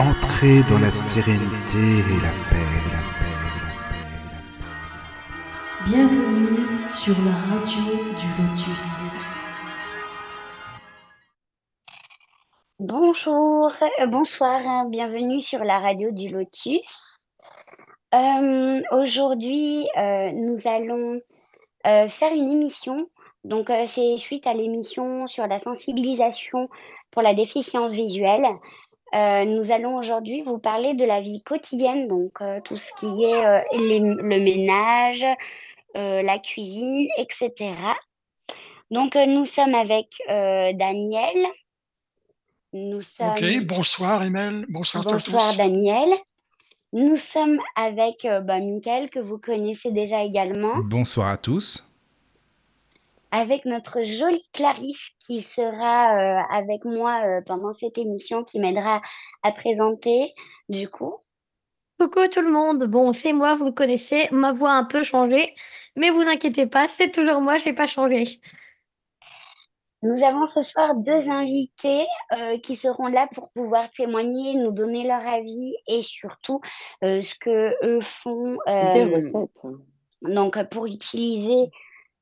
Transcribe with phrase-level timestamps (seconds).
[0.00, 4.80] Entrez dans la sérénité et la paix, la paix, la paix, la paix.
[5.84, 7.84] Bienvenue sur la radio
[8.18, 9.18] du Lotus.
[12.78, 17.18] Bonjour, euh, bonsoir, hein, bienvenue sur la radio du Lotus.
[18.14, 21.20] Euh, aujourd'hui, euh, nous allons
[21.86, 23.06] euh, faire une émission.
[23.44, 26.70] Donc, euh, c'est suite à l'émission sur la sensibilisation
[27.10, 28.46] pour la déficience visuelle.
[29.14, 33.24] Euh, nous allons aujourd'hui vous parler de la vie quotidienne, donc euh, tout ce qui
[33.24, 35.26] est euh, les- le ménage,
[35.96, 37.74] euh, la cuisine, etc.
[38.92, 41.46] Donc, euh, nous sommes avec euh, Daniel.
[42.72, 43.30] Nous sommes...
[43.30, 45.56] Ok, bonsoir Emel, bonsoir, à Bonsoir tous.
[45.58, 46.08] Daniel.
[46.92, 51.84] Nous sommes avec euh, bah, Mickaël, que vous connaissez déjà également, Bonsoir à tous.
[53.30, 59.00] Avec notre jolie Clarisse qui sera euh, avec moi euh, pendant cette émission, qui m'aidera
[59.42, 60.34] à présenter
[60.68, 61.14] du coup.
[61.98, 65.04] Coucou tout le monde, bon c'est moi, vous me connaissez, ma voix a un peu
[65.04, 65.54] changé,
[65.96, 68.40] mais vous inquiétez pas, c'est toujours moi, j'ai pas changé.
[70.02, 75.06] Nous avons ce soir deux invités euh, qui seront là pour pouvoir témoigner, nous donner
[75.06, 76.62] leur avis et surtout
[77.04, 79.66] euh, ce que eux font Des recettes.
[80.22, 81.70] donc pour utiliser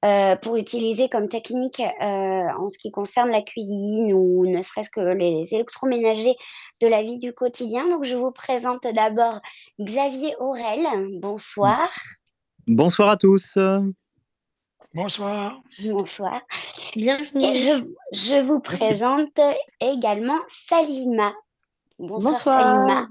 [0.04, 4.90] euh, pour utiliser comme technique euh, en ce qui concerne la cuisine ou ne serait-ce
[4.90, 6.36] que les électroménagers
[6.80, 7.88] de la vie du quotidien.
[7.88, 9.40] Donc je vous présente d'abord
[9.80, 10.86] Xavier Aurel.
[11.18, 11.90] Bonsoir.
[12.68, 13.58] Bonsoir à tous.
[14.94, 15.60] Bonsoir.
[15.82, 16.42] Bonsoir.
[16.94, 17.44] Bienvenue.
[17.44, 19.38] Et je, je vous présente
[19.80, 21.32] également Salima.
[21.98, 22.62] Bonsoir, Bonsoir.
[22.62, 23.08] Salima.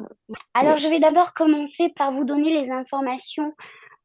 [0.54, 3.54] Alors, je vais d'abord commencer par vous donner les informations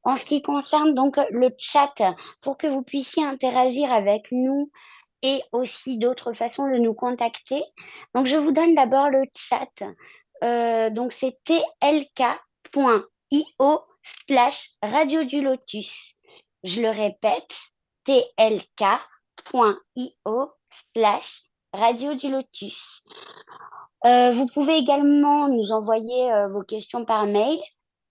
[0.05, 1.95] en ce qui concerne donc le chat
[2.41, 4.71] pour que vous puissiez interagir avec nous
[5.23, 7.63] et aussi d'autres façons de nous contacter.
[8.15, 9.71] Donc, je vous donne d'abord le chat.
[10.43, 12.41] Euh, donc, c'est tlk.io
[14.03, 16.17] slash radio du lotus.
[16.65, 17.55] Je le répète,
[18.05, 18.93] tlk.io
[20.95, 21.43] slash
[21.73, 23.03] radio du lotus.
[24.05, 27.61] Euh, vous pouvez également nous envoyer euh, vos questions par mail.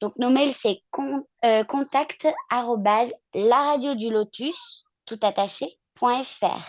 [0.02, 6.60] Donc, nos mails, c'est con, euh, contact arobase laradiodulotus, tout attaché, point fr.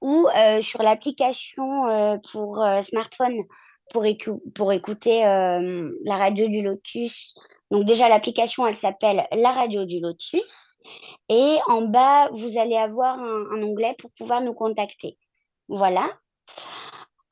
[0.00, 3.42] Ou euh, sur l'application euh, pour smartphone
[3.92, 7.34] pour, écou- pour écouter la radio du Lotus.
[7.70, 10.78] Donc, déjà, l'application, elle s'appelle La radio du Lotus.
[11.28, 15.18] Et en bas, vous allez avoir un, un onglet pour pouvoir nous contacter.
[15.68, 16.10] Voilà.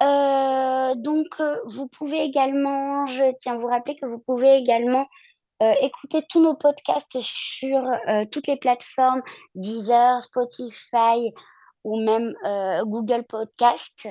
[0.02, 5.06] Euh, donc, euh, vous pouvez également, je tiens à vous rappeler que vous pouvez également
[5.62, 9.22] euh, écouter tous nos podcasts sur euh, toutes les plateformes
[9.54, 11.32] Deezer, Spotify
[11.84, 12.34] ou même
[12.84, 14.08] Google Podcast.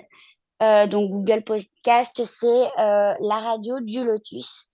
[0.59, 4.67] Donc, Google Podcast, c'est la radio du Lotus.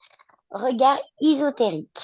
[0.49, 1.99] Regard ésotérique.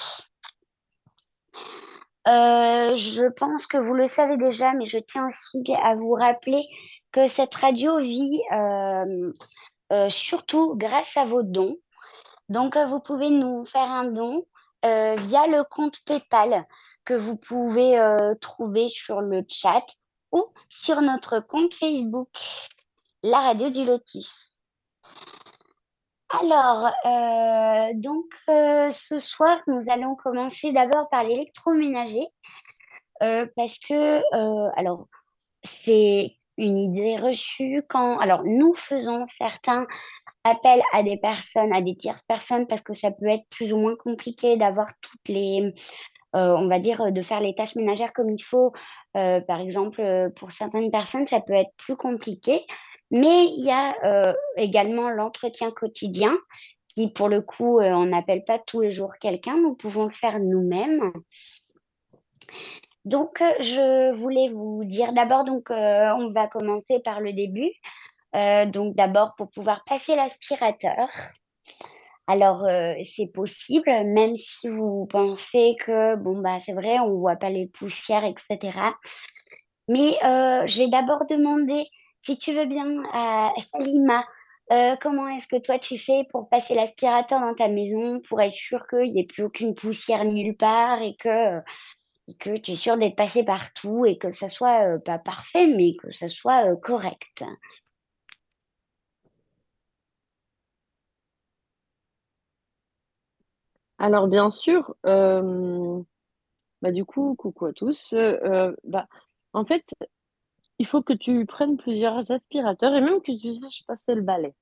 [2.24, 6.64] Je pense que vous le savez déjà, mais je tiens aussi à vous rappeler
[7.14, 9.32] que cette radio vit euh,
[9.92, 11.76] euh, surtout grâce à vos dons.
[12.48, 14.44] Donc, euh, vous pouvez nous faire un don
[14.82, 16.66] via le compte PayPal
[17.06, 17.98] que vous pouvez
[18.42, 19.86] trouver sur le chat
[20.30, 22.28] ou sur notre compte Facebook,
[23.22, 24.30] la radio du Lotus.
[26.28, 26.90] Alors,
[27.94, 32.26] donc ce soir, nous allons commencer d'abord par l'électroménager
[33.20, 35.08] parce que, alors,
[35.62, 39.86] c'est une idée reçue quand, alors, nous faisons certains
[40.44, 43.78] appels à des personnes, à des tierces personnes, parce que ça peut être plus ou
[43.78, 45.72] moins compliqué d'avoir toutes les,
[46.36, 48.72] euh, on va dire, de faire les tâches ménagères comme il faut.
[49.16, 52.64] Euh, par exemple, euh, pour certaines personnes, ça peut être plus compliqué.
[53.10, 56.36] Mais il y a également l'entretien quotidien
[56.88, 60.40] qui, pour le coup, on n'appelle pas tous les jours quelqu'un, nous pouvons le faire
[60.40, 61.12] nous-mêmes.
[63.04, 67.70] Donc, euh, je voulais vous dire d'abord, donc, euh, on va commencer par le début.
[68.34, 71.08] Euh, donc, d'abord, pour pouvoir passer l'aspirateur.
[72.26, 72.66] Alors,
[73.04, 77.66] c'est possible, même si vous pensez que, bon, bah, c'est vrai, on voit pas les
[77.66, 78.78] poussières, etc.
[79.88, 81.86] Mais je vais d'abord demander,
[82.22, 84.24] si tu veux bien, à Salima,
[85.02, 88.86] comment est-ce que toi tu fais pour passer l'aspirateur dans ta maison pour être sûr
[88.88, 91.60] qu'il n'y ait plus aucune poussière nulle part et que,
[92.38, 95.94] que tu es sûr d'être passé partout et que ça soit euh, pas parfait, mais
[95.96, 97.44] que ça soit euh, correct.
[103.98, 106.00] Alors, bien sûr, euh,
[106.82, 108.14] bah, du coup, coucou à tous.
[108.84, 109.06] Bah,
[109.52, 109.94] en fait,
[110.78, 114.54] il faut que tu prennes plusieurs aspirateurs et même que tu saches passer le balai.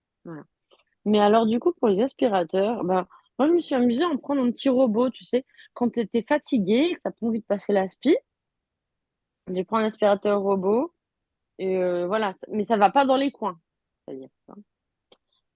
[1.05, 3.07] Mais alors, du coup, pour les aspirateurs, ben,
[3.43, 5.45] moi, je me suis amusée à en prendre un petit robot, tu sais,
[5.75, 8.17] quand tu étais fatigué, que tu pas envie de passer l'aspi,
[9.53, 10.93] je prends un aspirateur robot,
[11.59, 13.59] et euh, voilà, mais ça va pas dans les coins.
[14.07, 14.55] C'est-à-dire ça.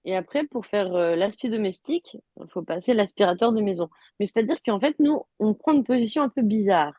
[0.04, 3.88] Et après, pour faire euh, l'aspi domestique, il faut passer l'aspirateur de maison.
[4.18, 6.94] Mais c'est-à-dire qu'en fait, nous, on prend une position un peu bizarre.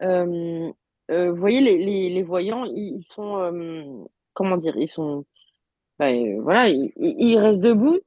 [0.00, 0.72] Euh,
[1.10, 5.26] vous voyez, les, voyants, ils, sont, comment dire, ils sont,
[6.00, 8.00] euh, voilà, ils restent debout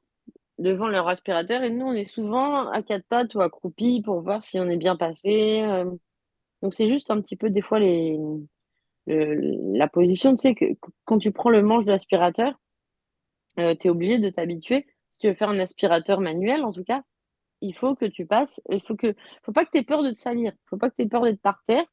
[0.60, 4.44] devant leur aspirateur et nous, on est souvent à quatre pattes ou accroupis pour voir
[4.44, 5.62] si on est bien passé.
[5.64, 5.86] euh.
[6.64, 8.18] donc, c'est juste un petit peu, des fois, les,
[9.08, 10.66] le- la position, tu sais, que
[11.06, 12.54] quand tu prends le manche de l'aspirateur,
[13.58, 14.86] tu es obligé de t'habituer.
[15.10, 17.04] Si tu veux faire un aspirateur manuel, en tout cas,
[17.62, 20.12] il faut que tu passes, il faut que, faut pas que tu aies peur de
[20.12, 21.86] te salir, faut pas que tu aies peur d'être par terre,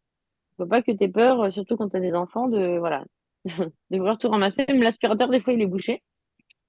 [0.58, 3.04] faut pas que tu aies peur, euh, surtout quand tu as des enfants, de, voilà,
[3.46, 4.66] de vouloir tout ramasser.
[4.68, 6.02] Même l'aspirateur, des fois, il est bouché.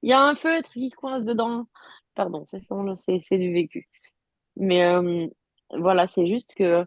[0.03, 1.65] Il y a un feutre qui coince dedans.
[2.15, 3.87] Pardon, c'est c'est c'est du vécu.
[4.55, 5.27] Mais euh,
[5.71, 6.85] voilà, c'est juste que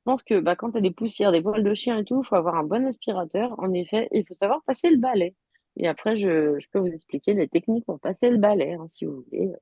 [0.00, 2.22] je pense que bah, quand tu as des poussières, des poils de chien et tout,
[2.22, 3.54] il faut avoir un bon aspirateur.
[3.58, 5.34] En effet, il faut savoir passer le balai.
[5.76, 9.04] Et après, je, je peux vous expliquer les techniques pour passer le balai, hein, si
[9.04, 9.52] vous voulez.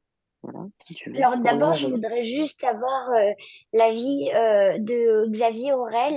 [0.43, 1.17] Voilà, si tu veux.
[1.17, 3.33] Alors d'abord, je voudrais juste avoir euh,
[3.73, 6.15] l'avis euh, de Xavier Aurel.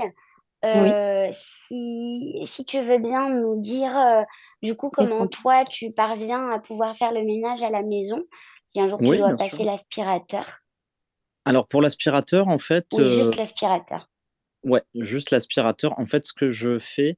[0.63, 4.21] Euh, si, si tu veux bien nous dire euh,
[4.61, 8.21] du coup comment toi tu parviens à pouvoir faire le ménage à la maison
[8.71, 10.45] si un jour tu Oui, dois passer l'aspirateur?
[11.45, 14.07] Alors pour l'aspirateur, en fait, Oui, euh, juste l'aspirateur?
[14.63, 15.97] ouais, juste l'aspirateur.
[15.99, 17.17] En fait, ce que je fais,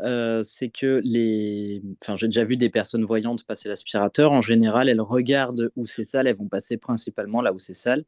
[0.00, 4.32] c'est que les, enfin, j'ai déjà vu des personnes voyantes passer l'aspirateur.
[4.32, 8.04] En général, elles regardent où c'est sale, elles vont passer principalement là où c'est sale.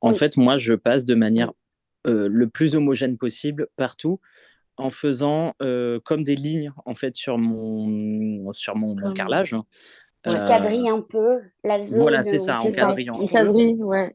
[0.00, 0.16] En Oui.
[0.18, 1.52] fait, moi, je passe de manière
[2.04, 4.20] le plus homogène possible partout,
[4.76, 9.52] en faisant euh, comme des lignes en fait sur mon sur mon, carrelage.
[9.54, 9.64] hein.
[10.22, 14.14] Tu Euh, quadrilles un peu la zone voilà, c'est ça, on quadrille On quadrille, ouais.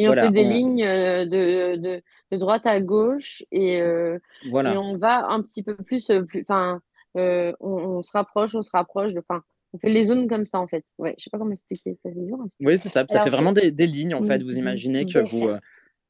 [0.00, 3.80] Et on Voilà, fait des on- lignes euh, de, de, de droite à gauche et,
[3.80, 6.80] euh, on va un petit peu plus, euh, plus enfin,
[7.16, 9.42] euh, on, on se rapproche, on se rapproche, de- enfin,
[9.72, 10.84] on fait les zones comme ça en fait.
[10.98, 12.38] Ouais, je sais pas comment expliquer ça, c'est dur.
[12.44, 12.70] expliquer.
[12.70, 13.04] Oui, c'est ça.
[13.10, 14.42] Ça fait vraiment des, des lignes, en fait.
[14.42, 15.58] Vous imaginez que vous, euh,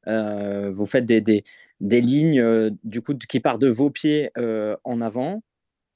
[0.07, 1.45] euh, vous faites des, des,
[1.81, 5.43] des lignes euh, du coup, qui partent de vos pieds euh, en avant,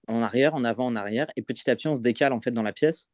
[0.09, 1.27] en arrière, en avant, en arrière.
[1.37, 3.09] Et petit à petit, on se décale en fait dans la pièce.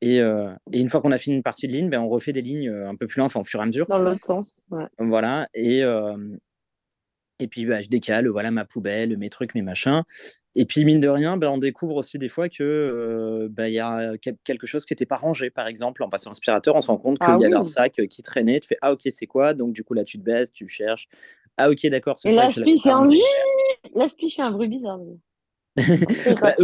[0.00, 2.40] Et, et une fois qu'on a fini une partie de ligne, ben, on refait des
[2.40, 3.84] lignes un peu plus loin, enfin, au fur et à mesure.
[3.84, 4.86] Dans l'autre sens, ouais.
[4.98, 5.46] Voilà.
[5.52, 5.82] Et,
[7.38, 10.02] et puis, bah, je décale, voilà, ma poubelle, mes trucs, mes machins.
[10.56, 13.78] Et puis, mine de rien, ben, on découvre aussi des fois que euh, il y
[13.78, 16.02] a quel- quelque chose qui n'était pas rangé, par exemple.
[16.02, 17.66] En passant l'aspirateur, on se rend compte qu'il Ah y avait un oui.
[17.68, 18.58] sac euh, qui traînait.
[18.60, 19.54] Tu fais Ah, ok, c'est quoi?
[19.54, 21.08] Donc, du coup, là, tu te baisses, tu cherches.
[21.56, 23.08] Ah, ok, d'accord, Et l'aspi, c'est un
[24.28, 24.98] c'est un bruit bizarre.
[25.00, 25.18] Oui,
[26.40, 26.54] Bah,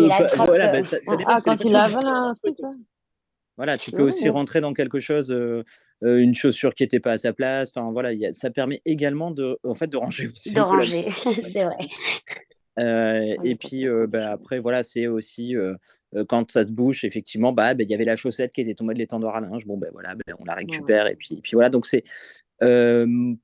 [0.46, 1.36] voilà, bah, ça, Ah, dépend.
[1.36, 2.56] que quand il dans un truc.
[3.56, 5.62] Voilà, tu C'est peux aussi rentrer dans quelque chose, euh,
[6.02, 7.72] euh, une chaussure qui n'était pas à sa place.
[7.74, 11.06] Enfin, voilà, y a- ça permet également de, en fait, de ranger aussi de ranger,
[11.52, 11.88] c'est vrai.
[12.78, 15.74] Euh, Ah, et puis euh, bah, après, voilà, c'est aussi euh,
[16.28, 18.94] quand ça se bouge, effectivement, bah, bah, il y avait la chaussette qui était tombée
[18.94, 19.66] de l'étendoir à linge.
[19.66, 21.06] Bon, ben voilà, ben, on la récupère.
[21.06, 22.04] Et puis, et puis voilà, donc c'est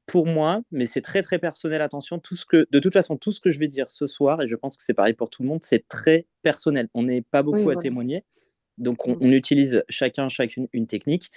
[0.07, 1.83] pour moi, mais c'est très très personnel.
[1.83, 4.43] Attention, tout ce que, de toute façon, tout ce que je vais dire ce soir,
[4.43, 6.89] et je pense que c'est pareil pour tout le monde, c'est très personnel.
[6.95, 8.25] On n'est pas beaucoup Oui, à témoigner.
[8.79, 9.19] Donc, on, Mm.
[9.21, 11.31] on utilise chacun, chacune une technique.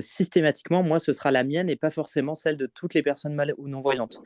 [0.00, 3.54] Systématiquement, moi, ce sera la mienne et pas forcément celle de toutes les personnes mal
[3.56, 4.18] ou non-voyantes.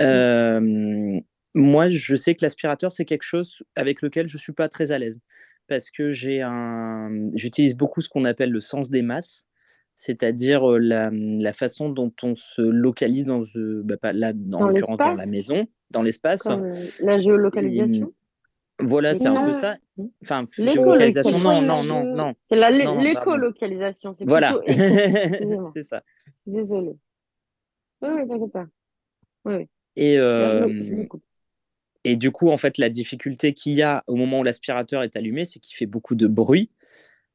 [0.00, 1.20] Euh,
[1.54, 4.98] moi, je sais que l'aspirateur, c'est quelque chose avec lequel je suis pas très à
[4.98, 5.20] l'aise
[5.68, 9.46] parce que j'ai un, j'utilise beaucoup ce qu'on appelle le sens des masses,
[9.94, 13.42] c'est-à-dire la, la façon dont on se localise dans,
[13.84, 16.46] bah, pas là, Dans l'occurrence dans la maison, dans l'espace.
[16.46, 18.12] euh, la Et, géolocalisation.
[18.80, 19.76] voilà, c'est un peu ça.
[20.22, 24.58] Enfin, il géolocalisation, non, non, non, non, C'est la l'écolocalisation, c'est Voilà,
[25.74, 26.02] c'est ça.
[26.46, 26.96] désolée.
[28.02, 28.66] Oui, oui, t'inquiète pas.
[29.44, 29.68] Oui, oui.
[29.96, 30.66] Et, euh.
[32.04, 35.16] Et du coup, en fait, la difficulté qu'il y a au moment où l'aspirateur est
[35.16, 36.70] allumé, c'est qu'il fait beaucoup de bruit.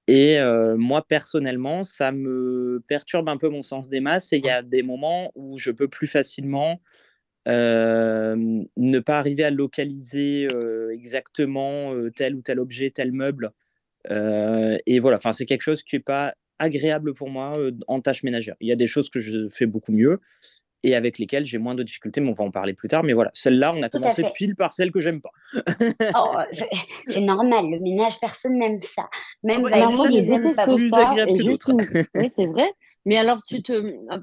[0.08, 4.32] Et euh, moi, personnellement, ça me perturbe un peu mon sens des masses.
[4.34, 6.82] Et il y a des moments où je peux plus facilement
[7.48, 8.36] euh,
[8.78, 13.52] ne pas arriver à localiser euh, exactement tel ou tel objet, tel meuble.
[14.10, 17.58] Et voilà, enfin, c'est quelque chose qui n'est pas agréable pour moi
[17.88, 18.56] en tâche ménagère.
[18.62, 20.22] Il y a des choses que je fais beaucoup mieux
[20.88, 23.04] et avec lesquelles j'ai moins de difficultés, mais on va en parler plus tard.
[23.04, 25.32] Mais voilà, celle-là, on a Tout commencé pile par celle que j'aime pas.
[26.16, 26.70] Oh, c'est
[27.08, 29.10] c'est normal, le ménage, personne n'aime ça.
[29.44, 31.16] Même ouais, Alors Valérie, moi, je déteste plus ça.
[31.28, 31.86] Et juste une...
[32.16, 32.72] Oui, c'est vrai.
[33.06, 33.74] Mais alors, tu te...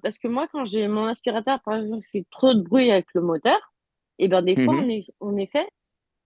[0.03, 3.21] Parce que moi, quand j'ai mon aspirateur, par exemple, fait trop de bruit avec le
[3.21, 3.59] moteur,
[4.19, 5.67] et ben des fois, en, eff- en effet,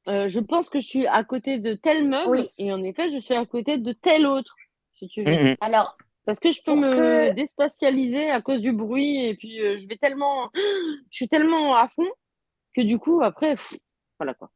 [0.09, 3.11] euh, je pense que je suis à côté de tel meuble, Oui, et en effet,
[3.11, 4.55] je suis à côté de tel autre.
[4.95, 5.31] si tu veux.
[5.33, 5.55] Mhm.
[5.61, 5.97] Alors,
[6.29, 9.89] Parce que je peux me que- déspatialiser à cause du bruit et puis euh, je
[9.89, 10.51] vais tellement,
[11.11, 12.07] je suis tellement à fond
[12.77, 13.73] que du coup après, pff,
[14.21, 14.51] voilà quoi.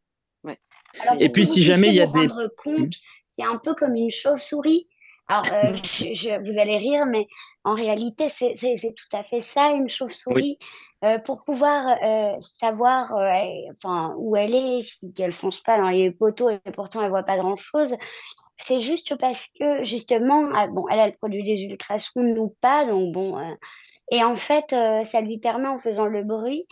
[1.00, 2.29] alors Et puis, si jamais il y a des-
[2.62, 2.93] compte,
[3.38, 4.87] c'est un peu comme une chauve-souris.
[5.29, 7.26] Alors, euh, je- je- vous allez rire, mais
[7.64, 10.59] en réalité, c'est c'est- c'est tout à fait ça, une chauve-souris.
[11.05, 13.33] Euh, pour pouvoir euh, savoir euh,
[13.73, 17.23] enfin, où elle est, si qu'elle fonce pas dans les poteaux et pourtant elle voit
[17.25, 17.97] pas grand-chose,
[18.66, 23.38] c'est juste parce que justement, ah, elle, elle produit des ultrasons, nous pas, donc bon.
[23.38, 23.54] euh,
[24.12, 26.66] et en fait, euh, ça lui permet en faisant le bruit.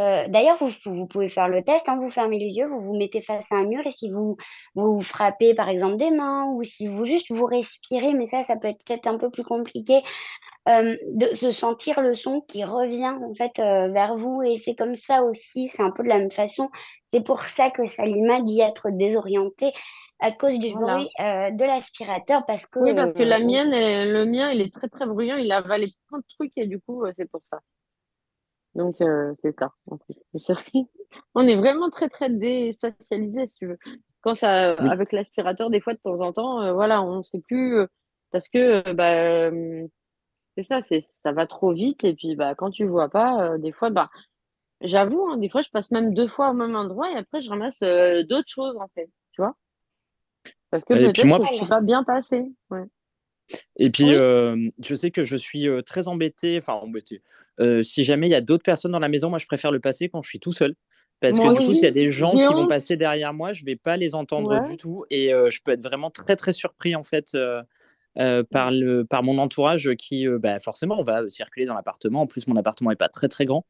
[0.00, 2.96] euh, D'ailleurs, vous, vous pouvez faire le test, hein, vous fermez les yeux, vous vous
[2.96, 4.36] mettez face à un mur et si vous
[4.74, 8.56] vous frappez par exemple des mains ou si vous juste vous respirez, mais ça, ça
[8.56, 10.02] peut être peut-être un peu plus compliqué,
[10.68, 14.74] euh, de, de sentir le son qui revient en fait euh, vers vous et c'est
[14.74, 16.70] comme ça aussi, c'est un peu de la même façon.
[17.12, 19.72] C'est pour ça que Salima dit être désorientée
[20.20, 20.78] à cause du Voilà.
[20.78, 24.50] bruit euh, de l'aspirateur parce que Oui, parce que la euh, mienne, elle- le mien,
[24.50, 27.30] il est très très bruyant, il a avalé plein de trucs et du coup, c'est
[27.30, 27.60] pour ça.
[28.74, 29.72] Donc, euh, c'est ça.
[29.86, 30.14] en fait.
[31.34, 33.78] On est vraiment très très déspatialisé, si tu veux.
[34.22, 34.90] Quand ça, Oui.
[34.90, 37.86] avec l'aspirateur, des fois, de temps en temps, euh, voilà, on ne sait plus
[38.30, 39.86] parce que bah, euh,
[40.56, 43.58] c'est ça, c'est ça va trop vite et puis bah quand tu vois pas, euh,
[43.58, 44.10] des fois, bah
[44.82, 47.48] j'avoue, hein, des fois, je passe même deux fois au même endroit et après, je
[47.48, 49.54] ramasse euh, d'autres choses en fait, tu vois?
[50.70, 52.44] Parce que peut-être moi- que je suis pas bien passée.
[52.70, 52.84] Ouais.
[53.76, 54.14] Et puis, Oui.
[54.14, 57.22] euh, je sais que je suis euh, très embêté, enfin embêté.
[57.60, 59.80] Euh, si jamais il y a d'autres personnes dans la maison, moi, je préfère le
[59.80, 60.74] passer quand je suis tout seul.
[61.20, 63.52] Parce Moi que du coup, s'il y a des gens qui vont passer derrière moi,
[63.52, 64.70] je vais pas les entendre Ouais.
[64.70, 65.04] du tout.
[65.10, 67.36] Et je peux être vraiment très, très surpris, en fait,
[68.18, 71.74] euh, euh, par, le, par mon entourage qui, euh, bah, forcément, on va circuler dans
[71.74, 72.22] l'appartement.
[72.22, 73.64] En plus, mon appartement n'est pas très, très grand.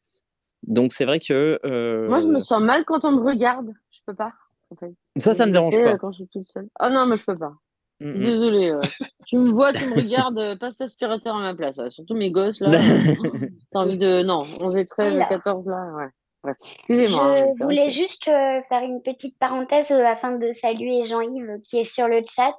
[0.66, 3.72] Donc, c'est vrai que euh, Moi, je me sens mal quand on me regarde.
[3.90, 4.32] Je peux pas.
[4.70, 4.92] En fait.
[5.18, 5.92] ça, ça me dérange pas.
[5.92, 6.68] euh, Quand je suis toute seule.
[6.78, 7.52] Ah non, mais je peux pas.
[8.00, 8.24] Mm, mm.
[8.24, 8.70] Désolée.
[8.70, 8.80] euh.
[9.26, 11.76] tu me vois, tu me regardes, euh, passe l'aspirateur à ma place.
[11.78, 11.90] ouais.
[11.90, 12.70] Surtout mes gosses, là.
[12.70, 12.74] euh,
[13.72, 14.22] T'as envie de.
[14.22, 15.28] Non, 11 et 13 et Alors.
[15.28, 16.08] 14, là.
[16.44, 16.52] Ouais.
[16.88, 17.34] Excusez-moi.
[17.38, 21.78] hein, Je voulais juste euh, faire une petite parenthèse euh, afin de saluer Jean-Yves qui
[21.78, 22.56] est sur le chat.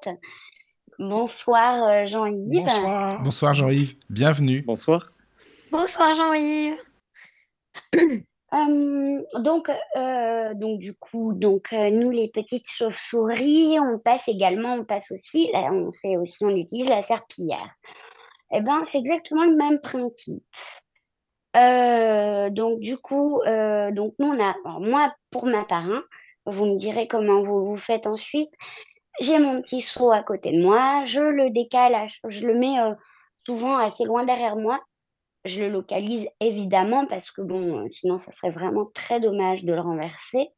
[0.99, 2.63] Bonsoir euh, Jean-Yves.
[2.63, 3.21] Bonsoir.
[3.21, 4.61] Bonsoir Jean-Yves, bienvenue.
[4.61, 5.11] Bonsoir.
[5.71, 6.77] Bonsoir Jean-Yves.
[8.53, 14.75] Euh, donc, euh, donc du coup, donc euh, nous les petites chauves-souris, on passe également,
[14.75, 17.75] on passe aussi, là, on fait aussi, on utilise la serpillière.
[18.51, 20.43] Eh ben, c'est exactement le même principe.
[21.55, 26.03] Euh, donc du coup, euh, donc nous on a, alors, moi pour ma part, hein,
[26.45, 28.51] vous me direz comment vous vous faites ensuite.
[29.19, 32.93] J'ai mon petit seau à côté de moi, je le décale, je le mets euh,
[33.45, 34.79] souvent assez loin derrière moi.
[35.45, 39.73] Je le localise évidemment parce que bon, euh, sinon ça serait vraiment très dommage de
[39.73, 40.49] le renverser.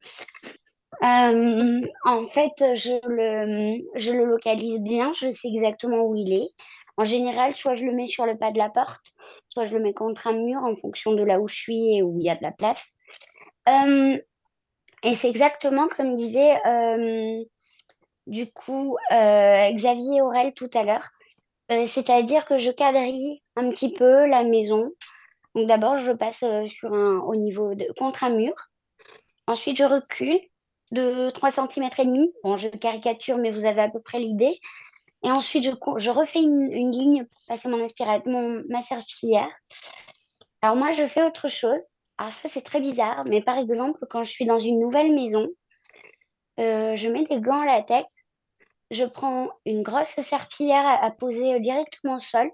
[1.02, 6.48] Euh, en fait, je le, je le localise bien, je sais exactement où il est.
[6.96, 9.04] En général, soit je le mets sur le pas de la porte,
[9.50, 12.02] soit je le mets contre un mur en fonction de là où je suis et
[12.02, 12.86] où il y a de la place.
[15.02, 16.54] Et c'est exactement comme disait
[18.26, 21.08] du coup euh, Xavier Aurel tout à l'heure.
[21.72, 24.92] Euh, c'est-à-dire que je quadrille un petit peu la maison.
[25.54, 28.54] Donc d'abord, je passe euh, sur un, au niveau de contre un mur.
[29.46, 30.40] Ensuite, je recule
[30.92, 32.32] de 3 cm et demi.
[32.44, 34.60] Bon, je caricature, mais vous avez à peu près l'idée.
[35.24, 38.80] Et ensuite, je, refais une, ligne pour passer mon aspirateur, mon, ma.
[40.62, 41.82] Alors moi, je fais autre chose.
[42.18, 45.48] Alors ça, c'est très bizarre, mais par exemple, quand je suis dans une nouvelle maison,
[46.60, 48.06] euh, je mets des gants en latex
[48.90, 52.50] je prends une grosse serpillière à, à poser directement au sol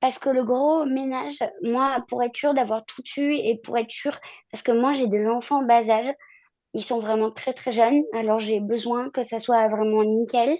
[0.00, 3.90] parce que le gros ménage, moi, pour être sûre d'avoir tout eu et pour être
[3.90, 4.18] sûre,
[4.50, 6.12] parce que moi, j'ai des enfants en bas âge,
[6.74, 10.58] ils sont vraiment très très jeunes, alors j'ai besoin que ça soit vraiment nickel.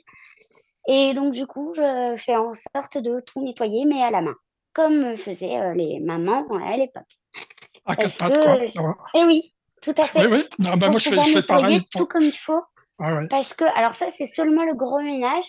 [0.86, 4.36] Et donc, du coup, je fais en sorte de tout nettoyer, mais à la main,
[4.72, 7.02] comme faisaient euh, les mamans à l'époque.
[7.84, 8.68] À quatre pattes, que- quoi.
[8.68, 8.96] Ça va.
[9.14, 10.24] Et oui, tout à fait.
[10.24, 10.44] Oui, oui.
[10.60, 11.82] Non, bah, moi, je fais, je pareil.
[11.96, 12.62] tout comme il faut.
[13.28, 15.44] Parce que, alors ça, c'est seulement le gros ménage.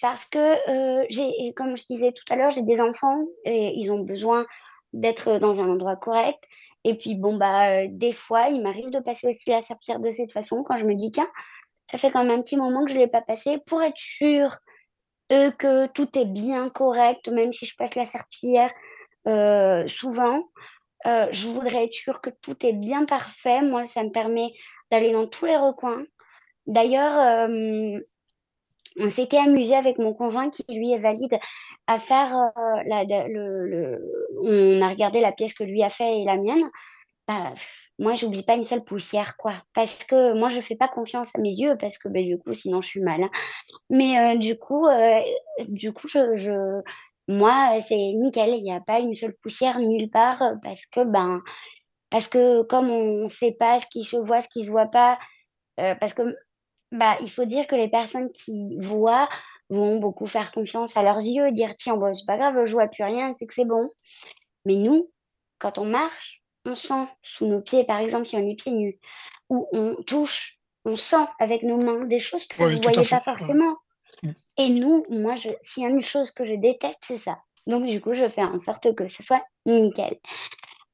[0.00, 4.00] Parce que, euh, comme je disais tout à l'heure, j'ai des enfants et ils ont
[4.00, 4.46] besoin
[4.92, 6.42] d'être dans un endroit correct.
[6.84, 10.10] Et puis, bon, bah, euh, des fois, il m'arrive de passer aussi la serpillière de
[10.10, 11.28] cette façon quand je me dis, tiens,
[11.90, 13.96] ça fait quand même un petit moment que je ne l'ai pas passé pour être
[13.96, 14.56] sûr
[15.32, 18.72] euh, que tout est bien correct, même si je passe la serpillière
[19.88, 20.42] souvent.
[21.04, 23.60] je voudrais être sûre que tout est bien parfait.
[23.60, 24.52] Moi, ça me permet
[24.90, 26.04] d'aller dans tous les recoins.
[26.70, 27.98] D'ailleurs, euh,
[28.98, 31.36] on s'était amusé avec mon conjoint qui lui est valide
[31.86, 33.96] à faire euh,
[34.42, 36.62] on a regardé la pièce que lui a fait et la mienne.
[37.28, 37.54] Bah,
[37.98, 39.54] moi, j'oublie pas une seule poussière, quoi.
[39.74, 42.54] Parce que moi, je fais pas confiance à mes yeux, parce que ben, du coup,
[42.54, 43.22] sinon, je suis mal.
[43.24, 43.30] hein.
[43.90, 44.86] Mais euh, du coup,
[45.68, 46.80] du coup je,
[47.28, 48.50] moi, c'est nickel.
[48.56, 51.42] Il n'y a pas une seule poussière nulle part, parce que, ben,
[52.10, 54.86] parce que comme on ne sait pas ce qui se voit, ce qui se voit
[54.90, 55.18] pas,
[55.76, 56.36] parce que
[56.92, 59.28] bah, il faut dire que les personnes qui voient
[59.68, 62.88] vont beaucoup faire confiance à leurs yeux, dire tiens, bon, c'est pas grave, je vois
[62.88, 63.88] plus rien, c'est que c'est bon.
[64.64, 65.10] Mais nous,
[65.58, 68.98] quand on marche, on sent sous nos pieds, par exemple, si on est pieds nus,
[69.48, 73.20] ou on touche, on sent avec nos mains des choses que vous à voyez pas
[73.20, 73.76] forcément.
[74.22, 74.30] Mm.
[74.58, 77.38] Et nous, moi, je, s'il y a une chose que je déteste, c'est ça.
[77.66, 80.18] Donc, du coup, je fais en sorte que ce soit nickel.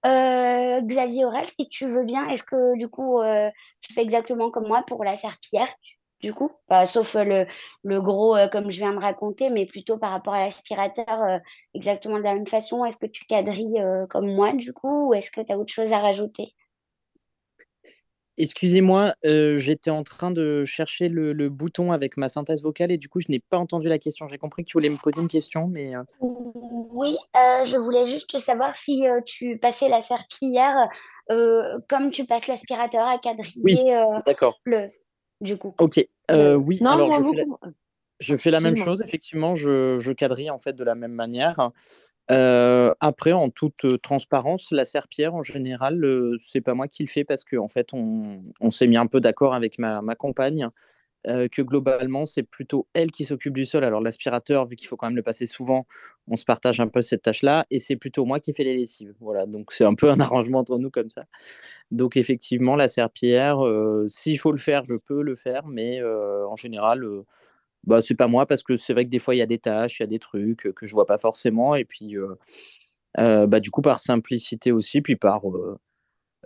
[0.07, 4.51] Euh, Xavier Aurel, si tu veux bien, est-ce que du coup, euh, tu fais exactement
[4.51, 5.69] comme moi pour la serpillière,
[6.21, 6.51] du coup?
[6.69, 7.47] Bah, sauf euh, le,
[7.83, 11.41] le gros, comme je viens de raconter, mais plutôt par rapport à l'aspirateur,
[11.75, 12.85] exactement de la même façon.
[12.85, 15.93] Est-ce que tu quadrilles comme moi, du coup, ou est-ce que tu as autre chose
[15.93, 16.55] à rajouter?
[18.39, 22.99] Excusez-moi, euh, j'étais en train de chercher le, le bouton avec ma synthèse vocale et
[22.99, 24.27] du coup, je n'ai pas entendu la question.
[24.29, 28.07] J'ai compris que tu voulais me poser une question, mais euh, Oui, euh, je voulais
[28.07, 30.77] juste savoir si euh, tu passais la serpillière
[31.31, 34.61] euh, comme tu passes l'aspirateur à oui, quadriller euh, d'accord.
[34.65, 34.87] le,
[35.41, 36.07] du coup, Ok.
[36.31, 37.67] Euh, oui, Non, alors moi, je fais la, beaucoup.
[38.21, 39.03] je fais la même chose.
[39.03, 41.71] Effectivement, je, je quadrille en fait de la même manière.
[42.29, 47.25] Après, en toute transparence, la serpillière, en général, euh, c'est pas moi qui le fais
[47.25, 48.41] parce qu'en en fait, on,
[48.71, 50.69] s'est mis un peu d'accord avec ma, compagne
[51.25, 53.83] que globalement, c'est plutôt elle qui s'occupe du sol.
[53.83, 55.85] Alors, l'aspirateur, vu qu'il faut quand même le passer souvent,
[56.29, 59.13] on se partage un peu cette tâche-là et c'est plutôt moi qui fais les lessives.
[59.19, 61.25] Voilà, donc c'est un peu un arrangement entre nous comme ça.
[61.91, 66.55] Donc, effectivement, la serpillière, euh, s'il faut le faire, je peux le faire, mais en
[66.57, 67.05] général,
[67.87, 69.59] bah, c'est pas moi parce que c'est vrai que des fois, il y a des
[69.59, 72.17] tâches, il y a des trucs euh, que je vois pas forcément et puis.
[72.17, 72.35] euh,
[73.19, 75.79] euh, bah, du coup, par simplicité aussi, puis par euh,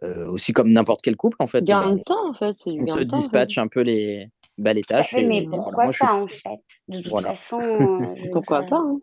[0.03, 2.57] euh, aussi comme n'importe quel couple, en fait, bah, Gain de temps, en fait.
[2.67, 3.27] Du on gain se de temps, en fait.
[3.27, 4.29] dispatche un peu les,
[4.59, 5.15] bah, les à tâches.
[5.19, 6.07] Et mais voilà, pourquoi moi, je suis.
[6.07, 6.61] pas en fait?
[6.89, 7.29] De toute Voilà.
[7.31, 9.01] façon, euh, Pourquoi dire, pas, hein.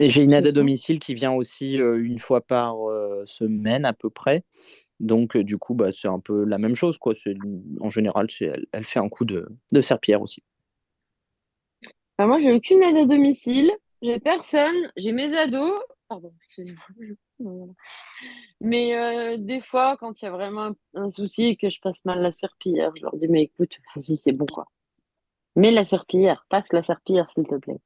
[0.00, 3.84] Et j'ai une aide à domicile qui vient aussi euh, une fois par euh, semaine
[3.84, 4.44] à peu près.
[5.00, 7.14] Donc, euh, du coup, bah, c'est un peu la même chose, quoi.
[7.14, 7.34] C'est,
[7.80, 10.42] en général, c'est, elle, elle fait un coup de, de serpillière aussi.
[12.18, 13.70] Bah, moi, j'ai aucune aide à domicile.
[14.02, 14.90] J'ai personne.
[14.96, 15.80] J'ai mes ados.
[16.08, 16.86] Pardon, excusez-moi.
[18.60, 22.04] Mais euh, des fois, quand il y a vraiment un, souci et que je passe
[22.04, 24.66] mal la serpillière, je leur dis, mais écoute, vas-y, c'est bon, quoi.
[25.54, 27.78] Mets la serpillière, passe la serpillière, s'il te plaît.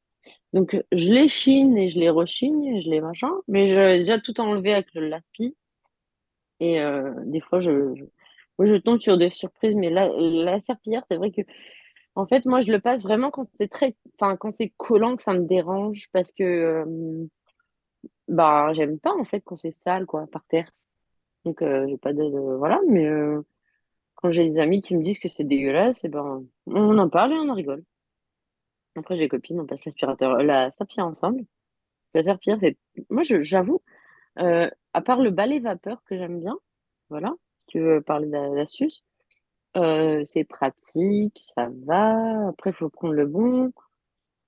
[0.55, 4.41] Donc, je les chine et je les rechine, je les machin, mais j'ai déjà tout
[4.41, 5.55] enlevé avec le laspi.
[6.61, 7.95] Et euh, des fois, je,
[8.59, 11.43] je tombe sur des surprises, mais la, la serpillière, c'est vrai que,
[12.15, 15.23] en fait, moi, je le passe vraiment quand c'est très, enfin, quand c'est collant, que
[15.23, 17.27] ça me dérange, parce que, euh,
[18.29, 20.71] bah, j'aime pas, en fait, quand c'est sale, quoi, par terre.
[21.45, 22.25] Donc, euh, j'ai pas de,
[22.59, 23.43] voilà, mais euh,
[24.17, 27.33] quand j'ai des amis qui me disent que c'est dégueulasse, et ben, on en parle
[27.33, 27.85] et on en rigole.
[28.97, 31.45] Après, j'ai des copines, on passe l'aspirateur, la serpillière ensemble.
[32.15, 32.79] La serpillière, c'est,
[33.11, 33.83] moi, j'avoue,
[34.39, 36.59] euh, à part le balai vapeur que j'aime bien,
[37.11, 39.05] voilà, si tu veux parler d'a- d'astuce,
[39.77, 42.49] euh, c'est pratique, ça va.
[42.49, 43.73] Après, il faut prendre le bon,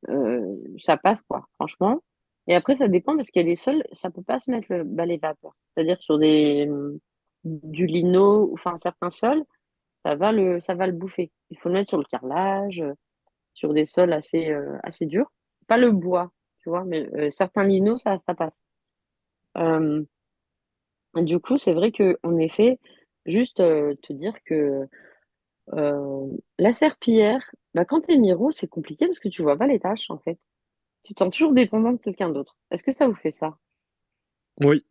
[0.09, 2.03] euh, ça passe, quoi, franchement.
[2.47, 4.69] Et après, ça dépend parce qu'il y a des sols, ça peut pas se mettre
[4.71, 5.57] le balai vapeur.
[5.75, 6.69] C'est-à-dire sur des,
[7.45, 9.45] du lino, enfin, certains sols,
[10.03, 11.33] ça va le, ça va le bouffer.
[11.51, 12.93] Il faut le mettre sur le carrelage, euh,
[13.55, 15.31] sur des sols assez, assez durs.
[15.69, 16.33] Pas le bois,
[16.63, 18.61] tu vois, mais certains linos, ça, ça passe.
[21.15, 22.79] Du coup, c'est vrai que, en effet,
[23.27, 24.89] juste te dire que
[25.73, 26.27] euh,
[26.59, 27.43] la serpillière,
[27.75, 30.39] bah, quand t'es miro, c'est compliqué parce que tu vois pas les tâches, en fait.
[31.05, 32.57] Tu te sens toujours dépendant de quelqu'un d'autre.
[32.71, 33.59] Est-ce que ça vous fait ça?
[34.61, 34.85] Oui.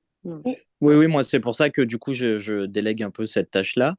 [0.81, 3.51] Oui, oui, moi, c'est pour ça que du coup, je, je délègue un peu cette
[3.51, 3.95] tâche-là.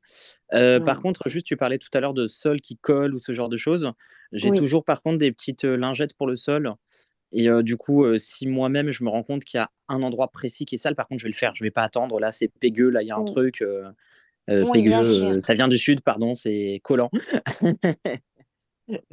[0.52, 3.32] Euh, Par contre, juste, tu parlais tout à l'heure de sol qui colle ou ce
[3.32, 3.92] genre de choses.
[4.32, 4.58] J'ai Oui.
[4.58, 6.74] toujours, par contre, des petites euh, lingettes pour le sol.
[7.32, 10.02] Et euh, du coup, euh, si moi-même, je me rends compte qu'il y a un
[10.02, 11.54] endroit précis qui est sale, par contre, je vais le faire.
[11.56, 12.20] Je vais pas attendre.
[12.20, 12.90] Là, c'est pégueux.
[12.90, 13.64] Là, il y a un truc.
[14.50, 17.10] Euh, euh, Oui, pégueux, euh, ça vient du sud, pardon, c'est collant.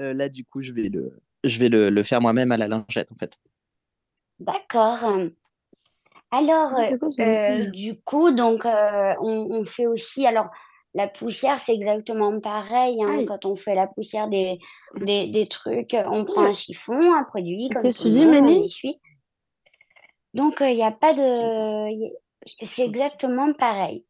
[0.01, 2.67] Euh, là, du coup, je vais le, je vais le, le faire moi-même à la
[2.67, 3.37] lingette, en fait.
[4.39, 5.17] D'accord.
[6.29, 6.89] Alors, Ah,
[7.21, 10.47] euh, du coup, donc, euh, on, on fait aussi, alors,
[10.93, 14.59] la poussière, c'est exactement pareil, hein, quand on fait la poussière des,
[14.99, 18.99] des, des trucs, on prend un chiffon, un produit, comme tout le monde, on essuie.
[20.33, 22.11] Donc, il n'y a pas de...
[22.65, 24.05] C'est exactement pareil.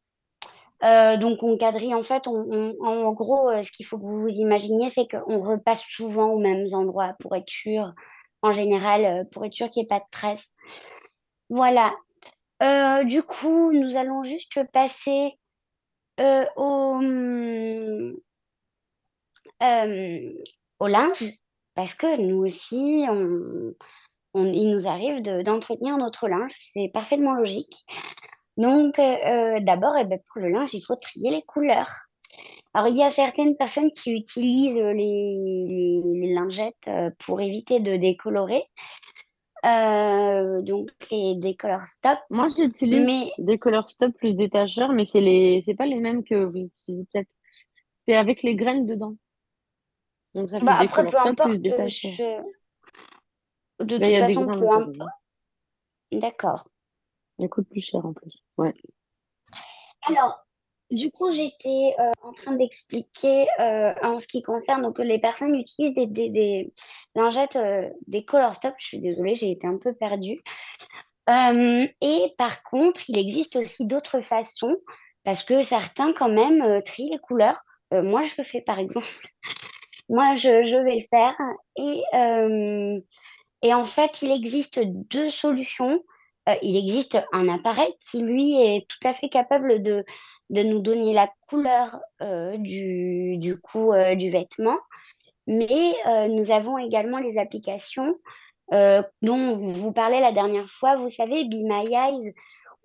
[0.84, 4.30] Euh, donc, on quadrille, en fait, en gros, euh, ce qu'il faut que vous vous
[4.30, 7.94] imaginiez, c'est qu'on repasse souvent aux mêmes endroits pour être sûr,
[8.42, 10.48] en général, euh, pour être sûr qu'il n'y ait pas de traces.
[11.50, 11.94] Voilà.
[13.06, 15.38] Du coup, nous allons juste passer
[16.20, 16.46] euh,
[20.80, 21.24] au, linge,
[21.74, 23.06] parce que nous aussi,
[24.36, 27.86] il nous arrive de- d'entretenir notre linge, c'est parfaitement logique.
[28.58, 29.16] Donc, euh,
[29.58, 31.92] euh, d'abord, eh ben, pour le linge, il faut trier les couleurs.
[32.74, 37.80] Alors, il y a certaines personnes qui utilisent les, les- les lingettes euh, pour éviter
[37.80, 38.64] de décolorer,
[39.66, 42.20] euh, donc les décolor stop.
[42.30, 46.24] Moi, j'utilise Mais des Color Stop plus détacheurs, mais c'est les, c'est pas les mêmes
[46.24, 47.30] que vous utilisez peut-être.
[47.98, 49.16] C'est avec les graines dedans.
[50.36, 52.12] Donc, ça fait bah, des après, peu plus importe, détacheurs.
[52.18, 52.42] je-
[53.84, 55.10] de il toute façon, peu importe.
[56.14, 56.64] D'accord.
[57.40, 58.44] Ils coûtent plus cher en plus.
[58.58, 58.74] Ouais.
[60.04, 60.46] Alors,
[60.92, 65.56] du coup, j'étais euh, en train d'expliquer euh, en ce qui concerne donc les personnes
[65.56, 66.74] utilisent des,
[67.16, 68.74] lingettes, euh, des color stop.
[68.78, 70.42] Je suis désolée, j'ai été un peu perdue.
[71.30, 74.76] Et par contre, il existe aussi d'autres façons
[75.24, 77.64] parce que certains quand même trient les couleurs.
[77.92, 79.08] Moi, je le fais par exemple.
[80.10, 81.38] Moi, je, je vais le faire.
[81.78, 82.04] Et,
[83.62, 86.04] et en fait, il existe deux solutions.
[86.50, 90.04] Euh, il existe un appareil qui, lui, est tout à fait capable de,
[90.50, 94.78] de nous donner la couleur euh, du, du euh, du vêtement.
[95.48, 95.96] Mais
[96.30, 98.14] nous avons également les applications
[98.72, 102.34] dont vous parlez la dernière fois, vous savez, Be My Eyes,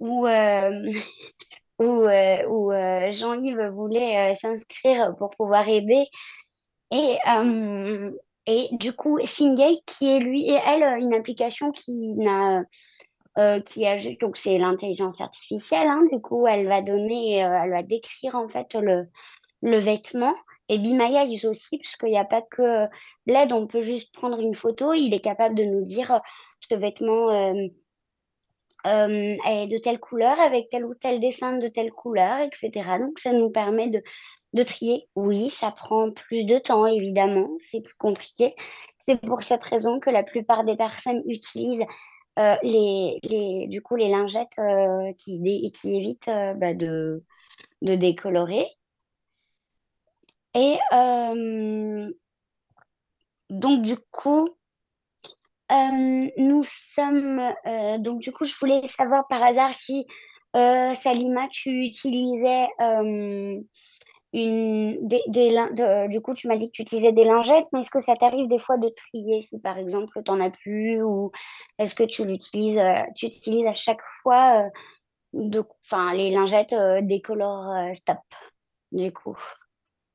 [0.01, 0.27] où,
[1.79, 2.73] où,
[3.11, 6.07] Jean-Yves voulait s'inscrire pour pouvoir aider.
[6.91, 7.19] Et,
[8.47, 12.65] et du coup, Singay, qui est lui et elle, une application qui n'a
[13.39, 17.61] euh, qui a juste, donc c'est l'intelligence artificielle, hein, du coup, elle va donner, euh,
[17.63, 19.07] elle va décrire en fait le,
[19.63, 20.35] le vêtement.
[20.69, 22.87] Et Bimaya, ils aussi, puisqu'il n'y a pas que
[23.27, 26.19] l'aide, on peut juste prendre une photo, il est capable de nous dire euh,
[26.69, 27.69] ce vêtement euh,
[29.47, 32.99] est de telle couleur, avec tel ou tel dessin de telle couleur, etc.
[32.99, 34.03] Donc ça nous permet de,
[34.55, 35.09] de trier.
[35.15, 38.55] Oui, ça prend plus de temps, évidemment, c'est plus compliqué.
[39.07, 41.85] C'est pour cette raison que la plupart des personnes utilisent
[42.39, 45.41] euh, les, les, du coup, les lingettes euh, qui,
[45.73, 47.25] qui évitent euh, bah, de,
[47.83, 48.67] de décolorer.
[50.55, 50.79] Et
[53.51, 54.49] donc, du coup,
[55.71, 57.43] nous sommes.
[57.99, 60.07] donc, du coup, je voulais savoir par hasard si,
[60.55, 62.69] Salima, tu utilisais
[64.33, 67.81] une, des, des de- du coup, tu m'as dit que tu utilisais des lingettes, mais
[67.81, 71.03] est-ce que ça t'arrive des fois de trier si, par exemple, tu n'en as plus
[71.03, 71.33] ou
[71.79, 74.71] est-ce que tu l'utilises, euh, tu utilises à chaque fois euh,
[75.35, 78.19] de, enfin, les lingettes euh, décolor euh, stop,
[78.93, 79.39] du coup?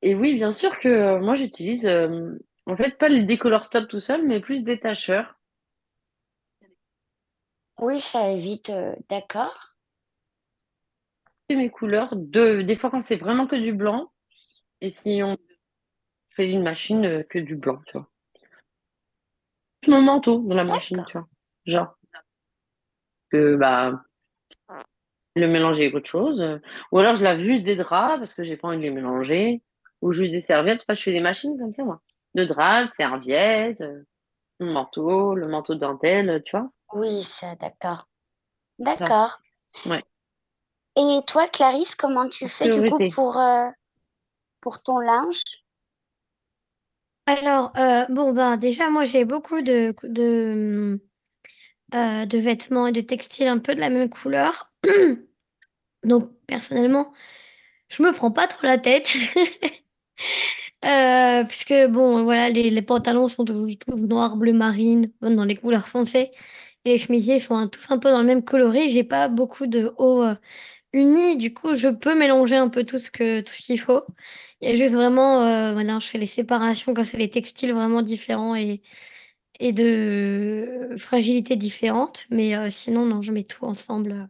[0.02, 3.88] Et oui, bien sûr que euh, moi, j'utilise, euh, en fait, pas les décolor stop
[3.88, 5.34] tout seul, mais plus détacheurs.
[7.78, 9.71] Oui, ça évite, euh, d'accord.
[11.56, 14.10] Mes couleurs, de, des fois quand c'est vraiment que du blanc,
[14.80, 15.36] et si on
[16.30, 18.08] fait une machine euh, que du blanc, tu vois.
[19.88, 21.28] Mon manteau dans la machine, tu vois.
[21.66, 21.96] Genre,
[23.30, 24.04] que, bah,
[25.34, 26.60] le mélanger avec autre chose.
[26.92, 29.62] Ou alors je lave juste des draps parce que j'ai pas envie de les mélanger.
[30.02, 30.82] Ou juste des serviettes.
[30.82, 32.00] Enfin, je fais des machines comme ça, moi.
[32.34, 34.02] De draps, serviettes, euh,
[34.58, 36.70] le manteau, le manteau de dentelle, tu vois.
[36.94, 38.08] Oui, ça, d'accord.
[38.78, 39.40] D'accord.
[39.86, 40.02] ouais.
[40.96, 43.68] Et toi, Clarisse, comment tu fais du coup pour, euh,
[44.60, 45.40] pour ton linge?
[47.26, 51.00] Alors, euh, bon, ben, déjà, moi, j'ai beaucoup de, de,
[51.94, 54.72] euh, de vêtements et de textiles un peu de la même couleur.
[56.04, 57.12] Donc, personnellement,
[57.88, 59.10] je me prends pas trop la tête.
[60.84, 65.56] Euh, puisque, bon, voilà, les, les pantalons sont tous, tous noir, bleu marine, dans les
[65.56, 66.30] couleurs foncées.
[66.84, 68.88] Et les chemisiers sont un- tous un peu dans le même coloris.
[68.90, 70.34] J'ai pas beaucoup de hauts euh,
[70.92, 71.36] unis.
[71.36, 74.02] Du coup, je peux mélanger un peu tout ce que, tout ce qu'il faut.
[74.60, 77.72] Il y a juste vraiment, euh, voilà, je fais les séparations quand c'est les textiles
[77.72, 78.82] vraiment différents et,
[79.60, 82.26] et de fragilité différente.
[82.30, 84.28] Mais euh, sinon, non, je mets tout ensemble.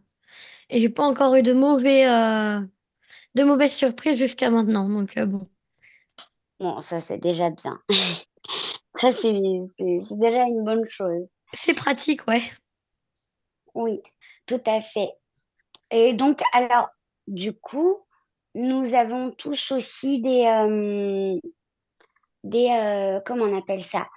[0.69, 2.61] Et j'ai pas encore eu de mauvais, euh,
[3.35, 4.89] de mauvaises surprises jusqu'à maintenant.
[4.89, 5.47] Donc, euh, bon.
[6.59, 7.79] Bon, ça, c'est déjà bien.
[8.95, 9.33] Ça, c'est
[10.11, 11.27] déjà une bonne chose.
[11.53, 12.43] C'est pratique, ouais.
[13.73, 14.01] Oui,
[14.45, 15.09] tout à fait.
[15.95, 16.89] Et donc, alors,
[17.27, 17.99] du coup,
[18.55, 21.39] nous avons tous aussi des, euh,
[22.43, 24.07] des euh, comment on appelle ça?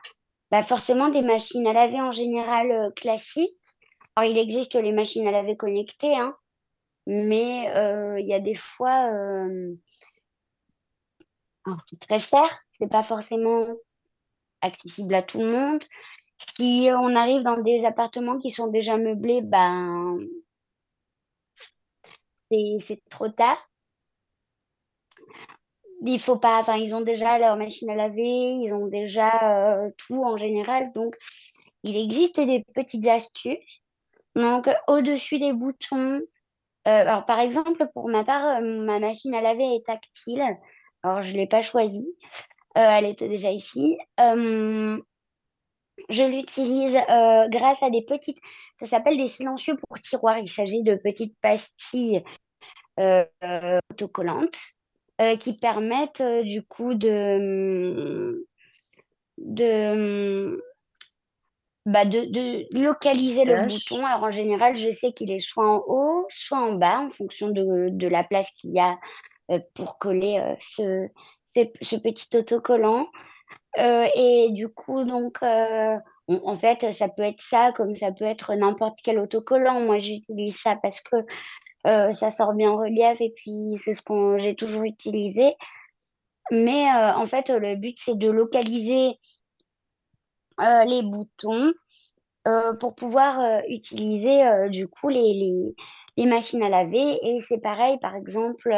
[0.51, 3.61] Bah, forcément, des machines à laver en général euh, classiques.
[4.15, 6.35] Alors, il existe les machines à laver connectées, hein,
[7.07, 7.65] mais
[8.21, 9.11] il y a des fois,
[11.67, 13.67] alors, c'est très cher, c'est pas forcément
[14.63, 15.85] accessible à tout le monde.
[16.57, 20.19] Si on arrive dans des appartements qui sont déjà meublés, ben,
[22.51, 23.59] c'est trop tard.
[26.05, 29.91] il faut pas, enfin, ils ont déjà leur machine à laver, ils ont déjà euh,
[29.97, 30.93] tout en général.
[30.95, 31.17] Donc,
[31.83, 33.83] il existe des petites astuces.
[34.35, 36.21] Donc, au-dessus des boutons,
[36.85, 40.45] alors par exemple, pour ma part, ma machine à laver est tactile.
[41.03, 42.15] Alors, je ne l'ai pas choisie.
[42.75, 43.99] elle était déjà ici.
[46.09, 46.95] Je l'utilise
[47.51, 48.39] grâce à des petites,
[48.79, 50.39] ça s'appelle des silencieux pour tiroirs.
[50.39, 52.23] Il s'agit de petites pastilles
[52.99, 54.59] autocollantes
[55.41, 58.47] qui permettent du coup de,
[59.39, 60.63] de,
[61.87, 64.05] bah de, de localiser le bouton.
[64.05, 67.49] Alors en général, je sais qu'il est soit en haut, soit en bas, en fonction
[67.49, 68.99] de, de la place qu'il y a
[69.75, 71.09] pour coller ce,
[71.81, 73.07] ce, petit autocollant.
[73.79, 78.25] Euh, et du coup, donc, euh, en fait, ça peut être ça, comme ça peut
[78.25, 79.81] être n'importe quel autocollant.
[79.81, 81.17] Moi, j'utilise ça parce que
[81.87, 85.55] euh, ça sort bien en relief et puis c'est ce que j'ai toujours utilisé.
[86.51, 89.19] Mais en fait, le but, c'est de localiser
[90.59, 91.73] les boutons
[92.81, 95.75] pour pouvoir utiliser du coup les, les,
[96.17, 97.19] les, machines à laver.
[97.23, 98.73] Et c'est pareil, par exemple,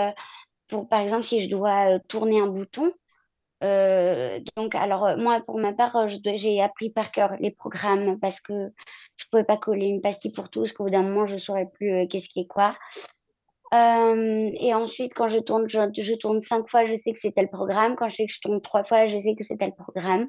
[0.68, 2.90] pour, par exemple, si je dois tourner un bouton,
[3.64, 8.18] euh, donc, alors, euh, moi, pour ma part, euh, j'ai appris par cœur les programmes
[8.20, 8.52] parce que
[9.16, 11.40] je ne pouvais pas coller une pastille pour parce qu'au bout d'un moment, je ne
[11.40, 12.76] saurais plus qu'est-ce qui est quoi.
[13.72, 17.96] et ensuite, quand je tourne, je, tourne cinq fois, je sais que c'était le programme.
[17.96, 20.28] Quand je sais que je tourne trois fois, je sais que c'était le programme.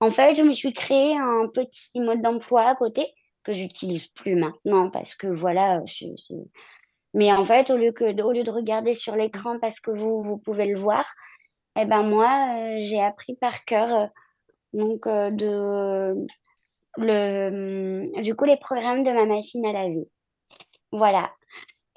[0.00, 3.06] En fait, je me suis créé un petit mode d'emploi à côté
[3.44, 5.82] que j'utilise plus maintenant parce que voilà,
[7.14, 10.20] mais en fait, au lieu, que, au lieu de regarder sur l'écran parce que vous,
[10.22, 11.06] vous pouvez le voir,
[11.76, 14.06] eh ben moi, euh, j'ai appris par cœur euh,
[14.72, 16.26] donc euh, de
[16.96, 20.08] le du coup les programmes de ma machine à laver.
[20.92, 21.32] Voilà.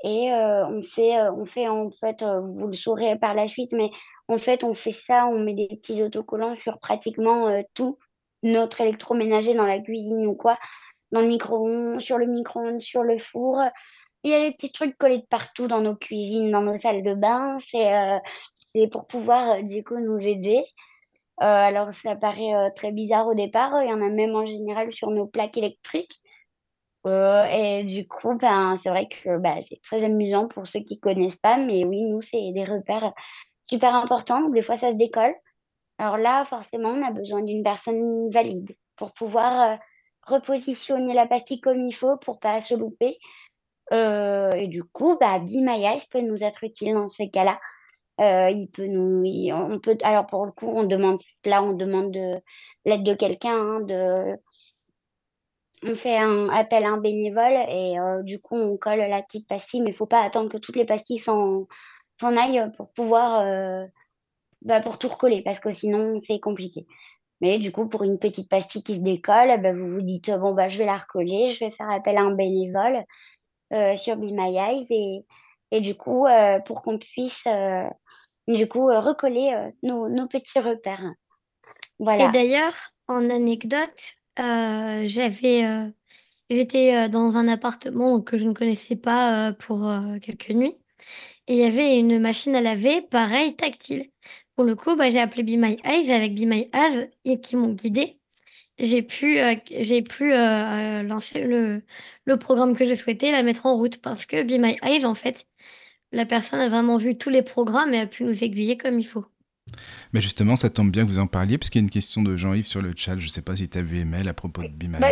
[0.04, 3.92] Et on fait on fait en fait vous le saurez par la suite mais
[4.28, 7.98] en fait on fait ça, on met des petits autocollants sur pratiquement tout
[8.44, 10.58] notre électroménager dans la cuisine ou quoi,
[11.12, 13.62] dans le micro-ondes, sur le micro-ondes, sur le four.
[14.24, 17.04] Il y a des petits trucs collés de partout dans nos cuisines, dans nos salles
[17.04, 17.58] de bain.
[17.60, 17.94] C'est
[18.74, 20.64] c'est pour pouvoir euh, du coup nous aider.
[21.42, 24.46] Euh, alors ça paraît euh, très bizarre au départ, il y en a même en
[24.46, 26.20] général sur nos plaques électriques.
[27.06, 31.38] et du coup, ben, c'est vrai que bah, c'est très amusant pour ceux qui connaissent
[31.38, 33.14] pas, mais oui, nous, c'est des repères
[33.70, 34.50] super importants.
[34.50, 35.34] Des fois, ça se décolle.
[36.00, 39.80] Alors là, forcément, on a besoin d'une personne valide pour pouvoir
[40.24, 43.20] repositionner la pastille comme il faut pour pas se louper.
[43.92, 47.60] et du coup, bah, My peut nous être utile dans ces cas-là.
[48.20, 52.12] Euh, il peut nous, on peut, alors pour le coup, on demande, là, on demande
[52.12, 52.42] de
[52.86, 54.36] l'aide de quelqu'un, hein, de,
[55.84, 59.48] on fait un appel à un bénévole et euh, du coup, on colle la petite
[59.48, 61.68] pastille, mais il faut pas attendre que toutes les pastilles s'en,
[62.22, 63.86] aillent pour pouvoir, euh,
[64.64, 66.88] bah, pour tout recoller, parce que sinon, c'est compliqué.
[67.42, 70.54] Mais du coup, pour une petite pastille qui se décolle, bah, vous vous dites, bon,
[70.56, 73.04] bah, je vais la recoller, je vais faire appel à un bénévole
[73.98, 75.26] sur Be My Eyes et,
[75.70, 76.26] et du coup,
[76.66, 77.44] pour qu'on puisse
[78.56, 81.14] du coup, euh, recoller euh, nos, petits repères.
[82.00, 82.26] Voilà.
[82.26, 82.76] Et d'ailleurs,
[83.08, 85.92] en anecdote, euh, j'avais,
[86.50, 90.78] j'étais dans un appartement que je ne connaissais pas pour quelques nuits.
[91.48, 94.12] Et il y avait une machine à laver, pareil, tactile.
[94.56, 97.56] Pour le coup, bah, j'ai appelé Be My Eyes avec Be My Eyes et qui
[97.56, 98.20] m'ont guidé.
[98.78, 99.40] J'ai pu,
[99.72, 101.82] j'ai pu lancer le,
[102.26, 105.16] le programme que je souhaitais, la mettre en route parce que Be My Eyes, en
[105.16, 105.48] fait,
[106.12, 109.06] la personne a vraiment vu tous les programmes et a pu nous aiguiller comme il
[109.06, 109.26] faut.
[110.14, 112.22] Mais justement, ça tombe bien que vous en parliez, parce qu'il y a une question
[112.22, 113.18] de Jean-Yves sur le chat.
[113.18, 115.10] Je ne sais pas si tu as vu email à propos de Be bah,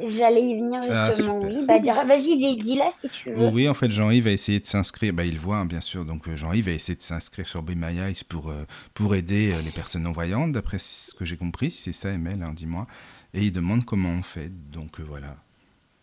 [0.00, 1.64] J'allais y venir ah, justement, oui.
[1.66, 3.48] Bah, Vas-y, dis-la si tu veux.
[3.48, 5.12] oui, en fait, Jean-Yves a essayé de s'inscrire.
[5.12, 6.04] Bah, il voit, hein, bien sûr.
[6.04, 7.72] Donc, euh, Jean-Yves a essayé de s'inscrire sur Be
[8.28, 11.70] pour, euh, pour aider euh, les personnes non-voyantes, d'après ce que j'ai compris.
[11.70, 12.86] c'est ça, email, hein, dis-moi.
[13.34, 14.50] Et il demande comment on fait.
[14.70, 15.36] Donc, voilà.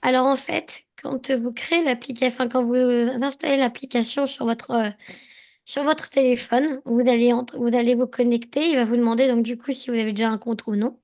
[0.06, 4.90] Alors en fait, quand vous créez l'application, enfin quand vous installez l'application sur votre, euh,
[5.66, 8.70] sur votre téléphone, vous allez, vous connecter.
[8.70, 11.00] Il va vous demander donc du coup si vous avez déjà un compte ou non.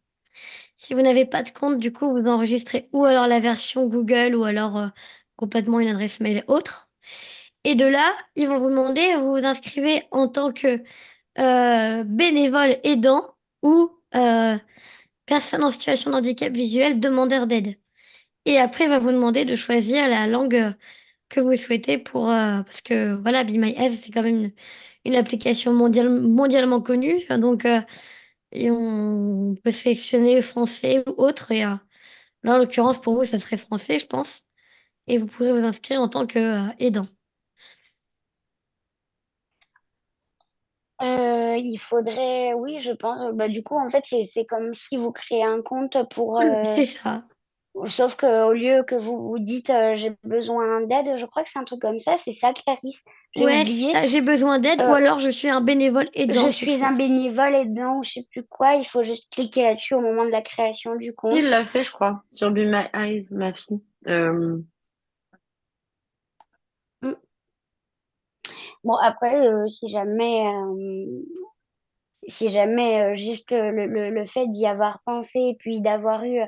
[0.75, 4.35] Si vous n'avez pas de compte, du coup, vous enregistrez ou alors la version Google
[4.35, 4.87] ou alors euh,
[5.35, 6.91] complètement une adresse mail autre.
[7.63, 10.83] Et de là, ils vont vous demander, vous vous inscrivez en tant que
[11.39, 13.91] euh, bénévole aidant ou
[15.25, 17.80] personne en situation de handicap visuel demandeur d'aide.
[18.45, 20.73] Et après, il va vous demander de choisir la langue euh,
[21.30, 24.54] que vous souhaitez pour, euh, parce que voilà, Be My Eyes, c'est quand même une,
[25.06, 27.21] une application mondiale, mondialement connue.
[27.30, 27.82] Donc, euh,
[28.51, 31.51] et on peut sélectionner français ou autre.
[31.51, 31.80] Et là,
[32.45, 34.41] en l'occurrence, pour vous, ça serait français, je pense.
[35.08, 37.06] Et vous pourrez vous inscrire en tant qu'aidant.
[41.01, 43.34] Euh, il faudrait, oui, je pense.
[43.34, 46.39] Bah, du coup, en fait, c'est comme si vous créez un compte pour.
[46.39, 47.23] Euh, C'est ça.
[47.86, 51.60] Sauf qu'au lieu que vous vous dites euh, j'ai besoin d'aide, je crois que c'est
[51.60, 52.15] un truc comme ça.
[52.23, 53.01] C'est ça, Clarisse.
[53.36, 53.91] J'ai Ouais, c'est oublié.
[53.93, 54.05] ça.
[54.07, 57.55] J'ai besoin d'aide ou Euh, alors je suis un bénévole aidant, je suis un bénévole
[57.55, 58.73] aidant ou je sais plus quoi.
[58.75, 61.34] Il faut juste cliquer là-dessus au moment de la création du compte.
[61.36, 63.81] Il l'a fait, je crois, sur Be My Eyes, ma fille.
[64.07, 64.57] Euh,
[67.03, 67.13] Mm.
[68.84, 71.23] Bon, après, euh, si jamais, euh,
[72.27, 76.41] si jamais euh, juste le, le, le fait d'y avoir pensé et puis d'avoir eu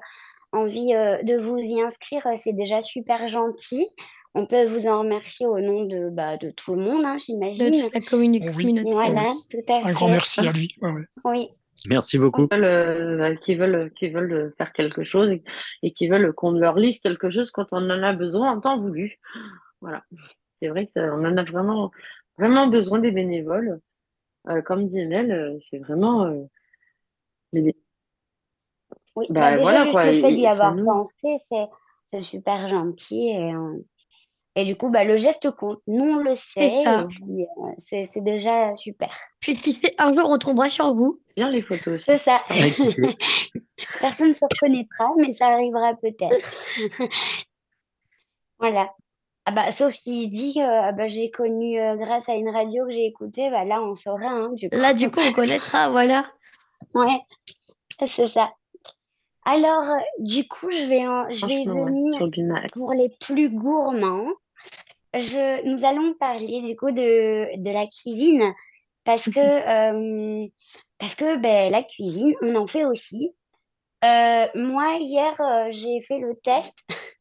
[0.53, 3.87] envie euh, de vous y inscrire, euh, c'est déjà super gentil.
[4.35, 7.19] On peut vous en remercier au nom de, bah, de tout le monde, hein, De
[7.19, 7.71] j'imagine.
[7.73, 8.89] toute la oui, communauté.
[8.91, 9.37] Voilà, oui.
[9.49, 10.11] tout à Un grand fait.
[10.13, 10.75] merci à lui.
[10.81, 11.05] Ouais, ouais.
[11.25, 11.49] Oui,
[11.89, 12.47] Merci beaucoup.
[12.49, 15.43] veulent, euh, qui veulent, qui veulent faire quelque chose et,
[15.83, 18.79] et qui veulent qu'on leur lise quelque chose quand on en a besoin en temps
[18.79, 19.19] voulu.
[19.81, 20.01] Voilà.
[20.61, 21.91] C'est vrai que ça, on en a vraiment,
[22.39, 23.81] vraiment besoin des bénévoles.
[24.47, 26.43] Euh, comme dit Mel, c'est vraiment, euh,
[27.51, 27.75] les-
[29.15, 29.27] oui.
[29.29, 30.85] bah, Bah, déjà, voilà, juste quoi, le fait d'y avoir nous.
[30.85, 31.67] pensé, c'est
[32.11, 33.29] c'est super gentil.
[33.29, 33.81] Et, euh,
[34.55, 35.79] et du coup, bah, le geste compte.
[35.87, 36.87] Nous, on le C'est sait.
[36.87, 37.07] euh,
[37.79, 39.15] c'est c'est déjà super.
[39.39, 41.19] Puis qui sait, un jour on tombera sur vous.
[41.35, 42.03] Bien les photos.
[42.03, 42.41] C'est ça.
[42.51, 42.71] Ouais.
[43.99, 46.51] Personne ne se reconnaîtra, mais ça arrivera peut-être.
[48.59, 48.91] Voilà.
[49.45, 52.85] Ah bah, sauf s'il dit que ah bah, j'ai connu euh, grâce à une radio
[52.85, 54.77] que j'ai écoutée, bah là on saura, hein, du coup.
[54.77, 56.25] Là, du coup, on connaîtra, voilà.
[56.93, 57.19] Ouais,
[58.07, 58.51] c'est ça.
[59.45, 62.19] Alors, euh, du coup, je vais, en- je vais Franchement, ouais, venir
[62.71, 64.31] pour les plus gourmands.
[65.13, 68.53] Je, nous allons parler du coup de, de la cuisine
[69.03, 69.31] parce que,
[70.43, 70.47] euh,
[70.97, 73.35] parce que ben, la cuisine, on en fait aussi.
[74.03, 76.73] Euh, moi, hier, euh, j'ai fait le test.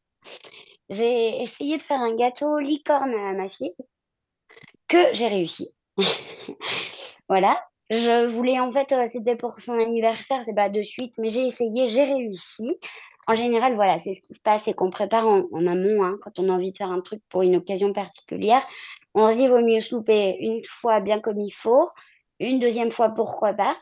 [0.89, 3.73] J'ai essayé de faire un gâteau licorne à ma fille
[4.87, 5.73] que j'ai réussi.
[7.29, 7.65] Voilà.
[7.93, 11.45] Je voulais, en fait, euh, c'était pour son anniversaire, c'est pas de suite, mais j'ai
[11.45, 12.75] essayé, j'ai réussi.
[13.27, 16.39] En général, voilà, c'est ce qui se passe, c'est qu'on prépare en, amont, hein, quand
[16.39, 18.65] on a envie de faire un truc pour une occasion particulière.
[19.13, 21.87] On se dit, vaut mieux se louper une fois bien comme il faut,
[22.39, 23.77] une deuxième fois, pourquoi pas.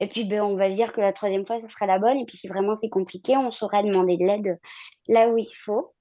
[0.00, 2.18] Et puis, ben, on va se dire que la troisième fois, ce sera la bonne.
[2.18, 4.60] Et puis, si vraiment c'est compliqué, on saura demander de l'aide
[5.08, 5.94] là où il faut.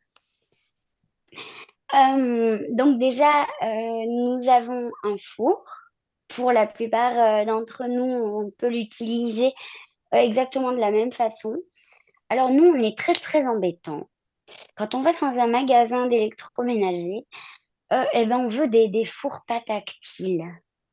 [1.94, 5.85] Euh, donc déjà, euh, nous avons un four.
[6.28, 9.54] Pour la plupart euh, d'entre nous, on peut l'utiliser
[10.14, 11.56] euh, exactement de la même façon.
[12.30, 14.10] Alors nous, on est très très embêtants.
[14.76, 17.26] Quand on va dans un magasin d'électroménager,
[17.94, 20.46] euh, eh ben, on veut des, des fours pas tactiles.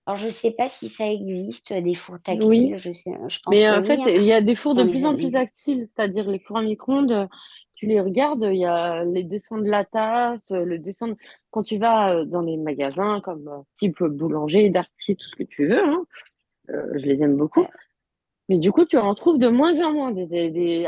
[0.07, 2.49] Alors je sais pas si ça existe, des fours tactiles.
[2.49, 2.75] Oui.
[2.77, 4.09] Je sais, je pense Mais en fait, hein.
[4.09, 7.29] il y a des fours de plus en plus tactiles, c'est-à-dire les fours à micro-ondes,
[7.75, 11.17] tu les regardes, il y a les dessins de la tasse, le dessin de-
[11.53, 15.45] quand tu vas euh, dans les magasins comme euh, type boulanger, Darty, tout ce que
[15.45, 16.05] tu veux, hein,
[16.71, 17.67] euh, je les aime beaucoup.
[18.49, 20.15] Mais du coup, tu en trouves de moins en moins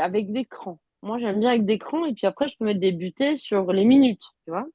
[0.01, 0.79] avec des crans.
[1.03, 3.71] Moi, j'aime bien avec des crans et puis après, je peux mettre des butées sur
[3.71, 4.65] les minutes, tu vois.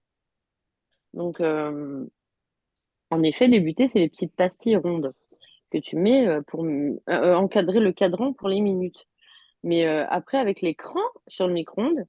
[1.12, 5.12] Donc, en effet, les butées, c'est les petites pastilles rondes
[5.70, 6.64] que tu mets pour
[7.06, 9.06] encadrer le cadran pour les minutes.
[9.62, 12.06] Mais après, avec l'écran sur le micro-ondes,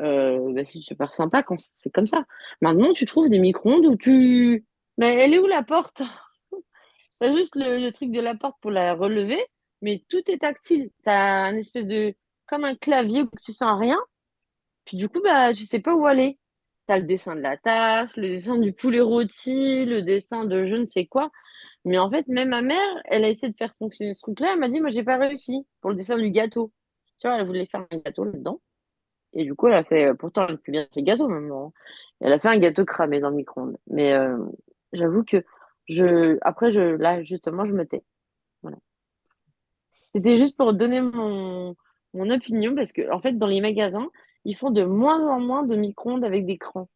[0.00, 2.24] euh, bah, c'est super sympa quand c'est comme ça.
[2.60, 4.64] Maintenant, tu trouves des micro-ondes où tu...
[4.98, 6.02] Mais elle est où la porte?
[7.20, 9.44] T'as juste le, le truc de la porte pour la relever,
[9.82, 10.90] mais tout est tactile.
[11.04, 12.14] T'as un espèce de...
[12.46, 13.98] comme un clavier où tu sens rien.
[14.84, 16.38] Puis du coup, bah, tu sais pas où aller.
[16.86, 20.76] T'as le dessin de la tasse, le dessin du poulet rôti, le dessin de je
[20.76, 21.30] ne sais quoi.
[21.84, 24.52] Mais en fait, même ma mère, elle a essayé de faire fonctionner ce truc-là.
[24.54, 26.72] Elle m'a dit, moi, j'ai pas réussi pour le dessin du gâteau.
[27.20, 28.60] Tu vois, elle voulait faire un gâteau là-dedans.
[29.36, 31.72] Et du coup, elle a fait, pourtant, elle fait bien ses gâteaux, maman.
[32.20, 33.76] Elle a fait un gâteau cramé dans le micro-ondes.
[33.86, 34.38] Mais euh,
[34.92, 35.44] j'avoue que
[35.88, 38.02] je, après, je, là, justement, je me tais.
[38.62, 38.78] Voilà.
[40.12, 41.76] C'était juste pour donner mon,
[42.14, 44.08] mon opinion parce que, en fait, dans les magasins,
[44.44, 46.88] ils font de moins en moins de micro-ondes avec des crans.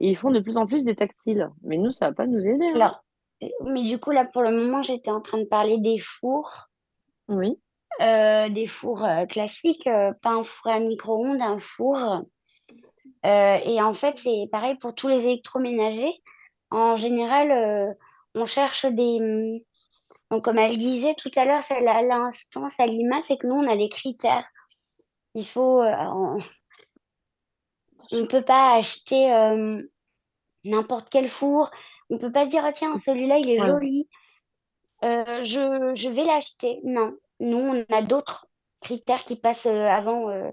[0.00, 1.50] Et ils font de plus en plus des tactiles.
[1.62, 2.66] Mais nous, ça va pas nous aider.
[2.66, 2.74] hein.
[2.74, 3.04] Alors,
[3.64, 6.68] mais du coup, là, pour le moment, j'étais en train de parler des fours,
[7.28, 7.58] Oui.
[8.00, 12.22] Euh, des fours euh, classiques, euh, pas un four à micro-ondes, un four.
[13.24, 16.22] Et en fait, c'est pareil pour tous les électroménagers.
[16.70, 17.96] En général,
[18.34, 19.18] on cherche des...
[19.20, 19.58] hum,
[20.30, 23.76] Donc, comme elle disait tout à l'heure, à l'instant, Salima, c'est que nous, on a
[23.76, 24.46] des critères.
[25.34, 25.82] Il faut...
[25.82, 26.38] on
[28.20, 29.80] ne peut pas acheter euh,
[30.64, 31.70] n'importe quel four.
[32.10, 34.08] On ne peut pas se dire, ah, tiens, celui-là, il est joli.
[35.04, 36.80] Euh, je, je vais l'acheter.
[36.84, 38.46] Non, nous, on a d'autres
[38.80, 40.50] critères qui passent euh, avant, euh,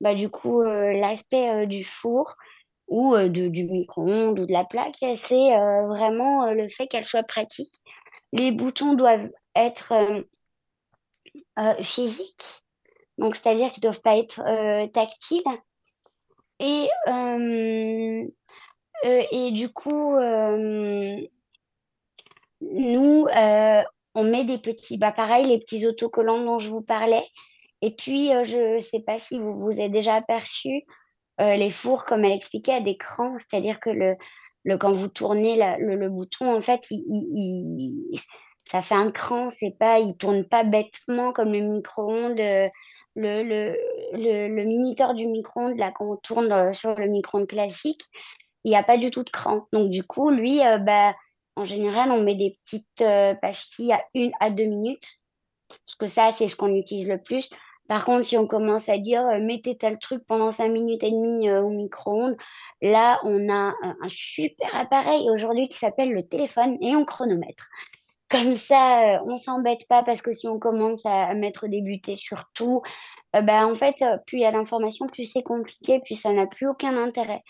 [0.00, 2.36] bah, du coup, euh, l'aspect du four
[2.88, 4.96] ou de- du micro-ondes ou de la plaque.
[5.00, 5.56] C'est
[5.88, 7.74] vraiment le fait qu'elle soit pratique.
[8.32, 9.94] les boutons doivent être
[11.82, 12.62] physiques,
[13.18, 14.42] donc c'est-à-dire qu'ils ne doivent pas être
[14.92, 15.42] tactiles.
[16.58, 16.88] Et,
[19.04, 20.14] et du coup,
[22.60, 23.26] nous,
[24.16, 27.24] on met des petits, bah pareil, les petits autocollants dont je vous parlais.
[27.82, 30.82] Et puis, je ne sais pas si vous vous avez déjà aperçu,
[31.38, 34.16] les fours, comme elle expliquait, à des crans, c'est-à-dire que le,
[34.64, 38.18] le, quand vous tournez le, bouton, en fait, il,
[38.64, 42.40] ça fait un cran, c'est pas, il tourne pas bêtement comme le micro-ondes.
[43.18, 43.74] Le, le,
[44.12, 48.02] le, minuteur du micro-ondes, là, quand on tourne sur le micro-ondes classique,
[48.64, 49.68] il n'y a pas du tout de cran.
[49.72, 51.14] Donc, du coup, lui, bah,
[51.56, 55.06] en général, on met des petites euh, pastilles à une à deux minutes,
[55.68, 57.48] parce que ça, c'est ce qu'on utilise le plus.
[57.88, 61.10] Par contre, si on commence à dire euh, mettez tel truc pendant cinq minutes et
[61.10, 62.36] demie euh, au micro-ondes,
[62.82, 67.68] là, on a un super appareil aujourd'hui qui s'appelle le téléphone et on chronomètre.
[68.28, 72.44] Comme ça, on s'embête pas parce que si on commence à mettre des butées sur
[72.54, 72.82] tout,
[73.32, 76.66] bah, en fait, plus il y a d'informations, plus c'est compliqué, puis ça n'a plus
[76.66, 77.44] aucun intérêt.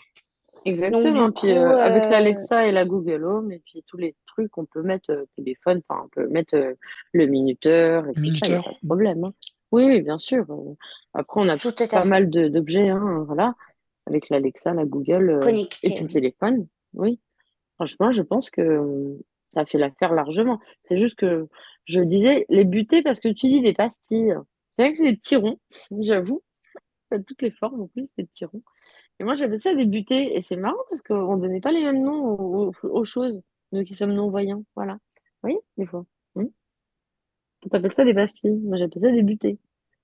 [0.65, 1.31] Exactement.
[1.31, 4.65] puis euh, avec euh, l'Alexa et la Google Home, et puis tous les trucs, on
[4.65, 6.75] peut mettre euh, téléphone, enfin, on peut mettre
[7.13, 9.23] le minuteur, et tout ça, il a pas de problème.
[9.23, 9.33] Hein.
[9.71, 10.45] Oui, bien sûr.
[11.13, 13.55] Après, on a pas mal d'objets, hein, voilà,
[14.05, 15.39] avec l'Alexa, la Google
[15.83, 16.67] et le téléphone.
[16.93, 17.19] Oui.
[17.75, 20.59] Franchement, je pense que ça fait l'affaire largement.
[20.83, 21.47] C'est juste que
[21.85, 24.35] je disais les butées parce que tu dis des pastilles.
[24.71, 25.59] C'est vrai que c'est des petits ronds,
[25.99, 26.41] j'avoue.
[27.25, 28.63] Toutes les formes en plus, des petits ronds.
[29.19, 30.37] Et moi, j'appelle ça des butées.
[30.37, 33.41] Et c'est marrant parce qu'on ne donnait pas les mêmes noms aux, choses,
[33.71, 34.63] nous qui sommes non-voyants.
[34.75, 34.97] Voilà.
[35.43, 36.05] Oui, des fois.
[36.35, 36.47] Hmm.
[37.61, 38.59] Tu appelles ça des pastilles.
[38.63, 39.59] Moi, j'appelle ça des butées.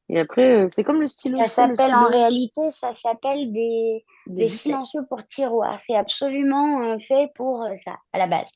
[0.10, 1.38] Et après, euh, c'est comme le stylo.
[1.38, 5.80] Ça s'appelle en réalité, ça s'appelle des, des, silencieux pour tiroir.
[5.80, 8.48] C'est absolument euh, fait pour euh, ça, à la base.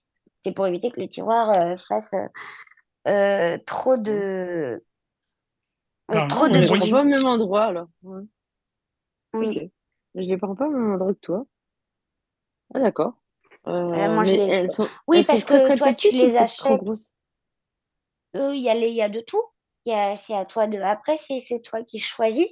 [0.43, 2.11] C'est pour éviter que le tiroir fasse
[3.65, 4.83] trop de.
[6.29, 6.85] Trop de.
[6.85, 7.87] On pas au même endroit alors.
[9.33, 9.71] Oui.
[10.17, 11.45] Je les prends pas au même endroit que toi.
[12.73, 13.13] Ah, d'accord.
[13.67, 14.67] Euh, moi, je les...
[15.07, 16.81] oui, parce que toi, tu les achètes.
[18.33, 18.89] Il y, a les...
[18.89, 19.43] y a de tout.
[19.85, 20.79] C'est à toi de.
[20.79, 22.47] Après, c'est toi qui choisis.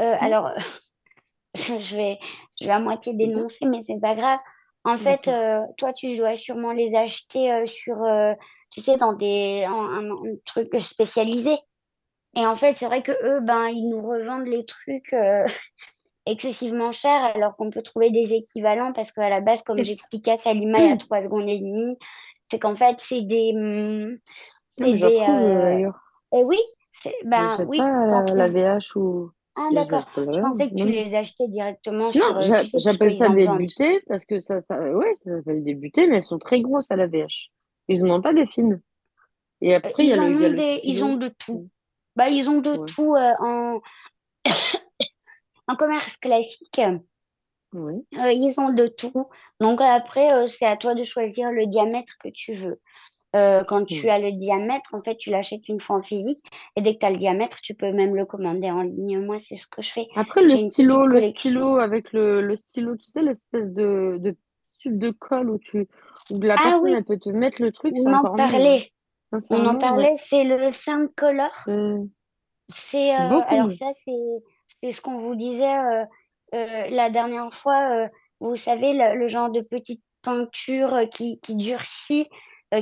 [0.00, 0.18] Euh, mmh.
[0.20, 0.50] Alors,
[1.54, 2.18] je, vais...
[2.60, 4.40] je vais à moitié dénoncer, mais c'est pas grave.
[4.84, 7.98] En fait, euh, toi, tu dois sûrement les acheter sur,
[8.70, 10.02] tu sais, dans des un,
[10.46, 11.56] truc spécialisé.
[12.34, 15.14] Et en fait, c'est vrai que eux, ben, ils nous revendent les trucs
[16.30, 20.36] excessivement cher alors qu'on peut trouver des équivalents parce qu'à la base, comme j'expliquais à
[20.36, 21.98] Salima il y a trois secondes et demie,
[22.50, 23.52] c'est qu'en fait, c'est des.
[23.54, 24.18] Hum,
[24.78, 25.26] c'est des.
[25.28, 25.90] Euh...
[26.32, 26.58] Et oui,
[27.24, 27.78] ben, oui.
[27.78, 29.30] Pas la, VH ou.
[29.56, 30.06] Ah, d'accord.
[30.16, 34.38] Je pensais que tu les achetais directement non, euh, j'appelle ça des butées parce que
[34.38, 37.50] ça, ça, ouais, ça s'appelle des butées, mais elles sont très grosses à la VH.
[37.88, 38.80] Ils n'ont pas des films.
[39.60, 41.68] Et après, il y a, le, des, Ils ont de tout.
[42.14, 43.80] Bah, ils ont de tout euh, en
[45.68, 46.80] en commerce classique,
[47.74, 49.26] euh, ils ont de tout.
[49.60, 52.80] Donc après, euh, c'est à toi de choisir le diamètre que tu veux.
[53.36, 56.42] Euh, quand tu as le diamètre, en fait, tu l'achètes une fois en physique.
[56.76, 59.20] Et dès que tu as le diamètre, tu peux même le commander en ligne.
[59.20, 60.06] Moi, c'est ce que je fais.
[60.16, 64.34] Après, le stylo, le stylo avec le, stylo, tu sais, l'espèce de, de
[64.80, 65.86] tube de colle où, tu,
[66.30, 67.92] où la ah personne peut te mettre le truc.
[67.98, 68.90] On en parlait.
[69.50, 70.14] On en parlait.
[70.16, 71.52] C'est le 5 color.
[72.70, 74.42] C'est alors ça, c'est
[74.82, 76.04] c'est ce qu'on vous disait euh,
[76.54, 77.90] euh, la dernière fois.
[77.92, 78.08] Euh,
[78.40, 82.28] vous savez, le, genre de petite peinture qui, durcit,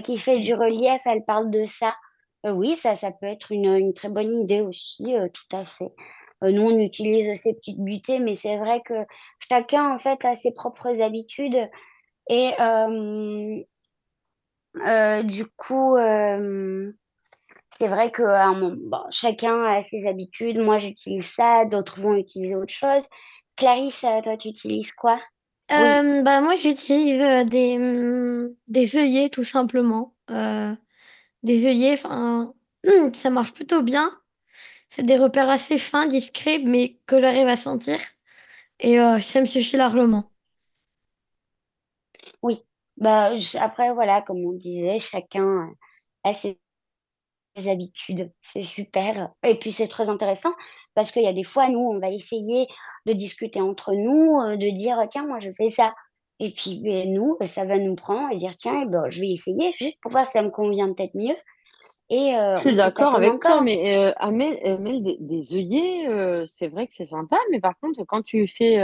[0.05, 1.95] qui fait du relief, elle parle de ça.
[2.45, 5.93] oui, ça, ça peut être une, une très bonne idée aussi, tout à fait.
[6.43, 9.07] nous, on utilise ces petites butées, mais c'est vrai que
[9.49, 11.71] chacun, en fait, a ses propres habitudes.
[12.29, 12.53] Et
[15.25, 15.97] du coup,
[17.79, 18.23] c'est vrai que
[19.11, 20.59] chacun a ses habitudes.
[20.59, 23.03] Moi, j'utilise ça, d'autres vont utiliser autre chose.
[23.57, 25.19] Clarisse, euh, toi, tu utilises quoi?
[25.73, 30.15] Euh, bah, moi, j'utilise euh, des, mm, des œillets, tout simplement.
[31.43, 32.55] des œillets, enfin,
[33.15, 34.13] ça marche plutôt bien.
[34.89, 37.99] C'est des repères assez fins, discrets, mais que j'arrive à sentir.
[38.81, 40.31] Et ça me suffit largement.
[42.43, 42.63] Oui.
[42.97, 45.73] Bah, après, voilà, comme on disait, chacun
[46.25, 46.59] a ses
[47.65, 48.33] habitudes.
[48.43, 49.31] C'est super.
[49.43, 50.53] Et puis c'est très intéressant
[50.95, 52.67] parce qu'il y a des fois, nous, on va essayer
[53.05, 55.95] de discuter entre nous, euh, de dire, tiens, moi, je fais ça.
[56.39, 59.31] Et puis ben, nous, ça va nous prendre et dire, tiens, eh ben, je vais
[59.31, 61.37] essayer juste pour voir si ça me convient peut-être mieux.
[62.09, 66.87] Et, euh, je suis d'accord avec toi, mais euh, Amel, des, des, œillets, c'est vrai
[66.87, 68.79] que c'est sympa, mais par contre, quand tu fais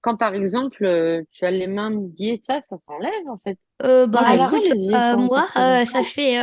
[0.00, 3.58] quand par exemple euh, tu as les mains mouillées, ça, ça s'enlève en fait.
[3.82, 5.48] Euh, bah écoute, euh, moi,
[5.86, 6.36] ça fait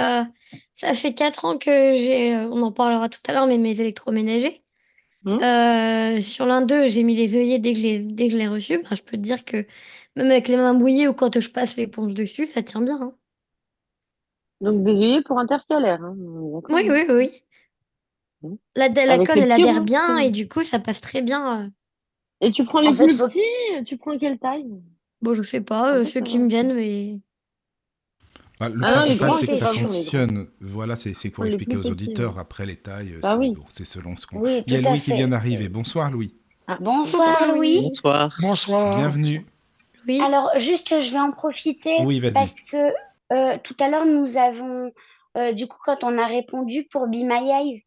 [0.74, 4.64] ça fait quatre ans que j'ai, on en parlera tout à l'heure, mais mes électroménagers.
[5.26, 5.40] Hum.
[6.22, 8.48] Sur l'un d'eux, j'ai mis les œillets dès que je l'ai dès que je l'ai
[8.48, 8.78] reçu.
[8.80, 9.66] Ben, je peux te dire que
[10.16, 13.00] même avec les mains mouillées ou quand je passe l'éponge dessus, ça tient bien.
[13.02, 13.14] hein.
[14.62, 16.04] Donc des œillets pour intercalaire.
[16.04, 16.16] Hein.
[16.18, 16.76] D'accord.
[16.76, 17.44] Oui, oui, oui.
[18.44, 18.58] Hum.
[18.76, 21.72] La, la colle, elle adhère bien et du coup, ça passe très bien.
[22.42, 24.66] Et tu prends les En fait, plus faut- tu prends quelle taille?
[25.22, 27.20] Bon, je sais pas, euh, ceux qui me viennent, mais
[28.60, 30.48] Bah, le Ah principal, c'est que ça fonctionne.
[30.62, 32.40] Voilà, c'est pour Les expliquer plus aux auditeurs.
[32.40, 33.54] Après, les tailles, Bah c'est oui.
[33.54, 34.40] bon, c'est selon ce qu'on.
[34.40, 35.70] Oui, Il y a Louis qui vient d'arriver.
[35.70, 36.36] Bonsoir, Louis.
[36.68, 36.78] Ah.
[36.82, 37.82] Bonsoir Louis.
[37.90, 38.36] Bonsoir.
[38.42, 38.98] Bonsoir.
[38.98, 39.46] Bienvenue.
[40.08, 40.20] oui.
[40.22, 42.34] Alors, juste, je vais en profiter Oui, vas-y.
[42.34, 42.92] parce que
[43.34, 44.92] euh, tout à l'heure, nous avons,
[45.38, 47.84] euh, du coup, quand on a répondu pour Be My Eyes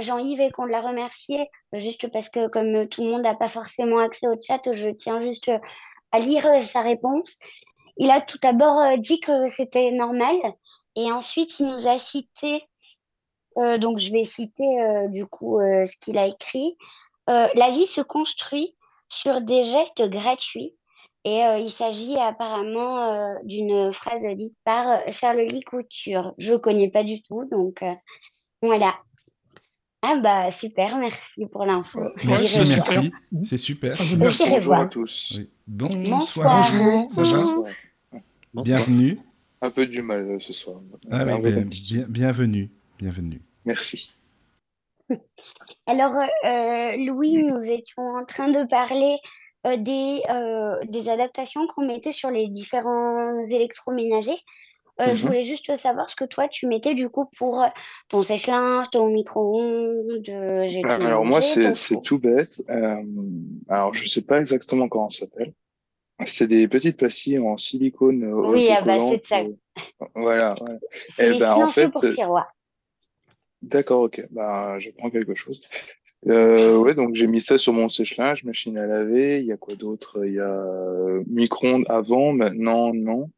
[0.00, 3.48] Jean-Yves et qu'on l'a remercié, euh, juste parce que comme tout le monde n'a pas
[3.48, 5.58] forcément accès au chat, je tiens juste euh,
[6.12, 7.38] à lire euh, sa réponse.
[7.96, 10.36] Il a tout d'abord dit que c'était normal
[10.96, 12.62] et ensuite il nous a cité,
[13.56, 14.68] donc je vais citer
[15.08, 16.76] du coup ce qu'il a écrit.
[17.26, 18.76] La vie se construit
[19.08, 20.76] sur des gestes gratuits.
[21.24, 26.34] Et il s'agit apparemment d'une phrase dite par Charles Lee Couture.
[26.36, 27.82] Je ne connais pas du tout, donc
[28.60, 28.94] voilà.
[30.08, 31.98] Ah bah super, merci pour l'info.
[32.24, 33.02] Merci, c'est J'irai super.
[33.32, 33.46] merci.
[33.48, 33.98] C'est super.
[34.18, 34.44] Merci.
[34.50, 35.32] Bonjour à tous.
[35.36, 35.48] Oui.
[35.66, 36.60] Bonsoir.
[36.60, 37.10] Bonsoir.
[37.10, 37.72] Ça va Bonsoir.
[38.54, 38.64] Bonsoir.
[38.64, 39.18] Bienvenue.
[39.62, 40.76] Un peu du mal euh, ce soir.
[41.10, 41.38] Ah bien-
[42.08, 42.70] bienvenue.
[43.00, 43.40] Bienvenue.
[43.64, 44.12] Merci.
[45.86, 49.16] Alors, euh, Louis, nous étions en train de parler
[49.66, 54.38] euh, des, euh, des adaptations qu'on mettait sur les différents électroménagers.
[55.00, 55.26] Euh, Je Mhm.
[55.28, 57.66] voulais juste savoir ce que toi, tu mettais du coup pour euh,
[58.08, 62.62] ton sèche-linge, ton micro-ondes, euh, tout Alors moi, c'est ton tout bête.
[62.70, 63.02] Euh,
[63.68, 65.52] alors je sais pas exactement comment ça s'appelle.
[66.24, 69.42] C'est des petites pastilles en silicone Oui, ah bah, c'est ça.
[70.14, 70.54] Voilà.
[70.62, 70.78] ouais.
[71.10, 72.46] C'est Eh les ben, en fait, pour tiroir.
[73.60, 74.26] D'accord, ok.
[74.30, 75.60] Bah, je prends quelque chose.
[76.26, 79.40] Euh, ouais, donc j'ai mis ça sur mon sèche-linge, machine à laver.
[79.40, 80.24] Il y a quoi d'autre?
[80.24, 80.64] Il y a
[81.26, 83.30] micro-ondes avant, maintenant, non.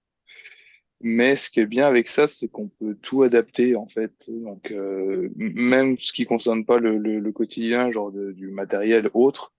[1.00, 4.12] Mais ce qui est bien avec ça, c'est qu'on peut tout adapter en fait.
[4.28, 9.52] Donc euh, même ce qui concerne pas le, quotidien, genre du matériel autre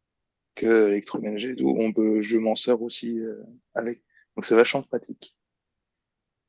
[0.55, 3.41] que électroménager on peut, je m'en sers aussi euh,
[3.73, 4.01] avec.
[4.35, 5.37] Donc c'est vachement pratique.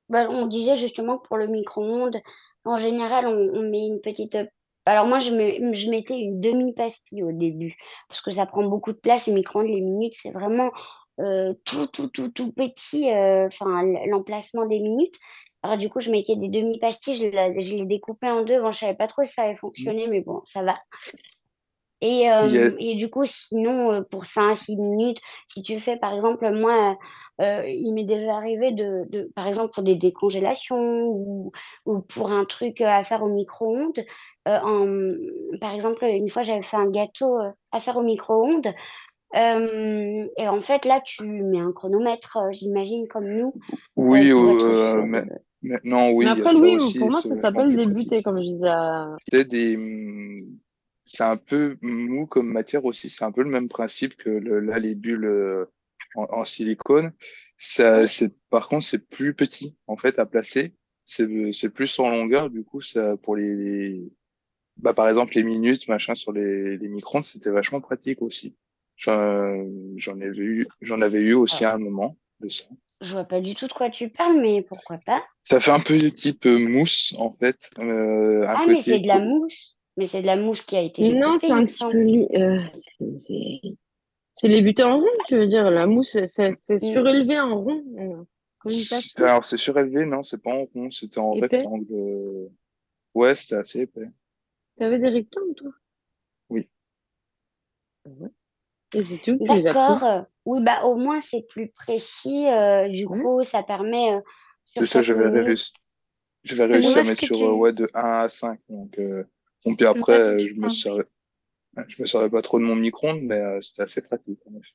[0.08, 2.20] Bah, on disait justement que pour le micro-ondes,
[2.64, 4.36] en général, on, met une petite.
[4.84, 5.30] Alors moi, je
[5.90, 7.76] mettais une demi-pastille au début,
[8.08, 9.28] parce que ça prend beaucoup de place.
[9.28, 10.72] Le micro-ondes, les minutes, c'est vraiment
[11.20, 15.16] euh, tout, tout, tout, tout petit, euh, enfin, l'emplacement des minutes.
[15.62, 18.60] Alors du coup, je mettais des demi-pastilles, je, les découpais en deux.
[18.60, 20.78] Bon, je savais pas trop si ça allait fonctionner, mais bon, ça va.
[22.02, 26.50] Et, euh, et du coup, sinon, pour 5 6 minutes, si tu fais, par exemple,
[26.50, 26.96] moi,
[27.38, 31.52] il m'est déjà arrivé de, de, par exemple, pour des décongélations ou,
[31.84, 34.02] ou pour un truc à faire au micro-ondes.
[34.48, 38.72] euh, en, par exemple, une fois, j'avais fait un gâteau euh, à faire au micro-ondes.
[39.36, 44.30] Euh, et en fait, là, tu mets un chronomètre, euh, j'imagine, comme nous, euh, Oui,
[44.32, 45.24] euh, mais-
[45.62, 46.98] maintenant, oui, Mais après, aussi.
[46.98, 48.24] pour moi, ça s'appelle débuter, pratique.
[48.24, 48.68] comme je disais.
[48.68, 50.58] à- C'est des, hum,
[51.04, 53.08] c'est un peu mou comme matière aussi.
[53.08, 55.66] C'est un peu le même principe que le, là, les bulles euh,
[56.16, 57.12] en, en silicone.
[57.56, 60.74] Ça, c'est, par contre, c'est plus petit, en fait, à placer.
[61.04, 62.50] C'est, c'est plus en longueur.
[62.50, 64.12] Du coup, ça, pour les, les-
[64.76, 68.56] bah, par exemple, les minutes, machin, sur les, les micro-ondes, c'était vachement pratique aussi.
[69.00, 72.64] J'en, avais eu, j'en avais eu aussi à un moment de ça.
[73.00, 75.24] Je vois pas du tout de quoi tu parles, mais pourquoi pas?
[75.42, 77.70] Ça fait un peu de type euh, mousse, en fait.
[77.78, 79.78] Euh, un Ah, mais c'est de la mousse.
[79.96, 82.38] Mais c'est de la mousse qui a été Mais non, c'est un petit peu.
[82.38, 82.60] euh,
[84.34, 85.70] c'est les buteurs en rond, tu veux dire.
[85.70, 86.78] La mousse, c'est Mm.
[86.78, 88.26] surélevé en rond.
[89.16, 91.56] Alors, c'est surélevé, non, c'est pas en rond, c'était en Épais.
[91.56, 92.50] rectangle.
[93.14, 94.08] Ouais, c'était assez épais.
[94.78, 95.70] T'avais des rectangles, toi?
[96.50, 96.68] Oui.
[98.04, 98.28] Ouais.
[99.40, 100.26] D'accord.
[100.46, 102.46] Oui, bah au moins c'est plus précis.
[102.48, 103.18] euh, du Ouais.
[103.20, 104.20] coup, ça permet euh,
[104.64, 105.42] sur ça, 4 j'avais minutes.
[105.46, 105.72] réussi,
[106.44, 107.44] j'avais Je réussi à vois ce mettre sur, tu...
[107.44, 108.60] euh, ouais, de 1 à 5.
[108.68, 109.24] Donc, euh,
[109.64, 110.68] bon, puis Je après, je me
[111.88, 114.74] je me servais pas trop de mon micro-ondes, mais euh, c'était assez pratique, en effet.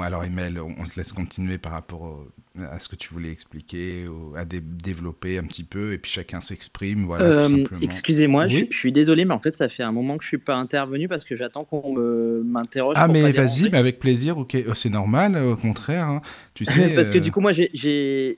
[0.00, 2.26] Alors, Emel, on te laisse continuer par rapport au-
[2.60, 6.10] à ce que tu voulais expliquer, au- à dé- développer un petit peu, et puis
[6.10, 7.64] chacun s'exprime, voilà, Euh.
[7.80, 10.28] Excusez-moi, je, Oui je suis désolé, mais en fait, ça fait un moment que je
[10.28, 14.36] suis pas intervenu parce que j'attends qu'on me m'interroge Ah, mais vas-y, mais avec plaisir,
[14.38, 16.22] ok, euh, c'est normal, euh, au contraire, hein.
[16.54, 16.94] tu sais.
[16.94, 18.36] parce que euh, du coup, moi, j'ai-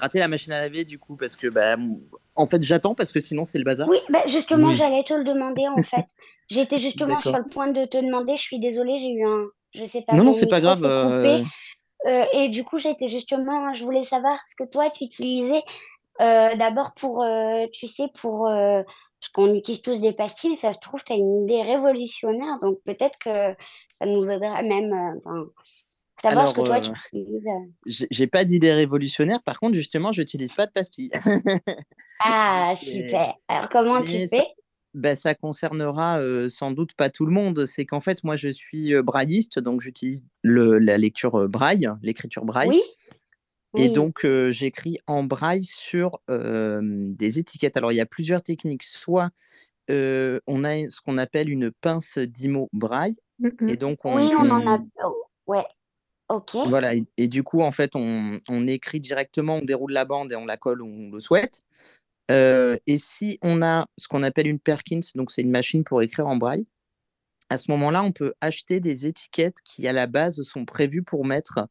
[0.00, 1.76] raté la machine à laver, du coup, parce que, bah,
[2.36, 3.88] en fait, j'attends parce que sinon, c'est le bazar.
[3.88, 4.76] Oui, bah justement, Oui.
[4.76, 6.06] j'allais te le demander en fait.
[6.48, 9.84] J'étais justement sur le point de te demander, je suis désolée, j'ai eu un, Je
[9.84, 10.84] sais pas, Non, non, c'est pas grave.
[10.84, 11.42] euh.
[12.06, 15.62] Euh, et du coup, j'étais justement, je voulais savoir ce que toi, tu utilisais
[16.20, 20.80] euh, d'abord pour, euh, tu sais, pour, parce qu'on utilise tous des pastilles, ça se
[20.80, 23.54] trouve, tu as une idée révolutionnaire, donc peut-être que
[23.98, 24.92] ça nous aidera même,
[25.24, 25.46] enfin,
[26.22, 28.06] savoir ce que toi, tu utilises.
[28.10, 29.42] j'ai pas d'idée révolutionnaire.
[29.42, 31.10] Par contre, justement, j'utilise pas de pastilles.
[32.20, 33.34] Ah, super.
[33.48, 34.46] Alors, comment tu mais fais?
[34.94, 37.66] Ben, ça concernera euh, sans doute pas tout le monde.
[37.66, 42.68] C'est qu'en fait, moi, je suis brailliste, donc j'utilise la lecture braille, l'écriture braille.
[42.70, 42.82] Oui?
[43.76, 43.92] Et Oui.
[43.92, 47.76] donc, euh, j'écris en braille sur euh, des étiquettes.
[47.76, 48.84] Alors, il y a plusieurs techniques.
[48.84, 49.30] Soit
[49.88, 53.16] on a ce qu'on appelle une pince d'IMO braille.
[53.40, 53.68] Mhm.
[53.68, 54.78] Et donc, on, Oui, on en a.
[55.04, 55.64] oh, ouais,
[56.28, 56.56] ok.
[56.68, 56.94] voilà.
[56.94, 60.36] Et, et du coup, en fait, on, on écrit directement, on déroule la bande et
[60.36, 61.62] on la colle où on le souhaite.
[62.30, 66.02] Euh, et si on a ce qu'on appelle une Perkins, donc c'est une machine pour
[66.02, 66.66] écrire en braille,
[67.50, 71.24] à ce moment-là, on peut acheter des étiquettes qui, à la base, sont prévues pour
[71.26, 71.68] mettre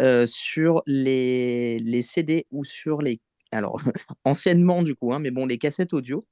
[0.00, 3.20] euh, sur les, les CD ou sur les.
[3.52, 3.80] Alors,
[4.24, 6.24] anciennement, du coup, hein, mais bon, les cassettes audio.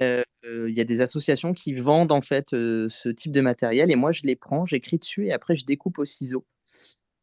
[0.00, 3.40] Euh, euh, Il y a des associations qui vendent en fait euh, ce type de
[3.40, 6.44] matériel et moi je les prends, j'écris dessus et après je découpe au ciseau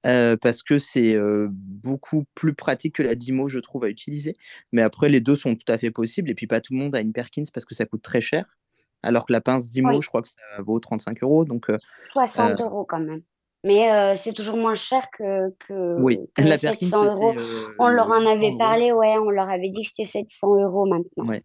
[0.05, 4.35] euh, parce que c'est euh, beaucoup plus pratique que la Dimo, je trouve, à utiliser.
[4.71, 6.95] Mais après, les deux sont tout à fait possibles et puis pas tout le monde
[6.95, 8.57] a une Perkins parce que ça coûte très cher.
[9.03, 10.01] Alors que la pince Dimo, Oui.
[10.01, 11.45] je crois que ça vaut 35 euros.
[11.45, 11.77] Donc, euh,
[12.13, 13.21] 60 euh, euros quand même.
[13.65, 17.33] Mais c'est toujours moins cher que, que, oui, que la Perkins, 700 euros.
[17.33, 20.61] c'est On leur en 800 avait parlé, ouais, on leur avait dit que c'était 700
[20.63, 21.25] euros maintenant.
[21.25, 21.43] Ouais.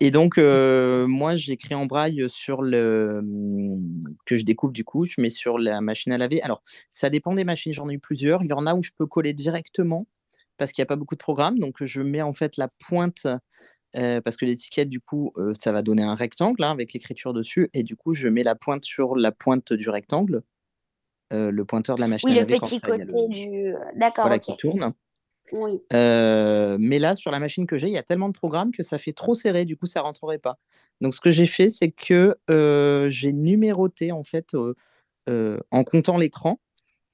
[0.00, 3.90] Et donc, euh, moi, j'écris en braille sur le hum,
[4.26, 6.40] que je découpe du coup, je mets sur la machine à laver.
[6.42, 8.42] Alors, ça dépend des machines, j'en ai eu plusieurs.
[8.42, 10.06] Il y en a où je peux coller directement
[10.56, 11.58] parce qu'il n'y a pas beaucoup de programmes.
[11.58, 13.26] Donc, je mets en fait la pointe
[13.96, 17.32] euh, parce que l'étiquette, du coup, euh, ça va donner un rectangle hein, avec l'écriture
[17.32, 17.68] dessus.
[17.74, 20.42] Et du coup, je mets la pointe sur la pointe du rectangle,
[21.30, 23.74] le pointeur de la machine Oui, à le laver quand petit ça, côté le- du.
[23.96, 24.94] D'accord, voilà, qui tourne.
[25.92, 28.82] Euh, mais là, sur la machine que j'ai, il y a tellement de programmes que
[28.82, 30.58] ça fait trop serré, du coup, ça rentrerait pas.
[31.00, 34.54] Donc, ce que j'ai fait, c'est que euh, j'ai numéroté, en fait,
[35.28, 36.60] euh, en comptant l'écran,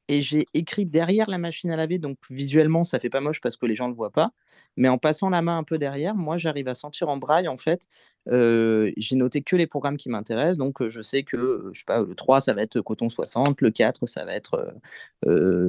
[0.09, 1.99] et j'ai écrit derrière la machine à laver.
[1.99, 4.33] Donc, visuellement, ça fait pas moche parce que les gens ne le voient pas.
[4.77, 7.57] Mais en passant la main un peu derrière, moi, j'arrive à sentir en braille, en
[7.57, 7.87] fait,
[8.27, 10.59] j'ai noté que les programmes qui m'intéressent.
[10.59, 13.71] Donc, je sais que, je sais pas, le 3, ça va être coton 60, le
[13.71, 14.75] 4, ça va être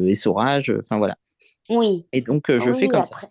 [0.07, 1.18] essorage, enfin voilà.
[1.70, 2.07] Oui.
[2.11, 3.16] Et donc, euh, je fais comme ça.
[3.16, 3.30] après.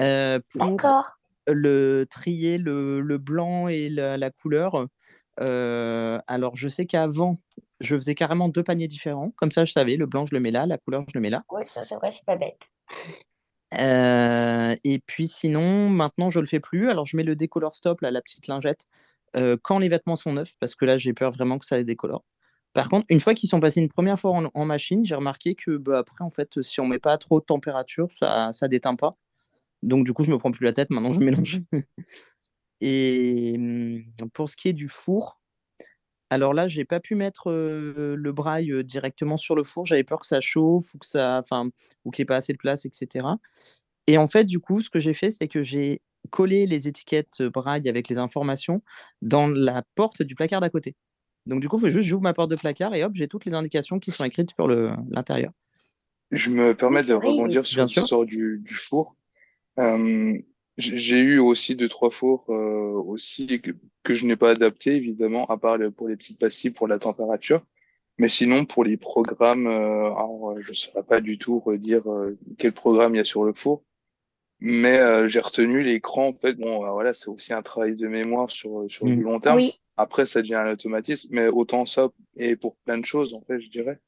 [0.00, 1.18] Euh, pour D'accord.
[1.46, 4.86] le trier le, le blanc et la, la couleur,
[5.40, 7.40] euh, alors je sais qu'avant,
[7.80, 9.32] je faisais carrément deux paniers différents.
[9.36, 11.30] Comme ça, je savais, le blanc, je le mets là, la couleur, je le mets
[11.30, 11.42] là.
[11.50, 12.58] Oui, ça c'est vrai, c'est pas bête.
[13.78, 16.88] Euh, et puis sinon, maintenant, je le fais plus.
[16.88, 18.86] Alors, je mets le décolor stop, là, la petite lingette,
[19.36, 21.84] euh, quand les vêtements sont neufs, parce que là, j'ai peur vraiment que ça les
[21.84, 22.24] décolore.
[22.76, 25.78] Par contre, une fois qu'ils sont passés une première fois en, machine, j'ai remarqué que
[25.78, 29.16] bah, après, en fait, si on met pas trop de température, ça, ça déteint pas.
[29.82, 30.90] Donc, du coup, je me prends plus la tête.
[30.90, 31.62] Maintenant, je mélange.
[32.82, 34.04] Et hum,
[34.34, 35.40] pour ce qui est du four,
[36.28, 39.86] alors là, j'ai pas pu mettre euh, le braille euh, directement sur le four.
[39.86, 41.70] J'avais peur que ça chauffe ou ça, enfin,
[42.04, 43.26] ou qu'il n'y ait pas assez de place, etc.
[44.06, 47.40] Et en fait, du coup, ce que j'ai fait, c'est que j'ai collé les étiquettes
[47.40, 48.82] euh, braille avec les informations
[49.22, 50.94] dans la porte du placard d'à côté.
[51.46, 53.44] Donc, du coup, il faut juste j'ouvre ma porte de placard et hop, j'ai toutes
[53.44, 55.52] les indications qui sont écrites sur l'intérieur.
[56.32, 59.14] Je me permets de rebondir sur l'histoire du, du four.
[59.78, 60.36] Euh,
[60.78, 63.70] j'ai eu aussi deux, trois fours euh, aussi que,
[64.02, 66.98] que je n'ai pas adapté, évidemment, à part le- pour les petites pastilles pour la
[66.98, 67.62] température.
[68.18, 72.36] Mais sinon, pour les programmes, euh, alors, je ne saurais pas du tout redire euh,
[72.58, 73.84] quel programme il y a sur le four.
[74.60, 76.28] Mais euh, j'ai retenu l'écran.
[76.28, 79.22] En fait, bon, euh, voilà, c'est aussi un travail de mémoire sur, sur du Mm.
[79.22, 79.56] long terme.
[79.58, 83.42] Oui, Après, ça devient un automatisme, mais autant ça, et pour plein de choses, en
[83.42, 83.98] fait, je dirais.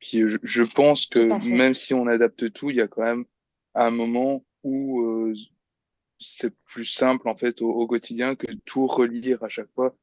[0.00, 1.20] Puis je, je pense que
[1.54, 3.24] même si on adapte tout, il y a quand même
[3.74, 5.34] un moment où euh,
[6.20, 9.96] c'est plus simple, en fait, au, au quotidien que tout relire à chaque fois,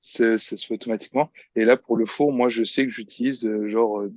[0.00, 1.30] c'est- ça se fait automatiquement.
[1.56, 4.12] Et là, pour le four, moi, je sais que j'utilise euh, genre euh,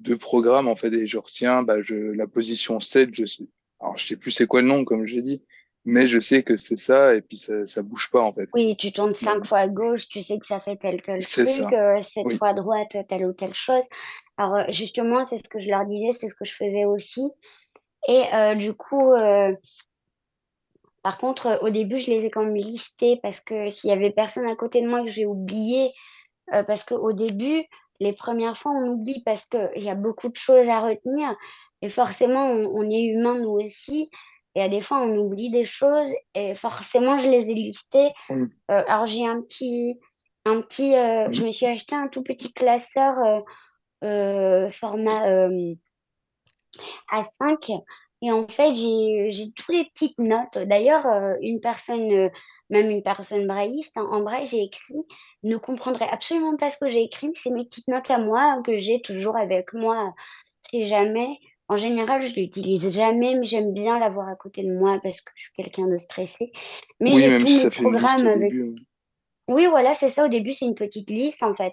[0.00, 3.48] deux programmes, en fait, et je retiens bah, je, la position 7, je sais,
[3.80, 5.42] alors je sais plus c'est quoi le nom, comme j'ai dit,
[5.84, 8.48] mais je sais que c'est ça, et puis ça, ça bouge pas, en fait.
[8.54, 11.48] oui, tu tournes cinq fois à gauche, tu sais que ça fait tel tel truc,
[11.48, 12.36] euh, sept Oui.
[12.36, 13.84] fois à droite, telle ou telle chose.
[14.36, 17.22] Alors, euh, justement, c'est ce que je leur disais, c'est ce que je faisais aussi.
[18.08, 19.54] Et euh, du coup, euh,
[21.02, 24.10] par contre, au début, je les ai quand même listés parce que s'il y avait
[24.10, 25.92] personne à côté de moi que j'ai oublié,
[26.66, 27.64] parce qu'au début,
[28.00, 31.34] les premières fois, on oublie parce qu'il y a beaucoup de choses à retenir.
[31.82, 34.10] Et forcément, on, on est humain, nous aussi.
[34.54, 36.10] Et à des fois, on oublie des choses.
[36.34, 38.10] Et forcément, je les ai listées.
[38.30, 39.98] Euh, alors, j'ai un petit,
[40.44, 43.44] un petit, euh, je me suis acheté un tout petit classeur
[44.02, 45.48] euh, format
[47.12, 47.82] A5
[48.22, 50.58] et en fait j'ai toutes les petites notes.
[50.58, 51.06] D'ailleurs,
[51.40, 52.30] une personne,
[52.70, 55.02] même une personne brailliste, hein, en braille, j'ai écrit,
[55.42, 58.60] ne comprendrait absolument pas ce que j'ai écrit, mais c'est mes petites notes à moi
[58.64, 60.14] que j'ai toujours avec moi,
[60.70, 61.38] si jamais.
[61.70, 65.30] En général, je l'utilise jamais, mais j'aime bien l'avoir à côté de moi parce que
[65.36, 66.50] je suis quelqu'un de stressé.
[66.98, 68.74] Mais Oui, j'ai tous si mes programmes avec début.
[68.76, 68.82] hein.
[69.46, 70.24] oui, voilà, c'est ça.
[70.24, 71.72] Au début, c'est une petite liste, en fait.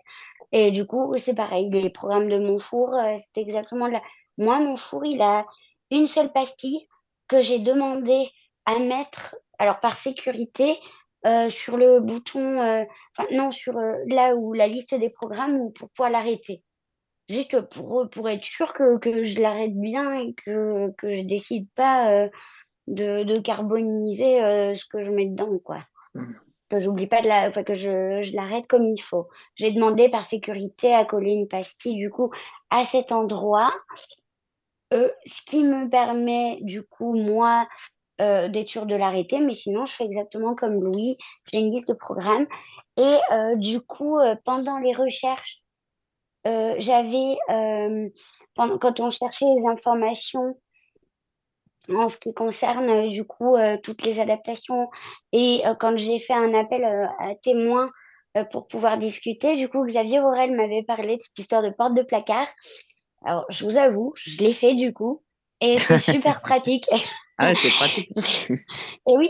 [0.52, 1.72] Et du coup, c'est pareil.
[1.72, 4.04] Les programmes de mon four, euh, c'est exactement là.
[4.38, 5.48] Moi, mon four, il a
[5.90, 6.88] une seule pastille
[7.28, 8.30] que j'ai demandé
[8.66, 10.78] à mettre, alors par sécurité,
[11.26, 12.86] euh, sur le bouton, euh,
[13.18, 16.62] enfin, non, sur euh, là où la liste des programmes ou pour pouvoir l'arrêter.
[17.30, 21.68] Juste pour, pour être sûr que, que je l'arrête bien et que, que je décide
[21.76, 22.30] pas euh,
[22.88, 25.80] de, de carboniser euh, ce que je mets dedans, quoi
[26.18, 26.36] Mhm.
[26.70, 29.30] que j'oublie pas de la, enfin, que je, je l'arrête comme il faut.
[29.56, 32.32] J'ai demandé par sécurité à coller une pastille du coup
[32.70, 33.74] à cet endroit,
[34.94, 37.68] euh, ce qui me permet du coup moi
[38.20, 41.18] euh, d'être sûre de l'arrêter, mais sinon je fais exactement comme Louis,
[41.52, 42.48] j'ai une liste de programmes
[42.98, 45.62] et euh, du coup euh, pendant les recherches
[46.48, 48.10] euh, j'avais euh,
[48.56, 50.58] quand on cherchait les informations
[51.90, 54.90] en ce qui concerne euh, du coup toutes les adaptations
[55.34, 56.86] et quand j'ai fait un appel
[57.20, 57.90] à témoins
[58.52, 62.04] pour pouvoir discuter, du coup Xavier Aurel m'avait parlé de cette histoire de porte de
[62.04, 62.48] placard.
[63.26, 65.24] Alors je vous avoue, je l'ai fait du coup
[65.62, 66.88] et c'est super pratique.
[67.40, 68.10] Ah c'est pratique.
[69.08, 69.30] Et oui,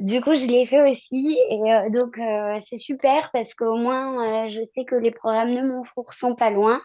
[0.00, 4.44] du coup je l'ai fait aussi et euh, donc euh, c'est super parce qu'au moins
[4.44, 6.82] euh, je sais que les programmes de mon four sont pas loin.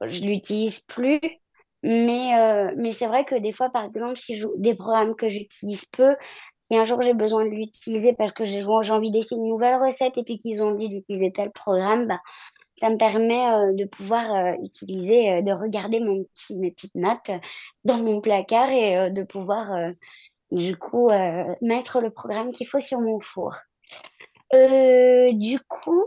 [0.00, 1.20] Je l'utilise plus,
[1.84, 5.84] mais, mais c'est vrai que des fois, par exemple, si je, des programmes que j'utilise
[5.84, 6.16] peu,
[6.68, 9.76] si un jour j'ai besoin de l'utiliser parce que j'ai j'ai envie d'essayer une nouvelle
[9.76, 12.20] recette et puis qu'ils ont dit d'utiliser tel programme, bah,
[12.82, 16.96] ça me permet euh, de pouvoir euh, utiliser, euh, de regarder mon petit, mes petites
[16.96, 17.30] notes
[17.84, 19.92] dans mon placard et de pouvoir
[20.50, 21.08] du coup
[21.60, 23.54] mettre le programme qu'il faut sur mon four.
[24.52, 26.04] Du coup,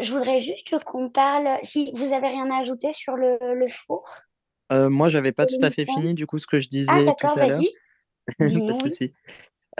[0.00, 4.08] je voudrais juste qu'on parle, si vous avez rien à ajouter sur le, le four.
[4.70, 7.04] Moi, j'avais pas tout à fait fini du coup ce que je Ah, disais tout
[7.04, 7.60] d'accord, à l'heure.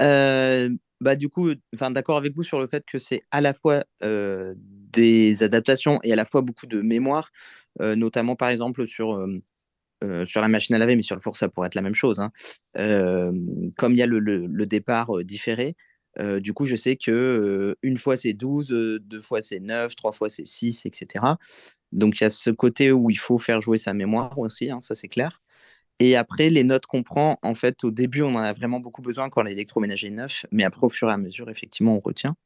[0.00, 1.50] Euh, bah, du coup,
[1.90, 4.54] d'accord avec vous sur le fait que c'est à la fois euh,
[4.92, 7.30] des adaptations et à la fois beaucoup de mémoire,
[7.80, 9.42] euh, notamment par exemple sur, euh,
[10.04, 11.94] euh, sur la machine à laver, mais sur le four, ça pourrait être la même
[11.94, 12.20] chose.
[12.20, 12.32] hein.
[13.76, 15.76] Comme il y a le, départ différé,
[16.40, 20.12] du coup, je sais que une fois c'est 12, euh, deux fois c'est 9, trois
[20.12, 21.38] fois c'est 6, etc.
[21.92, 24.80] Donc il y a ce côté où il faut faire jouer sa mémoire aussi, hein,
[24.80, 25.40] ça c'est clair.
[26.00, 29.02] Et après, les notes qu'on prend, en fait, au début, on en a vraiment beaucoup
[29.02, 32.36] besoin quand l'électroménager est neuf, mais après, au fur et à mesure, effectivement, on retient.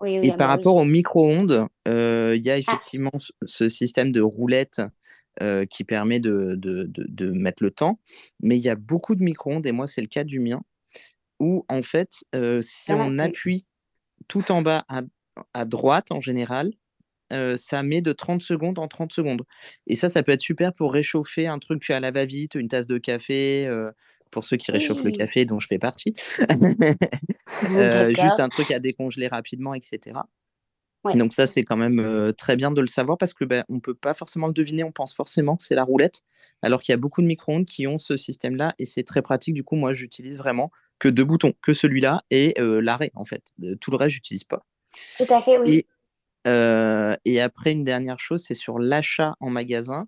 [0.00, 0.76] Oui, oui, Et ah par rapport oui.
[0.76, 4.82] au micro-ondes, euh, il y a Ah, effectivement ce, ce système de roulette
[5.42, 8.00] euh, qui permet de, de- de- de mettre le temps,
[8.40, 10.62] mais il y a beaucoup de micro-ondes, et moi, c'est le cas du mien,
[11.40, 13.66] où, en fait, euh, si il y en a on appuie
[14.28, 15.02] tout en bas à,
[15.54, 16.72] à droite, en général,
[17.32, 19.44] euh, ça met de 30 secondes en 30 secondes.
[19.86, 22.86] Et ça, ça peut être super pour réchauffer un truc à la va-vite, une tasse
[22.86, 23.66] de café,
[24.30, 26.14] pour ceux qui réchauffent le café, dont je fais partie.
[27.72, 30.16] Euh, juste un truc à décongeler rapidement, etc.
[31.04, 31.14] Ouais.
[31.16, 33.74] Donc ça, c'est quand même euh, très bien de le savoir parce que ben, on
[33.74, 36.20] ne peut pas forcément le deviner, on pense forcément que c'est la roulette,
[36.62, 39.54] alors qu'il y a beaucoup de micro-ondes qui ont ce système-là et c'est très pratique.
[39.54, 43.52] Du coup, moi, j'utilise vraiment que deux boutons, que celui-là et euh, l'arrêt, en fait.
[43.80, 44.64] Tout le reste, j'utilise pas.
[45.18, 45.86] Tout à fait, oui.
[46.46, 50.06] Et, et après, une dernière chose, c'est sur l'achat en magasin.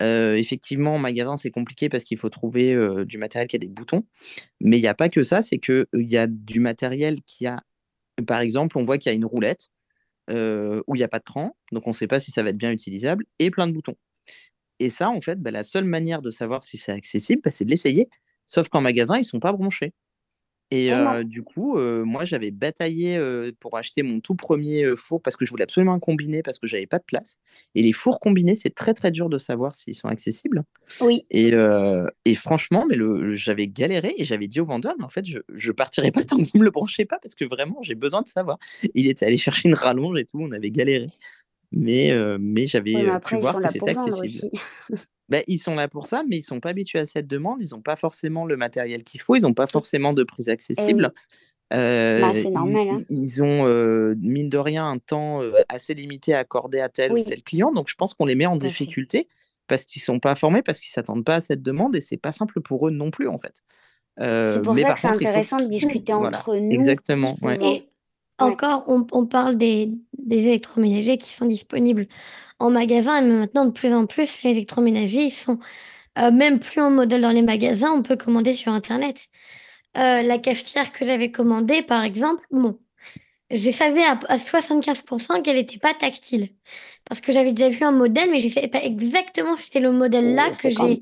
[0.00, 2.76] Effectivement, en magasin, c'est compliqué parce qu'il faut trouver
[3.06, 4.04] du matériel qui a des boutons.
[4.60, 7.62] Mais il n'y a pas que ça, c'est qu'il y a du matériel qui a,
[8.26, 9.70] par exemple, on voit qu'il y a une roulette
[10.30, 12.50] où il n'y a pas de cran, donc on ne sait pas si ça va
[12.50, 13.96] être bien utilisable, et plein de boutons.
[14.80, 17.64] Et ça, en fait, bah, la seule manière de savoir si c'est accessible, bah, c'est
[17.64, 18.08] de l'essayer.
[18.46, 19.92] Sauf qu'en magasin, ils ne sont pas branchés.
[20.72, 25.22] Et euh, du coup, euh, moi, j'avais bataillé euh, pour acheter mon tout premier four
[25.22, 27.38] parce que je voulais absolument un combiné parce que j'avais pas de place.
[27.76, 30.64] Et les fours combinés, c'est très très dur de savoir s'ils sont accessibles.
[31.00, 31.52] Oui, Et,
[32.24, 35.38] et franchement, mais le, j'avais galéré et j'avais dit au vendeur, mais en fait, je
[35.68, 38.22] ne partirai pas tant que vous me le branchez pas parce que vraiment, j'ai besoin
[38.22, 38.58] de savoir.
[38.94, 41.10] Il était allé chercher une rallonge et tout, on avait galéré.
[41.70, 42.94] Mais, mais j'avais
[43.24, 44.50] pu voir que c'était accessible.
[45.28, 47.58] Ben, ils sont là pour ça, mais ils sont pas habitués à cette demande.
[47.60, 49.34] Ils n'ont pas forcément le matériel qu'il faut.
[49.36, 49.72] Ils n'ont pas Tout...
[49.72, 51.12] forcément de prise Et accessible.
[51.70, 53.00] bah, Euh, c'est ils, normal, hein.
[53.08, 57.10] ils- ont, euh, mine de rien, un temps euh, assez limité à accorder à tel
[57.12, 57.72] ou tel client.
[57.72, 59.26] Donc, je pense qu'on les met en difficulté
[59.66, 62.30] parce qu'ils sont pas formés, parce qu'ils s'attendent pas à cette demande et c'est pas
[62.30, 63.62] simple pour eux non plus, en fait.
[64.16, 66.54] C'est Euh, pour mais ça par que c'est il faut intéressant de discuter Voilà, entre
[66.56, 67.36] nous, exactement.
[67.42, 67.58] Ouais.
[68.38, 72.06] Encore, on, on parle des, des électroménagers qui sont disponibles
[72.58, 75.58] en magasin, mais maintenant, de plus en plus, les électroménagers, ils sont
[76.18, 79.28] euh, même plus en modèle dans les magasins, on peut commander sur Internet.
[79.96, 82.78] Euh, la cafetière que j'avais commandée, par exemple, bon,
[83.50, 86.50] je savais à, à 75% qu'elle n'était pas tactile.
[87.08, 89.80] Parce que j'avais déjà vu un modèle, mais je ne savais pas exactement si c'était
[89.80, 90.98] le modèle-là j'ai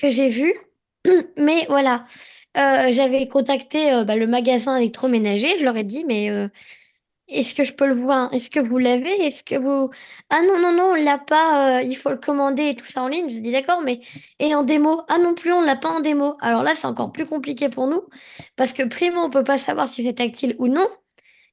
[0.00, 0.54] que j'ai vu.
[1.38, 2.04] Mais voilà,
[2.56, 6.48] euh, j'avais contacté euh, bah, le magasin électroménager, je leur ai dit, mais euh,
[7.28, 8.32] est-ce que je peux le voir?
[8.34, 9.10] Est-ce que vous l'avez?
[9.26, 9.90] Est-ce que vous...
[10.30, 13.02] Ah non, non, non, on l'a pas, euh, il faut le commander et tout ça
[13.02, 13.30] en ligne.
[13.30, 14.00] J'ai dit d'accord, mais
[14.40, 15.02] et en démo?
[15.08, 16.36] Ah non plus, on l'a pas en démo.
[16.40, 18.02] Alors là, c'est encore plus compliqué pour nous,
[18.56, 20.86] parce que primo, on peut pas savoir si c'est tactile ou non.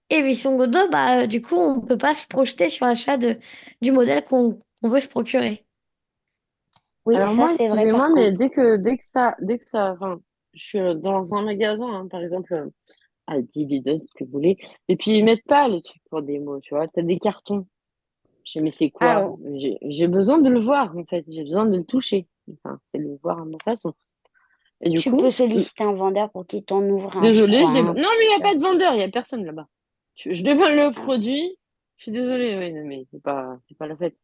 [0.10, 3.38] Et puis secondo, bah, euh, du coup, on peut pas se projeter sur l'achat de,
[3.82, 5.66] du modèle qu'on qu'on veut se procurer.
[7.06, 8.34] Oui, Alors ça moi, c'est vrai par mais contre.
[8.34, 10.20] dès que dès que ça, dès que ça, enfin,
[10.58, 12.70] je suis euh, dans un magasin, hein, par exemple, euh,
[13.28, 16.22] à 10 Lidl, ce que vous voulez, et puis ils mettent pas les trucs pour
[16.22, 17.66] des mots, tu vois, t'as des cartons.
[18.46, 19.38] Je dis, mais c'est Ah, quoi?
[19.56, 22.28] J'ai j'ai besoin de le voir, en fait, j'ai besoin de le toucher.
[22.54, 23.94] Enfin, c'est le voir à ma façon.
[24.82, 27.58] Et du tu coup, peux solliciter un vendeur pour qu'il t'en ouvre un, je désolé,
[27.64, 27.72] crois.
[27.72, 27.84] je l'ai...
[27.84, 29.68] Non, mais il n'y a pas de vendeur, il n'y a personne là-bas.
[30.16, 30.92] Je, demande le Ah.
[30.92, 31.58] produit,
[31.98, 34.16] je suis désolée, oui, non, mais c'est pas, c'est pas la fête.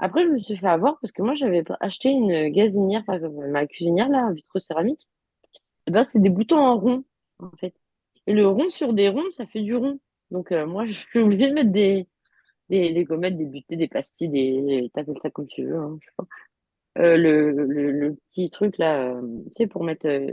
[0.00, 3.46] Après, je me suis fait avoir parce que moi, j'avais acheté une gazinière, par exemple,
[3.48, 5.06] ma cuisinière, là, vitrocéramique.
[5.90, 7.04] Et ben, c'est des boutons en rond,
[7.40, 7.74] en fait.
[8.28, 9.98] Et le rond sur des ronds, ça fait du rond.
[10.30, 12.06] Donc, euh, moi, je suis obligée de mettre des,
[12.68, 15.98] des, des gommettes, des butées, des pastilles, des, t'appelles ça comme tu veux, hein.
[16.98, 20.30] Euh, le, le, petit truc, là, euh, tu sais, pour mettre, euh,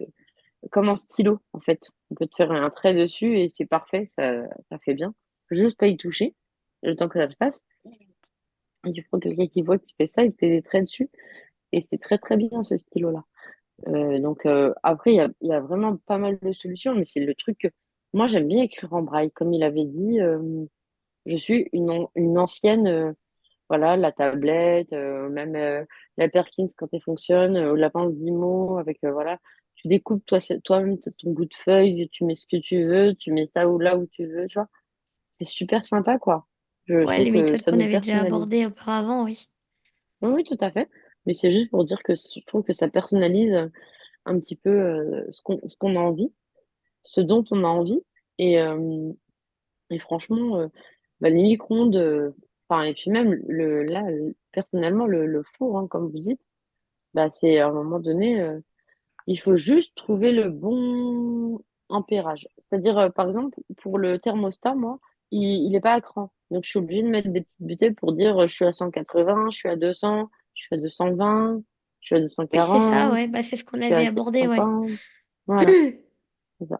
[0.71, 1.89] comme un stylo, en fait.
[2.11, 5.15] On peut te faire un trait dessus et c'est parfait, ça, ça fait bien.
[5.49, 6.35] Juste pas y toucher,
[6.83, 7.65] le temps que ça se passe.
[8.85, 10.83] Et tu prends quelqu'un qui voit que tu fais ça, il te fait des traits
[10.83, 11.09] dessus.
[11.71, 13.23] Et c'est très, très bien, ce stylo-là.
[13.87, 17.19] Euh, donc euh, après, il y y a vraiment pas mal de solutions, mais c'est
[17.19, 17.67] le truc que
[18.13, 19.31] moi j'aime bien écrire en braille.
[19.31, 20.65] Comme il avait dit, euh,
[21.25, 23.13] je suis une, une ancienne, euh,
[23.69, 25.83] voilà, la tablette, euh, même euh,
[26.17, 29.39] la Perkins quand elle fonctionne, euh, la pince Zimo, avec euh, voilà,
[29.75, 33.31] tu découpes toi, toi-même ton bout de feuille, tu mets ce que tu veux, tu
[33.31, 34.67] mets ça ou là où tu veux, tu vois.
[35.31, 36.47] C'est super sympa, quoi.
[36.85, 39.47] Je Ouais, les méthodes qu'on avait déjà abordées auparavant, oui.
[40.21, 40.89] Oui, oui, tout à fait.
[41.27, 43.71] Mais c'est juste pour dire que je trouve que ça personnalise
[44.25, 45.41] un petit peu euh, ce
[45.77, 46.33] qu'on a envie,
[47.03, 48.01] ce dont on a envie.
[48.39, 49.11] Et, euh,
[49.89, 50.67] et franchement, euh,
[51.21, 52.33] bah, les micro-ondes,
[52.69, 56.41] enfin, et puis même le, là, le- personnellement, le, le four, hein, comme vous dites,
[57.13, 58.45] bah, c'est à un moment donné,
[59.27, 61.59] il faut juste trouver le bon
[61.89, 62.47] ampérage.
[62.57, 64.99] C'est-à-dire, par exemple, pour le thermostat, moi,
[65.31, 66.31] il, il est pas à cran.
[66.51, 69.49] Donc, je suis obligée de mettre des petites butées pour dire, je suis à 180,
[69.51, 71.61] je suis à 200, je suis à 220,
[72.01, 74.57] je suis à Oui, c'est ça, 240, ouais, bah, c'est ce qu'on avait abordé, ouais.
[74.57, 74.89] 450.
[75.47, 75.65] Voilà,
[76.59, 76.79] c'est ça.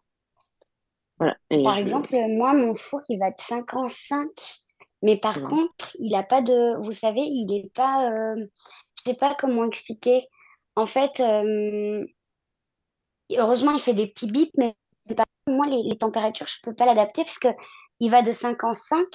[1.19, 1.37] Voilà.
[1.49, 1.81] Et Par je...
[1.81, 4.27] exemple, moi, mon four, il va de 5 en 5.
[5.03, 5.43] Mais par ouais.
[5.43, 6.75] contre, il a pas de...
[6.83, 8.09] Vous savez, il est pas...
[8.11, 8.45] euh,
[8.95, 10.27] Je sais pas comment expliquer.
[10.75, 12.05] En fait, euh,
[13.31, 14.75] heureusement, il fait des petits bips, mais
[15.47, 17.47] moi, les, les températures, je peux pas l'adapter parce que
[17.99, 19.05] il va de 5 en 5.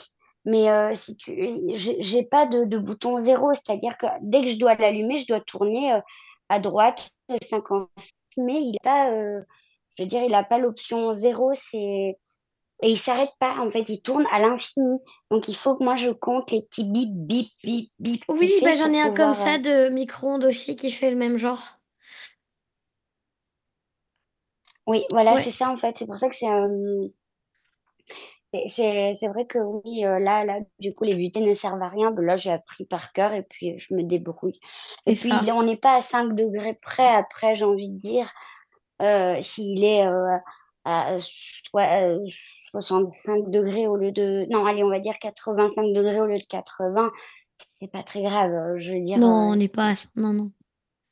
[0.45, 1.33] Mais euh, si tu...
[1.77, 3.53] j'ai pas de, de bouton zéro.
[3.55, 6.01] C'est-à-dire que dès que je dois l'allumer, je dois tourner euh,
[6.49, 7.89] à droite de 5 en 5.
[8.39, 9.11] Mais il a pas...
[9.11, 9.41] euh,
[9.97, 11.53] Je veux dire, il n'a pas l'option zéro.
[11.55, 12.17] C'est...
[12.85, 14.99] Et il s'arrête pas, en fait, il tourne à l'infini.
[15.31, 18.75] Donc il faut que moi je compte les petits bip, bip, bip, bip Oui, bah,
[18.75, 21.61] j'en ai un comme ça euh, de micro-ondes aussi qui fait le même genre.
[24.89, 25.97] Oui, voilà, Ouais, c'est ça en fait.
[25.97, 26.49] C'est pour ça que c'est
[28.71, 32.15] c'est vrai que oui, euh, là, là, du coup, les butées ne servent à rien.
[32.19, 34.61] Là, j'ai appris par cœur et puis je me débrouille.
[35.07, 35.43] Et puis ça.
[35.55, 38.31] on n'est pas à 5 degrés près après, j'ai envie de dire.
[39.01, 40.37] Euh, s'il est euh,
[40.85, 42.19] à euh,
[42.71, 44.47] 65 degrés au lieu de...
[44.49, 47.11] Non, allez, on va dire 85 degrés au lieu de 80,
[47.81, 48.53] c'est pas très grave.
[48.53, 49.95] euh, Je veux dire, Non, euh, on n'est pas à.
[50.15, 50.53] Non, non.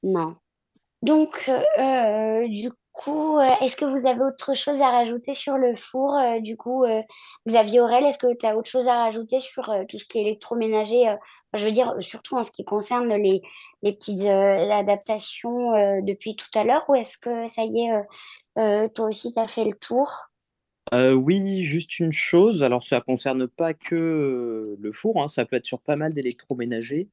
[0.03, 0.36] non.
[1.03, 2.70] Donc, euh, euh, du
[3.03, 6.15] coup, euh, est-ce que vous avez autre chose à rajouter sur le four?
[6.17, 7.03] euh, du coup, euh,
[7.49, 10.23] Xavier Aurel, est-ce que tu as autre chose à rajouter sur tout ce qui est
[10.23, 11.15] électroménager?
[11.55, 13.43] je veux dire, surtout en ce qui concerne les,
[13.83, 15.73] les petites adaptations
[16.03, 17.89] depuis tout à l'heure, ou est-ce que ça y
[18.57, 20.31] est, toi aussi, tu as fait le tour?
[20.93, 22.63] Euh, oui, juste une chose.
[22.63, 26.13] Alors, ça concerne pas que euh, le four, hein, ça peut être sur pas mal
[26.13, 27.09] d'électroménagers.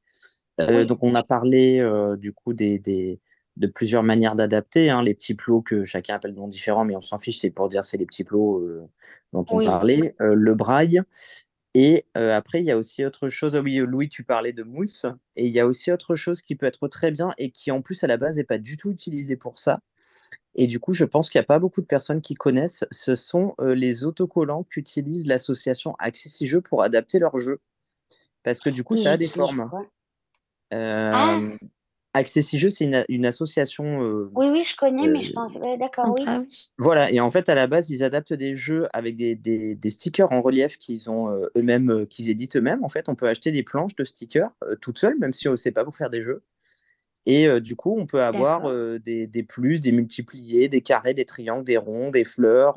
[0.60, 1.80] Euh, Oui, donc, on a parlé
[2.18, 3.20] du coup des, des-
[3.58, 4.90] de plusieurs manières d'adapter.
[4.90, 7.50] hein, les petits plots que chacun appelle de noms différents, mais on s'en fiche, c'est
[7.50, 8.88] pour dire c'est les petits plots euh,
[9.32, 9.66] dont on oui.
[9.66, 10.14] parlait.
[10.20, 11.02] Euh, le braille.
[11.74, 13.56] Et euh, après, il y a aussi autre chose.
[13.56, 15.06] Ah oui, Louis, tu parlais de mousse.
[15.36, 17.82] Et il y a aussi autre chose qui peut être très bien et qui en
[17.82, 19.80] plus à la base n'est pas du tout utilisé pour ça.
[20.54, 22.84] Et du coup, je pense qu'il n'y a pas beaucoup de personnes qui connaissent.
[22.90, 27.60] Ce sont les autocollants qu'utilise l'association Accessi Jeux pour adapter leurs jeux.
[28.42, 29.70] Parce que du coup, ça a des formes.
[30.72, 31.38] Ah!
[32.18, 34.02] Accessi-Jeux, c'est une, association.
[34.02, 35.54] Euh, oui, oui, je connais, mais je euh, pense.
[35.78, 36.24] d'accord, oui.
[36.76, 40.32] Voilà, et en fait, à la base, ils adaptent des jeux avec des, des, stickers
[40.32, 42.82] en relief qu'ils ont euh, eux-mêmes, qu'ils éditent eux-mêmes.
[42.82, 44.50] En fait, on peut acheter des planches de stickers
[44.80, 46.42] toutes seules, même si on ne sait pas pour faire des jeux.
[47.24, 51.64] Et du coup, on peut avoir des, des, plus, des multipliés, des carrés, des triangles,
[51.64, 52.76] des ronds, des fleurs,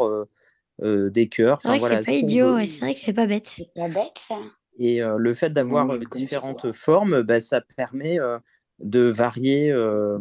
[0.84, 1.60] des cœurs.
[1.62, 3.48] C'est vrai que c'est pas idiot, c'est vrai que c'est pas bête.
[3.48, 4.38] C'est pas bête, ça.
[4.78, 8.20] Et le fait d'avoir différentes formes, bah, ça permet
[8.84, 10.20] de varier euh,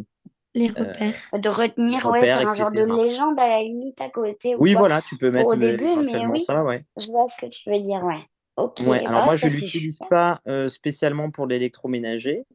[0.53, 1.15] les repères.
[1.33, 4.55] de retenir ouais, un genre de légende à la limite à côté.
[4.57, 6.85] Oui, voilà, tu peux mettre au début, mais oui, ça, ouais.
[6.97, 8.19] Je vois ce que tu veux dire, ouais.
[8.57, 8.81] Ok.
[8.85, 12.45] Ouais, alors moi, je ne l'utilise pas spécialement pour l'électroménager,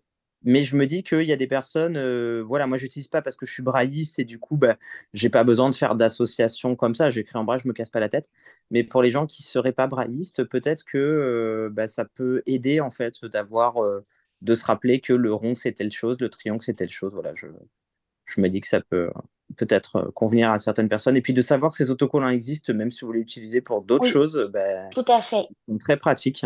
[0.44, 1.98] mais je me dis qu'il y a des personnes,
[2.42, 4.76] voilà, moi, je n'utilise pas parce que je suis brailliste et du coup, bah,
[5.14, 7.10] je n'ai pas besoin de faire d'association comme ça.
[7.10, 8.30] J'écris en braille, je ne me casse pas la tête.
[8.70, 12.80] Mais pour les gens qui ne seraient pas braillistes, peut-être que bah, ça peut aider
[12.80, 13.76] en fait d'avoir
[14.46, 17.12] de se rappeler que le rond c'est telle chose, le triangle c'est telle chose.
[17.12, 17.48] Voilà, je,
[18.24, 19.10] je me dis que ça peut
[19.56, 21.16] peut-être euh, convenir à certaines personnes.
[21.16, 24.08] Et puis de savoir que ces autocollants existent, même si vous les utilisez pour d'autres
[24.08, 25.46] choses, ben, tout à fait.
[25.80, 26.44] très pratique.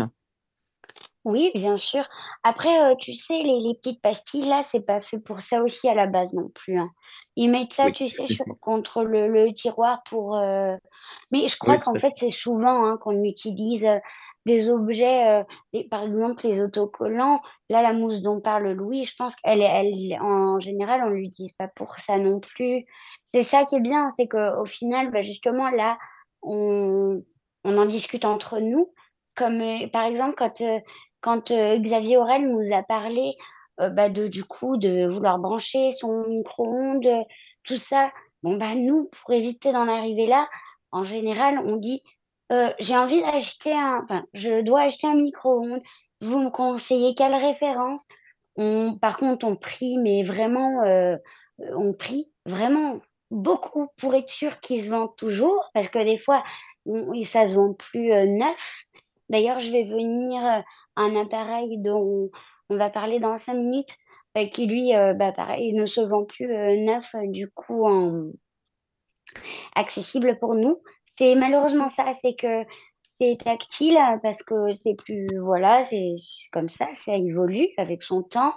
[1.23, 2.03] Oui, bien sûr.
[2.41, 5.93] Après, euh, tu sais, les, petites pastilles, là, c'est pas fait pour ça aussi à
[5.93, 6.79] la base non plus.
[6.79, 6.89] Hein.
[7.35, 8.25] Ils mettent ça, tu sais,
[8.59, 10.35] contre le, tiroir pour...
[10.35, 10.75] Euh,
[11.31, 13.87] mais je crois qu'en fait, c'est souvent hein, qu'on utilise
[14.45, 17.41] des objets, euh, par exemple les autocollants.
[17.69, 21.53] Là, la mousse dont parle Louis, je pense qu'elle elle, en général, on ne l'utilise
[21.53, 22.85] pas pour ça non plus.
[23.33, 25.97] C'est ça qui est bien, c'est qu'au final, bah, justement, là,
[26.41, 27.23] on,
[27.63, 28.93] on, en discute entre nous.
[29.35, 30.79] Comme euh, par exemple, quand, euh,
[31.21, 33.35] quand Xavier Aurel nous a parlé
[33.77, 37.25] bah, de, du coup de vouloir brancher son micro-ondes,
[37.63, 38.11] tout ça.
[38.43, 40.47] Bon, bah, nous, pour éviter d'en arriver là,
[40.91, 42.03] en général, on dit
[42.51, 45.81] euh, j'ai envie d'acheter un, enfin, je dois acheter un micro-ondes.
[46.21, 48.05] Vous me conseillez quelle référence?
[48.57, 51.15] On, Par contre, on prie, mais vraiment, euh,
[51.73, 52.99] on prie vraiment
[53.29, 56.43] beaucoup pour être sûr qu'ils se vendent toujours, parce que des fois,
[57.25, 58.83] ça se vend plus euh, neuf.
[59.29, 60.63] D'ailleurs, je vais venir
[60.97, 62.29] un appareil dont
[62.69, 63.95] on va parler dans cinq minutes,
[64.51, 67.87] qui lui, bah, pareil, ne se vend plus neuf, du coup,
[69.73, 70.75] accessible pour nous.
[71.21, 72.65] C'est malheureusement ça, c'est que
[73.19, 76.15] c'est tactile parce que c'est plus, voilà, c'est
[76.51, 78.53] comme ça, ça évolue avec son temps.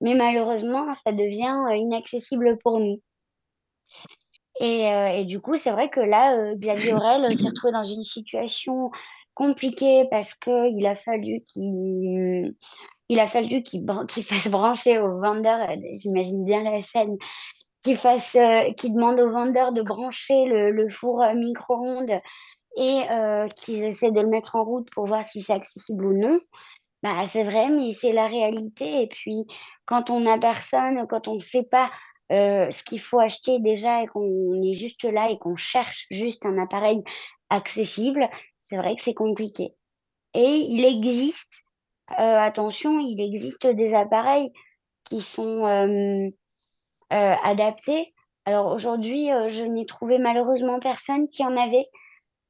[0.00, 3.00] Mais malheureusement, ça devient euh, inaccessible pour nous.
[4.58, 7.84] Et, euh, et du coup, c'est vrai que là, euh, Xavier Aurel s'est retrouvé dans
[7.84, 8.90] une situation
[9.34, 12.56] compliquée parce qu'il a fallu qu'il
[13.08, 13.86] il a fallu qu'il
[14.24, 17.16] fasse brancher au vendeur, j'imagine bien la scène,
[17.82, 22.20] qui fasse, euh, qui demande aux vendeurs de brancher le, four euh, micro-ondes
[22.76, 26.18] et euh, qu'ils essaient de le mettre en route pour voir si c'est accessible ou
[26.18, 26.38] non.
[27.02, 29.02] Bah, c'est vrai, mais c'est la réalité.
[29.02, 29.44] Et puis,
[29.84, 31.90] quand on n'a personne, quand on ne sait pas
[32.30, 36.56] ce qu'il faut acheter déjà et qu'on est juste là et qu'on cherche juste un
[36.56, 37.02] appareil
[37.50, 38.26] accessible,
[38.70, 39.74] c'est vrai que c'est compliqué.
[40.32, 41.52] Et il existe,
[42.06, 44.50] attention, il existe des appareils
[45.04, 46.32] qui sont
[47.12, 48.14] euh, adapté.
[48.44, 51.86] Alors aujourd'hui, euh, je n'ai trouvé malheureusement personne qui en avait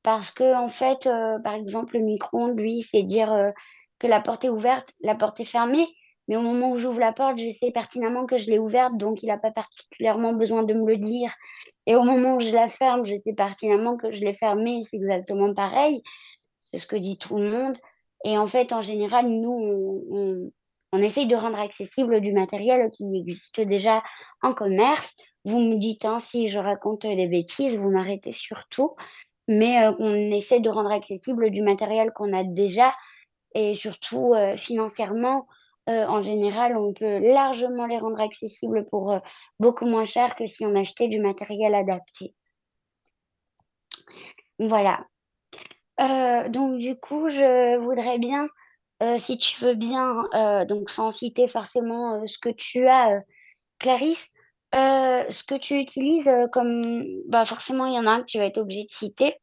[0.03, 3.53] parce que en fait, euh, par exemple, le micro-ondes, lui, c'est dire
[3.99, 5.87] que la porte est ouverte, la porte est fermée.
[6.29, 9.23] Mais au moment où j'ouvre la porte, je sais pertinemment que je l'ai ouverte, donc
[9.23, 11.35] il n'a pas particulièrement besoin de me le dire.
[11.87, 14.97] Et au moment où je la ferme, je sais pertinemment que je l'ai fermée, c'est
[14.97, 16.03] exactement pareil.
[16.71, 17.77] C'est ce que dit tout le monde.
[18.25, 20.53] Et en fait, en général, nous, on,
[20.93, 24.03] on essaye de rendre accessible du matériel qui existe déjà
[24.43, 25.15] en commerce.
[25.45, 28.95] Vous me dites hein, si je raconte des bêtises, vous m'arrêtez surtout.
[29.49, 32.95] Mais euh, on essaie de rendre accessible du matériel qu'on a déjà
[33.55, 35.47] et surtout euh, financièrement.
[35.89, 39.19] Euh, en général, on peut largement les rendre accessibles pour
[39.59, 42.35] beaucoup moins cher que si on achetait du matériel adapté.
[44.59, 45.05] Voilà.
[46.51, 48.49] donc du coup, je voudrais bien
[49.03, 53.23] euh, si tu veux bien, euh, donc sans citer forcément euh, ce que tu as,
[53.79, 54.29] Clarisse,
[54.73, 58.47] ce que tu utilises comme, bah forcément, il y en a un que tu vas
[58.47, 59.37] être obligé de citer.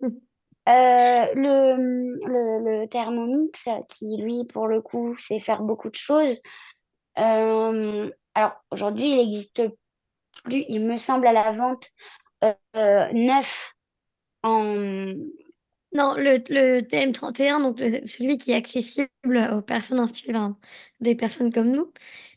[0.00, 0.08] Mmh.
[0.66, 3.58] le, le, le, Thermomix,
[3.88, 6.40] qui lui, pour le coup, sait faire beaucoup de choses.
[7.16, 9.62] alors, aujourd'hui, il n'existe
[10.44, 11.88] plus, il me semble, à la vente
[12.84, 13.72] neuf
[14.42, 15.14] en,
[15.94, 19.08] non, le, le TM31, donc celui qui est accessible
[19.52, 20.56] aux personnes en situation,
[21.00, 21.92] des personnes comme nous,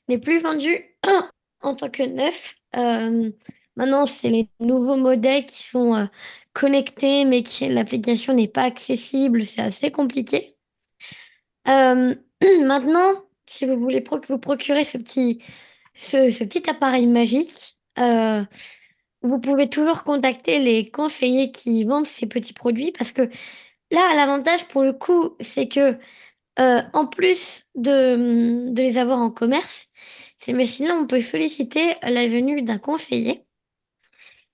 [0.07, 0.97] n'est plus vendu
[1.61, 2.55] en tant que neuf.
[2.75, 3.31] Euh,
[3.77, 6.09] Maintenant, c'est les nouveaux modèles qui sont
[6.53, 9.45] connectés, mais qui l'application n'est pas accessible.
[9.45, 10.57] C'est assez compliqué.
[11.65, 15.41] maintenant, si vous voulez vous procurer ce petit,
[15.95, 17.77] ce petit appareil magique,
[19.27, 23.23] vous pouvez toujours contacter les conseillers qui vendent ces petits produits parce que
[23.91, 25.97] là, l'avantage pour le coup, c'est que
[26.57, 29.89] en plus de, les avoir en commerce,
[30.37, 33.43] ces machines-là, on peut solliciter la venue d'un conseiller.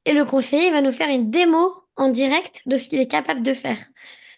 [0.06, 3.44] Et le conseiller va nous faire une démo en direct de ce qu'il est capable
[3.44, 3.78] de faire.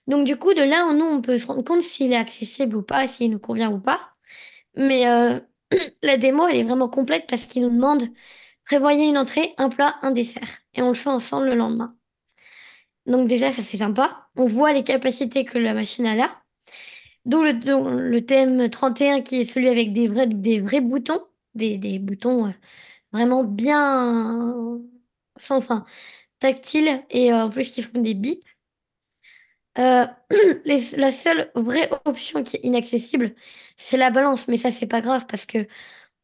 [0.08, 2.84] Donc du coup, de là, nous, on peut se rendre compte s'il est accessible ou
[2.84, 4.00] pas, s'il nous convient ou pas.
[4.76, 5.40] Mais euh,
[6.04, 8.04] la démo, elle est vraiment complète parce qu'il nous demande
[8.66, 10.60] prévoyez une entrée, un plat, un dessert.
[10.74, 11.96] Et on le fait ensemble le lendemain.
[13.06, 14.30] Donc déjà, ça c'est sympa.
[14.36, 16.42] On voit les capacités que la machine a là.
[17.26, 17.54] D'où le,
[18.10, 20.28] le, thème 31 qui est celui avec des vrais,
[20.60, 21.20] vrais boutons,
[21.56, 22.52] des, des boutons euh,
[23.12, 24.80] vraiment bien
[25.38, 25.86] sans fin,
[26.40, 28.44] tactiles et euh, en plus qui font des bips.
[29.78, 30.06] Euh,
[30.66, 33.36] la seule vraie option qui est inaccessible,
[33.78, 35.68] c'est la balance, mais ça c'est pas grave parce que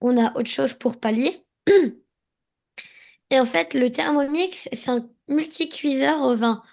[0.01, 1.45] on a autre chose pour pallier.
[3.31, 6.63] Et en fait, le Thermomix, c'est un multi-cuiseur au vin.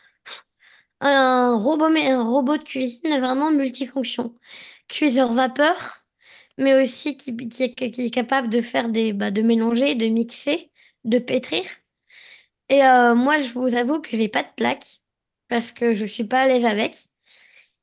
[1.00, 4.34] Un robot, un robot de cuisine vraiment multifonction.
[4.88, 6.04] Cuiseur vapeur,
[6.58, 7.30] mais aussi qui,
[7.60, 10.70] est capable de faire des, bah, de mélanger, de mixer,
[11.04, 11.64] de pétrir.
[12.68, 15.00] Et euh, moi, je vous avoue que j'ai pas de plaque
[15.48, 16.96] parce que je suis pas à l'aise avec.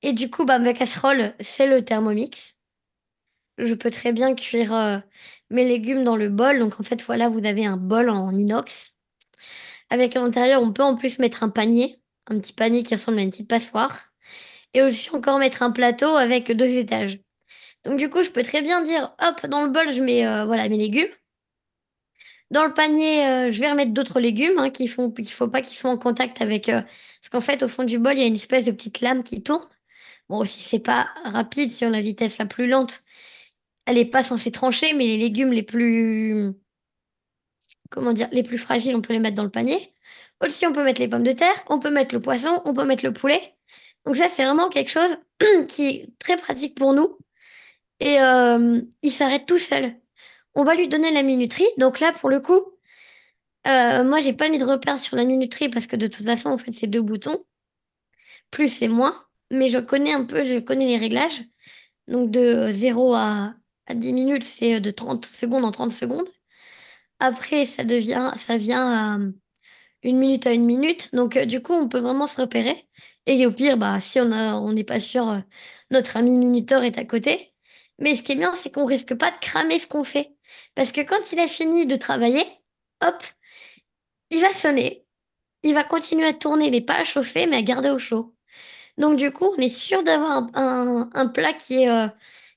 [0.01, 2.59] Et du coup, bah, ma casserole, c'est le Thermomix.
[3.57, 4.99] Je peux très bien cuire euh,
[5.49, 6.59] mes légumes dans le bol.
[6.59, 8.95] Donc en fait, voilà, vous avez un bol en inox.
[9.89, 13.19] Avec à l'intérieur, on peut en plus mettre un panier, un petit panier qui ressemble
[13.19, 14.11] à une petite passoire.
[14.73, 17.19] Et aussi encore mettre un plateau avec deux étages.
[17.85, 20.45] Donc du coup, je peux très bien dire, hop, dans le bol, je mets euh,
[20.45, 21.07] voilà mes légumes.
[22.51, 25.61] Dans le panier, euh, je vais remettre d'autres légumes hein, qui font, qu'il faut pas
[25.61, 26.69] qu'ils soient en contact avec.
[26.69, 29.01] Euh, parce qu'en fait, au fond du bol, il y a une espèce de petite
[29.01, 29.67] lame qui tourne.
[30.29, 33.03] Bon, si c'est pas rapide, si on a la vitesse la plus lente,
[33.85, 36.53] elle est pas censée trancher, mais les légumes les plus,
[37.89, 39.93] comment dire, les plus fragiles, on peut les mettre dans le panier.
[40.43, 42.85] Aussi, on peut mettre les pommes de terre, on peut mettre le poisson, on peut
[42.85, 43.55] mettre le poulet.
[44.05, 45.17] Donc ça, c'est vraiment quelque chose
[45.67, 47.17] qui est très pratique pour nous.
[47.99, 49.95] Et euh, il s'arrête tout seul
[50.55, 51.67] on va lui donner la minuterie.
[51.77, 52.61] Donc là, pour le coup,
[53.67, 56.49] euh, moi, j'ai pas mis de repère sur la minuterie parce que de toute façon,
[56.49, 57.43] en fait, c'est deux boutons.
[58.51, 59.15] Plus et moins.
[59.51, 61.43] Mais je connais un peu, je connais les réglages.
[62.07, 63.55] Donc de 0 à,
[63.93, 66.27] 10 minutes, c'est de 30 secondes en 30 secondes.
[67.19, 69.19] Après, ça devient, ça vient à
[70.03, 71.13] une minute à une minute.
[71.13, 72.87] Donc euh, du coup, on peut vraiment se repérer.
[73.27, 75.39] Et au pire, bah, si on n'est pas sûr, euh,
[75.91, 77.53] notre ami minuteur est à côté.
[77.99, 80.35] Mais ce qui est bien, c'est qu'on risque pas de cramer ce qu'on fait.
[80.75, 82.45] Parce que quand il a fini de travailler,
[83.01, 83.23] hop,
[84.31, 85.05] il va sonner.
[85.63, 88.35] Il va continuer à tourner, mais pas à chauffer, mais à garder au chaud.
[88.97, 92.07] Donc du coup, on est sûr d'avoir un, plat qui est, euh,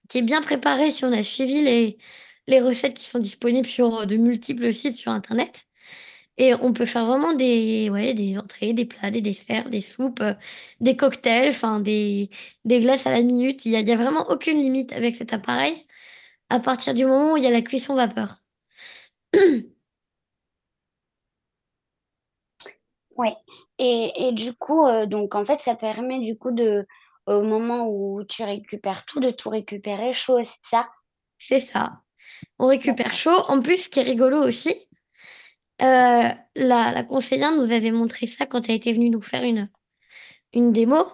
[0.09, 1.99] qui est bien préparé si on a suivi les,
[2.47, 5.65] les recettes qui sont disponibles sur de multiples sites sur Internet.
[6.39, 10.21] Et on peut faire vraiment des, ouais, des entrées, des plats, des desserts, des soupes,
[10.21, 10.35] euh,
[10.81, 11.53] des cocktails,
[11.83, 12.31] des,
[12.65, 13.67] des glaces à la minute.
[13.67, 15.87] Il n'y a, a vraiment aucune limite avec cet appareil
[16.51, 18.37] à partir du moment où il y a la cuisson vapeur.
[23.17, 23.35] Ouais.
[23.79, 26.87] Et, du coup, euh, donc en fait, ça permet du coup de,
[27.29, 30.89] au moment où tu récupères tout, de tout récupérer chaud, c'est ça?
[31.39, 32.01] C'est ça.
[32.59, 33.39] On récupère chaud.
[33.49, 34.75] En plus, ce qui est rigolo aussi,
[35.83, 39.71] euh, la, la conseillère nous avait montré ça quand elle était venue nous faire une,
[40.53, 41.05] une démo.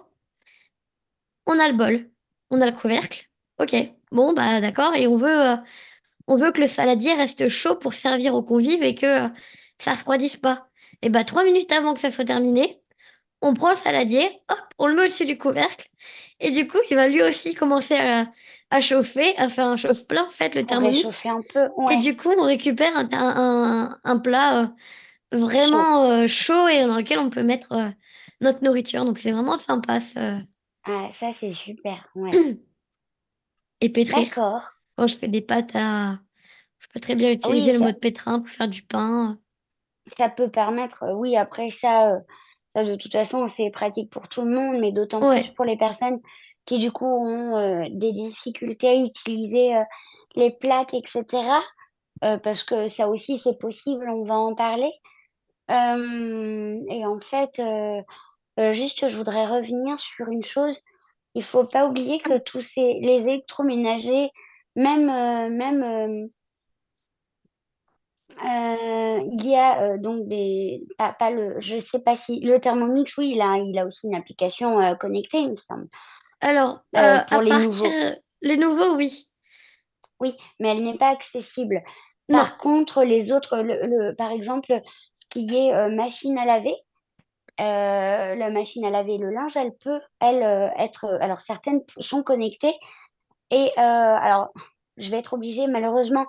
[1.45, 2.09] On a le bol,
[2.49, 3.29] on a le couvercle.
[3.59, 3.75] Ok,
[4.11, 4.95] bon, bah d'accord.
[4.95, 5.57] Et on veut, euh,
[6.27, 9.29] on veut que le saladier reste chaud pour servir aux convives et que ça euh,
[9.77, 10.67] ça refroidisse pas.
[11.01, 12.81] Et bah trois minutes avant que ça soit terminé,
[13.41, 15.87] on prend le saladier, hop, on le met au-dessus du couvercle.
[16.39, 18.27] Et du coup, il va lui aussi commencer à,
[18.69, 21.07] à chauffer, à faire un chauffe-plat, en fait, le thermomètre.
[21.27, 24.67] un peu, Et du coup, on récupère un, un, plat euh,
[25.31, 26.67] vraiment chaud.
[26.67, 27.93] et dans lequel on peut mettre
[28.41, 29.05] notre nourriture.
[29.05, 29.99] Donc, c'est vraiment sympa.
[29.99, 30.39] Ça,
[30.85, 32.07] ah, ça c'est super.
[32.15, 32.31] Ouais.
[33.81, 34.23] Et pétrir.
[34.23, 34.71] D'accord.
[34.95, 36.19] Quand je fais des pâtes à...
[36.77, 39.39] Je peux très bien utiliser le mode pétrin pour faire du pain.
[40.17, 42.19] Ça peut permettre, euh, oui, après ça, euh,
[42.75, 45.77] ça de toute façon, c'est pratique pour tout le monde, mais d'autant plus pour les
[45.77, 46.19] personnes
[46.65, 49.73] qui, du coup, ont euh, des difficultés à utiliser
[50.35, 51.23] les plaques, etc.
[52.43, 54.91] parce que ça aussi, c'est possible, on va en parler.
[55.69, 57.61] et en fait,
[58.71, 60.79] juste, je voudrais revenir sur une chose
[61.35, 64.31] il faut pas oublier que tous ces les électroménagers,
[64.75, 66.27] même, euh, même
[68.43, 70.83] euh, il y a euh, donc des.
[70.97, 72.39] Pas, pas le, je sais pas si.
[72.41, 75.87] Le Thermomix, oui, il a, il a aussi une application euh, connectée, il me semble.
[76.41, 77.83] Alors, pour à les partir...
[77.83, 78.15] nouveaux.
[78.41, 79.27] Les nouveaux, oui.
[80.19, 81.81] Oui, mais elle n'est pas accessible.
[82.29, 82.39] Non.
[82.39, 84.81] Par contre, les autres, le, le- par exemple,
[85.23, 86.75] ce qui est machine à laver,
[87.57, 90.43] la machine à laver le linge, elle peut, elle,
[90.77, 91.05] être.
[91.21, 92.75] Alors, certaines sont connectées.
[93.51, 94.49] Et alors,
[94.97, 96.25] je vais être obligée, malheureusement,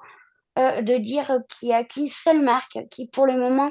[0.58, 3.70] euh, de dire qu'il n'y a qu'une seule marque qui, pour le moment,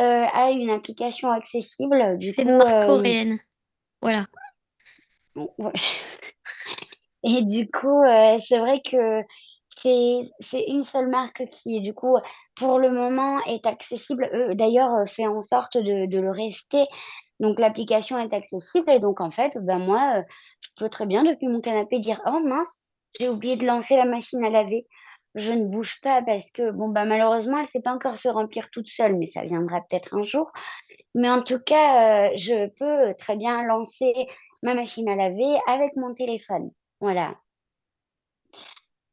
[0.00, 2.16] euh, a une application accessible.
[2.16, 3.38] Du C'est coup, une marque euh, coréenne.
[4.00, 4.26] Voilà.
[7.22, 8.02] Et du coup,
[8.48, 9.20] c'est vrai que
[9.82, 12.16] c'est c'est une seule marque qui, du coup,
[12.54, 14.30] pour le moment, est accessible.
[14.32, 16.86] Eux, d'ailleurs, fait en sorte de, de le rester.
[17.40, 18.90] Donc, l'application est accessible.
[18.90, 20.22] Et donc, en fait, ben moi,
[20.60, 22.86] je peux très bien, depuis mon canapé, dire, oh mince,
[23.18, 24.86] j'ai oublié de lancer la machine à laver.
[25.36, 28.28] Je ne bouge pas parce que, bon, bah, malheureusement, elle ne sait pas encore se
[28.28, 30.50] remplir toute seule, mais ça viendra peut-être un jour.
[31.14, 34.14] Mais en tout cas, euh, je peux très bien lancer
[34.62, 36.70] ma machine à laver avec mon téléphone.
[37.00, 37.36] Voilà.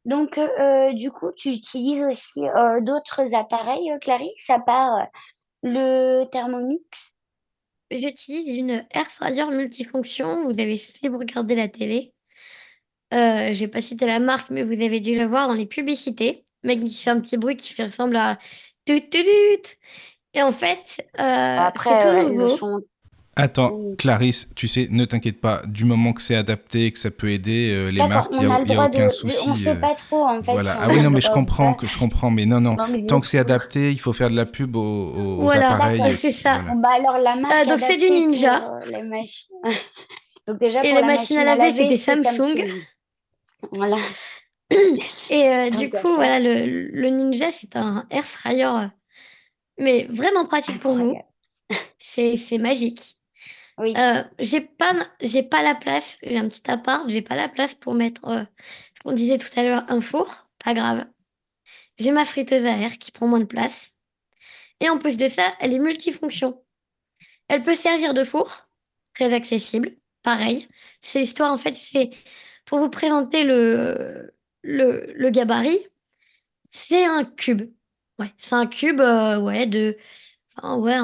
[0.06, 5.08] Donc, euh, du coup, tu utilises aussi euh, d'autres appareils, Clarisse, à part
[5.62, 6.82] le Thermomix?
[7.92, 10.46] J'utilise une air fryer multifonction.
[10.46, 12.14] Vous avez, si vous la télé,
[13.14, 16.46] euh, j'ai pas cité la marque, mais vous avez dû la voir dans les publicités.
[16.64, 18.38] Le mec qui fait un petit bruit qui fait ressemble à
[18.86, 19.78] tut tut tut.
[20.34, 22.80] Et en fait, euh, c'est Après, tout euh, le nouveau.
[23.36, 23.98] Attends, Oui.
[23.98, 27.32] Clarisse, tu sais, ne t'inquiète pas, du moment que c'est adapté et que ça peut
[27.32, 29.50] aider euh, les marques, il n'y a a, le y a droit aucun de, souci.
[29.50, 30.78] On sait euh, pas trop, en fait, voilà.
[30.80, 32.76] Ah oui, non, le mais je comprends que je comprends, mais non, non.
[32.76, 35.72] Non, mais Tant que c'est adapté, il faut faire de la pub aux, aux- Voilà,
[35.74, 36.16] appareils.
[36.16, 36.60] c'est ça.
[36.60, 36.76] Voilà.
[36.80, 38.72] Bah alors, la marque Euh, donc c'est du pour Ninja.
[38.72, 39.56] euh, les machines.
[40.48, 42.58] Donc, déjà, Et pour les la machines à machine à laver, laver, c'était c'est Samsung.
[42.58, 42.82] Samsung.
[43.72, 43.98] Voilà,
[45.30, 48.88] Et euh, tant du coup, voilà, le, le Ninja, c'est un air fryer, euh,
[49.80, 51.16] mais vraiment pratique pour nous.
[52.00, 53.20] C'est, c'est magique.
[53.78, 57.50] Oui, Euh, j'ai pas, j'ai pas la place, j'ai un petit appart, j'ai pas la
[57.50, 58.44] place pour mettre, euh,
[58.98, 60.48] ce qu'on disait tout à l'heure, un four.
[60.64, 61.06] Pas grave.
[61.98, 63.94] J'ai ma friteuse à air qui prend moins de place.
[64.80, 66.64] Et en plus de ça, elle est multifonction.
[67.48, 68.68] Elle peut servir de four,
[69.16, 69.96] très accessible.
[70.24, 70.68] Pareil.
[71.02, 72.12] C'est l'histoire, en fait, c'est
[72.66, 75.80] pour vous présenter le, gabarit.
[76.70, 77.72] C'est un cube.
[78.38, 79.98] C'est un cube, euh, ouais, de,
[80.64, 80.98] ouais,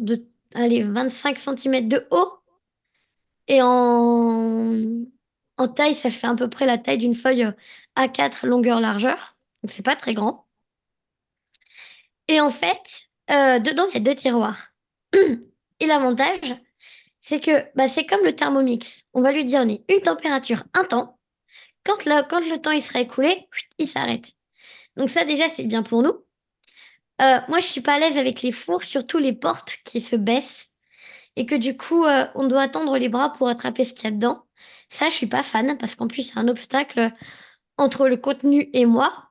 [0.00, 0.24] de,
[0.54, 2.32] allez, 25 cm de haut.
[3.48, 5.04] Et en,
[5.74, 7.52] taille, ça fait à peu près la taille d'une feuille euh,
[7.96, 9.36] A4 longueur-largeur.
[9.62, 10.46] Donc, c'est pas très grand.
[12.28, 14.68] Et en fait, euh, dedans, il y a deux tiroirs.
[15.80, 16.54] Et l'avantage,
[17.22, 19.04] c'est que bah, c'est comme le Thermomix.
[19.14, 21.18] On va lui donner une température, un temps.
[21.84, 21.96] Quand
[22.28, 24.32] quand le temps il sera écoulé, il s'arrête.
[24.96, 26.24] Donc ça, déjà, c'est bien pour nous.
[27.22, 30.16] Euh, moi, je suis pas à l'aise avec les fours, surtout les portes qui se
[30.16, 30.70] baissent
[31.36, 34.08] et que du coup, euh, on doit tendre les bras pour attraper ce qu'il y
[34.08, 34.44] a dedans.
[34.88, 37.12] Ça, je suis pas fan parce qu'en plus, c'est un obstacle
[37.78, 39.30] entre le contenu et moi.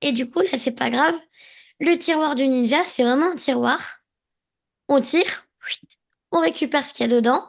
[0.00, 1.18] Et du coup, là, c'est pas grave.
[1.80, 3.98] Le tiroir du ninja, c'est vraiment un tiroir.
[4.88, 5.46] On tire,
[6.36, 7.44] on récupère ce qu'il y a dedans,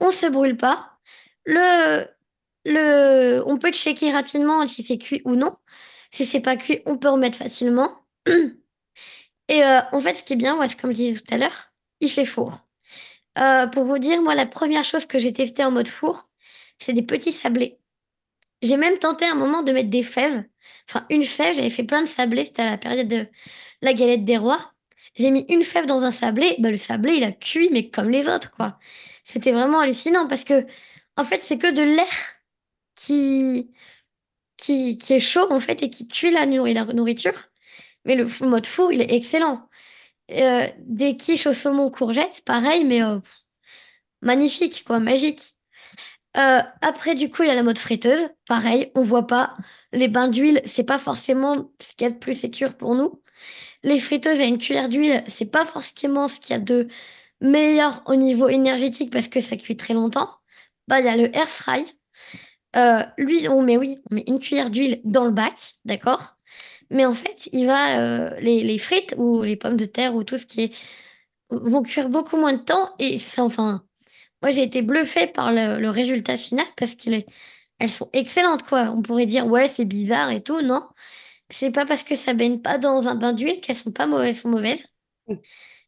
[0.00, 0.98] on se brûle pas.
[1.46, 2.06] Le,
[2.64, 5.56] le, on peut checker rapidement si c'est cuit ou non.
[6.10, 7.90] Si c'est pas cuit, on peut remettre facilement.
[9.48, 11.72] Et euh, en fait, ce qui est bien, ouais, comme je disais tout à l'heure,
[12.00, 12.66] il fait four.
[13.38, 16.28] Euh, pour vous dire, moi, la première chose que j'ai testée en mode four,
[16.78, 17.78] c'est des petits sablés.
[18.62, 20.44] J'ai même tenté un moment de mettre des fèves.
[20.88, 23.26] Enfin, une fève, j'avais fait plein de sablés, c'était à la période de
[23.82, 24.73] la galette des rois.
[25.16, 28.10] J'ai mis une fève dans un sablé, bah, le sablé, il a cuit, mais comme
[28.10, 28.78] les autres, quoi.
[29.24, 30.66] C'était vraiment hallucinant parce que,
[31.16, 32.06] en fait, c'est que de l'air
[32.96, 33.70] qui,
[34.56, 37.50] qui, qui est chaud, en fait, et qui cuit la, nourri- la nourriture.
[38.04, 39.68] Mais le mode four, il est excellent.
[40.32, 43.20] Euh, des quiches au saumon courgettes, pareil, mais euh,
[44.22, 45.54] magnifique, quoi, magique.
[46.36, 48.28] Euh, après, du coup, il y a la mode friteuse.
[48.48, 49.56] Pareil, on voit pas.
[49.92, 53.22] Les bains d'huile, c'est pas forcément ce qu'il y a de plus sécure pour nous.
[53.84, 56.88] Les friteuses à une cuillère d'huile, c'est pas forcément ce qu'il y a de
[57.40, 60.30] meilleur au niveau énergétique parce que ça cuit très longtemps.
[60.88, 61.84] Bah, il y a le air fry.
[62.76, 66.36] Euh, lui, on met, oui, on met une cuillère d'huile dans le bac, d'accord?
[66.90, 70.38] Mais en fait, il va, euh, les, frites ou les pommes de terre ou tout
[70.38, 70.72] ce qui est,
[71.50, 73.84] vont cuire beaucoup moins de temps et enfin,
[74.42, 77.24] moi, j'ai été bluffée par le, résultat final parce qu'elles
[77.80, 78.92] elles sont excellentes, quoi.
[78.96, 80.60] On pourrait dire, ouais, c'est bizarre et tout.
[80.62, 80.86] Non,
[81.54, 84.28] c'est pas parce que ça baigne pas dans un bain d'huile qu'elles sont pas mauvaises,
[84.28, 84.84] elles sont mauvaises.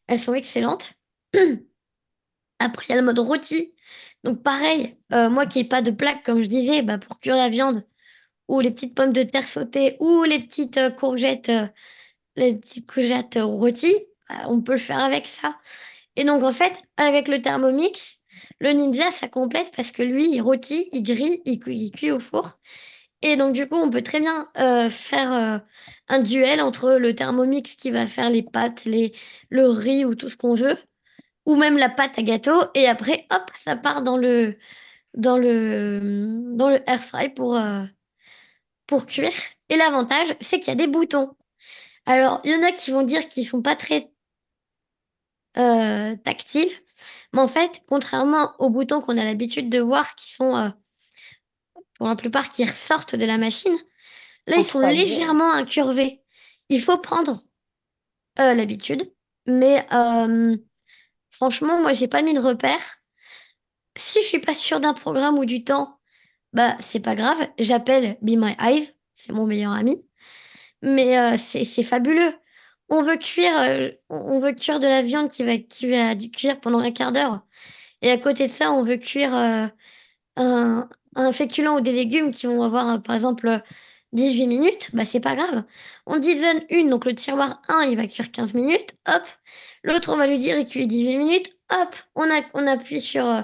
[0.07, 0.93] Elles sont excellentes.
[2.59, 3.75] Après, il y a le mode rôti.
[4.23, 7.35] Donc, pareil, euh, moi qui n'ai pas de plaque, comme je disais, bah, pour cuire
[7.35, 7.85] la viande,
[8.47, 11.51] ou les petites pommes de terre sautées, ou les petites courgettes,
[12.37, 13.97] les petites courgettes rôties,
[14.29, 15.57] bah, on peut le faire avec ça.
[16.15, 18.21] Et donc, en fait, avec le Thermomix,
[18.59, 22.57] le Ninja, ça complète parce que lui, il rôtit, il grille, il, cuit au four.
[23.21, 24.47] Et donc, du coup, on peut très bien
[24.89, 25.61] faire
[26.07, 29.13] un duel entre le Thermomix qui va faire les pâtes, les,
[29.49, 30.77] le riz ou tout ce qu'on veut,
[31.45, 32.61] ou même la pâte à gâteau.
[32.75, 34.57] Et après, hop, ça part dans le,
[35.13, 35.99] dans le,
[36.55, 37.83] dans air fry pour, euh,
[38.87, 39.33] pour cuire.
[39.69, 41.35] Et l'avantage, c'est qu'il y a des boutons.
[42.05, 44.11] Alors, il y en a qui vont dire qu'ils sont pas très
[45.57, 46.71] euh, tactiles.
[47.33, 50.69] Mais en fait, contrairement aux boutons qu'on a l'habitude de voir, qui sont, euh,
[51.97, 53.75] pour la plupart, qui ressortent de la machine,
[54.45, 56.21] là, ils sont légèrement incurvés.
[56.69, 57.41] Il faut prendre
[58.37, 59.11] l'habitude.
[59.45, 59.85] Mais
[61.29, 62.97] franchement, moi, j'ai pas mis de repère
[63.97, 65.99] si je suis pas sûre d'un programme ou du temps,
[66.53, 70.05] bah c'est pas grave, j'appelle Be My Eyes, c'est mon meilleur ami.
[70.81, 72.33] Mais euh, c'est fabuleux.
[72.89, 76.59] On veut cuire, euh, on veut cuire de la viande qui va, qui va cuire
[76.59, 77.41] pendant un quart d'heure.
[78.01, 79.67] Et à côté de ça, on veut cuire euh,
[80.37, 83.61] un, un féculent ou des légumes qui vont avoir, par exemple,
[84.13, 84.89] 18 minutes.
[84.93, 85.63] Bah, c'est pas grave.
[86.05, 88.95] On dit donne une, donc le tiroir 1, il va cuire 15 minutes.
[89.07, 89.23] Hop.
[89.83, 91.57] L'autre, on va lui dire, il cuit 18 minutes.
[91.71, 91.95] Hop.
[92.15, 93.43] On, appuie sur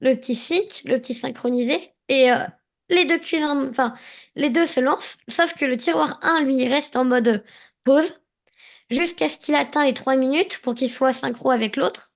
[0.00, 2.44] le petit sync, le petit synchronisé, et euh,
[2.90, 3.94] les deux cuisins, enfin,
[4.36, 7.44] les deux se lancent, sauf que le tiroir 1, lui, reste en mode
[7.84, 8.20] pause,
[8.90, 12.10] jusqu'à ce qu'il atteigne les 3 minutes pour qu'il soit synchro avec l'autre.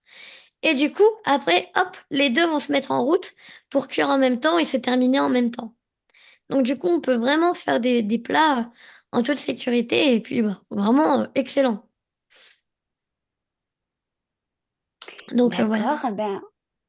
[0.62, 3.32] Et du coup, après, hop, les deux vont se mettre en route
[3.70, 5.74] pour cuire en même temps et se terminer en même temps.
[6.50, 8.70] Donc du coup, on peut vraiment faire des, plats
[9.12, 11.86] en toute sécurité et puis bah, vraiment euh, excellent.
[15.32, 16.00] Donc euh, voilà.
[16.12, 16.40] Ben,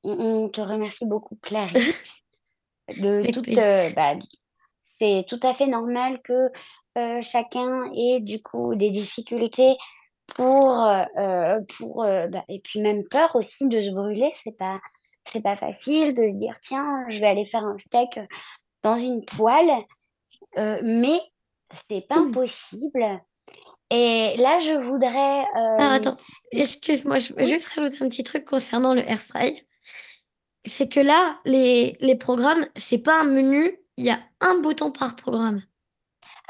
[0.03, 1.95] on, te remercie beaucoup, Clarisse.
[2.97, 4.15] De toute, euh, bah,
[4.99, 6.49] c'est tout à fait normal que
[6.97, 9.75] euh, chacun ait du coup des difficultés
[10.27, 14.31] pour, euh, pour bah, et puis même peur aussi de se brûler.
[14.41, 14.79] C'est pas,
[15.31, 18.19] c'est pas facile de se dire tiens, je vais aller faire un steak
[18.83, 19.71] dans une poêle,
[20.55, 21.19] mais
[21.89, 23.21] c'est pas impossible.
[23.89, 25.45] Et là, je voudrais.
[25.55, 26.17] Ah, attends,
[26.51, 29.65] excuse-moi, je vais juste rajouter un petit truc concernant le air fry
[30.67, 34.91] c'est que là, les, les programmes, c'est pas un menu, il y a un bouton
[34.91, 35.63] par programme.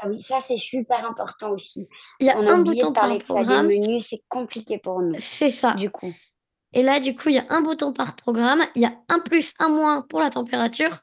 [0.00, 1.88] Ah oui, ça c'est super important aussi.
[2.20, 3.66] Il y a un bouton par programme.
[3.66, 5.16] menu, c'est compliqué pour nous.
[5.18, 5.72] C'est ça.
[5.74, 6.12] Du coup.
[6.72, 9.20] Et là, du coup, il y a un bouton par programme, il y a un
[9.20, 10.98] plus, un moins pour la température,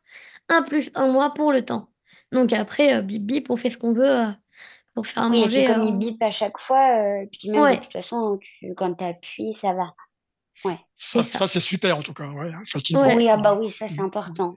[0.50, 1.90] un plus, un moins pour le temps.
[2.32, 4.32] Donc après, euh, bip bip, on fait ce qu'on veut euh,
[4.94, 5.64] pour faire oui, manger.
[5.64, 6.88] Et comme il euh, bip à chaque fois,
[7.32, 8.40] puis même de toute façon,
[8.78, 9.94] quand tu appuies, ça va.
[10.64, 11.48] Ouais, ça, ça.
[11.48, 12.28] c'est super en tout cas.
[12.28, 12.52] Ouais,
[13.16, 14.56] Oui, ah bah oui, ça c'est important.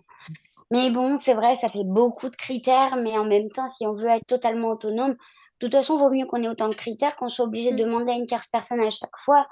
[0.71, 3.95] Mais bon, c'est vrai, ça fait beaucoup de critères, mais en même temps, si on
[3.95, 5.13] veut être totalement autonome,
[5.61, 7.83] de toute façon, il vaut mieux qu'on ait autant de critères qu'on soit obligé de
[7.83, 7.87] mm.
[7.87, 9.47] demander à une tierce personne à chaque fois.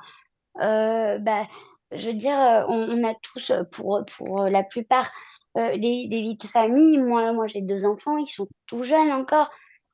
[0.61, 1.47] Euh, bah,
[1.93, 5.11] je veux dire, euh, on, a tous, euh, pour, pour la plupart,
[5.55, 6.99] des, des, vies de famille.
[6.99, 9.51] Moi, moi j'ai deux enfants, ils sont tout jeunes encore.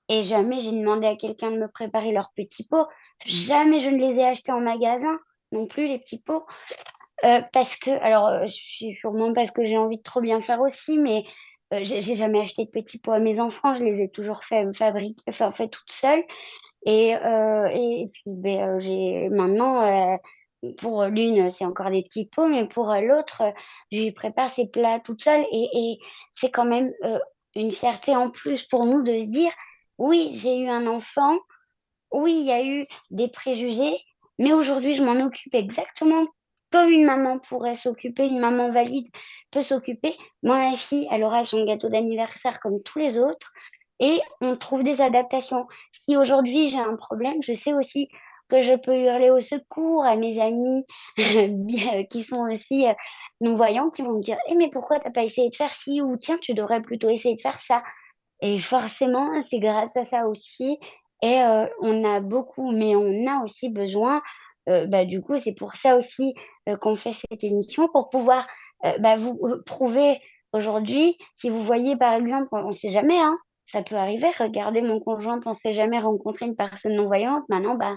[0.08, 2.88] Et jamais j'ai demandé à quelqu'un de me préparer leurs petits pots.
[3.24, 5.14] Jamais je ne les ai achetés en magasin
[5.52, 6.44] non plus, les petits pots.
[7.52, 11.24] Parce que, alors, sûrement parce que j'ai envie de trop bien faire aussi, mais
[11.72, 14.64] euh, j'ai jamais acheté de petits pots à mes enfants, je les ai toujours fait
[14.74, 16.24] fabriquer, enfin, fait toute seule.
[16.84, 20.18] Et, et, puis, ben, j'ai maintenant,
[20.78, 23.42] pour l'une, c'est encore des petits pots, mais pour l'autre,
[23.90, 25.44] je prépare ses plats toute seule.
[25.52, 25.98] Et, et
[26.34, 26.92] c'est quand même
[27.54, 29.52] une fierté en plus pour nous de se dire,
[29.98, 31.38] oui, j'ai eu un enfant,
[32.12, 33.96] oui, il y a eu des préjugés,
[34.38, 36.26] mais aujourd'hui, je m'en occupe exactement
[36.72, 39.06] comme une maman pourrait s'occuper, une maman valide
[39.50, 40.16] peut s'occuper.
[40.42, 43.52] Moi, ma fille, elle aura son gâteau d'anniversaire comme tous les autres.
[44.00, 45.66] Et on trouve des adaptations.
[46.08, 48.08] Si aujourd'hui j'ai un problème, je sais aussi
[48.52, 50.84] que je peux hurler au secours à mes amis
[52.10, 52.92] qui sont aussi euh,
[53.40, 56.02] non-voyants, qui vont me dire eh, Mais pourquoi tu n'as pas essayé de faire ci?
[56.02, 57.82] Ou tiens, tu devrais plutôt essayer de faire ça.
[58.42, 60.78] Et forcément, c'est grâce à ça aussi.
[61.22, 64.20] Et euh, on a beaucoup, mais on a aussi besoin,
[64.68, 66.34] euh, bah, du coup, c'est pour ça aussi
[66.68, 68.46] euh, qu'on fait cette émission, pour pouvoir
[68.98, 70.20] bah, vous prouver
[70.52, 74.82] aujourd'hui, si vous voyez par exemple, on ne sait jamais, hein, ça peut arriver, regardez
[74.82, 77.94] mon conjoint pensait jamais rencontrer une personne non-voyante, maintenant, bah,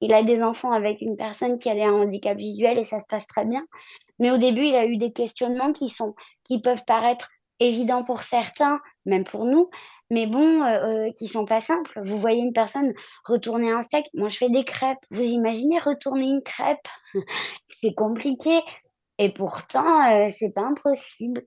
[0.00, 3.06] il a des enfants avec une personne qui a un handicap visuel et ça se
[3.08, 3.62] passe très bien.
[4.18, 6.14] Mais au début, il a eu des questionnements qui, sont,
[6.44, 7.28] qui peuvent paraître
[7.60, 9.70] évidents pour certains, même pour nous,
[10.10, 11.98] mais bon, euh, euh, qui sont pas simples.
[12.02, 12.92] Vous voyez une personne
[13.24, 14.98] retourner un steak, moi je fais des crêpes.
[15.10, 16.86] Vous imaginez retourner une crêpe?
[17.82, 18.60] C'est compliqué.
[19.18, 21.46] Et pourtant, euh, c'est pas impossible.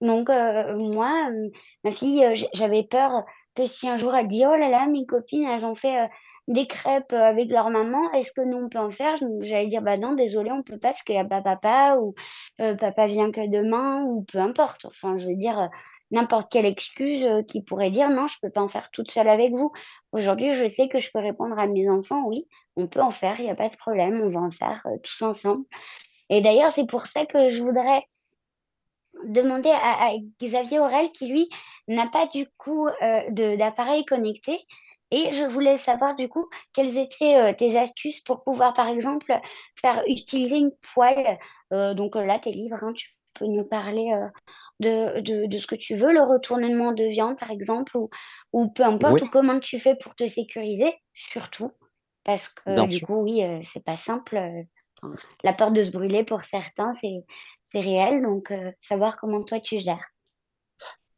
[0.00, 1.50] Donc, euh, moi, euh,
[1.84, 3.24] ma fille, j'avais peur
[3.54, 6.08] que si un jour elle dit, oh là là, mes copines, elles ont fait
[6.48, 9.16] des crêpes euh, avec leur maman, est-ce que nous, on peut en faire?
[9.40, 12.14] J'allais dire, bah non, désolé, on peut pas parce qu'il n'y a pas papa ou
[12.60, 14.84] euh, papa vient que demain ou peu importe.
[14.86, 15.66] Enfin, je veux dire, euh,
[16.10, 19.52] n'importe quelle excuse qui pourrait dire, non, je peux pas en faire toute seule avec
[19.52, 19.72] vous.
[20.12, 22.46] Aujourd'hui, je sais que je peux répondre à mes enfants, oui,
[22.76, 25.22] on peut en faire, il n'y a pas de problème, on va en faire tous
[25.22, 25.64] ensemble.
[26.28, 28.04] Et d'ailleurs, c'est pour ça que je voudrais
[29.24, 30.10] demander à, à
[30.42, 31.48] Xavier Aurel qui, lui,
[31.88, 32.88] n'a pas du coup
[33.30, 34.58] d'appareil connecté.
[35.12, 39.38] Et je voulais savoir du coup quelles étaient euh, tes astuces pour pouvoir, par exemple,
[39.80, 41.38] faire utiliser une poêle.
[41.72, 44.28] Euh, donc euh, là, tu es libre, hein, tu peux nous parler euh,
[44.80, 48.10] de, de, de ce que tu veux, le retournement de viande, par exemple, ou,
[48.52, 51.72] ou peu importe, Oui, ou comment tu fais pour te sécuriser, surtout.
[52.24, 53.06] Parce que bien du sûr.
[53.06, 54.38] coup, oui, c'est pas simple.
[55.44, 57.24] la peur de se brûler pour certains, c'est
[57.70, 58.52] c'est réel, donc
[58.82, 60.04] savoir comment toi tu gères.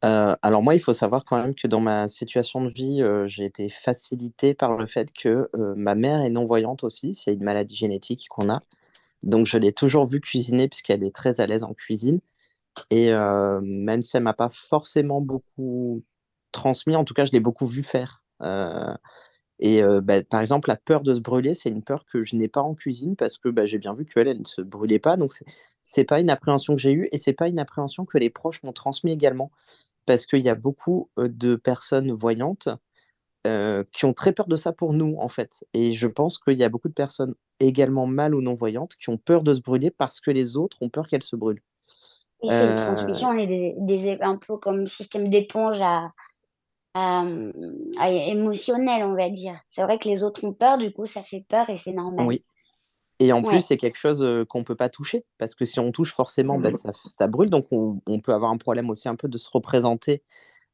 [0.05, 3.25] Euh, alors moi, il faut savoir quand même que dans ma situation de vie, euh,
[3.27, 7.15] j'ai été facilité par le fait que euh, ma mère est non-voyante aussi.
[7.15, 8.59] C'est une maladie génétique qu'on a.
[9.23, 12.19] Donc je l'ai toujours vue cuisiner puisqu'elle est très à l'aise en cuisine.
[12.91, 16.03] Et même si elle m'a pas forcément beaucoup
[16.51, 18.23] transmis, en tout cas, je l'ai beaucoup vu faire.
[19.59, 22.47] Et bah, par exemple, la peur de se brûler, c'est une peur que je n'ai
[22.49, 25.17] pas en cuisine parce que bah, j'ai bien vu qu'elle, elle ne se brûlait pas.
[25.17, 25.31] Donc
[25.85, 28.61] c'est pas une appréhension que j'ai eue et c'est pas une appréhension que les proches
[28.63, 29.51] m'ont transmis également
[30.05, 32.69] parce qu'il y a beaucoup euh, de personnes voyantes
[33.47, 35.65] euh, qui ont très peur de ça pour nous, en fait.
[35.73, 39.17] Et je pense qu'il y a beaucoup de personnes également mal ou non-voyantes qui ont
[39.17, 41.61] peur de se brûler parce que les autres ont peur qu'elles se brûlent.
[42.43, 46.11] Et c'est une Euh, transmission, on est des, des- un peu comme système d'éponge à,
[46.95, 47.25] à,
[47.99, 49.59] à émotionnel, on va dire.
[49.67, 52.27] C'est vrai que les autres ont peur, du coup ça fait peur et c'est normal.
[52.27, 52.43] oui.
[53.19, 55.91] Et en plus, c'est quelque chose qu'on ne peut pas toucher parce que si on
[55.91, 57.49] touche, forcément, bah, ça, ça brûle.
[57.49, 60.21] Donc, on, on peut avoir un problème aussi un peu de se représenter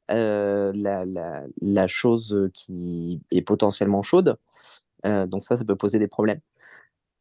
[0.10, 4.38] euh, la, la, la chose qui est potentiellement chaude.
[5.06, 6.40] Euh, donc, ça, ça peut poser des problèmes.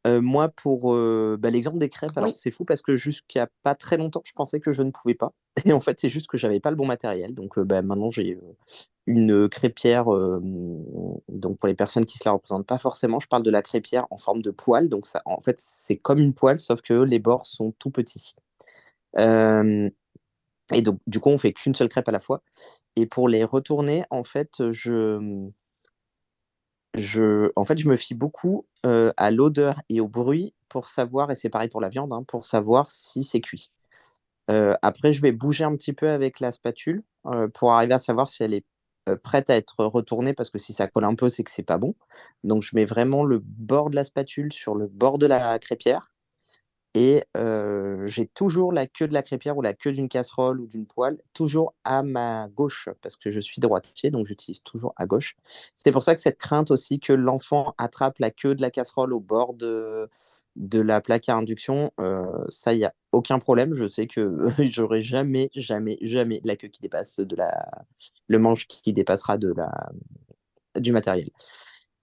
[0.07, 2.35] Euh, moi, pour euh, bah, l'exemple des crêpes, alors Oui.
[2.35, 5.33] c'est fou parce que jusqu'à pas très longtemps, je pensais que je ne pouvais pas.
[5.67, 7.35] Et en fait, c'est juste que j'avais pas le bon matériel.
[7.35, 8.39] Donc euh, bah, maintenant, j'ai
[9.07, 10.07] une crêpière.
[11.29, 14.07] donc pour les personnes qui se la représentent pas forcément, je parle de la crêpière
[14.11, 14.89] en forme de poêle.
[14.89, 18.35] Donc ça, en fait, c'est comme une poêle, sauf que les bords sont tout petits.
[20.73, 22.43] Et donc, du coup, on fait qu'une seule crêpe à la fois.
[22.97, 25.49] Et pour les retourner, en fait, je,
[26.95, 31.31] je, en fait, je me fie beaucoup euh, à l'odeur et au bruit pour savoir,
[31.31, 33.73] et c'est pareil pour la viande, hein, pour savoir si c'est cuit.
[34.51, 37.99] Euh, après, je vais bouger un petit peu avec la spatule euh, pour arriver à
[37.99, 38.65] savoir si elle est
[39.25, 41.79] prête à être retournée, parce que si ça colle un peu, c'est que c'est pas
[41.79, 41.97] bon.
[42.45, 46.13] Donc, je mets vraiment le bord de la spatule sur le bord de la crêpière.
[46.95, 50.67] Et euh, j'ai toujours la queue de la crêpière ou la queue d'une casserole ou
[50.67, 55.07] d'une poêle, toujours à ma gauche, parce que je suis droitier, donc j'utilise toujours à
[55.07, 55.37] gauche.
[55.77, 59.13] C'est pour ça que cette crainte aussi que l'enfant attrape la queue de la casserole
[59.13, 60.09] au bord de,
[60.57, 63.73] la plaque à induction, euh, ça, il n'y a aucun problème.
[63.75, 67.85] Je sais que j'aurai jamais, jamais, jamais la queue qui dépasse de la...
[68.27, 69.91] le manche qui dépassera de la...
[70.77, 71.31] du matériel.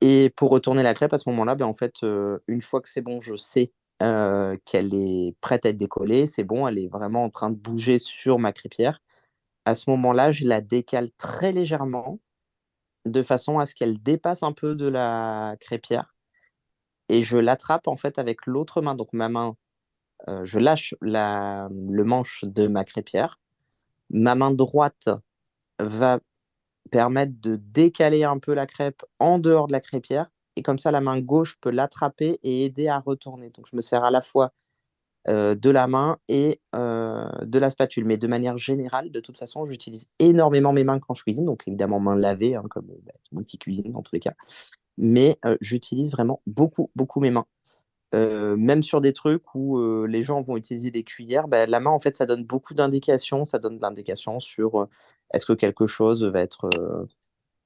[0.02, 2.90] Et pour retourner la crêpe, à ce moment-là, ben, en fait, euh, une fois que
[2.90, 3.72] c'est bon, je sais
[4.04, 7.56] euh, qu'elle est prête à être décollée, c'est bon, elle est vraiment en train de
[7.56, 9.02] bouger sur ma crêpière.
[9.66, 12.20] À ce moment-là, je la décale très légèrement,
[13.06, 16.16] de façon à ce qu'elle dépasse un peu de la crêpière.
[17.10, 18.96] Et je l'attrape en fait avec l'autre main.
[18.96, 19.56] Donc ma main,
[20.30, 23.40] euh, je lâche le manche de ma crêpière.
[24.10, 25.10] Ma main droite
[25.80, 26.20] va
[26.92, 30.30] permettre de décaler un peu la crêpe en dehors de la crêpière.
[30.58, 33.52] Et comme ça, la main gauche peut l'attraper et aider à retourner.
[33.52, 34.52] Donc, je me sers à la fois
[35.30, 38.06] euh, de la main et euh, de la spatule.
[38.06, 41.46] Mais de manière générale, de toute façon, j'utilise énormément mes mains quand je cuisine.
[41.46, 44.20] Donc, évidemment, main lavée, hein, comme bah, tout le monde qui cuisine dans tous les
[44.20, 44.34] cas.
[44.98, 47.46] Mais euh, j'utilise vraiment beaucoup, beaucoup mes mains.
[48.14, 52.00] Même sur des trucs où les gens vont utiliser des cuillères, bah, la main, en
[52.00, 53.46] fait, ça donne beaucoup d'indications.
[53.46, 54.88] Ça donne de l'indication sur
[55.36, 56.68] est-ce que quelque chose va être,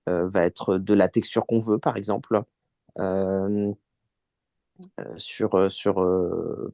[0.07, 2.43] va être de la texture qu'on veut, par exemple.
[5.17, 5.95] Sur, sur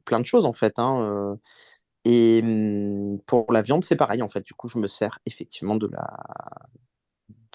[0.04, 0.78] plein de choses, en fait.
[0.78, 1.38] hein.
[2.04, 4.42] Et hum, pour la viande, c'est pareil, en fait.
[4.44, 6.08] Du coup, je me sers effectivement de la,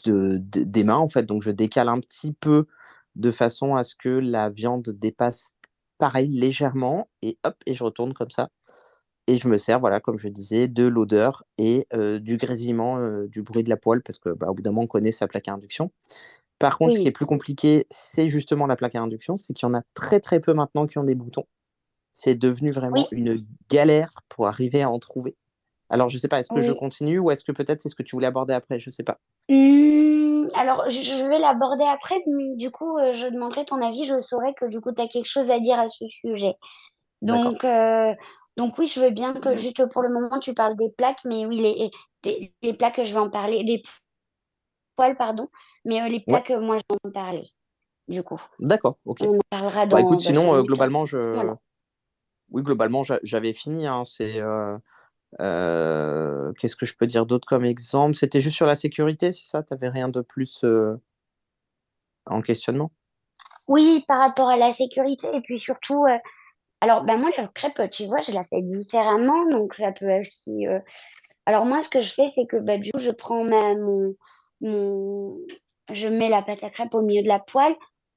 [0.06, 1.23] de, de- des mains, en fait.
[1.23, 2.65] Donc, je décale un petit peu
[3.15, 5.53] de façon à ce que la viande dépasse,
[5.98, 7.07] pareil, légèrement.
[7.22, 8.49] Et hop, et je retourne comme ça.
[9.27, 11.88] Et je me sers, voilà, comme je disais, de l'odeur et
[12.22, 15.11] du grésillement, du bruit de la poêle, parce que bah, bout d'un moment, on connaît
[15.14, 15.91] sa plaque à induction.
[16.64, 19.68] Par contre, ce qui est plus compliqué, c'est justement la plaque à induction, c'est qu'il
[19.68, 21.44] y en a très très peu maintenant qui ont des boutons.
[22.14, 25.35] C'est devenu vraiment oui, une galère pour arriver à en trouver.
[25.90, 28.03] Alors, je sais pas, est-ce que je continue ou est-ce que peut-être c'est ce que
[28.03, 28.80] tu voulais aborder après?
[28.80, 29.19] Je sais pas.
[29.49, 34.06] Mmh, alors, je vais l'aborder après, mais du coup, heu, je demanderai ton avis.
[34.06, 36.53] Je saurais que du coup, tu as quelque chose à dire à ce sujet.
[37.22, 38.14] Donc, heu,
[38.57, 41.45] donc oui, je veux bien que juste pour le moment, tu parles des plaques, mais
[41.45, 41.91] oui, les
[42.23, 43.81] des les plaques, je vais en parler, des
[44.95, 45.49] poils, pardon,
[45.86, 46.44] mais heu, les Ouais.
[46.44, 47.44] plaques, heu, moi, je vais en parler,
[48.10, 48.42] du coup.
[48.60, 49.20] D'accord, OK.
[49.22, 50.88] On en parlera Bah, dans écoute, bah, sinon, heu, le temps.
[50.88, 51.58] globalement, je Voilà.
[52.52, 54.04] oui, globalement, j'a j'avais fini, hein.
[54.06, 54.42] C'est,
[55.40, 58.16] heu, qu'est-ce que je peux dire d'autre comme exemple?
[58.16, 59.64] C'était juste sur la sécurité, c'est ça?
[59.64, 60.64] Tu avais rien de plus,
[62.26, 62.92] en questionnement?
[63.68, 66.04] Oui, par rapport à la sécurité et puis surtout,
[66.82, 70.66] alors, bah, moi, la crêpe, tu vois, je la fais différemment, donc ça peut aussi,
[71.46, 74.16] alors moi, ce que je fais, c'est que, bah, du coup, je prends ma mon
[74.62, 75.38] mon
[75.92, 77.76] je mets la pâte à crêpes au milieu de la poêle,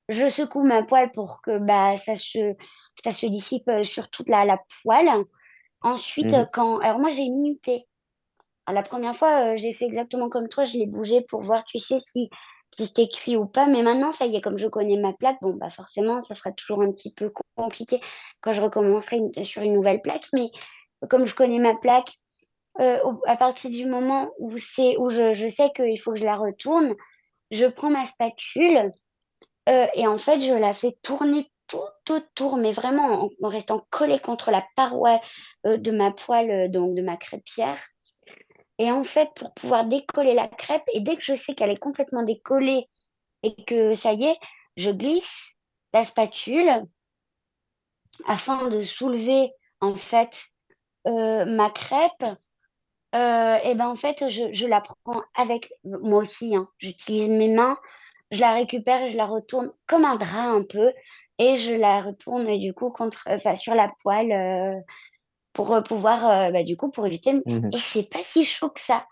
[0.08, 2.54] je secoue ma poêle pour que, bah, ça se
[3.04, 5.08] ça se dissipe, heu, sur toute la la poêle.
[5.82, 6.46] Ensuite, Mmh heu, mh.
[6.52, 7.86] quand alors moi, j'ai minuté.
[8.66, 11.64] Alors la 1re fois, heu, j'ai fait exactement comme toi, je l'ai bougé pour voir,
[11.66, 12.30] tu sais, si
[12.78, 15.38] si c'était cuit ou pas, mais maintenant, ça y est, comme je connais ma plaque,
[15.42, 18.00] bon, bah, forcément, ça sera toujours un petit peu compliqué
[18.42, 20.50] quand je recommencerai une sur une nouvelle plaque, mais
[21.10, 22.10] comme je connais ma plaque,
[22.80, 26.36] au à partir du moment où où je je sais qu'il faut que je la
[26.36, 26.94] retourne,
[27.50, 28.92] je prends ma spatule,
[29.68, 34.20] heu et en fait, je la fais tourner tout autour, mais vraiment en restant collée
[34.20, 35.20] contre la paroi,
[35.66, 37.80] heu, de ma poêle, heu, donc de ma crêpière.
[38.78, 41.78] Et en fait, pour pouvoir décoller la crêpe et dès que je sais qu'elle est
[41.80, 42.86] complètement décollée
[43.42, 44.38] et que ça y est,
[44.76, 45.40] je glisse
[45.94, 46.86] la spatule
[48.26, 50.36] afin de soulever, en fait,
[51.06, 52.24] ma crêpe,
[53.16, 57.48] heu et ben, en fait, je je la prends avec moi aussi, hein, j'utilise mes
[57.48, 57.78] mains,
[58.32, 60.92] je la récupère et je la retourne comme un drap un peu
[61.38, 64.82] et je la retourne, du coup, contre enfin, sur la poêle, heu,
[65.52, 67.72] pour, heu, pouvoir, bah, du coup, pour éviter Mmh mh.
[67.72, 69.06] et c'est pas si chaud que ça.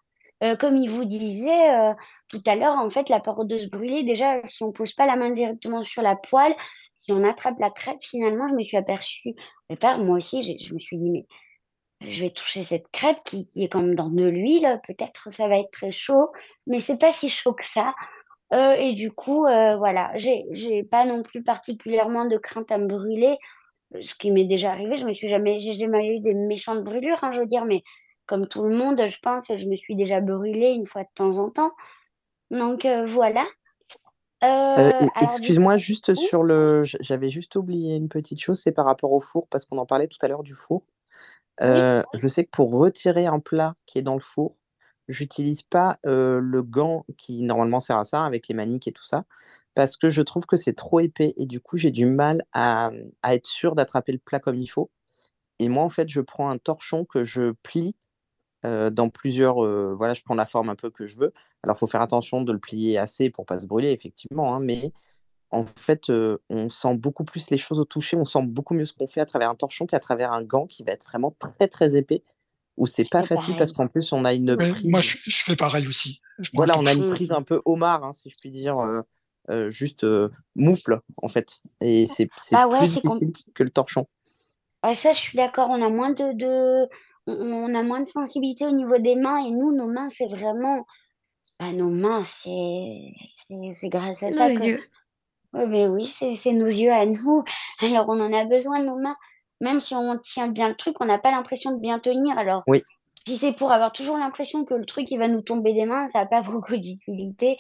[0.61, 1.95] Comme il vous disait,
[2.29, 5.07] tout à l'heure, en fait, la peur de se brûler, déjà, si on pose pas
[5.07, 6.55] la main directement sur la poêle,
[6.99, 10.59] si on attrape la crêpe, finalement, je me suis aperçue au départ, moi aussi, j'ai
[10.59, 11.27] je me suis dit: «Mais
[12.09, 15.59] je vais toucher cette crêpe qui qui est comme dans de l'huile, peut-être ça va
[15.59, 16.31] être très chaud»,
[16.67, 17.95] mais c'est pas si chaud que ça,
[18.53, 22.87] heu et du coup, heu, voilà, j'ai pas non plus particulièrement de crainte à me
[22.87, 23.37] brûler,
[24.01, 27.23] ce qui m'est déjà arrivé, je me suis jamais j'ai jamais eu des méchantes brûlures,
[27.25, 27.83] hein, je veux dire, mais
[28.27, 31.39] comme tout le monde, je pense, je me suis déjà brûlée une fois de temps
[31.39, 31.71] en temps,
[32.51, 33.47] donc heu, voilà.
[34.77, 36.17] E du excuse-moi, juste oui?
[36.17, 39.79] sur le j'avais juste oublié une petite chose, c'est par rapport au four, parce qu'on
[39.79, 40.83] en parlait tout à l'heure du four.
[41.61, 44.57] Je sais que pour retirer un plat qui est dans le four,
[45.09, 49.25] j'utilise pas, le gant qui normalement sert à ça, avec les maniques et tout ça,
[49.75, 52.91] parce que je trouve que c'est trop épais et du coup, j'ai du mal à,
[52.91, 54.91] mmh, à être sûre d'attraper le plat comme il faut
[55.59, 57.97] et moi, en fait, je prends un torchon que je plie,
[58.63, 59.57] dans plusieurs,
[59.95, 61.33] voilà, je prends la forme un peu que je veux.
[61.63, 64.91] Alors, faut faire attention de le plier assez pour pas se brûler, effectivement, hein, mais
[65.55, 68.85] en fait, heu, on sent beaucoup plus les choses au toucher, on sent beaucoup mieux
[68.87, 71.35] ce qu'on fait à travers un torchon qu'à travers un gant qui va être vraiment
[71.39, 72.23] très, très épais,
[72.77, 75.43] où c'est pas facile parce qu'en plus, on a une Ouais, moi, prise je je
[75.45, 78.37] fais pareil aussi, je voilà, on a une prise un peu homard, hein, si je
[78.41, 79.03] puis dire, heu
[79.51, 80.07] heu, juste,
[80.57, 81.61] moufle, en fait.
[81.81, 84.07] Et c'est Bah, ouais, plus difficile que le torchon.
[84.95, 86.89] Ça, je suis d'accord, on a moins de de
[87.27, 87.33] on
[87.73, 90.85] on a moins de sensibilité au niveau des mains et nous, nos mains, c'est vraiment
[91.61, 93.13] bah, nos mains, c'est
[93.75, 94.65] c'est grâce à ça que
[95.55, 96.07] ouais, beh, oui,
[96.37, 97.45] c'est nos yeux à nous,
[97.81, 99.17] alors on en a besoin de nos mains.
[99.61, 102.65] Même si on tient bien le truc, on n'a pas l'impression de bien tenir, alors
[102.67, 102.83] Oui.
[103.27, 106.09] si c'est pour avoir toujours l'impression que le truc, il va nous tomber des mains,
[106.09, 107.57] ça a pas beaucoup d'utilité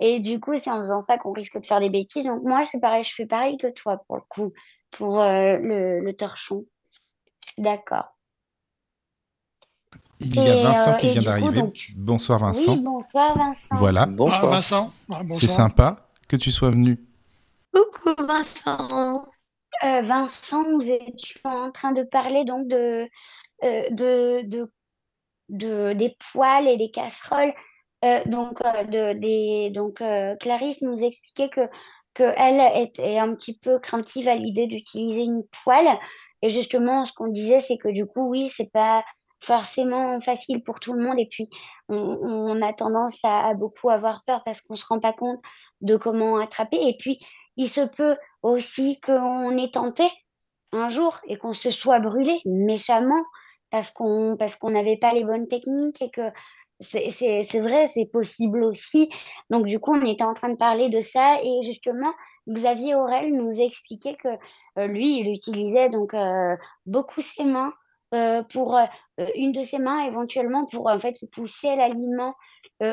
[0.00, 2.64] et du coup, c'est en faisant ça qu'on risque de faire des bêtises, donc moi,
[2.64, 4.52] c'est pareil, je fais pareil que toi, pour le coup,
[4.90, 6.64] pour, heu, le le torchon.
[7.58, 8.06] D'accord.
[10.20, 11.60] Il y a Vincent heu qui vient d'arriver.
[11.60, 12.76] donc Bonsoir oui, Vincent.
[12.76, 13.66] bonsoir Vincent.
[13.72, 14.46] Voilà, Ah, Bonsoir.
[14.46, 16.98] Vincent, ah, c'est sympa que tu sois venu.
[17.74, 19.24] Coucou Vincent.
[19.82, 23.08] Heu, Vincent, nous étions en train de parler donc de
[25.48, 27.52] des poêles et des casseroles,
[28.04, 28.62] heu, donc
[30.40, 31.68] Clarisse nous expliquait que
[32.14, 35.98] qu'elle était un petit peu craintive à l'idée d'utiliser une poêle.
[36.42, 39.02] Et justement, ce qu'on disait, c'est que du coup, oui, c'est pas
[39.40, 41.18] forcément facile pour tout le monde.
[41.18, 41.48] Et puis
[41.88, 45.40] on a tendance à beaucoup avoir peur parce qu'on se rend pas compte
[45.80, 46.78] de comment attraper.
[46.80, 47.18] Et puis
[47.56, 50.04] il se peut aussi qu'on ait tenté
[50.72, 53.24] un jour et qu'on se soit brûlé méchamment
[53.70, 56.30] parce qu'on parce qu'on n'avait pas les bonnes techniques et que
[56.80, 59.08] c'est vrai, c'est possible aussi.
[59.50, 62.12] Donc du coup, on était en train de parler de ça et justement,
[62.48, 64.28] Xavier Aurel nous expliquait que,
[64.78, 66.56] heu, lui, il utilisait donc heu,
[66.86, 67.72] beaucoup ses mains,
[68.50, 68.78] pour
[69.34, 72.34] une de ses mains éventuellement pour en fait pousser l'aliment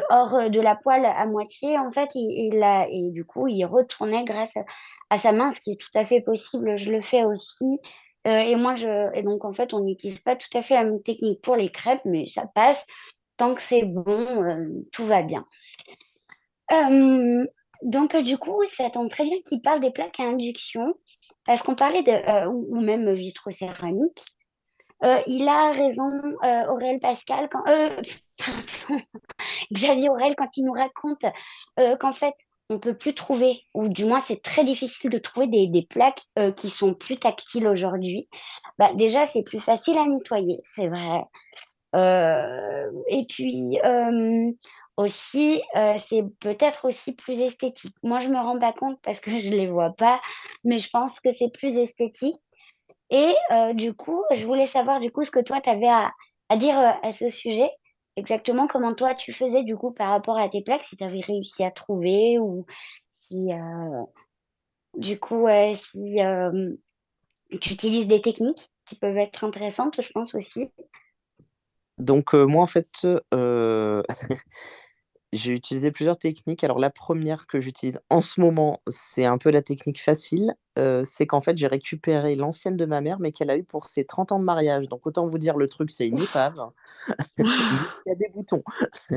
[0.10, 4.53] hors de la poêle à moitié en fait il, et du coup il retournait grâce
[5.10, 7.80] à, sa main ce qui est tout à fait possible je le fais aussi.
[8.26, 11.02] Et moi je et donc en fait on n'utilise pas tout à fait la même
[11.02, 12.85] technique pour les crêpes mais ça passe.
[13.38, 15.45] Tant que c'est bon tout va bien.
[17.81, 20.93] Donc, du coup, ça tombe très bien qu'il parle des plaques à induction,
[21.45, 24.23] parce qu'on parlait de, ou même vitrocéramique.
[25.03, 26.11] Euh, il a raison,
[26.44, 28.02] euh, Pascal, quand, euh,
[29.73, 31.26] Xavier Aurel, quand il nous raconte
[31.99, 32.36] qu'en fait,
[32.69, 36.23] on peut plus trouver, ou du moins c'est très difficile de trouver des, plaques
[36.56, 38.30] qui sont plus tactiles aujourd'hui.
[38.78, 41.23] Bah, déjà, c'est plus facile à nettoyer, c'est vrai.
[43.10, 43.78] et puis
[44.98, 45.61] aussi,
[45.98, 47.95] c'est peut-être aussi plus esthétique.
[48.03, 50.22] Moi, je me rends pas compte parce que je les vois pas,
[50.64, 52.40] mais je pense que c'est plus esthétique.
[53.11, 56.11] Et euh, du coup, je voulais savoir du coup ce que toi, tu avais à,
[56.57, 57.69] dire euh, à ce sujet.
[58.15, 61.19] Exactement comment toi, tu faisais du coup par rapport à tes plaques, si tu avais
[61.19, 62.65] réussi à trouver ou
[63.21, 64.03] si, euh,
[64.97, 66.17] du coup, si
[67.59, 70.71] tu utilises des techniques qui peuvent être intéressantes, je pense aussi.
[71.97, 73.07] Donc, moi, en fait,
[75.33, 76.63] J'ai utilisé plusieurs techniques.
[76.63, 80.55] Alors la première que j'utilise en ce moment, c'est un peu la technique facile.
[80.77, 83.85] Euh, c'est qu'en fait, j'ai récupéré l'ancienne de ma mère, mais qu'elle a eu pour
[83.85, 84.89] ses 30 ans de mariage.
[84.89, 86.71] Donc autant vous dire, le truc, c'est une épave.
[87.37, 87.45] Il
[88.07, 88.63] y a des boutons.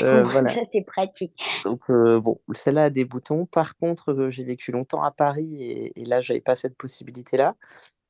[0.00, 0.48] Euh, voilà.
[0.48, 1.40] Ça, c'est pratique.
[1.62, 3.46] Donc euh, bon, celle-là a des boutons.
[3.46, 7.54] Par contre, j'ai vécu longtemps à Paris et, et là, j'avais pas cette possibilité-là.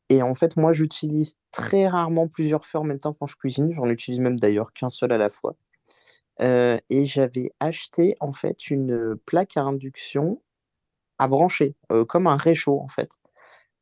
[0.08, 3.70] Et en fait, moi, j'utilise très rarement plusieurs feux en même temps quand je cuisine.
[3.70, 5.56] J'en utilise même d'ailleurs qu'un seul à la fois
[6.40, 10.40] et j'avais acheté en fait une plaque à induction
[11.18, 11.74] à brancher,
[12.08, 13.18] comme un réchaud en fait.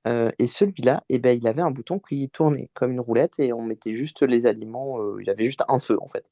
[0.07, 3.63] et celui-là, eh ben, il avait un bouton qui tournait comme une roulette et on
[3.63, 6.31] mettait juste les aliments, il avait juste un feu en fait.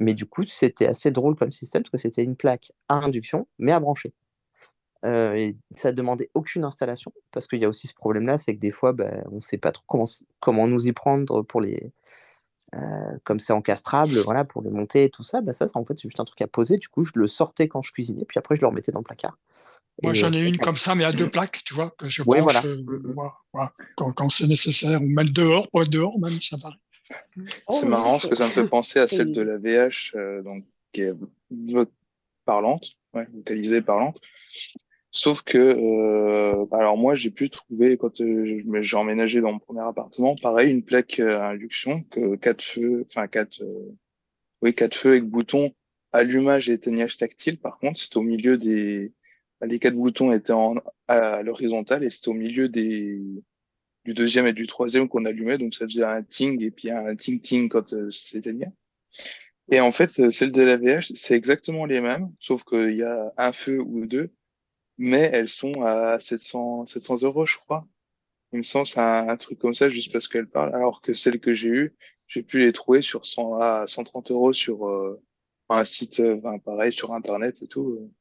[0.00, 3.46] Mais du coup, c'était assez drôle comme système parce que c'était une plaque à induction,
[3.58, 4.12] mais à brancher.
[5.04, 8.70] et ça demandait aucune installation parce qu'il y a aussi ce problème-là, c'est que des
[8.70, 10.04] fois, ben, on sait pas trop comment,
[10.40, 11.92] comment nous y prendre pour les,
[12.74, 15.84] euh, comme c'est encastrable, voilà, pour le monter et tout ça, bah ça, ça, en
[15.84, 16.78] fait, c'est juste un truc à poser.
[16.78, 19.04] Du coup, je le sortais quand je cuisinais, puis après, je le remettais dans le
[19.04, 19.38] placard.
[20.02, 22.64] Moi, j'en ai une comme ça, mais à deux plaques, tu vois, que je branche
[22.64, 22.82] euh,
[23.96, 26.76] quand, quand c'est nécessaire, ou même dehors, pour être dehors, même, ça paraît.
[27.36, 30.42] C'est oh, marrant, parce que ça me fait penser à celle de la VH, euh,
[30.42, 31.14] donc, qui est
[32.46, 34.18] parlante, ouais, vocalisée parlante.
[35.14, 39.82] Sauf que, euh, alors moi, j'ai pu trouver, quand euh, j'ai emménagé dans mon premier
[39.82, 43.94] appartement, pareil, une plaque euh, à induction, que quatre feux, enfin quatre, euh,
[44.62, 45.74] oui, quatre feux avec boutons,
[46.12, 47.58] allumage et éteignage tactile.
[47.58, 49.12] Par contre, c'est au milieu des,
[49.60, 50.76] bah, les quatre boutons étaient en,
[51.08, 53.20] à l'horizontale et c'était au milieu des,
[54.06, 57.16] du deuxième et du troisième qu'on allumait, donc ça faisait un ting et puis un
[57.16, 58.72] ting ting quand euh, s'éteignait.
[59.70, 63.32] Et en fait, celle de la VH, c'est exactement les mêmes, sauf qu'il y a
[63.36, 64.32] un feu ou deux
[65.02, 67.88] mais elles sont à 700, 700 euros, je crois.
[68.52, 71.40] Il me semble c'est un, truc comme ça, juste parce qu'elles parlent, alors que celles
[71.40, 71.96] que j'ai eues,
[72.28, 75.20] j'ai pu les trouver sur 100 à 130 euros sur euh,
[75.70, 78.12] un site, euh, enfin, pareil, sur Internet et tout.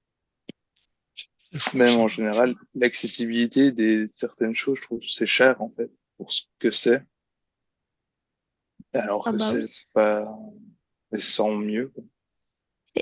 [1.75, 6.43] Même en général, l'accessibilité des certaines choses, je trouve c'est cher en fait pour ce
[6.57, 7.03] que c'est.
[8.93, 10.35] Alors ah que bah c'est pas
[11.11, 11.89] nécessairement mieux.
[11.89, 12.03] Quoi.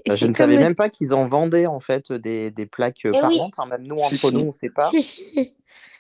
[0.07, 3.11] Bah, je ne savais même pas qu'ils en vendaient en fait des, des plaques euh,
[3.15, 3.53] eh parlantes.
[3.57, 4.89] Hein, même nous, entre nous, on ne sait pas.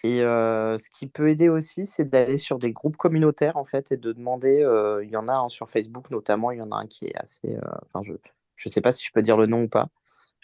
[0.05, 3.91] Et euh, ce qui peut aider aussi, c'est d'aller sur des groupes communautaires en fait
[3.91, 4.61] et de demander.
[4.61, 6.51] Euh, il y en a un sur Facebook notamment.
[6.51, 7.57] Il y en a un qui est assez.
[7.81, 9.89] Enfin, je ne sais pas si je peux dire le nom ou pas.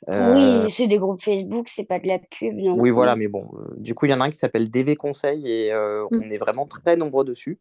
[0.08, 2.56] Oui, c'est des groupes Facebook, c'est pas de la pub.
[2.56, 3.50] Non oui, voilà, mais bon.
[3.78, 6.08] du coup, il y en a un qui s'appelle DV Conseil et mmh.
[6.12, 7.60] on est vraiment très nombreux dessus.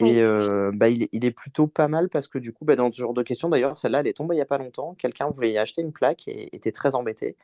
[0.00, 0.22] Et
[0.72, 3.00] bah, il, est, il est plutôt pas mal parce que du coup, bah, dans ce
[3.00, 4.94] genre de questions, d'ailleurs, celle-là, elle est tombée il n'y a pas longtemps.
[4.94, 7.36] Quelqu'un voulait y acheter une plaque et était très embêté.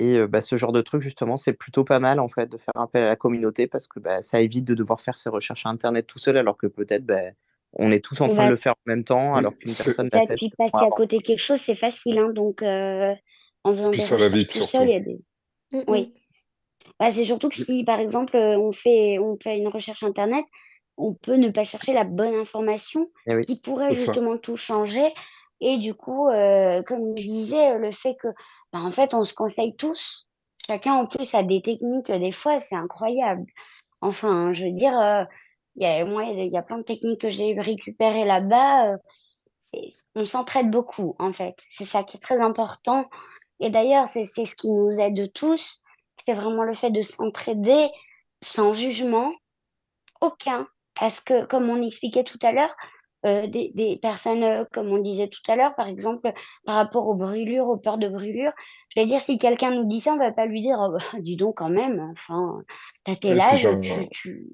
[0.00, 2.76] Et bah, ce genre de truc, justement, c'est plutôt pas mal en fait de faire
[2.76, 5.70] appel à la communauté parce que bah, ça évite de devoir faire ses recherches à
[5.70, 7.20] Internet tout seul alors que peut-être bah,
[7.72, 10.50] on est tous en train de le faire en même temps alors qu'une personne Puis
[10.56, 12.18] passer à côté de quelque chose, c'est facile.
[12.18, 15.20] Hein, donc, en faisant des recherches tout seul, il y a des...
[15.72, 16.14] Mmh, oui.
[17.00, 17.10] Mmh.
[17.12, 20.44] c'est surtout que si, par exemple, on fait, on fait une recherche Internet,
[20.98, 25.14] on peut ne pas chercher la bonne information eh qui pourrait justement tout changer.
[25.60, 28.28] Et du coup, euh, comme je disais, le fait que,
[28.72, 30.26] bah, en fait, on se conseille tous.
[30.66, 33.46] Chacun en plus a des techniques, des fois, c'est incroyable.
[34.00, 35.24] Enfin, je veux dire, euh,
[35.76, 38.92] y a, moi, il y, a plein de techniques que j'ai récupérées là-bas.
[38.92, 38.96] Euh,
[40.14, 41.56] on s'entraide beaucoup, en fait.
[41.70, 43.08] C'est ça qui est très important.
[43.60, 45.80] Et d'ailleurs, c'est ce qui nous aide tous.
[46.26, 47.88] C'est vraiment le fait de s'entraider
[48.42, 49.32] sans jugement
[50.20, 50.66] aucun
[50.98, 52.74] Parce que, comme on expliquait tout à l'heure,
[53.24, 56.32] des, personnes, comme on disait tout à l'heure, par exemple,
[56.64, 58.52] par rapport aux brûlures, aux peurs de brûlures,
[58.94, 60.92] je vais dire, si quelqu'un nous dit ça, on ne va pas lui dire, oh,
[60.92, 62.62] bah, dis donc quand même, enfin,
[63.04, 63.68] t'as tel âge,
[64.12, 64.48] tu,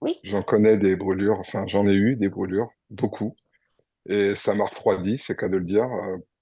[0.00, 0.18] Oui.
[0.24, 3.36] J'en connais des brûlures, enfin, j'en ai eu des brûlures, beaucoup.
[4.08, 5.88] Et ça m'a refroidi, c'est qu'à de le dire,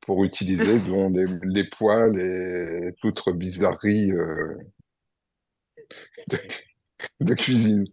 [0.00, 1.12] pour utiliser dont
[1.44, 4.12] les, poils et toute bizarrerie
[7.20, 7.84] de, cuisine.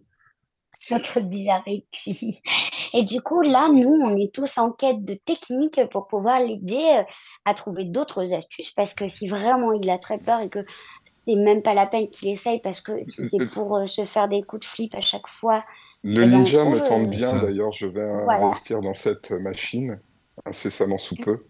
[0.91, 1.85] Notre bizarrerie.
[2.93, 7.03] Et du coup, là, nous, on est tous en quête de techniques pour pouvoir l'aider
[7.45, 10.65] à trouver d'autres astuces parce que si vraiment il a très peur et que
[11.27, 14.43] c'est même pas la peine qu'il essaye parce que si c'est pour se faire des
[14.43, 15.63] coups de flip à chaque fois.
[16.03, 19.99] Le eh ben, ninja me tente bien d'ailleurs, je vais investir dans cette machine
[20.45, 21.43] incessamment sous peu.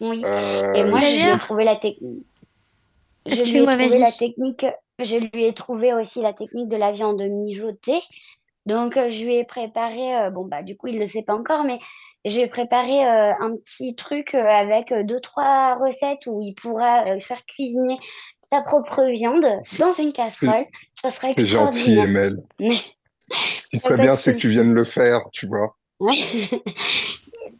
[0.00, 0.18] Oui.
[0.18, 2.26] Et moi, je lui ai trouvé la technique.
[3.26, 4.66] Je lui ai trouvé la technique.
[4.98, 8.00] Je lui ai trouvé aussi la technique de la viande mijotée.
[8.66, 11.64] Donc, je lui ai préparé, bon, bah, du coup, il ne le sait pas encore,
[11.64, 11.78] mais
[12.24, 17.46] je lui ai préparé un petit truc avec deux, trois recettes où il pourra faire
[17.46, 17.96] cuisiner
[18.52, 19.46] sa propre viande
[19.78, 20.66] dans une casserole.
[21.00, 22.42] Ça serait C'est gentil, Emel.
[23.28, 25.76] Ce qui bien, c'est que tu viennes le faire, tu vois.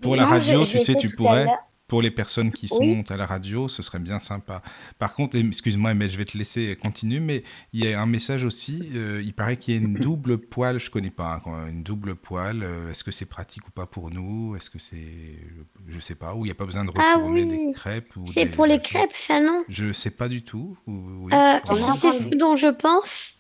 [0.01, 1.47] Pour la radio, tu sais, tu pourrais
[1.89, 4.63] pour les personnes qui sont à la radio, ce serait bien sympa.
[4.99, 8.45] Par contre, excuse-moi, mais je vais te laisser continuer, mais il y a un message
[8.45, 11.85] aussi, euh, il paraît qu'il y a une double poêle, je connais pas, hein, une
[11.85, 15.39] double poêle, euh, est-ce que c'est pratique ou pas pour nous Est-ce que c'est,
[15.87, 18.47] je sais pas, ou il n'y a pas besoin de ah retourner des crêpes C'est
[18.47, 19.65] pour les crêpes, ça non?
[19.69, 20.77] Je sais pas du tout.
[20.89, 21.59] Euh,
[22.01, 23.35] c'est ce dont je pense.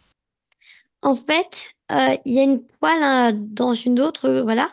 [1.03, 1.75] En fait,
[2.25, 4.71] il y a une poêle dans une autre, voilà.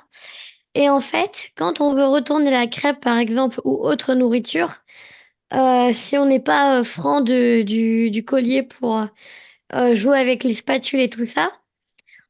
[0.75, 4.71] Et en fait, quand on veut retourner la crêpe, par exemple, ou autre nourriture,
[5.53, 9.05] euh, si on n'est pas euh, franc de, du, du collier pour
[9.73, 11.51] euh, jouer avec les spatules et tout ça,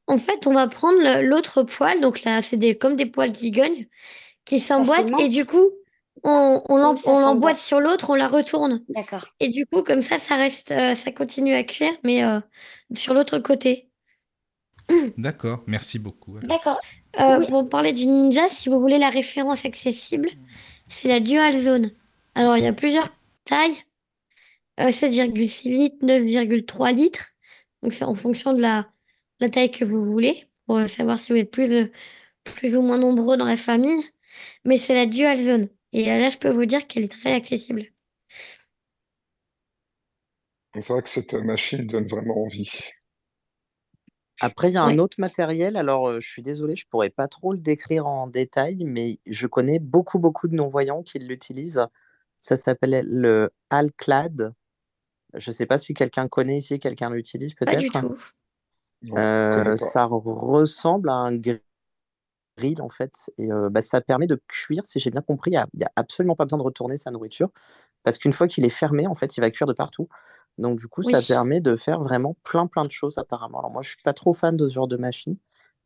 [0.07, 3.87] en fait, on va prendre l'autre poêle, donc là, c'est des, comme des poêles d'Igogne,
[4.45, 5.71] qui s'emboîtent, et du coup,
[6.23, 6.77] on, on
[7.19, 8.83] l'emboîte sur l'autre, on la retourne.
[8.89, 9.27] D'accord.
[9.39, 12.23] Et du coup, comme ça, ça reste, ça continue à cuire, mais
[12.95, 13.89] sur l'autre côté.
[15.17, 16.39] D'accord, merci beaucoup.
[16.41, 16.79] D'accord.
[17.19, 20.29] Euh, pour parler du Ninja, si vous voulez la référence accessible,
[20.87, 21.91] c'est la Dual Zone.
[22.35, 23.09] Alors, il y a plusieurs
[23.45, 23.75] tailles.
[24.79, 27.27] 7,6 euh, litres, 9,3 litres.
[27.83, 28.87] Donc, c'est en fonction de la,
[29.39, 31.91] la taille que vous voulez, pour savoir si vous êtes plus,
[32.43, 34.03] plus ou moins nombreux dans la famille.
[34.65, 35.69] Mais c'est la Dual Zone.
[35.91, 37.85] Et là, je peux vous dire qu'elle est très accessible.
[40.73, 42.71] C'est vrai que cette machine donne vraiment envie.
[44.41, 45.77] Après, il y a un autre matériel.
[45.77, 49.79] Alors, je suis désolé, je pourrais pas trop le décrire en détail, mais je connais
[49.79, 51.85] beaucoup, beaucoup de non-voyants qui l'utilisent.
[52.37, 54.53] Ça s'appelle le Alclad.
[55.33, 58.15] Je sais pas si quelqu'un connaît ici, quelqu'un l'utilise Pas du tout.
[59.77, 64.85] ça ressemble à un grill en fait, et bah, ça permet de cuire.
[64.85, 67.49] Si j'ai bien compris, il n'y a, absolument pas besoin de retourner sa nourriture
[68.03, 70.07] parce qu'une fois qu'il est fermé, en fait, il va cuire de partout.
[70.57, 73.59] Donc du coup, ça permet de faire vraiment plein, plein de choses apparemment.
[73.59, 75.35] Alors moi, je suis pas trop fan de ce genre de machine,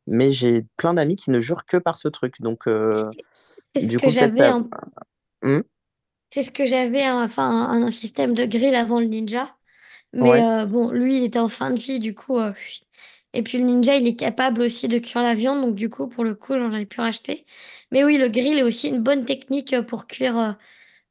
[0.08, 2.42] mais j'ai plein d'amis qui ne jurent que par ce truc.
[2.42, 4.52] Donc C'est ce que j'avais
[5.42, 5.62] mmh?
[6.30, 9.56] C'est ce que j'avais, enfin, un, système de grill avant le Ninja.
[10.12, 12.38] Mais bon, lui, il était en fin de vie, du coup.
[13.34, 16.08] et puis le Ninja, il est capable aussi de cuire la viande, donc du coup,
[16.08, 17.46] pour le coup, j'en ai pu racheter.
[17.92, 20.58] Mais oui, le grill est aussi une bonne technique pour cuire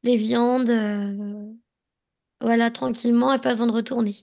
[0.03, 0.71] les viandes.
[2.41, 4.17] Voilà, tranquillement et pas besoin de retourner.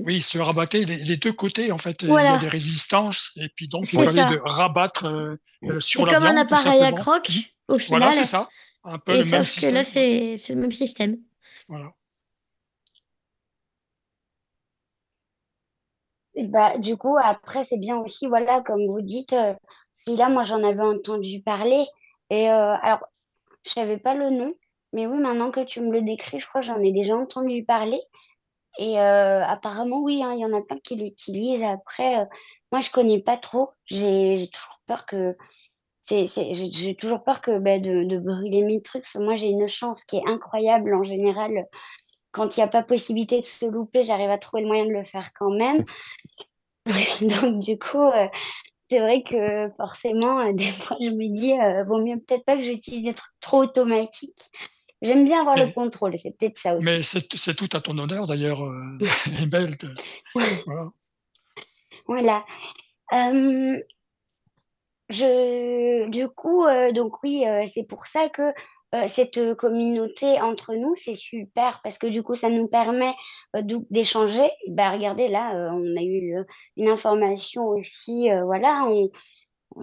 [0.00, 2.02] Oui, se rabattait les, deux côtés, en fait.
[2.02, 6.06] Il y a des résistances, et puis donc, il fallait de rabattre euh, euh, sur
[6.06, 7.30] la C'est comme un appareil à croque,
[7.68, 8.00] au final.
[8.00, 8.48] Voilà, c'est ça.
[8.84, 9.70] Un peu et le même système.
[9.70, 11.18] que là, c'est le même système.
[11.68, 11.92] Voilà.
[16.48, 19.54] bah, du coup, après, c'est bien aussi, voilà, comme vous dites, euh,
[20.06, 21.84] celui-là, moi, j'en avais entendu parler.
[22.30, 23.06] Et alors,
[23.66, 24.54] je savais pas le nom,
[24.92, 27.64] mais oui, maintenant que tu me le décris, je crois que j'en ai déjà entendu
[27.64, 28.00] parler.
[28.78, 31.62] Et euh, apparemment, oui, hein, il y en a plein qui l'utilisent.
[31.62, 32.24] Après, euh,
[32.70, 33.70] moi, je connais pas trop.
[33.86, 35.36] J'ai toujours peur que
[36.08, 39.06] j'ai toujours peur que bah, de, de brûler mes trucs.
[39.14, 41.66] moi, j'ai une chance qui est incroyable en général.
[42.32, 44.92] Quand il n'y a pas possibilité de se louper, j'arrive à trouver le moyen de
[44.92, 45.84] le faire quand même.
[47.20, 48.28] Donc, du coup, euh,
[48.90, 51.54] c'est vrai que forcément, des fois, je me dis,
[51.86, 54.50] vaut mieux peut-être pas que j'utilise des trucs trop automatiques.
[55.02, 56.84] J'aime bien avoir le contrôle, c'est peut-être ça aussi.
[56.84, 58.98] Mais c'est tout à ton honneur d'ailleurs, euh,
[62.06, 62.44] Voilà.
[65.10, 68.52] je, du coup, euh, donc oui, euh, c'est pour ça que
[69.08, 73.14] cette communauté entre nous, c'est super parce que du coup, ça nous permet
[73.90, 74.50] d'échanger.
[74.68, 76.36] Bah, regardez, là, on a eu
[76.76, 78.86] une information aussi, voilà,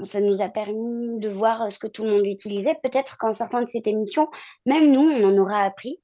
[0.03, 2.76] ça nous a permis de voir ce que tout le monde utilisait.
[2.84, 4.28] Peut-être qu'en sortant de cette émission,
[4.66, 6.02] même nous, on en aura appris.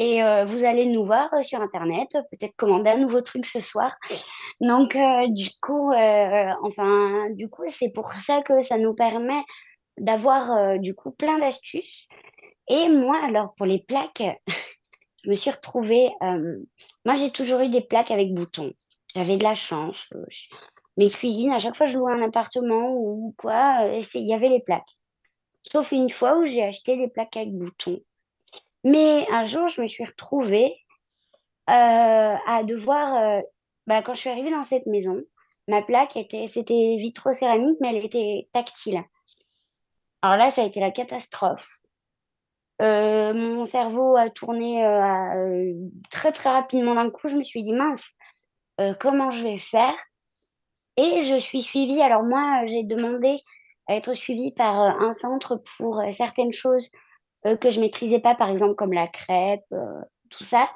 [0.00, 3.96] Et vous allez nous voir sur Internet, peut-être commander un nouveau truc ce soir.
[4.60, 4.96] Donc,
[5.30, 5.92] du coup,
[6.62, 9.42] enfin, du coup, c'est pour ça que ça nous permet
[9.98, 12.06] d'avoir, du coup, plein d'astuces.
[12.68, 14.22] Et moi, alors, pour les plaques,
[15.24, 16.10] je me suis retrouvée.
[17.04, 18.72] moi, j'ai toujours eu des plaques avec boutons.
[19.14, 19.96] J'avais de la chance.
[20.98, 24.48] Mes cuisines, à chaque fois que je louais un appartement ou quoi, il y avait
[24.48, 24.98] les plaques.
[25.62, 28.00] Sauf une fois où j'ai acheté des plaques avec boutons.
[28.82, 30.74] Mais un jour, je me suis retrouvée
[31.70, 33.14] euh, à devoir.
[33.14, 33.40] Euh,
[33.86, 35.22] bah, quand je suis arrivée dans cette maison,
[35.68, 39.02] ma plaque était, c'était vitro-céramique, mais elle était tactile.
[40.22, 41.80] Alors là, ça a été la catastrophe.
[42.82, 44.82] Euh, mon cerveau a tourné
[46.10, 47.28] très très rapidement d'un coup.
[47.28, 48.04] Je me suis dit, mince,
[48.98, 49.94] comment je vais faire?
[50.98, 52.02] Et je suis suivie.
[52.02, 53.40] Alors moi, j'ai demandé
[53.86, 56.90] à être suivie par un centre pour certaines choses
[57.46, 60.68] euh, que je maîtrisais pas, par exemple comme la crêpe, euh, tout ça,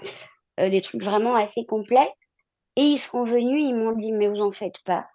[0.61, 2.09] euh, des trucs vraiment assez complets.
[2.77, 5.09] Et ils sont venus, ils m'ont dit, mais vous en faites pas.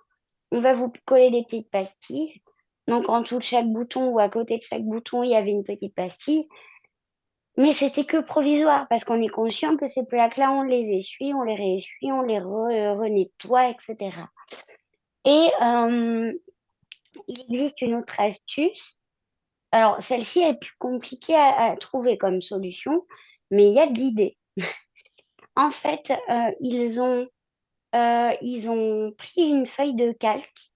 [0.52, 2.42] On va vous coller des petites pastilles.
[2.88, 5.52] Donc en dessous de chaque bouton ou à côté de chaque bouton, il y avait
[5.52, 6.50] une petite pastille.
[7.56, 11.44] Mais c'était que provisoire parce qu'on est conscient que ces plaques-là, on les essuie, on
[11.44, 14.12] les réessuie, on les renettoie, etc.
[15.28, 15.50] Et
[17.28, 18.98] il existe une autre astuce.
[19.72, 23.06] Alors, celle-ci est plus compliquée à, trouver comme solution,
[23.52, 24.38] mais il y a de l'idée.
[25.56, 27.28] en fait, euh, ils, ont,
[27.96, 30.72] euh, ils ont pris une feuille de calque,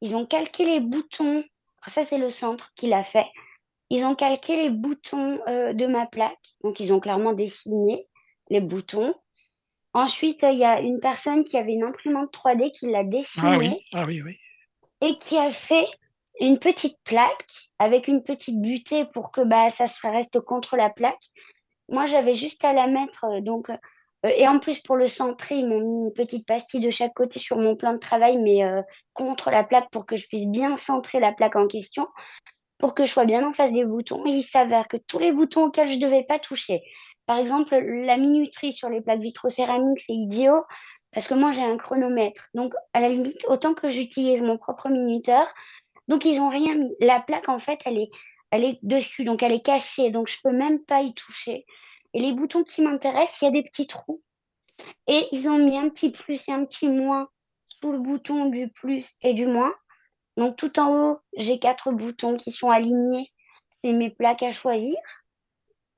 [0.00, 1.42] ils ont calqué les boutons,
[1.86, 3.26] ça c'est le centre qui l'a fait,
[3.90, 8.06] ils ont calqué les boutons euh, de ma plaque, donc ils ont clairement dessiné
[8.50, 9.14] les boutons.
[9.94, 13.46] Ensuite, il y a une personne qui avait une imprimante 3D qui l'a dessiné.
[13.46, 14.36] Ah oui, ah oui, oui.
[15.00, 15.86] Et qui a fait
[16.40, 20.90] une petite plaque avec une petite butée pour que bah, ça se reste contre la
[20.90, 21.22] plaque.
[21.88, 23.24] Moi, j'avais juste à la mettre.
[23.24, 23.76] Euh, donc, euh,
[24.24, 27.38] et en plus, pour le centrer, ils m'ont mis une petite pastille de chaque côté
[27.38, 30.76] sur mon plan de travail, mais euh, contre la plaque pour que je puisse bien
[30.76, 32.08] centrer la plaque en question,
[32.78, 34.26] pour que je sois bien en face des boutons.
[34.26, 36.82] Et il s'avère que tous les boutons auxquels je ne devais pas toucher,
[37.26, 40.64] par exemple, la minuterie sur les plaques vitrocéramiques, c'est idiot.
[41.12, 42.48] Parce que moi, j'ai un chronomètre.
[42.54, 45.46] Donc, à la limite, autant que j'utilise mon propre minuteur,
[46.08, 46.94] donc, ils n'ont rien mis.
[47.00, 47.98] La plaque, en fait, elle
[48.64, 51.64] est, dessus, donc elle est cachée, donc je ne peux même pas y toucher.
[52.12, 54.22] Et les boutons qui m'intéressent, il y a des petits trous.
[55.06, 57.28] Et ils ont mis un petit plus et un petit moins
[57.80, 59.72] sous le bouton du plus et du moins.
[60.36, 63.32] Donc tout en haut, j'ai quatre boutons qui sont alignés.
[63.82, 64.96] C'est mes plaques à choisir.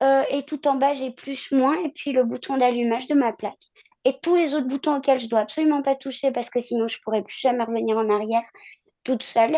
[0.03, 3.33] Euh, et tout en bas, j'ai plus, moins et puis le bouton d'allumage de ma
[3.33, 3.55] plaque.
[4.05, 6.97] Et tous les autres boutons auxquels je dois absolument pas toucher parce que sinon je
[7.03, 8.43] pourrais plus jamais revenir en arrière
[9.03, 9.57] toute seule,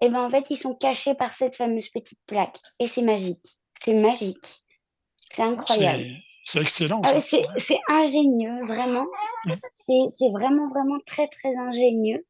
[0.00, 2.58] et eh ben en fait, ils sont cachés par cette fameuse petite plaque.
[2.78, 3.58] Et c'est magique.
[3.82, 4.62] C'est magique.
[5.32, 6.04] C'est incroyable.
[6.44, 7.02] C'est excellent.
[7.04, 9.06] Ah c'est ingénieux, vraiment.
[9.86, 12.24] C'est vraiment, vraiment très, très ingénieux.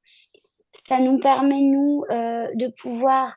[0.89, 3.37] Ça nous permet, nous, euh, de pouvoir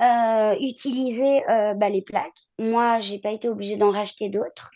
[0.00, 2.46] euh, utiliser euh, bah, les plaques.
[2.58, 4.70] Moi, j'ai pas été obligée d'en racheter d'autres.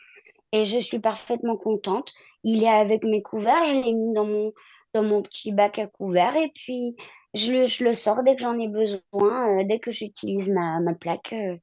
[0.53, 2.13] Et je suis parfaitement contente.
[2.45, 3.65] Il est avec mes couverts.
[3.65, 4.53] Je l'ai mis dans mon,
[4.95, 6.37] dans mon petit bac à couverts.
[6.37, 6.97] Et puis,
[7.35, 11.61] je le, sors dès que j'en ai besoin, euh, dès que j'utilise ma, plaque, et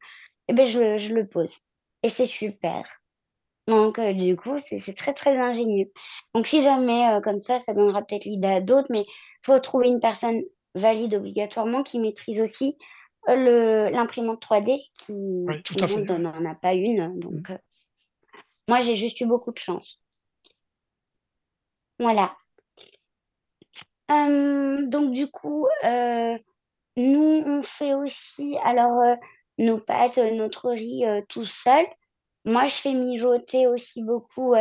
[0.50, 1.56] eh ben je, le pose.
[2.04, 2.86] Et c'est super.
[3.68, 5.90] Donc, du coup, c'est très, très ingénieux.
[6.36, 9.88] Donc, si jamais, comme ça, ça donnera peut-être l'idée à d'autres, mais il faut trouver
[9.88, 10.42] une personne
[10.76, 12.78] valide obligatoirement qui maîtrise aussi
[13.28, 17.20] l'imprimante 3D, qui n'en a pas une.
[17.20, 17.58] Donc, mmh.
[18.68, 20.00] moi, j'ai juste eu beaucoup de chance.
[22.00, 22.36] Voilà.
[24.12, 26.38] Euh, donc du coup, euh,
[26.98, 29.16] nous, on fait aussi alors euh,
[29.58, 31.86] nos pâtes, notre riz tout seul.
[32.46, 34.56] Moi, je fais mijoter aussi beaucoup.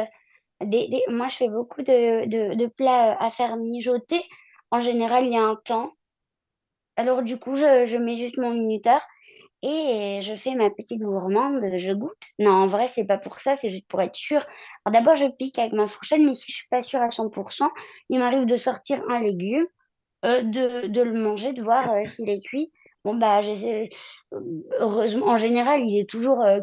[0.60, 4.22] Des, moi, je fais beaucoup de, de, plats à faire mijoter.
[4.70, 5.88] En général, il y a un temps.
[6.96, 9.00] Alors du coup, je, je mets juste mon minuteur
[9.62, 12.22] et je fais ma petite gourmande, je goûte.
[12.38, 14.44] Non, en vrai, c'est pas pour ça, c'est juste pour être sûr.
[14.84, 17.68] Alors d'abord, je pique avec ma fourchette, mais si je suis pas sûre à 100%,
[18.08, 19.66] il m'arrive de sortir un légume,
[20.24, 22.72] euh, de, de, le manger, de voir euh, s'il est cuit.
[23.04, 23.40] Bon, bah,
[24.80, 26.60] heureusement, en général, il est toujours euh,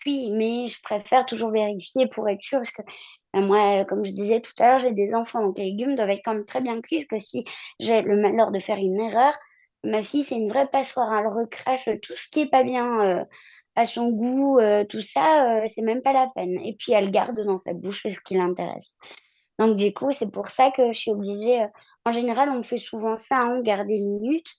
[0.00, 2.82] cuit, mais je préfère toujours vérifier pour être sûre, parce que
[3.34, 6.22] moi, comme je disais tout à l'heure, j'ai des enfants, donc les légumes doivent être
[6.24, 7.44] quand même très bien cuits, parce que si
[7.80, 9.34] j'ai le malheur de faire une erreur,
[9.84, 11.12] Ma fille, c'est une vraie passoire.
[11.12, 13.24] Elle recrache tout ce qui est pas bien euh,
[13.74, 14.60] à son goût,
[14.90, 16.60] tout ça, c'est même pas la peine.
[16.62, 18.94] Et puis elle garde dans sa bouche ce qui l'intéresse.
[19.58, 21.66] Donc du coup, c'est pour ça que je suis obligée.
[22.04, 24.50] en général, on fait souvent ça, hein, on garde des minutes.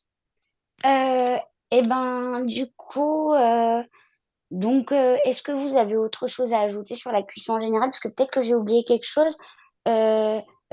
[0.84, 3.36] et ben du coup,
[4.50, 7.90] donc est-ce que vous avez autre chose à ajouter sur la cuisson en général?
[7.90, 9.38] Parce que peut-être que j'ai oublié quelque chose.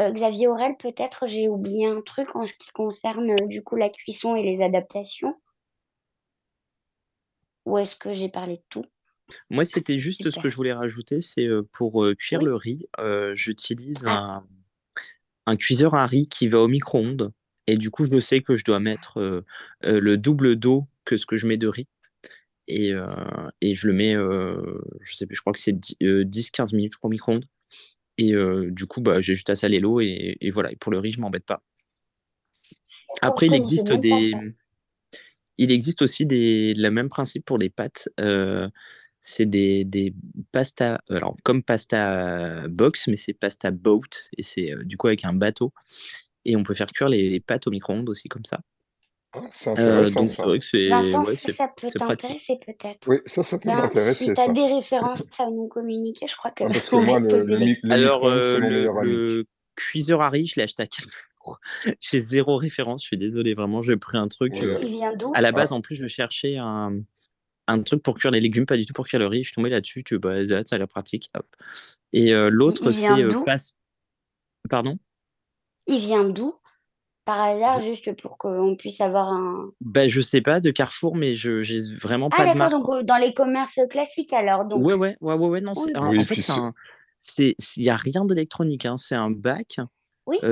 [0.09, 4.35] Xavier Aurel, peut-être j'ai oublié un truc en ce qui concerne du coup la cuisson
[4.36, 5.35] et les adaptations.
[7.66, 8.85] Ou est-ce que j'ai parlé de tout?
[9.48, 12.89] Moi, c'était juste ce que je voulais rajouter, c'est pour cuire le riz,
[13.35, 14.43] j'utilise ah.
[15.47, 17.32] un, cuiseur à riz qui va au micro-ondes.
[17.66, 19.44] Et du coup, je sais que je dois mettre
[19.82, 21.86] le double d'eau que ce que je mets de riz.
[22.66, 27.44] Et, je le mets, je sais plus, je crois que c'est 10-15 minutes au micro-ondes.
[28.20, 28.34] Et
[28.70, 30.70] du coup, bah, j'ai juste à saler l'eau et, voilà.
[30.72, 31.62] Et pour le riz, je m'embête pas.
[33.22, 34.32] Après, il existe des,
[35.60, 38.09] il existe aussi des, le même principe pour les pâtes.
[38.18, 38.68] Euh,
[39.20, 40.14] c'est des, des
[40.52, 45.26] pasta, alors comme pasta box, mais c'est pasta boat, et c'est euh, du coup avec
[45.26, 45.74] un bateau.
[46.47, 48.60] Et on peut faire cuire les, pâtes au micro-ondes aussi comme ça.
[49.32, 50.20] Ah, c'est euh, intéressant.
[50.20, 53.07] donc c'est vrai que c'est ouais, ça peut t'intéresser peut-être.
[53.07, 54.24] Oui, ça, ça peut m'intéresser.
[54.24, 56.65] Si tu as des références à nous communiquer, je crois que.
[56.65, 59.47] Ah, parce que moi, le, le, Alors, le,
[59.77, 60.86] cuiseur à riz, je l'ai acheté à
[62.01, 64.55] J'ai zéro référence, je suis désolé, vraiment, j'ai pris un truc.
[64.62, 64.78] Euh,
[65.16, 65.32] d'où?
[65.35, 66.98] à la base, en plus, je cherchais un,
[67.66, 69.44] un, truc pour cuire les légumes, pas du tout pour cuire le riz.
[69.44, 71.31] Je suis tombé là-dessus, tu, bah, ça a l'air pratique.
[71.36, 71.47] Hop.
[72.12, 73.11] Et euh, l'autre, c'est.
[73.11, 73.31] Euh,
[74.69, 74.98] Pardon?
[75.86, 76.55] Il vient d'où?
[77.31, 79.70] Par hasard, juste pour qu'on puisse avoir un.
[79.81, 82.73] Bah, je sais pas, de Carrefour, mais je j'ai vraiment ah, pas de marque.
[82.73, 84.65] donc dans les commerces classiques alors.
[84.65, 84.85] Donc...
[84.85, 86.51] Ouais, ouais, ouais, ouais, non, en, fait,
[87.39, 89.77] il n'y a rien d'électronique, hein, c'est un bac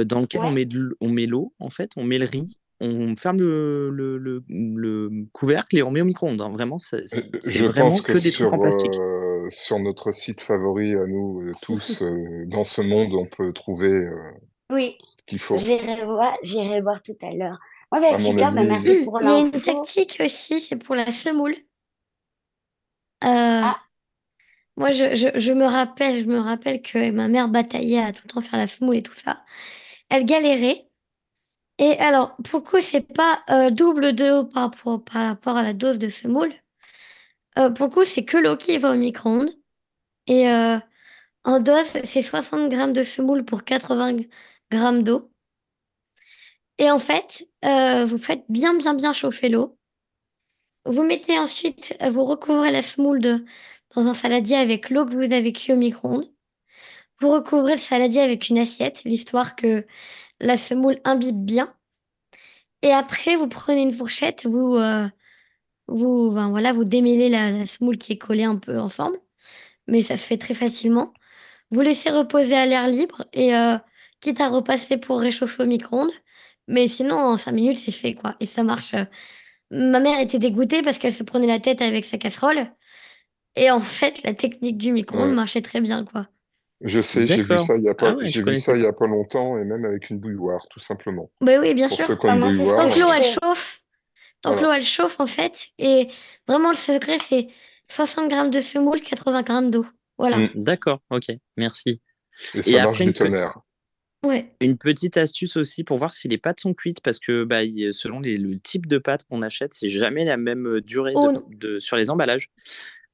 [0.05, 0.69] dans lequel on met
[1.01, 5.79] on met l'eau, en fait, on met le riz, on ferme le, le, le, couvercle
[5.79, 6.41] et on met au micro-ondes.
[6.41, 6.51] Hein.
[6.51, 7.07] Vraiment, c'est
[7.43, 8.95] vraiment que, des trucs en plastique.
[9.49, 12.05] sur notre site favori à nous tous,
[12.47, 14.09] dans ce monde, on peut trouver
[14.71, 14.97] oui.
[15.19, 15.57] ce qu'il faut.
[15.57, 17.59] J'irai voir, j'irai voir tout à l'heure.
[17.91, 21.11] Ouais, bah, super, bah, merci pour Il y a une tactique aussi, c'est pour la
[21.11, 21.57] semoule.
[23.21, 23.79] Ah.
[24.77, 28.33] Moi, je, je, me rappelle, je me rappelle que ma mère bataillait à tout le
[28.33, 29.43] temps faire la semoule et tout ça.
[30.09, 30.89] Elle galérait.
[31.79, 35.57] Et alors, pour le coup, c'est pas euh, double de eau par rapport, par rapport
[35.57, 36.53] à la dose de semoule.
[37.59, 39.51] Euh, pour le coup, c'est que l'eau qui va au micro-ondes.
[40.27, 40.79] Et euh,
[41.45, 44.19] en dose, c'est 60 grammes de semoule pour 80
[44.71, 45.31] grammes d'eau.
[46.79, 49.79] Et en fait, vous faites bien, bien, bien chauffer l'eau.
[50.85, 53.45] Vous mettez ensuite, vous recouvrez la semoule de,
[53.95, 56.31] dans un saladier avec l'eau que vous avez cuit au micro-ondes.
[57.21, 59.87] Vous recouvrez le saladier avec une assiette, l'histoire que
[60.41, 61.75] la semoule imbibe bien.
[62.83, 65.09] Et après, vous prenez une fourchette, vous, euh,
[65.89, 69.19] vous, voilà, vous démêlez la, semoule qui est collée un peu ensemble,
[69.89, 71.13] mais ça se fait très facilement.
[71.71, 73.79] Vous laissez reposer à l'air libre et euh,
[74.21, 76.13] quitte à repasser pour réchauffer au micro-ondes.
[76.67, 78.37] Mais sinon, en 5 minutes, c'est fait, quoi.
[78.41, 78.95] Et ça marche.
[78.95, 79.05] Euh.
[79.71, 82.71] Ma mère était dégoûtée parce qu'elle se prenait la tête avec sa casserole.
[83.57, 86.29] Et en fait, la technique du micro-ondes marchait très bien, quoi.
[86.81, 88.87] Je sais, j'ai vu ça il y a pas, ah j'ai vu ça il y
[88.87, 91.29] a pas longtemps et même avec une bouilloire, tout simplement.
[91.41, 92.07] Bah oui, bien sûr.
[92.07, 93.83] Tant que l'eau elle chauffe,
[94.43, 96.09] tant que l'eau elle chauffe en fait, et
[96.47, 97.49] vraiment le secret c'est
[97.89, 99.87] 60 grammes de semoule, 80 grammes d'eau.
[100.19, 100.39] Voilà.
[100.39, 101.27] Mmh, d'accord, ok,
[101.57, 102.01] merci.
[102.55, 103.59] Et ça marche du tonnerre.
[104.25, 104.53] Ouais.
[104.61, 107.61] Une petite astuce aussi pour voir si les pâtes sont cuites, parce que bah,
[107.93, 111.97] selon le type de pâte qu'on achète, c'est jamais la même durée oh de, sur
[111.97, 112.51] les emballages.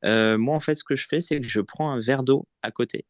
[0.04, 2.46] Euh, moi, en fait, ce que je fais, c'est que je prends un verre d'eau
[2.62, 3.04] à côté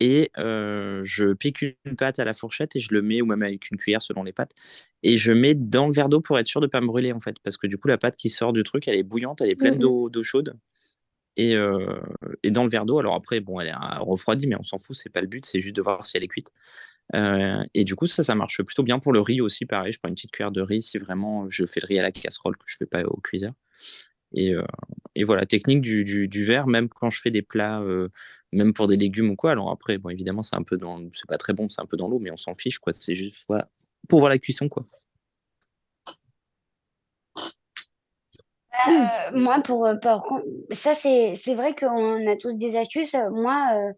[0.00, 3.42] et euh, je pique une pâte à la fourchette et je le mets, ou même
[3.42, 4.52] avec une cuillère selon les pâtes,
[5.02, 7.12] et je mets dans le verre d'eau pour être sûr de ne pas me brûler,
[7.12, 9.42] en fait, parce que du coup, la pâte qui sort du truc, elle est bouillante,
[9.42, 10.54] elle est pleine mmh d'eau chaude.
[11.36, 12.00] Et, euh,
[12.42, 14.96] et, dans le verre d'eau, alors après, bon, elle est refroidie, mais on s'en fout,
[14.96, 16.52] c'est pas le but, c'est juste de voir si elle est cuite.
[17.12, 20.08] Et du coup, ça, ça marche plutôt bien pour le riz aussi, pareil, je prends
[20.08, 22.64] une petite cuillère de riz si vraiment je fais le riz à la casserole, que
[22.66, 23.52] je fais pas au cuiseur.
[24.32, 24.54] Et,
[25.16, 27.82] et voilà, technique du, du, verre, même quand je fais des plats,
[28.52, 29.52] même pour des légumes ou quoi.
[29.52, 31.96] Alors après, bon, évidemment, c'est un peu dans, c'est pas très bon, c'est un peu
[31.96, 32.92] dans l'eau, mais on s'en fiche, quoi.
[32.92, 33.46] C'est juste
[34.08, 34.84] pour voir la cuisson, quoi.
[38.88, 38.90] Euh,
[39.34, 39.88] moi, pour,
[40.72, 43.14] ça, c'est, c'est vrai qu'on a tous des astuces.
[43.30, 43.92] Moi,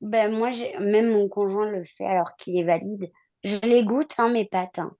[0.00, 0.50] ben, moi
[0.80, 3.10] même mon conjoint le fait alors qu'il est valide.
[3.44, 4.92] Je les goûte, hein, mes pâtes, hein,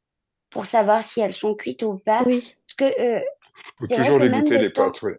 [0.50, 2.22] pour savoir si elles sont cuites ou pas.
[2.24, 2.54] Oui.
[2.66, 3.20] Parce que
[3.78, 5.12] faut toujours les goûter, les pâtes, oui.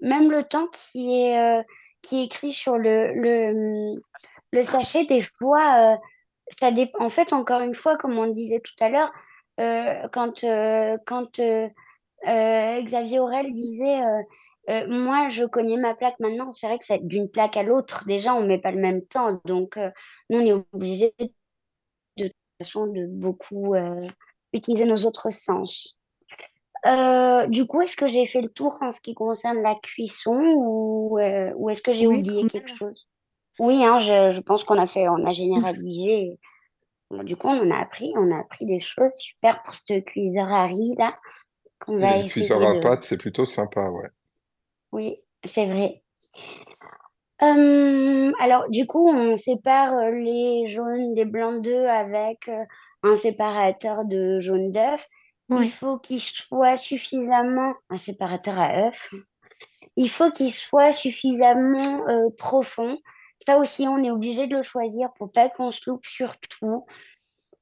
[0.00, 1.62] Même le temps qui est, euh,
[2.02, 4.00] qui est écrit sur le, le,
[4.50, 5.96] le sachet, des fois, euh,
[6.58, 7.04] ça dépend.
[7.04, 9.12] En fait, encore une fois, comme on disait tout à l'heure,
[9.60, 10.44] euh, quand,
[11.06, 11.40] quand
[12.24, 14.00] Xavier Aurel disait
[14.88, 16.52] Moi, je connais ma plaque maintenant.
[16.52, 18.04] C'est vrai que c'est d'une plaque à l'autre.
[18.06, 19.40] Déjà, on ne met pas le même temps.
[19.44, 19.78] Donc,
[20.30, 21.28] nous, on est obligé de,
[22.18, 23.74] toute façon de beaucoup
[24.52, 25.96] utiliser nos autres sens.
[26.84, 31.18] du coup, est-ce que j'ai fait le tour en ce qui concerne la cuisson ou,
[31.18, 33.06] ou est-ce que j'ai oublié quelque chose?
[33.58, 36.38] Oui, hein, je, je, pense qu'on a fait, on a généralisé.
[37.10, 40.48] du coup, on en a appris, on a appris des choses super pour ce cuiseur
[40.48, 41.16] Harry là.
[41.84, 44.08] Qu'on va Et cuiseur à pâte, c'est plutôt sympa, ouais.
[44.92, 46.02] Oui, c'est vrai.
[47.40, 52.50] alors, du coup, on sépare les jaunes des blancs d'œufs avec
[53.02, 55.06] un séparateur de jaune d'œuf.
[55.50, 59.10] Il faut qu'il soit suffisamment, un séparateur à œufs,
[59.96, 62.02] il faut qu'il soit suffisamment
[62.38, 62.96] profond.
[63.46, 66.86] Ça aussi, on est obligé de le choisir pour pas qu'on se loupe sur tout.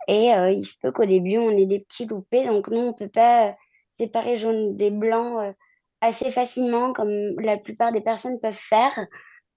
[0.07, 2.47] Et il se peut qu'au début, on ait des petits loupés.
[2.47, 3.57] Donc, nous, on peut pas
[4.03, 5.55] séparer jaune des blancs
[6.01, 9.07] assez facilement, comme la plupart des personnes peuvent faire.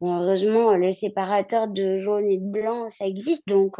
[0.01, 3.47] heureusement, le séparateur de jaune et de blanc, ça existe.
[3.47, 3.77] Donc,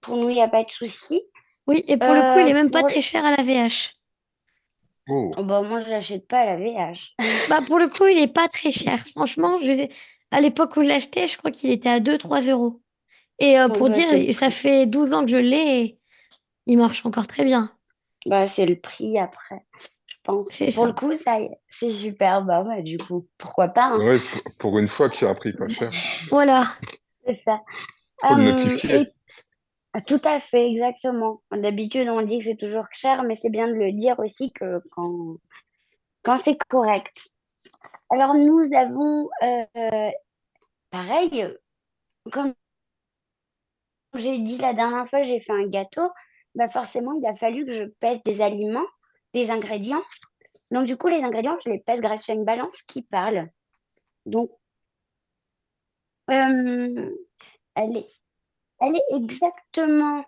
[0.00, 1.22] pour nous, il n'y a pas de souci.
[1.66, 3.94] Oui, et pour le coup, il est même pas très cher à la VH.
[5.08, 5.30] Oh.
[5.36, 5.42] oh.
[5.44, 7.14] Bah, moi, je l'achète pas à la VH.
[7.48, 8.98] Bah, pour le coup, il est pas très cher.
[9.06, 9.88] Franchement, je...
[10.30, 12.80] à l'époque où je l'achetais, je crois qu'il était à 2-3 euros.
[13.38, 15.98] Et euh, pour bah, dire, ça fait 12 ans que je l'ai et
[16.66, 17.72] il marche encore très bien.
[18.26, 19.64] Bah, c'est le prix après,
[20.06, 20.58] je pense.
[20.74, 21.38] Pour le coup, ça,
[21.68, 22.42] c'est super.
[22.42, 23.92] Bah, ouais, du coup, pourquoi pas.
[23.94, 24.18] Hein.
[24.58, 25.90] pour une fois qu'il y a un prix pas cher.
[26.30, 26.66] Voilà.
[27.26, 27.60] C'est ça.
[28.20, 29.12] Faut le euh, notifier.
[30.06, 31.42] Tout à fait, exactement.
[31.50, 34.80] D'habitude, on dit que c'est toujours cher, mais c'est bien de le dire aussi que
[34.90, 35.36] quand,
[36.22, 37.28] quand c'est correct.
[38.08, 40.10] Alors, nous avons, euh,
[40.90, 41.46] pareil,
[42.30, 42.54] comme
[44.14, 46.08] j'ai dit la dernière fois, j'ai fait un gâteau,
[46.54, 48.86] bah forcément, il a fallu que je pèse des aliments,
[49.34, 50.02] des ingrédients.
[50.70, 53.48] Donc, du coup, les ingrédients, je les pèse grâce à une balance qui parle.
[54.26, 54.50] Donc,
[56.30, 57.10] euh,
[57.74, 58.08] elle est
[58.80, 60.24] elle est exactement,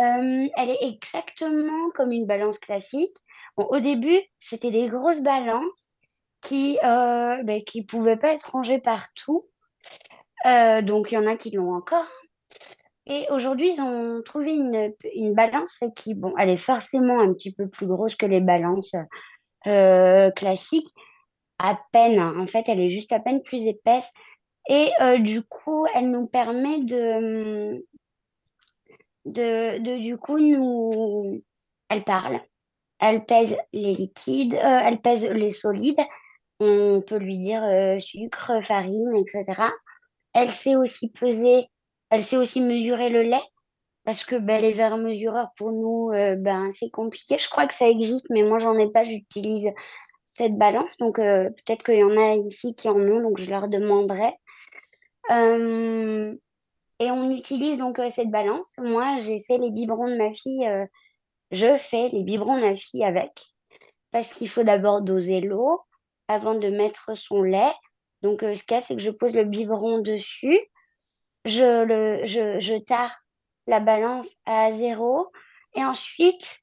[0.00, 3.16] euh, elle est exactement comme une balance classique.
[3.56, 5.88] au début, c'était des grosses balances
[6.42, 9.46] qui ne euh, qui pouvaient pas être rangées partout.
[10.44, 12.06] Donc, il y en a qui l'ont encore.
[13.06, 17.52] Et aujourd'hui, ils ont trouvé une, une, balance qui, bon, elle est forcément un petit
[17.52, 18.96] peu plus grosse que les balances
[19.62, 20.88] classiques.
[21.58, 22.34] À peine, hein.
[22.38, 24.10] en fait, elle est juste à peine plus épaisse.
[24.68, 27.84] Et euh, du coup, elle nous permet de,
[29.24, 31.42] de, de, du coup, nous,
[31.88, 32.40] elle parle.
[32.98, 36.00] Elle pèse les liquides, euh, elle pèse les solides.
[36.58, 39.44] On peut lui dire euh, sucre, farine, etc.
[40.32, 41.66] Elle sait aussi peser,
[42.10, 43.42] elle sait aussi mesurer le lait
[44.04, 47.38] parce que ben, les verres mesureurs pour nous, ben, c'est compliqué.
[47.38, 49.02] Je crois que ça existe, mais moi, j'en ai pas.
[49.02, 49.68] J'utilise
[50.34, 50.96] cette balance.
[50.98, 54.32] Donc, peut-être qu'il y en a ici qui en ont, donc je leur demanderai.
[55.30, 56.34] Euh,
[56.98, 58.72] et on utilise donc euh, cette balance.
[58.78, 60.66] Moi, j'ai fait les biberons de ma fille.
[60.66, 60.86] Euh,
[61.50, 63.32] je fais les biberons de ma fille avec.
[64.12, 65.80] Parce qu'il faut d'abord doser l'eau
[66.28, 67.72] avant de mettre son lait.
[68.22, 70.58] Donc, ce qu'il y a, c'est que je pose le biberon dessus.
[71.46, 73.22] Je, le, je, je tare
[73.66, 75.32] la balance à zéro.
[75.74, 76.60] Et ensuite,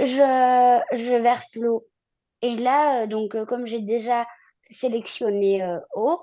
[0.00, 1.86] je, je verse l'eau.
[2.42, 4.26] Et là, donc, comme j'ai déjà
[4.70, 6.20] sélectionné eau,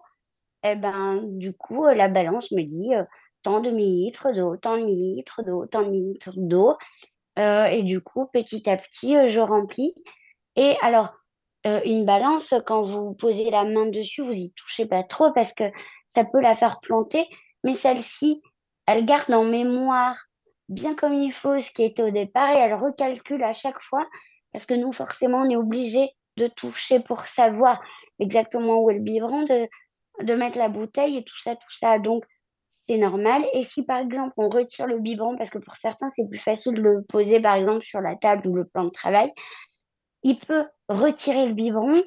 [0.68, 3.03] eh ben, du coup, euh, la balance me dit euh,
[3.44, 6.76] tant de millilitres d'eau, tant de millilitres d'eau, tant de millilitres d'eau.
[7.38, 9.94] Euh, et du coup, petit à petit, je remplis.
[10.56, 11.14] Et alors,
[11.84, 15.64] une balance, quand vous posez la main dessus, vous y touchez pas trop parce que
[16.14, 17.28] ça peut la faire planter.
[17.65, 18.41] Mais celle-ci,
[18.85, 20.17] elle garde en mémoire
[20.69, 24.05] bien comme il faut ce qui était au départ et elle recalcule à chaque fois
[24.53, 27.81] parce que nous, forcément, on est obligé de toucher pour savoir
[28.19, 29.67] exactement où est le biberon, de,
[30.21, 31.99] de mettre la bouteille et tout ça, tout ça.
[31.99, 32.23] Donc,
[32.87, 33.43] c'est normal.
[33.53, 36.75] Et si par exemple on retire le biberon, parce que pour certains c'est plus facile
[36.75, 39.33] de le poser par exemple sur la table ou le plan de travail,
[40.23, 42.01] il peut retirer le biberon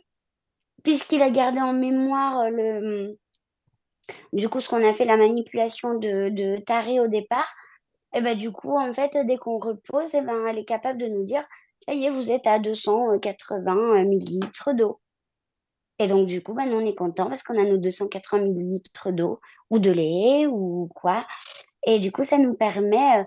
[0.85, 3.19] puisqu'il a gardé en mémoire le,
[4.33, 7.49] du coup ce qu'on a fait la manipulation de, de taré au départ.
[8.15, 11.07] Et ben du coup en fait dès qu'on repose, et ben, elle est capable de
[11.07, 11.45] nous dire
[11.87, 15.01] ça y est vous êtes à 280 millilitres d'eau.
[15.99, 19.41] Et donc, du coup, nous, on est content parce qu'on a nos 280 millilitres d'eau
[19.71, 21.27] ou de lait ou quoi.
[21.87, 23.21] Et du coup, ça nous permet.
[23.21, 23.25] Euh,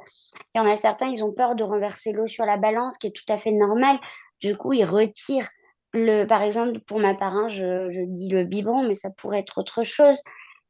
[0.54, 3.08] il y en a certains, ils ont peur de renverser l'eau sur la balance, qui
[3.08, 4.00] est tout à fait normal.
[4.40, 5.50] Du coup, ils retirent
[5.94, 6.26] le.
[6.26, 9.84] Par exemple, pour ma parrain, je, je dis le biberon, mais ça pourrait être autre
[9.84, 10.22] chose.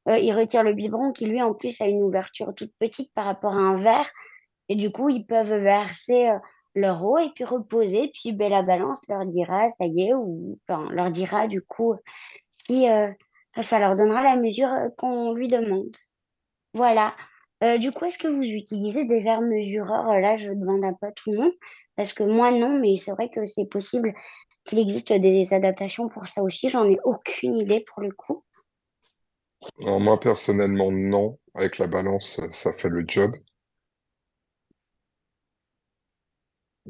[0.10, 3.26] Euh, ils retirent le biberon qui, lui, en plus, a une ouverture toute petite par
[3.26, 4.10] rapport à un verre.
[4.70, 6.32] Et du coup, ils peuvent verser
[6.76, 8.12] leur eau et puis reposer.
[8.14, 11.96] Puis ben, la balance leur dira, ça y est, ou enfin, leur dira du coup
[12.68, 12.86] si
[13.64, 15.96] ça leur donnera la mesure qu'on lui demande.
[16.74, 17.14] Voilà.
[17.80, 20.20] du coup, est-ce que vous utilisez des verres mesureurs?
[20.20, 21.54] Là, je demande un peu tout le monde,
[21.98, 24.14] parce que moi, non, mais c'est vrai que c'est possible
[24.64, 26.70] qu'il existe des adaptations pour ça aussi.
[26.70, 28.44] J'en ai aucune idée pour le coup.
[29.80, 31.38] Moi, personnellement, non.
[31.54, 33.32] Avec la balance, ça fait le job.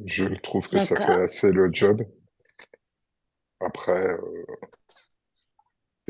[0.05, 2.01] Je trouve que ça fait assez le job.
[3.59, 4.17] Après,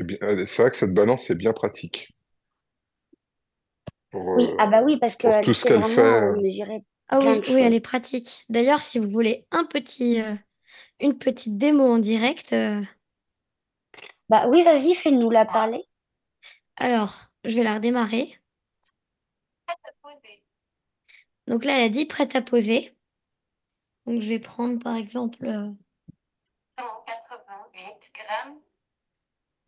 [0.00, 2.08] euh, c'est vrai que cette balance est bien pratique.
[4.14, 6.00] oui, ah bah oui, parce que tout ce qu'elle fait.
[6.00, 6.78] Euh,
[7.08, 8.44] ah oui, oui, elle est pratique.
[8.48, 10.34] D'ailleurs, si vous voulez un petit, euh,
[11.00, 12.54] une petite démo en direct.
[14.28, 15.84] Bah oui, vas-y, fais-nous la parler.
[16.82, 18.36] Alors, je vais la redémarrer.
[21.46, 22.92] Donc là, elle a dit prête à poser.
[24.04, 25.46] Donc je vais prendre par exemple.
[25.46, 25.70] Euh,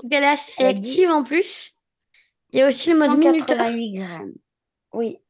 [0.01, 1.77] Donc elle est assez réactive en plus.
[2.51, 3.59] Il y a aussi le mode minuteur.
[3.59, 4.35] 188 grammes.
[4.93, 5.21] Oui.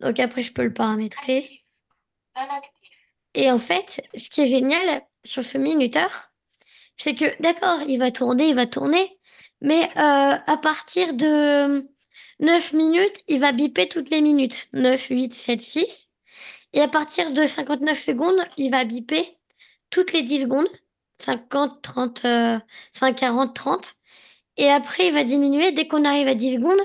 [0.00, 1.64] Donc après, je peux le paramétrer.
[3.32, 6.28] Et en fait, ce qui est génial sur ce minuteur,
[6.98, 9.18] c'est que d'accord, il va tourner, il va tourner,
[9.60, 11.88] mais euh, à partir de
[12.40, 14.68] 9 minutes, il va biper toutes les minutes.
[14.72, 16.10] 9, 8, 7, 6.
[16.74, 19.38] Et à partir de 59 secondes, il va biper
[19.90, 20.68] toutes les 10 secondes.
[21.20, 22.26] 50, 30,
[22.92, 23.94] 5, 40, 30.
[24.56, 25.72] Et après, il va diminuer.
[25.72, 26.80] Dès qu'on arrive à 10 secondes,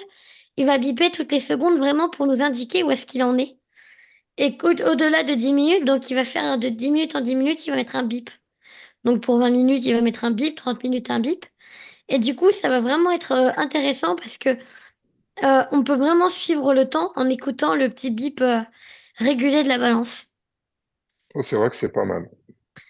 [0.57, 3.57] il va biper toutes les secondes vraiment pour nous indiquer où est-ce qu'il en est.
[4.37, 7.67] Et au-delà de 10 minutes, donc il va faire de 10 minutes en 10 minutes,
[7.67, 8.29] il va mettre un bip.
[9.03, 11.45] Donc pour 20 minutes, il va mettre un bip, 30 minutes, un bip.
[12.09, 14.57] Et du coup, ça va vraiment être euh, intéressant parce que
[15.43, 18.61] euh, on peut vraiment suivre le temps en écoutant le petit bip euh,
[19.17, 20.27] régulier de la balance.
[21.41, 22.29] C'est vrai que c'est pas mal.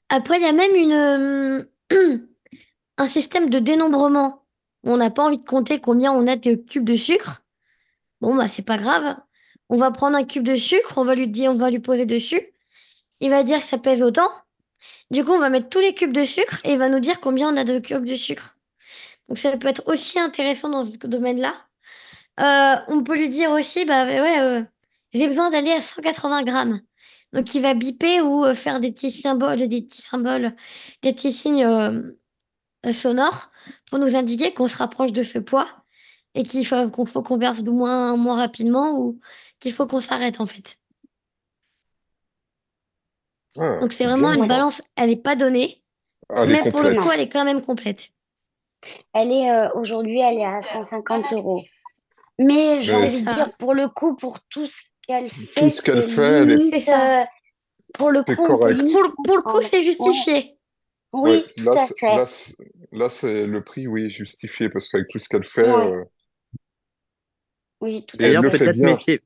[0.10, 2.18] Après, il y a même une, euh,
[2.98, 4.46] un système de dénombrement.
[4.84, 7.44] On n'a pas envie de compter combien on a de cubes de sucre.
[8.20, 9.16] Bon, bah, c'est pas grave.
[9.70, 12.06] On va prendre un cube de sucre, on va lui dire, on va lui poser
[12.06, 12.42] dessus.
[13.22, 14.30] Il va dire que ça pèse autant.
[15.14, 17.20] Du coup, on va mettre tous les cubes de sucre et il va nous dire
[17.22, 18.58] combien on a de cubes de sucre.
[19.30, 21.54] Donc, ça peut être aussi intéressant dans ce domaine-là.
[22.40, 24.64] Euh, on peut lui dire aussi, bah ouais, euh,
[25.14, 26.82] j'ai besoin d'aller à 180 grammes.
[27.34, 30.56] Donc il va biper ou euh, faire des petits symboles, des petits symboles,
[31.04, 32.14] des petits signes
[32.92, 33.52] sonores
[33.90, 35.68] pour nous indiquer qu'on se rapproche de ce poids
[36.36, 39.20] et qu'il faut qu'on verse moins, moins rapidement ou
[39.60, 40.78] qu'il faut qu'on s'arrête en fait.
[43.58, 45.84] Ah, Donc c'est vraiment une balance, elle n'est pas donnée,
[46.30, 48.10] ah, mais pour le coup, elle est quand même complète.
[49.14, 51.64] Elle est aujourd'hui, elle est à 150 euros.
[52.40, 55.82] Mais j'ai envie de dire, pour le coup, pour tout ce qu'elle fait, tout ce
[55.82, 57.28] qu'elle fait, c'est ça.
[57.94, 60.58] Pour le coup, pour, le coup, c'est justifié.
[61.12, 62.56] Oui, là, tout à fait.
[62.92, 65.70] Là, c'est le prix, oui, justifié, parce qu'avec tout ce qu'elle fait.
[65.70, 66.04] Euh,
[67.82, 68.34] oui, tout à fait.
[68.34, 69.22] D'ailleurs, peut-être méfier.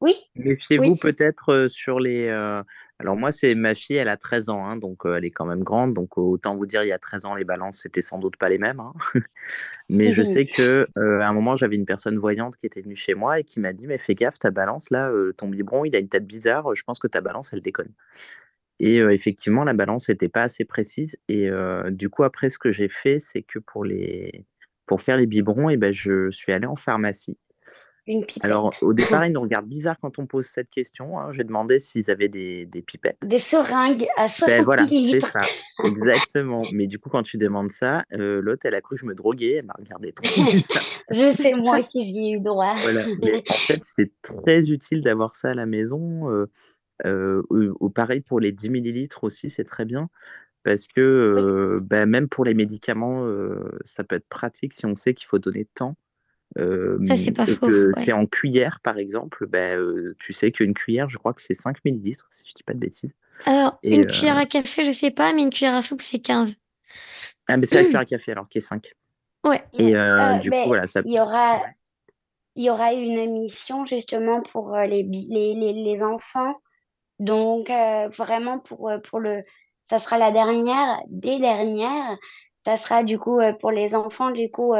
[0.00, 0.14] Oui.
[0.34, 2.26] Méfiez-vous peut-être euh, sur les.
[2.26, 2.62] Euh,
[2.98, 5.62] alors moi, c'est ma fille, elle a 13 ans, hein, donc elle est quand même
[5.62, 5.94] grande.
[5.94, 8.48] Donc autant vous dire, il y a 13 ans, les balances, c'était sans doute pas
[8.48, 8.80] les mêmes.
[8.80, 8.92] Hein.
[9.90, 13.14] mais je sais que à un moment, j'avais une personne voyante qui était venue chez
[13.14, 15.98] moi et qui m'a dit, mais fais gaffe, ta balance là, ton biberon, il a
[15.98, 16.74] une tête bizarre.
[16.74, 17.92] Je pense que ta balance, elle déconne.
[18.80, 21.18] Et effectivement, la balance n'était pas assez précise.
[21.28, 21.50] Et
[21.90, 24.46] du coup, après, ce que j'ai fait, c'est que pour les
[24.86, 27.38] pour faire les biberons, et eh ben, je suis allé en pharmacie
[28.40, 31.18] alors, au départ, ils nous regardent bizarre quand on pose cette question.
[31.18, 31.32] Hein.
[31.32, 33.26] J'ai demandé s'ils avaient des, des, pipettes.
[33.26, 35.40] Des seringues à 60 ben voilà, c'est ça.
[35.84, 36.62] Exactement.
[36.72, 39.14] Mais du coup, quand tu demandes ça, euh, l'autre, elle a cru que je me
[39.14, 39.56] droguais.
[39.58, 40.26] Elle m'a regardé trop.
[41.10, 42.74] je sais, moi aussi, j'y ai eu droit.
[42.82, 43.04] voilà.
[43.48, 46.30] en fait, c'est très utile d'avoir ça à la maison.
[46.30, 46.46] Euh,
[47.06, 50.10] euh, ou, pareil pour les 10 millilitres aussi, c'est très bien.
[50.62, 53.26] Parce que ben, même pour les médicaments,
[53.86, 55.70] ça peut être pratique si on sait qu'il faut donner de
[56.56, 57.92] temps c'est pas faux.
[57.92, 59.46] C'est en cuillère, par exemple.
[59.46, 62.74] Ben, tu sais qu'une cuillère, je crois que c'est 5 millilitres, si je dis pas
[62.74, 63.14] de bêtises.
[63.46, 66.56] Alors, une cuillère à café, je sais pas, mais une cuillère à soupe, c'est 15.
[67.48, 68.92] Ah, mais c'est la cuillère à café alors qui est 5.
[69.46, 69.62] Ouais.
[69.78, 69.92] Et
[70.42, 71.02] du coup, voilà, ça.
[71.04, 71.60] Il y aura,
[72.56, 76.60] il y aura une émission justement pour les, les, les, les enfants.
[77.18, 77.70] Donc,
[78.16, 79.42] vraiment, pour, pour le.
[79.88, 82.16] Ça sera la dernière, des dernières.
[82.64, 84.74] Ça sera du coup pour les enfants, du coup.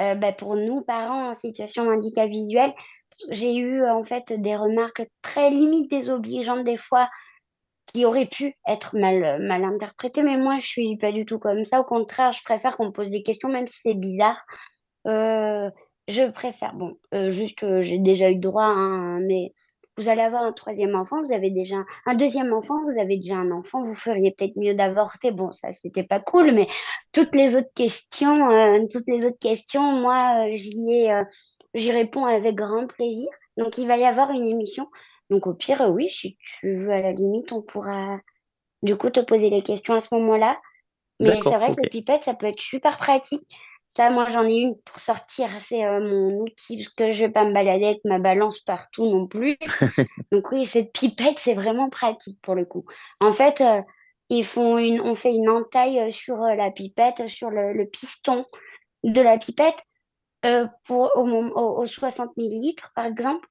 [0.00, 2.72] Euh, bah, pour nous, parents en situation de visuel,
[3.30, 7.08] j'ai eu en fait des remarques très limites désobligeantes des fois
[7.92, 11.64] qui auraient pu être mal, mal interprétées, mais moi je suis pas du tout comme
[11.64, 11.80] ça.
[11.80, 14.40] Au contraire, je préfère qu'on me pose des questions, même si c'est bizarre.
[15.06, 15.70] Euh,
[16.08, 16.96] je préfère, bon,
[17.28, 19.52] juste, j'ai déjà eu droit, hein, mais
[20.00, 23.36] vous allez avoir un troisième enfant, vous avez déjà un, deuxième enfant, vous avez déjà
[23.36, 25.30] un enfant, vous feriez peut-être mieux d'avorter.
[25.30, 26.68] Bon, ça, c'était pas cool, mais
[27.12, 28.48] toutes les autres questions,
[28.90, 31.22] toutes les autres questions, moi, j'y ai,
[31.74, 33.28] j'y réponds avec grand plaisir.
[33.58, 34.88] Donc, il va y avoir une émission.
[35.28, 38.18] Donc, au pire, oui, si tu veux, à la limite, on pourra
[38.82, 40.58] du coup te poser les questions à ce moment-là.
[41.20, 43.54] Mais c'est vrai que le pipette, ça peut être super pratique.
[43.96, 45.48] Ça, moi, j'en ai une pour sortir.
[45.62, 49.10] C'est euh, mon outil parce que je vais pas me balader avec ma balance partout
[49.10, 49.58] non plus.
[50.32, 52.84] Donc oui, cette pipette, c'est vraiment pratique pour le coup.
[53.20, 53.82] En fait, euh,
[54.28, 58.46] ils font une, on fait une entaille euh, sur la pipette, sur le, piston
[59.02, 59.82] de la pipette
[60.84, 63.46] pour au, au, 60 millilitres, par exemple,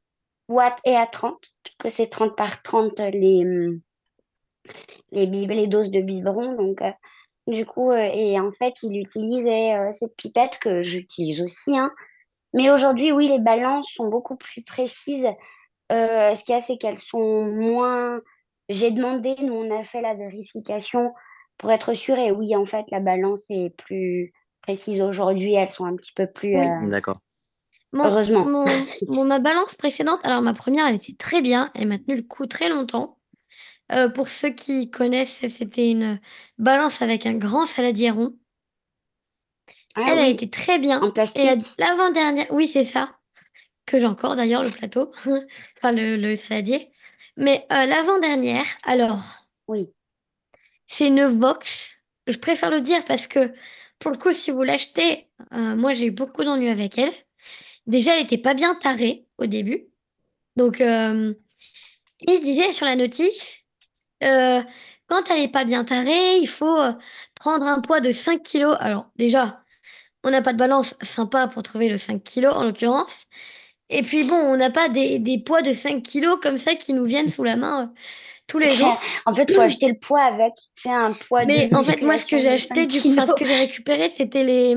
[0.48, 3.44] watt et à 30, puisque c'est 30 par 30 les,
[5.12, 6.54] les, les doses de biberon.
[6.54, 6.82] Donc,
[7.50, 11.78] du coup, euh, et en fait, il utilisait euh, cette pipette que j'utilise aussi.
[11.78, 11.92] Hein.
[12.54, 15.28] Mais aujourd'hui, oui, les balances sont beaucoup plus précises.
[15.92, 18.22] Euh, ce qu'il y a, c'est qu'elles sont moins.
[18.70, 21.14] J'ai demandé, nous, on a fait la vérification
[21.58, 22.18] pour être sûr.
[22.18, 25.54] Et oui, en fait, la balance est plus précise aujourd'hui.
[25.54, 26.56] Elles sont un petit peu plus.
[26.90, 27.20] D'accord.
[27.94, 28.46] Heureusement.
[29.26, 31.72] ma balance précédente, alors ma première, elle était très bien.
[31.74, 33.19] Elle m'a tenu le coup très longtemps.
[33.92, 36.20] Euh, pour ceux qui connaissent, c'était une
[36.58, 38.38] balance avec un grand saladier rond.
[39.96, 41.02] Ah Elle a été très bien.
[41.02, 43.18] En Et l'avant-dernière, oui, c'est ça,
[43.86, 45.12] que j'ai encore d'ailleurs le plateau,
[45.78, 46.92] enfin le, saladier.
[47.36, 49.90] Mais euh, l'avant-dernière, alors, Oui.
[50.86, 51.92] c'est une box.
[52.28, 53.52] Je préfère le dire parce que
[53.98, 57.14] pour le coup, si vous l'achetez, euh, moi j'ai eu beaucoup d'ennuis avec elle.
[57.88, 59.88] Déjà, elle était pas bien tarée au début.
[60.56, 61.36] Donc, il
[62.42, 63.59] disait sur la notice
[64.24, 64.62] euh,
[65.08, 66.94] quand elle est pas bien tarée, il faut, euh,
[67.36, 68.78] prendre un poids de 5 kilos.
[68.80, 69.64] Alors déjà,
[70.24, 73.26] on n'a pas de balance sympa pour trouver le 5 kilos en l'occurrence
[73.90, 77.06] et puis bon, on n'a pas des poids de 5 kilos comme ça qui nous
[77.06, 78.00] viennent sous la main, euh,
[78.48, 79.00] tous les jours.
[79.26, 80.54] En fait, il faut acheter le poids avec.
[80.76, 83.46] C'est un poids Mais en fait, moi, ce que j'ai acheté, du coup, ce que
[83.46, 84.76] j'ai récupéré, c'était les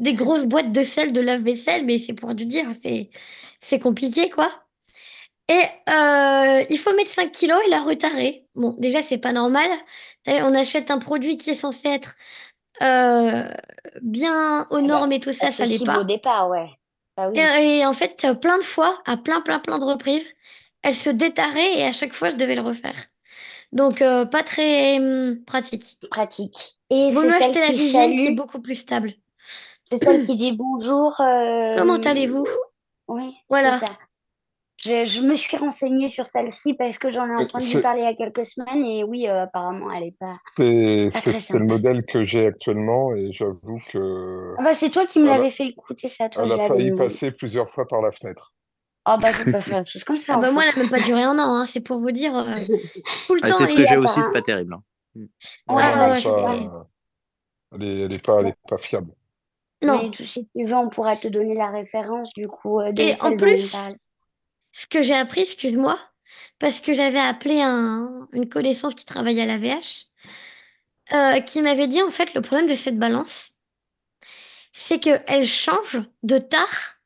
[0.00, 2.66] des grosses boîtes de sel, de lave-vaisselle, mais c'est pour te dire,
[3.60, 4.48] c'est compliqué, quoi.
[5.48, 8.46] Et euh, il faut mettre 5 kilos et la retarer.
[8.54, 9.68] Bon, déjà, c'est pas normal.
[10.26, 12.16] On achète un produit qui est censé être
[12.82, 13.44] euh,
[14.02, 16.00] bien aux eh ben, normes et tout ça, ça l'est pas.
[16.00, 16.68] au départ, ouais.
[17.16, 20.26] Bah et, en fait, plein de fois, à plein, plein, plein de reprises,
[20.82, 22.94] elle se détarait et à chaque fois, je devais le refaire.
[23.72, 25.98] Donc, euh, pas très hum, pratique.
[26.10, 26.78] Pratique.
[26.90, 29.14] Et Vaut mieux acheter la Vivienne qui est beaucoup plus stable.
[29.90, 31.14] C'est celle qui dit bonjour.
[31.16, 32.46] Comment allez-vous?
[33.08, 33.34] Oui.
[33.48, 33.80] Voilà.
[34.78, 38.14] Je, me suis renseignée sur celle-ci parce que j'en ai entendu parler il y a
[38.14, 41.10] quelques semaines et oui, euh, apparemment, elle n'est pas, C'est
[41.50, 45.50] le modèle que j'ai actuellement et j'avoue que Ah bah, c'est toi qui me l'avais
[45.50, 48.52] fait écouter ça, toi, elle a failli passer plusieurs fois par la fenêtre.
[49.04, 50.34] Ah bah, faut pas faire une chose comme ça.
[50.36, 52.36] Ah bah, moi, elle n'a même pas duré un an, hein, c'est pour vous dire.
[52.36, 52.52] Euh,
[53.26, 53.56] tout le temps.
[53.56, 54.74] c'est ce que j'ai aussi, c'est pas terrible.
[54.74, 54.82] hein.
[55.14, 55.26] Mm.
[57.72, 59.12] elle est, pas, elle est pas fiable.
[59.82, 60.12] Non.
[60.12, 63.36] si tu veux, on pourra te donner la référence du coup euh, de Et en
[63.36, 63.74] plus,
[64.72, 65.98] ce que j'ai appris, excuse-moi,
[66.58, 70.06] parce que j'avais appelé une connaissance qui travaille à la VH,
[71.12, 73.50] euh, qui m'avait dit en fait le problème de cette balance,
[74.72, 76.98] c'est qu'elle change de tard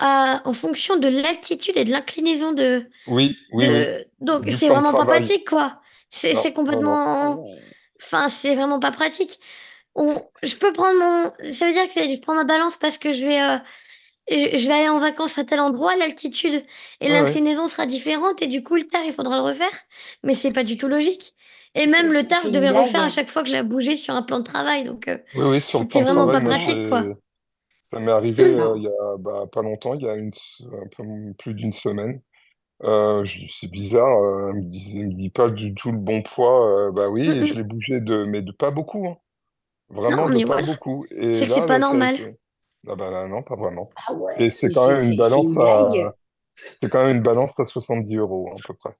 [0.00, 2.86] en fonction de l'altitude et de l'inclinaison de.
[3.06, 4.04] Oui, oui, oui.
[4.20, 5.80] Donc c'est vraiment pas pratique, quoi.
[6.10, 7.44] C'est complètement.
[8.02, 9.38] Enfin, c'est vraiment pas pratique.
[9.94, 10.22] On...
[10.42, 11.52] Je peux prendre mon.
[11.52, 13.58] Ça veut dire que je prends ma balance parce que je vais euh,
[14.28, 16.64] je vais aller en vacances à tel endroit, l'altitude
[17.00, 19.72] et l'inclinaison sera différente et du coup le tard il faudra le refaire,
[20.22, 21.34] mais c'est pas du tout logique.
[21.74, 24.14] Et même le tard je devais le refaire à chaque fois que j'ai bougé sur
[24.14, 25.18] un plan de travail, donc euh,
[25.60, 27.04] c'était vraiment pas pratique quoi.
[27.94, 30.32] Ça m'est arrivé euh, il y a bah, pas longtemps, il y a une,
[30.62, 31.04] un peu
[31.38, 32.20] plus d'une semaine.
[32.82, 36.90] Euh, c'est bizarre, euh, me dit, me dit pas du tout le bon poids.
[36.92, 39.16] bah oui, et je l'ai bougé de, mais de pas beaucoup, hein.
[39.90, 41.06] Vraiment de pas beaucoup.
[41.10, 42.36] C'est que c'est pas normal.
[42.88, 43.90] Ah bah non, pas vraiment.
[44.06, 45.88] Ah Et c'est quand même une balance à,
[46.54, 48.94] c'est quand même une balance à 70 euros à peu près.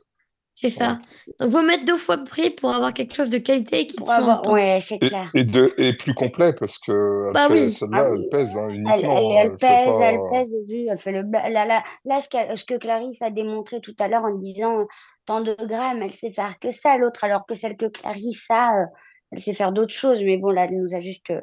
[0.57, 0.99] C'est ça.
[1.41, 4.41] Donc, vous mettre deux fois le prix pour avoir quelque chose de qualité qui tient
[4.47, 5.29] Ouais, c'est clair.
[5.35, 7.73] Et, de, et plus complet parce que bah oui.
[7.73, 8.93] celle-là, ah elle pèse hein, uniquement.
[8.93, 12.57] Elle, hein, elle, pèse, elle pèse, vu, elle fait le, là, là, là ce, que,
[12.57, 14.87] ce que Clarisse a démontré tout à l'heure en disant
[15.27, 18.83] tant de grammes, elle sait faire que ça, l'autre, alors que celle que Clarisse a,
[18.83, 18.87] euh,
[19.33, 20.21] elle sait faire d'autres choses.
[20.23, 21.41] Mais bon, là, elle nous a juste euh,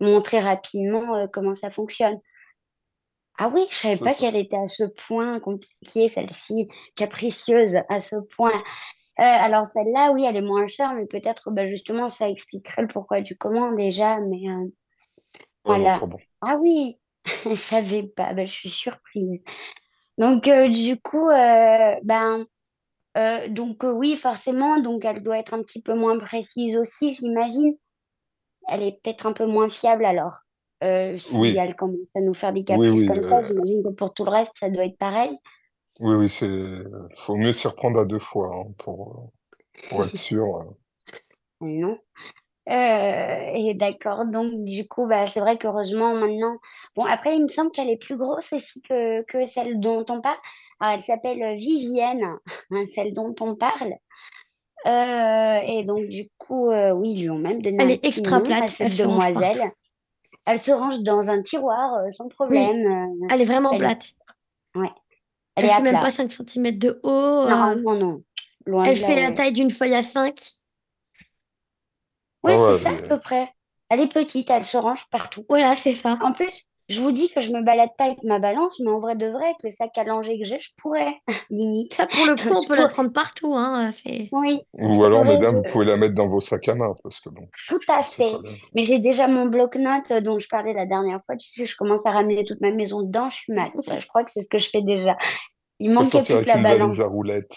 [0.00, 2.18] montrer rapidement euh, comment ça fonctionne.
[3.36, 8.16] Ah oui, je savais pas qu'elle était à ce point compliquée, celle-ci, capricieuse à ce
[8.36, 8.62] point.
[9.20, 12.88] Euh, alors celle-là, oui, elle est moins chère, mais peut-être bah, justement ça expliquerait le
[12.88, 14.18] pourquoi du comment déjà.
[14.20, 14.68] Mais euh,
[15.64, 16.00] voilà.
[16.42, 19.40] Ah oui, Je savais pas, ben, je suis surprise.
[20.16, 22.46] Donc, euh, du coup, ben,
[23.48, 27.76] donc oui, forcément, donc elle doit être un petit peu moins précise aussi, j'imagine.
[28.68, 30.40] Elle est peut-être un peu moins fiable alors.
[30.82, 33.06] si Oui, elle commence à nous faire des oui, caprices oui.
[33.06, 35.36] comme ça, j'imagine que pour tout le reste, ça doit être pareil.
[36.00, 36.48] Oui, oui, c'est.
[37.24, 39.32] Faut mieux s'y reprendre à deux fois hein, pour,
[39.88, 40.74] pour être sûr.
[41.60, 41.98] Non.
[42.70, 46.56] Euh, et d'accord, donc du coup, bah, c'est vrai qu'heureusement maintenant.
[46.96, 50.20] Bon, après, il me semble qu'elle est plus grosse aussi que, que celle dont on
[50.20, 50.38] parle.
[50.80, 52.24] Alors, elle s'appelle Vivienne,
[52.70, 53.94] hein, celle dont on parle.
[54.86, 57.98] Euh, et donc, du coup, euh, oui, ils lui ont même donné Elle un est
[57.98, 59.58] petit extra nom à plate, cette elle se range partout.
[59.58, 59.72] demoiselle.
[60.46, 62.86] Elle se range dans un tiroir euh, sans Oui, problème.
[62.86, 64.14] euh, elle est vraiment elle est, plate.
[64.76, 64.88] ouais,
[65.56, 66.00] elle Elle est à fait même plat.
[66.00, 67.10] pas 5 cm de haut.
[67.44, 68.24] Non, euh, non, non,
[68.66, 69.34] loin elle de là, fait la ouais.
[69.34, 70.38] taille d'une feuille à 5.
[72.44, 73.52] Oui, Ah c'est ouais, ça à peu près.
[73.88, 75.48] Elle est petite, elle se range partout.
[75.48, 76.18] Voilà, c'est ça.
[76.20, 79.00] En plus, je vous dis que je me balade pas avec ma balance, mais en
[79.00, 81.14] vrai de vrai, avec le sac à langer que j'ai, je pourrais,
[81.50, 81.94] limite.
[81.94, 83.54] Ça, pour le coup, on peut la prendre partout.
[83.54, 83.90] Hein.
[84.32, 86.94] Oui, Ou je alors, pourrais, mesdames, vous pouvez la mettre dans vos sacs à main,
[87.02, 88.32] parce que bon, tout à fait.
[88.74, 91.36] Mais j'ai déjà mon bloc-notes euh, dont je parlais la dernière fois.
[91.36, 93.68] Tu sais, je commence à ramener toute ma maison dedans, je suis mal.
[93.78, 95.16] Enfin, je crois que c'est ce que je fais déjà.
[95.78, 97.00] Il manquait plus que la balance.
[97.00, 97.52] à roulettes.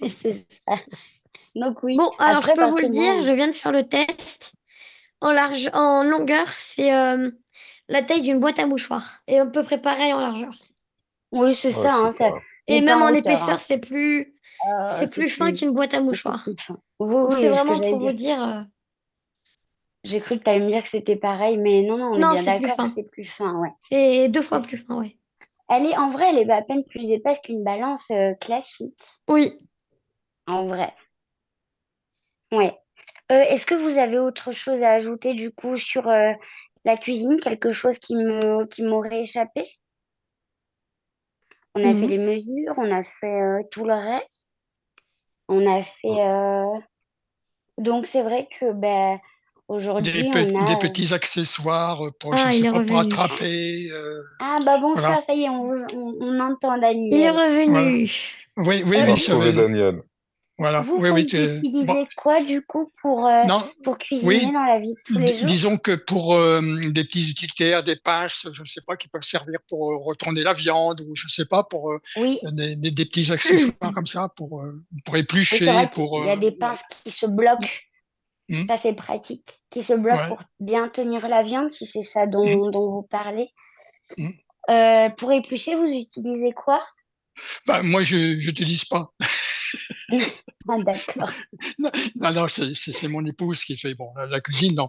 [0.00, 0.76] C'est ça.
[1.54, 1.96] Donc oui.
[1.96, 4.52] Bon, alors je peux vous le dire, je viens de faire le test.
[5.20, 7.30] En large, en longueur, c'est euh,
[7.88, 9.20] la taille d'une boîte à mouchoirs.
[9.26, 10.54] Et à peu près pareil en largeur.
[11.32, 12.30] oui, c'est Ouais, ça, hein, ça,
[12.66, 13.58] Et même en épaisseur, hein.
[13.58, 14.34] c'est plus,
[14.66, 16.48] Euh, c'est c'est plus fin qu'une boîte à mouchoirs.
[17.00, 18.42] Oui, c'est vraiment pour vous dire.
[18.42, 18.62] euh,
[20.04, 22.18] J'ai cru que tu allais me dire que c'était pareil, mais non, non, on est
[22.18, 22.92] bien c'est plus d'accord, fin.
[22.94, 23.70] c'est plus fin, ouais.
[23.80, 25.18] C'est deux fois plus fin, ouais.
[25.68, 29.58] Elle est, en vrai, elle est à peine plus épaisse qu'une balance euh, classique, Oui.
[30.46, 30.94] en vrai.
[32.52, 32.78] Ouais.
[33.32, 36.32] Euh, est-ce que vous avez autre chose à ajouter du coup sur euh,
[36.84, 39.64] la cuisine, quelque chose qui me, qui m'aurait échappé?
[41.74, 42.10] On a fait Mhm.
[42.10, 44.46] les mesures, on a fait euh, tout le reste,
[45.48, 46.20] on a fait.
[46.20, 46.80] euh,
[47.78, 49.20] Donc c'est vrai que ben Des,
[49.68, 50.76] aujourd'hui pe- on des a.
[50.76, 53.00] euh, petits accessoires pour, je Ah, sais il est pas, pour revenu.
[53.00, 53.88] attraper.
[53.90, 55.20] euh, Ah bah bonsoir, voilà.
[55.26, 56.82] ça y est, on, on, on entend Il
[57.20, 57.34] est Daniel.
[57.66, 57.88] Voilà.
[57.88, 58.10] revenu.
[58.56, 59.52] Oui, oui, je.
[59.52, 60.02] Daniel.
[60.56, 60.82] Voilà.
[60.82, 61.26] vous, Oui, vous oui.
[61.26, 63.42] tu- utilisez Bon, quoi du coup pour, euh,
[63.86, 63.98] oui.
[63.98, 65.46] cuisiner dans la vie de tous les jours?
[65.46, 66.60] disons que pour euh,
[66.90, 70.42] des petits utilitaires, des pinces, je ne sais pas, qui peuvent servir pour euh, retourner
[70.44, 74.06] la viande ou je ne sais pas, pour Oui, des, des- des petits accessoires comme
[74.06, 74.64] ça, pour,
[75.04, 76.18] pour éplucher, vrai pour...
[76.18, 77.68] qu'il y a des pinces qui se bloquent,
[78.52, 82.04] hum, ça c'est pratique, qui se bloquent ouais, pour bien tenir la viande, si c'est
[82.04, 83.48] ça dont, dont vous parlez.
[84.70, 86.82] Euh, pour éplucher, vous utilisez quoi?
[87.66, 88.16] Bah, moi, je
[88.46, 89.12] n'utilise pas.
[90.68, 91.30] Ah d'accord,
[91.78, 94.74] Non, non, non, c'est mon épouse qui fait bon, la, la cuisine.
[94.74, 94.88] Non,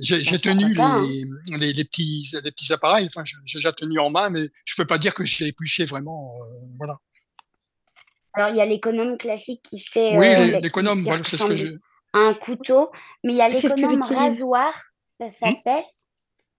[0.00, 1.02] j'ai tenu hein.
[1.50, 4.74] les, les, les petits, les petits appareils, enfin, j'ai déjà tenu en main, mais je
[4.76, 6.34] peux pas dire que j'ai épluché vraiment.
[6.42, 6.44] euh,
[6.76, 6.98] voilà.
[8.34, 11.24] Alors, il y a l'économe classique qui fait, Oui, euh, bah, qui, l'économe, qui voilà,
[11.24, 11.68] c'est ce que je.
[12.12, 12.90] un couteau,
[13.24, 14.72] mais il y a l'économe rasoir,
[15.18, 15.84] ça Hum, s'appelle.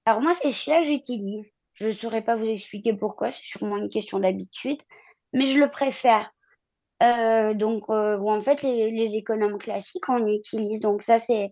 [0.06, 1.46] Alors moi, c'est celui-là que j'utilise.
[1.76, 4.80] Je ne saurais pas vous expliquer pourquoi, c'est sûrement une question d'habitude,
[5.34, 6.30] mais je le préfère.
[7.02, 10.82] Euh, donc, euh, en fait, les, économes classiques, on utilise.
[10.82, 11.52] Donc ça, c'est...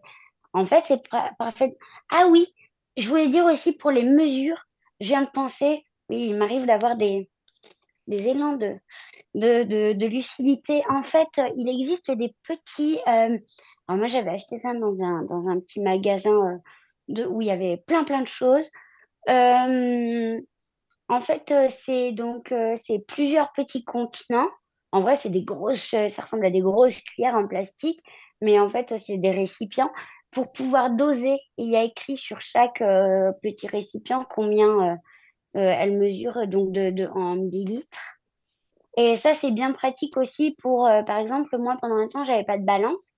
[0.53, 1.01] En fait, c'est
[1.37, 1.77] parfait.
[2.09, 2.53] Ah oui,
[2.95, 4.65] je voulais dire aussi pour les mesures,
[4.99, 7.29] je viens de penser, oui, il m'arrive d'avoir des,
[8.07, 8.75] des élans de,
[9.35, 10.83] de, de, lucidité.
[10.89, 12.99] En fait, il existe des petits...
[13.07, 13.37] euh,
[13.87, 16.57] Alors moi, j'avais acheté ça dans un, dans un petit magasin euh,
[17.09, 18.69] de, où il y avait plein, plein de choses.
[21.09, 24.49] En fait, c'est donc c'est plusieurs petits contenants.
[24.91, 27.99] En vrai, c'est des grosses, euh, ça ressemble à des grosses cuillères en plastique,
[28.41, 29.91] mais en fait, c'est des récipients
[30.31, 31.33] pour pouvoir doser.
[31.33, 34.95] Et il y a écrit sur chaque euh, petit récipient combien euh,
[35.57, 37.97] euh, elle mesure donc de, de- en millilitres.
[38.97, 42.57] Et ça, c'est bien pratique aussi pour, par exemple, moi, pendant un temps, j'avais pas
[42.57, 43.13] de balance.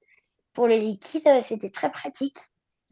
[0.54, 2.38] Pour le liquide, c'était très pratique.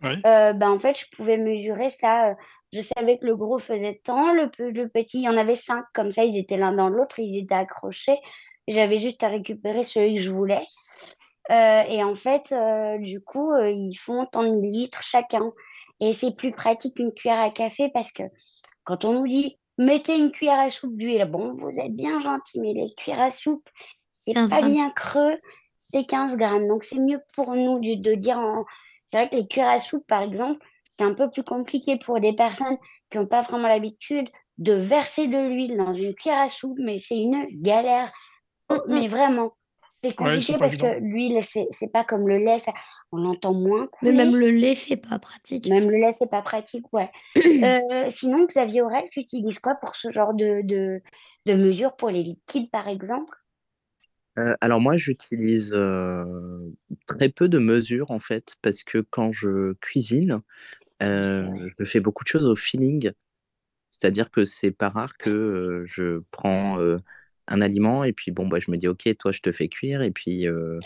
[0.04, 0.22] oui.
[0.24, 2.36] Ben, en fait, je pouvais mesurer ça.
[2.74, 5.86] Je savais que le gros faisait tant, le, le petit, il y en avait cinq.
[5.94, 8.20] Comme ça, ils étaient l'un dans l'autre, ils étaient accrochés.
[8.68, 10.66] J'avais juste à récupérer celui que je voulais.
[11.50, 15.52] Euh, et en fait, euh, du coup, euh, ils font tant de millilitres chacun.
[16.00, 18.24] Et c'est plus pratique qu'une cuillère à café parce que
[18.84, 22.60] quand on nous dit mettez une cuillère à soupe d'huile, bon, vous êtes bien gentil,
[22.60, 23.68] mais les cuillères à soupe,
[24.28, 24.74] c'est 15 pas grammes.
[24.74, 25.38] bien creux,
[25.92, 26.68] c'est 15 grammes.
[26.68, 28.66] Donc c'est mieux pour nous de, de dire en...
[29.12, 30.60] C'est vrai que les cuillères à soupe, par exemple,
[30.98, 32.78] c'est un peu plus compliqué pour des personnes
[33.10, 34.28] qui n'ont pas vraiment l'habitude
[34.58, 38.12] de verser de l'huile dans une cuillère à soupe, mais c'est une galère.
[38.70, 39.54] Oh, mais vraiment.
[40.04, 42.58] C'est compliqué parce que l'huile, c'est c'est pas comme le lait,
[43.12, 45.68] on l'entend moins Mais même le lait, c'est pas pratique.
[45.68, 47.10] Même le lait, c'est pas pratique, ouais.
[47.38, 51.02] Euh, sinon, Xavier Aurel, tu utilises quoi pour ce genre de, de,
[51.48, 53.36] de mesures pour les liquides, par exemple?
[54.38, 56.26] Euh, alors moi, j'utilise euh,
[57.08, 60.42] très peu de mesures en fait, parce que quand je cuisine,
[61.02, 63.12] je fais beaucoup de choses au feeling.
[63.90, 66.78] C'est-à-dire que c'est pas rare que je prends
[67.48, 70.02] un aliment et puis bon bah je me dis ok toi je te fais cuire
[70.02, 70.80] et puis euh,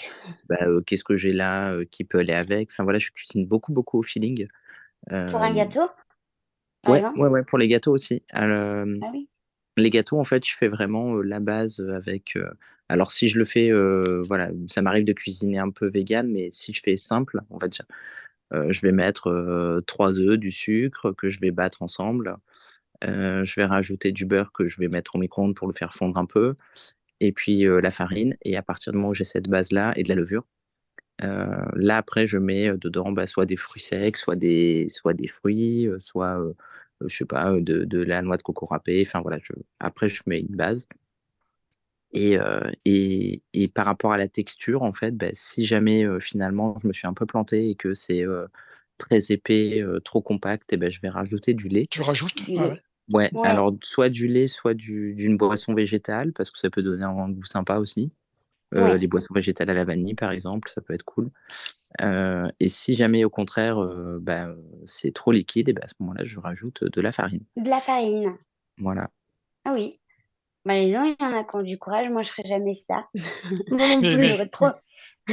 [0.48, 2.70] bah, euh, qu'est-ce que j'ai là euh, qui peut aller avec?
[2.72, 4.48] Enfin voilà je cuisine beaucoup beaucoup au feeling
[5.08, 5.90] pour un gâteau
[6.88, 8.24] ouais ouais ouais pour les gâteaux aussi.
[8.34, 8.48] Ah
[9.78, 12.38] les gâteaux en fait je fais vraiment la base avec
[12.90, 13.72] alors si je le fais
[14.28, 17.68] voilà ça m'arrive de cuisiner un peu vegan mais si je fais simple on va
[17.68, 17.86] dire
[18.52, 22.38] je vais mettre trois œufs du sucre que je vais battre ensemble
[23.04, 25.94] euh, je vais rajouter du beurre que je vais mettre au micro-ondes pour le faire
[25.94, 26.56] fondre un peu.
[27.20, 28.36] Et puis euh, la farine.
[28.44, 30.46] Et à partir du moment où j'ai cette base-là et de la levure,
[31.24, 35.28] euh, là après je mets dedans bah, soit des fruits secs, soit des, soit des
[35.28, 36.40] fruits, soit
[37.06, 39.04] je sais pas, de, de, la noix de coco râpée.
[39.06, 39.54] Enfin voilà, je...
[39.80, 40.88] après je mets une base.
[42.14, 42.38] Et,
[42.84, 46.94] et, et, par rapport à la texture, en fait, bah, si jamais finalement je me
[46.94, 48.26] suis un peu planté et que c'est
[48.98, 51.86] très épais, trop compact, et ben, je vais rajouter du lait.
[51.90, 52.48] Tu rajoutes?
[52.50, 52.74] Ouais,
[53.44, 57.44] alors soit du lait, soit d'une boisson végétale, parce que ça peut donner un goût
[57.44, 58.12] sympa aussi.
[58.74, 61.30] Euh, les boissons végétales à la vanille, par exemple, ça peut être cool.
[62.00, 64.48] Euh, et si jamais, au contraire, euh, bah,
[64.86, 67.44] c'est trop liquide, et bah, à ce moment-là, je rajoute de la farine.
[67.58, 68.38] De la farine.
[68.78, 69.10] Voilà.
[69.66, 70.00] Ah oui.
[70.64, 72.10] Bah, les gens, il y en a qui ont du courage.
[72.10, 73.08] Moi, je ferais jamais ça.
[73.72, 74.50] non plus.
[74.50, 74.68] trop,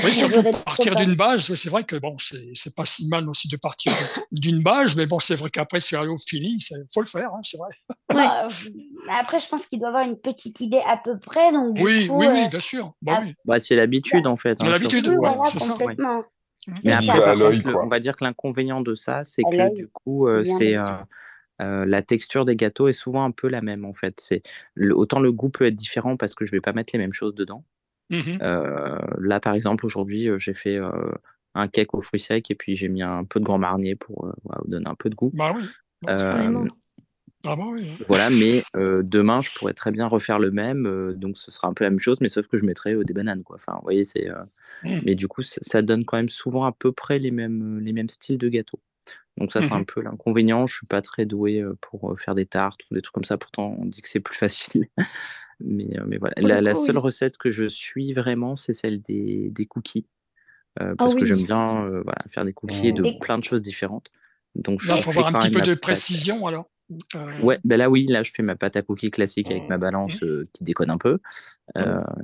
[0.05, 3.57] oui, surtout partir d'une base, c'est vrai que bon, c'est pas si mal aussi de
[3.57, 3.93] partir
[4.33, 7.31] d'une base, mais bon, c'est vrai qu'après, c'est aller au fini, il faut le faire,
[7.35, 7.71] hein, c'est vrai.
[8.13, 8.49] Bah,
[9.11, 11.53] après, je pense qu'il doit avoir une petite idée à peu près.
[11.53, 12.93] Donc, oui, oui, oui, euh, bien sûr.
[13.03, 13.35] Bah, oui.
[13.45, 14.61] bah, c'est l'habitude, en fait.
[14.61, 16.23] Hein, c'est l'habitude, oui, voilà, complètement.
[16.23, 20.43] Ça, mais après, on va dire que l'inconvénient de ça, c'est que du coup, euh,
[20.45, 20.77] c'est.
[21.61, 24.21] Euh, la texture des gâteaux est souvent un peu la même en fait.
[24.21, 24.43] C'est
[24.81, 27.35] autant le goût peut être différent parce que je vais pas mettre les mêmes choses
[27.35, 27.65] dedans,
[28.11, 28.39] Mmh
[29.19, 30.79] là, par exemple, aujourd'hui, j'ai fait
[31.55, 34.33] un cake aux fruits secs et puis j'ai mis un peu de grand marnier pour
[34.67, 35.31] donner un peu de goût.
[35.35, 35.65] Bah oui.
[37.45, 37.89] Ah bah oui.
[38.09, 41.85] Voilà, mais demain, je pourrais très bien refaire le même, donc ce sera un peu
[41.85, 43.57] la même chose, mais sauf que je mettrai des bananes, quoi.
[43.57, 44.29] Enfin, vous voyez, c'est.
[44.85, 45.01] Mmh.
[45.05, 48.09] Mais du coup, ça, donne quand même souvent à peu près les mêmes, les mêmes
[48.09, 48.81] styles de gâteaux.
[49.39, 50.67] Donc ça, c'est un mmh peu l'inconvénient.
[50.67, 53.39] Je suis pas très doué pour faire des tartes ou des trucs comme ça.
[53.39, 54.89] Pourtant, on dit que c'est plus facile.
[55.61, 56.61] mais, mais voilà.
[56.61, 60.07] La, seule recette que je suis vraiment, c'est celle des, des cookies.
[60.81, 64.11] Ah parce que j'aime bien voilà, faire des cookies de plein de choses différentes.
[64.55, 66.69] Donc, il faut avoir un petit peu de précision alors.
[67.43, 70.23] Ouais, ben là oui, là je fais ma pâte à cookies classique avec ma balance
[70.23, 70.45] mmh.
[70.55, 71.19] qui déconne un peu.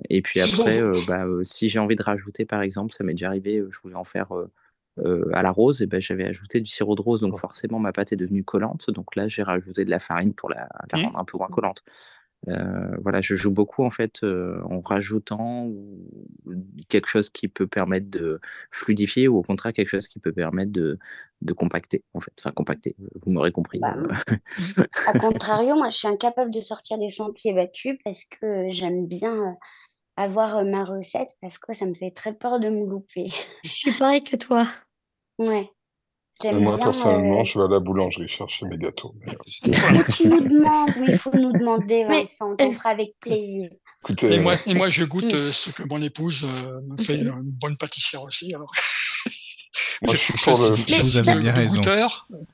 [0.09, 3.63] et puis après, bah, si j'ai envie de rajouter par exemple, ça m'est déjà arrivé,
[3.71, 4.33] je voulais en faire
[4.99, 7.93] euh, à la rose, et ben, j'avais ajouté du sirop de rose, donc forcément ma
[7.93, 8.91] pâte est devenue collante.
[8.91, 11.05] Donc là, j'ai rajouté de la farine pour la, la mmh.
[11.05, 11.83] rendre un peu moins collante.
[12.49, 15.71] Euh, voilà, je joue beaucoup en fait euh, en rajoutant
[16.89, 18.41] quelque chose qui peut permettre de
[18.71, 20.99] fluidifier ou au contraire quelque chose qui peut permettre de,
[21.41, 22.33] de compacter en fait.
[22.39, 23.79] Enfin, compacter, vous m'aurez compris.
[23.79, 23.97] Bah,
[25.07, 29.57] à contrario, moi je suis incapable de sortir des sentiers battus parce que j'aime bien
[30.17, 33.33] avoir ma recette parce que ça me fait très peur de me louper.
[33.65, 34.67] Je suis pareil que toi.
[35.39, 35.71] Ouais.
[36.43, 39.15] Moi, personnellement, je vais à la boulangerie chercher mes gâteaux.
[40.17, 43.71] tu nous demandes, mais il faut nous demander, Vincent, on fera avec plaisir.
[44.21, 45.53] et, moi, et moi, je goûte mm.
[45.53, 48.53] ce que mon épouse me fait une bonne pâtissière aussi.
[48.55, 48.71] Alors.
[50.03, 51.83] Moi, je, je, vous avez bien raison.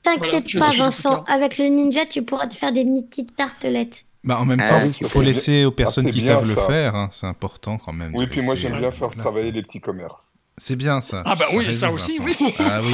[0.01, 4.05] T'inquiète pas, Vincent, avec le ninja, tu pourras te faire des petites tartelettes.
[4.23, 6.95] Bah, en même ah temps, il faut laisser aux personnes ah, qui savent le faire.
[6.95, 7.09] Hein.
[7.11, 8.13] C'est important quand même.
[8.15, 10.33] Oui, puis moi j'aime bien faire travailler les petits commerces.
[10.57, 11.23] C'est bien ça.
[11.25, 12.35] Ah bah oui, ça aussi, oui.
[12.59, 12.93] Ah oui.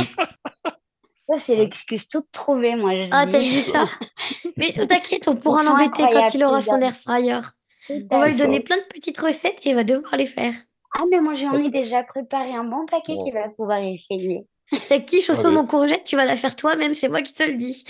[1.30, 2.92] Ça, c'est l'excuse toute trouvée, moi.
[2.94, 3.86] Je ah, t'as vu ça
[4.58, 7.40] Mais t'inquiète, on pourra l'embêter quand il aura son air fryer.
[8.10, 10.54] On va lui donner plein de petites recettes et il va devoir les faire.
[10.98, 14.48] Ah, mais moi, j'en ai déjà préparé un bon paquet qu'il va pouvoir essayer.
[14.88, 17.54] Ta quiche au saumon courgette, tu vas la faire toi-même, c'est moi qui te le
[17.54, 17.86] dis.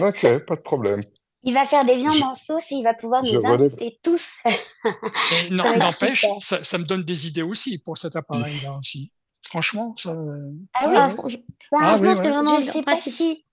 [0.00, 1.00] ok, pas de problème.
[1.42, 4.28] Il va faire des viandes en sauce et il va pouvoir nous inviter tous.
[5.50, 9.12] N'empêche, ça, me donne des idées aussi pour cet appareil-là aussi.
[9.42, 10.14] Franchement, ça.
[10.74, 13.44] Ah oui, ah, ah franchement, c'est vraiment je sais pas si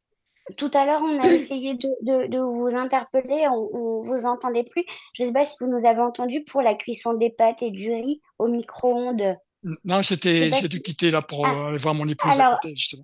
[0.55, 4.85] tout à l'heure on a essayé de, de, vous interpeller, on, ne vous entendait plus.
[5.13, 7.71] Je ne sais pas si vous nous avez entendu pour la cuisson des pâtes et
[7.71, 9.37] du riz au micro-ondes.
[9.83, 11.69] Non, c'était, j'ai dû quitter là pour ah.
[11.69, 13.03] aller voir mon épouse à côté, justement.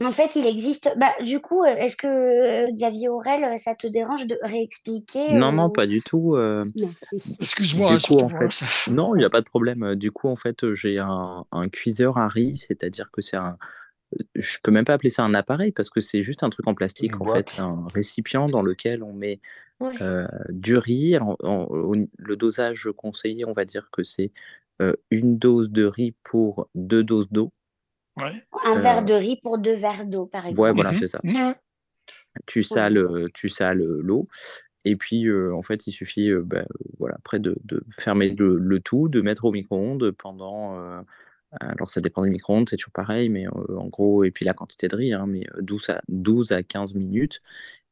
[0.00, 0.92] En fait, il existe.
[0.96, 5.32] Bah, du coup, euh, est-ce que euh, Xavier Aurel, euh, ça te dérange de réexpliquer
[5.32, 6.36] Non, non, pas du tout.
[6.36, 7.36] euh, Merci.
[7.40, 8.90] Excuse-moi, Du hein, coup, surtout en fait, ça.
[8.92, 9.96] non, il n'y a pas de problème.
[9.96, 13.56] Du coup, en fait, j'ai un, un cuiseur à riz, c'est-à-dire que c'est un.
[14.34, 16.74] Je peux même pas appeler ça un appareil parce que c'est juste un truc en
[16.74, 17.58] plastique, Une en fait, boîte.
[17.58, 19.40] un récipient dans lequel on met
[19.80, 19.94] Ouais.
[20.00, 21.14] euh, du riz.
[21.16, 24.32] Alors, en- au- le dosage conseillé, on va dire que c'est
[24.80, 27.52] euh, une dose de riz pour deux doses d'eau.
[28.18, 28.42] Ouais.
[28.64, 30.72] Un Euh, verre de riz pour deux verres d'eau, par Ouais, exemple.
[30.74, 30.98] voilà, Mhm.
[30.98, 31.20] c'est ça.
[31.24, 31.54] Ouais.
[32.46, 34.28] Tu sales, euh, tu sales euh, l'eau.
[34.84, 38.30] Et puis, euh, en fait, il suffit, euh, bah, euh, voilà, après de, de fermer
[38.30, 40.78] le, le tout, de mettre au micro-ondes pendant.
[40.80, 41.00] euh,
[41.60, 44.54] alors, ça dépend des micro-ondes, c'est toujours pareil, mais euh, en gros, et puis la
[44.54, 47.42] quantité de riz, hein, mais euh, 12 à, 12 à 15 minutes.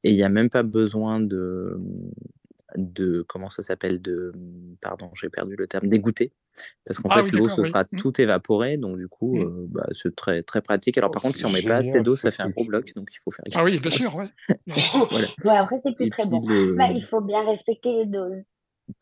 [0.04, 1.78] Et il n'y a même pas besoin de,
[2.76, 4.32] de comment ça s'appelle, de,
[4.80, 6.32] pardon, j'ai perdu le terme, d'égoutter.
[6.86, 7.66] Parce qu'en Ah fait, oui, l'eau, oui.
[7.66, 7.96] sera Mm.
[7.98, 9.42] tout évaporé, donc du coup, Mm.
[9.42, 10.96] euh, bah, c'est très, très pratique.
[10.98, 12.92] Alors, Oh, par contre, si on met pas assez d'eau, ça fait un gros bloc,
[12.94, 14.28] donc il faut faire Ah oui, bien sûr, ouais.
[15.10, 15.28] Voilà.
[15.44, 16.40] Ouais, après, c'est plus Et très puis, bon.
[16.46, 18.44] le, Bah, il faut bien respecter les doses.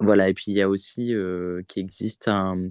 [0.01, 2.71] Voilà, et puis il y a aussi euh, qui existe un,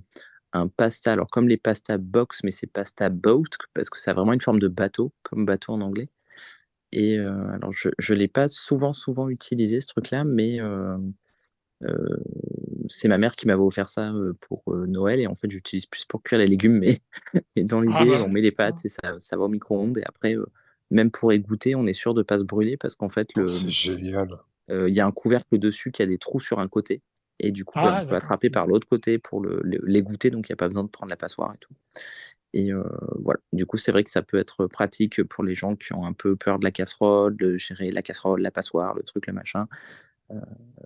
[0.51, 3.43] un pasta, alors comme les pasta box, mais c'est pasta boat,
[3.73, 6.09] parce que ça a vraiment une forme de bateau, comme bateau en anglais.
[6.93, 10.59] Et alors je ne l'ai pas souvent, souvent utilisé ce truc-là, mais
[12.89, 16.21] c'est ma mère qui m'avait offert ça pour Noël, et en fait j'utilise plus pour
[16.23, 16.99] cuire les légumes, mais
[17.55, 19.97] et dans Ah l'idée, bah on met les pâtes et ça, ça va au micro-ondes,
[19.97, 20.35] et après,
[20.91, 23.41] même pour égoutter, on est sûr de ne pas se brûler, parce qu'en fait, Oh,
[23.41, 24.29] le, c'est génial.
[24.71, 27.01] euh, il y a un couvercle dessus qui a des trous sur un côté.
[27.39, 30.29] Et du coup, bah, Ah, on peut attraper par l'autre côté pour le, le- l'égoutter,
[30.29, 31.73] donc il n'y a pas besoin de prendre la passoire et tout.
[32.53, 32.83] Et euh,
[33.19, 36.05] voilà, du coup, c'est vrai que ça peut être pratique pour les gens qui ont
[36.05, 39.33] un peu peur de la casserole, de gérer la casserole, la passoire, le truc, le
[39.33, 39.67] machin.
[40.31, 40.35] Euh,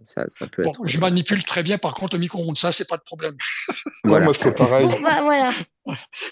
[0.03, 0.85] ça, ça peut Bon, être.
[0.85, 3.35] je euh, manipule très bien, par contre, le micro-ondes, ça, c'est pas de problème.
[4.03, 4.25] Voilà.
[4.25, 4.87] moi, c'est pareil.
[4.87, 5.51] Bon, bah voilà,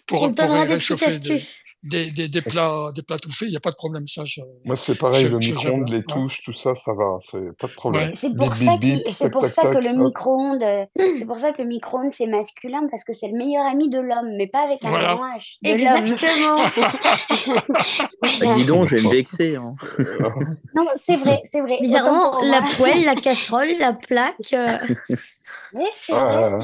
[0.07, 1.40] Pour, pour réchauffer des,
[1.84, 4.07] des, des, des plats, des plats tout faits, il n'y a pas de problème.
[4.07, 5.22] Ça, je, Moi, c'est pareil.
[5.23, 7.19] je, Le micro-ondes, les touches, tout ça, ça va.
[7.22, 8.10] C'est pas de problème.
[8.10, 8.14] Ouais.
[8.15, 10.64] C'est pour bip, ça qui, bip, c'est tac, pour tac, ça que le micro-ondes,
[11.19, 13.99] c'est pour ça que le micro-ondes c'est masculin parce que c'est le meilleur ami de
[13.99, 15.14] l'homme, mais pas avec un Voilà.
[15.15, 15.57] grand H.
[15.64, 16.56] Exactement.
[18.40, 19.56] Bah, dis donc, je vais me vexer.
[19.56, 19.76] hein.
[20.76, 21.77] Non, c'est vrai, c'est vrai.
[21.82, 24.36] Bizarrement, la poêle, la casserole, la plaque.
[24.53, 24.77] euh,
[25.73, 26.59] Oui, Ah,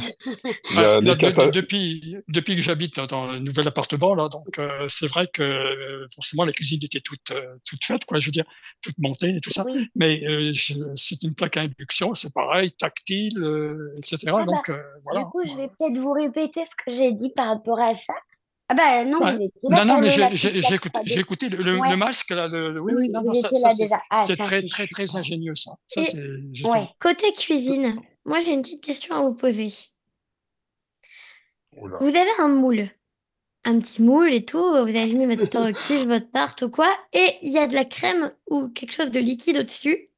[0.76, 5.08] Bah, de- de- depuis, depuis que j'habite dans- un nouvel appartement, là, donc euh, c'est
[5.08, 8.46] vrai que euh, forcément la cuisine était toute, euh, toute faite, quoi, je veux dire,
[8.82, 9.64] toute montée et tout ça.
[9.66, 9.88] Oui.
[9.96, 10.52] Mais euh,
[10.96, 14.18] c'est une plaque à induction, c'est pareil, tactile, euh, etc.
[14.28, 15.24] Ah bah, donc euh, du voilà.
[15.26, 18.14] coup, je vais peut-être vous répéter ce que j'ai dit par rapport à ça.
[18.70, 19.36] Ah bah non, Ouais.
[19.36, 20.24] vous étiez là Non, non, mais j'ai
[20.76, 21.02] écouté, 3D.
[21.06, 21.90] j'ai écouté le, le- Ouais.
[21.90, 23.90] le masque, là, le, le- oui, Oui, oui, non, vous non, ça, c'est.
[24.10, 25.72] Ah, c'est très, très, très ingénieux, ça.
[25.88, 26.22] Ça, Et c'est
[26.54, 26.74] justement.
[26.82, 26.88] Ouais.
[26.98, 29.68] côté cuisine, moi j'ai une petite question à vous poser.
[31.78, 31.98] Oula.
[32.00, 32.90] Vous avez un moule,
[33.64, 37.38] un petit moule et tout, vous avez mis votre quiche, votre tarte ou quoi, et
[37.42, 40.10] il y a de la crème ou quelque chose de liquide au-dessus.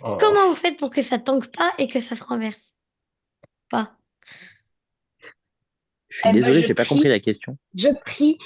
[0.00, 0.16] Ah.
[0.20, 2.74] Comment vous faites pour que ça tanque pas et que ça se renverse
[3.70, 3.96] pas?
[6.08, 7.58] Je suis Eh ben, désolé, je j'ai pas compris la question.
[7.74, 8.38] Je prie.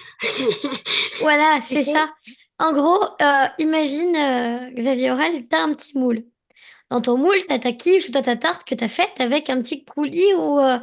[1.21, 2.13] Voilà, Tu c'est ça.
[2.59, 6.25] En gros, euh, imagine, euh, Xavier Aurel, t'as un petit moule.
[6.91, 9.61] Dans ton moule, t'as ta quiche ou t'as ta tarte que t'as faite avec un
[9.63, 10.79] petit coulis ou euh,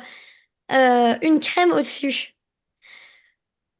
[0.73, 2.35] euh, une crème au-dessus,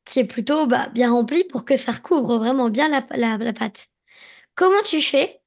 [0.06, 3.54] qui est plutôt bah, bien remplie pour que ça recouvre vraiment bien la, la- la
[3.54, 3.88] pâte.
[4.56, 5.42] Comment tu fais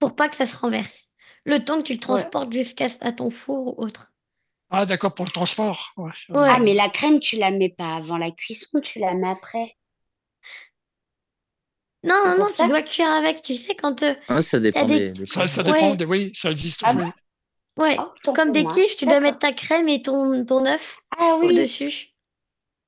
[0.00, 1.08] pour pas que ça se renverse?
[1.46, 4.12] Le temps que tu le transportes jusqu'à à ton four ou autre.
[4.70, 5.92] Ah, d'accord, pour le transport.
[5.96, 6.10] Ouais.
[6.30, 6.48] Ouais.
[6.50, 9.77] Ah, mais la crème, tu la mets pas avant la cuisson, tu la mets après.
[12.04, 13.42] Non, non, non, ça tu dois cuire avec.
[13.42, 15.96] Tu sais, quand euh, Ah, ça dépend des- Ça, ça dépend, Ouais.
[15.96, 16.80] des, oui, ça existe.
[16.84, 17.04] Ah oui.
[17.76, 20.98] Ouais, Oh, tant comme des quiches, tu dois mettre ta crème et ton, ton œuf
[21.18, 21.46] Ah oui.
[21.54, 22.08] au-dessus.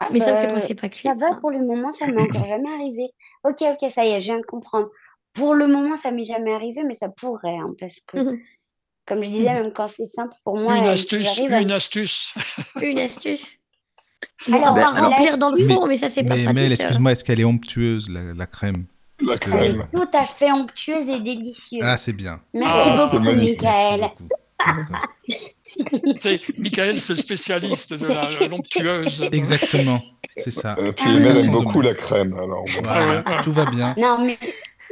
[0.01, 1.03] Ah Mais sauf que bah, quand c'est pas cuit.
[1.07, 3.09] Ça va pour le moment, ça m'est encore jamais arrivé.
[3.45, 4.89] Ok, ok, ça y est, je viens de comprendre.
[5.35, 8.41] Pour le moment, ça m'est jamais arrivé, mais ça pourrait, hein, parce que, Mhm.
[9.07, 12.35] comme je disais, même quand c'est simple, pour moi, Une euh, astuce, à une astuce.
[12.81, 13.57] Une astuce.
[14.49, 16.63] Bon, Alors, à part alors- remplir dans le four, mais ça c'est pas Mais pratique.
[16.63, 16.75] Mel, euh.
[16.75, 18.85] excuse-moi, est-ce qu'elle est onctueuse, la, la crème?
[19.23, 19.89] La crème.
[19.93, 21.83] est tout à fait onctueuse et délicieuse.
[21.85, 22.41] Ah, c'est bien.
[22.55, 24.11] Merci Ah, beaucoup, Michael.
[26.59, 29.27] Michael, c'est le spécialiste de la l'onctueuse.
[29.33, 29.99] Exactement,
[30.37, 30.77] c'est ça.
[30.79, 32.65] Et puis Ah, Emel aime beaucoup la crème, alors.
[32.83, 33.41] Voilà, Ah ouais.
[33.43, 33.95] tout va bien.
[33.97, 34.39] Non, mais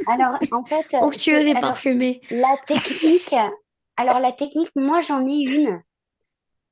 [0.07, 2.21] alors, en fait, euh, Onctueuse et parfumée.
[2.31, 3.35] la technique,
[3.97, 5.81] alors la technique, moi j'en ai une,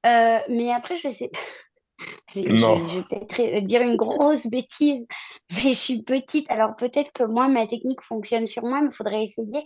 [0.05, 1.31] Euh, mais après je sais,
[2.35, 2.85] Non.
[2.87, 5.07] je vais peut-être euh, dire une grosse bêtise,
[5.51, 8.95] mais je suis petite, alors peut-être que moi ma technique fonctionne sur moi, mais il
[8.95, 9.63] faudrait essayer.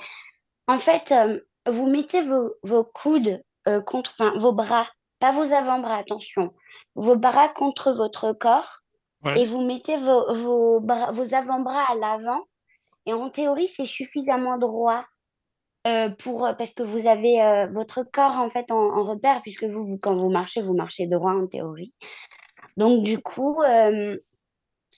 [0.68, 4.88] En fait, euh, vous mettez vos, vos coudes euh, contre, enfin vos bras,
[5.20, 6.54] pas vos avant-bras, attention,
[6.96, 8.80] vos bras contre votre corps,
[9.36, 12.42] et vous mettez vos, vos, vos avant-bras à l'avant.
[13.06, 15.06] Et en théorie, c'est suffisamment droit
[15.88, 19.84] euh, pour, parce que vous avez euh, votre corps en fait en, repère, puisque vous,
[19.84, 21.96] vous, quand vous marchez, vous marchez droit en théorie.
[22.78, 24.18] Donc du coup, euh,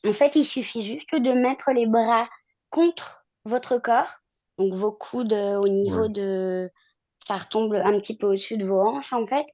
[0.05, 2.27] en fait, il suffit juste de mettre les bras
[2.69, 4.19] contre votre corps,
[4.57, 6.69] donc vos coudes au niveau de...
[7.25, 9.45] Ça retombe un petit peu au-dessus de vos hanches en fait.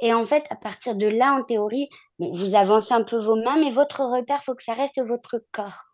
[0.00, 1.88] Et en fait, à partir de là, en théorie,
[2.18, 5.42] vous avancez un peu vos mains, mais votre repère, il faut que ça reste votre
[5.52, 5.85] corps.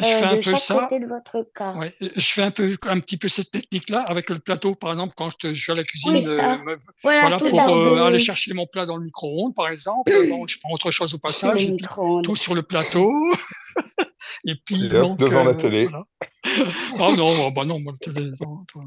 [0.00, 0.74] Je fais euh, un de peu ça.
[0.82, 1.76] côté de votre corps.
[1.76, 5.14] Ouais, je fais un peu, un petit peu cette technique-là avec le plateau, par exemple,
[5.16, 6.54] quand je vais à la cuisine, Oui, ça.
[6.54, 9.68] euh, me- Voilà, voilà, sous pour euh, aller chercher mon plat dans le micro-ondes, par
[9.68, 10.10] exemple.
[10.30, 12.24] Bon, je prends autre chose au passage, et puis micro-ondes.
[12.24, 13.10] tout sur le plateau.
[14.46, 15.84] et puis, donc, devant la euh, télé.
[15.86, 16.04] voilà.
[16.98, 18.82] Oh non, bah non, moi, la télé, non, toi.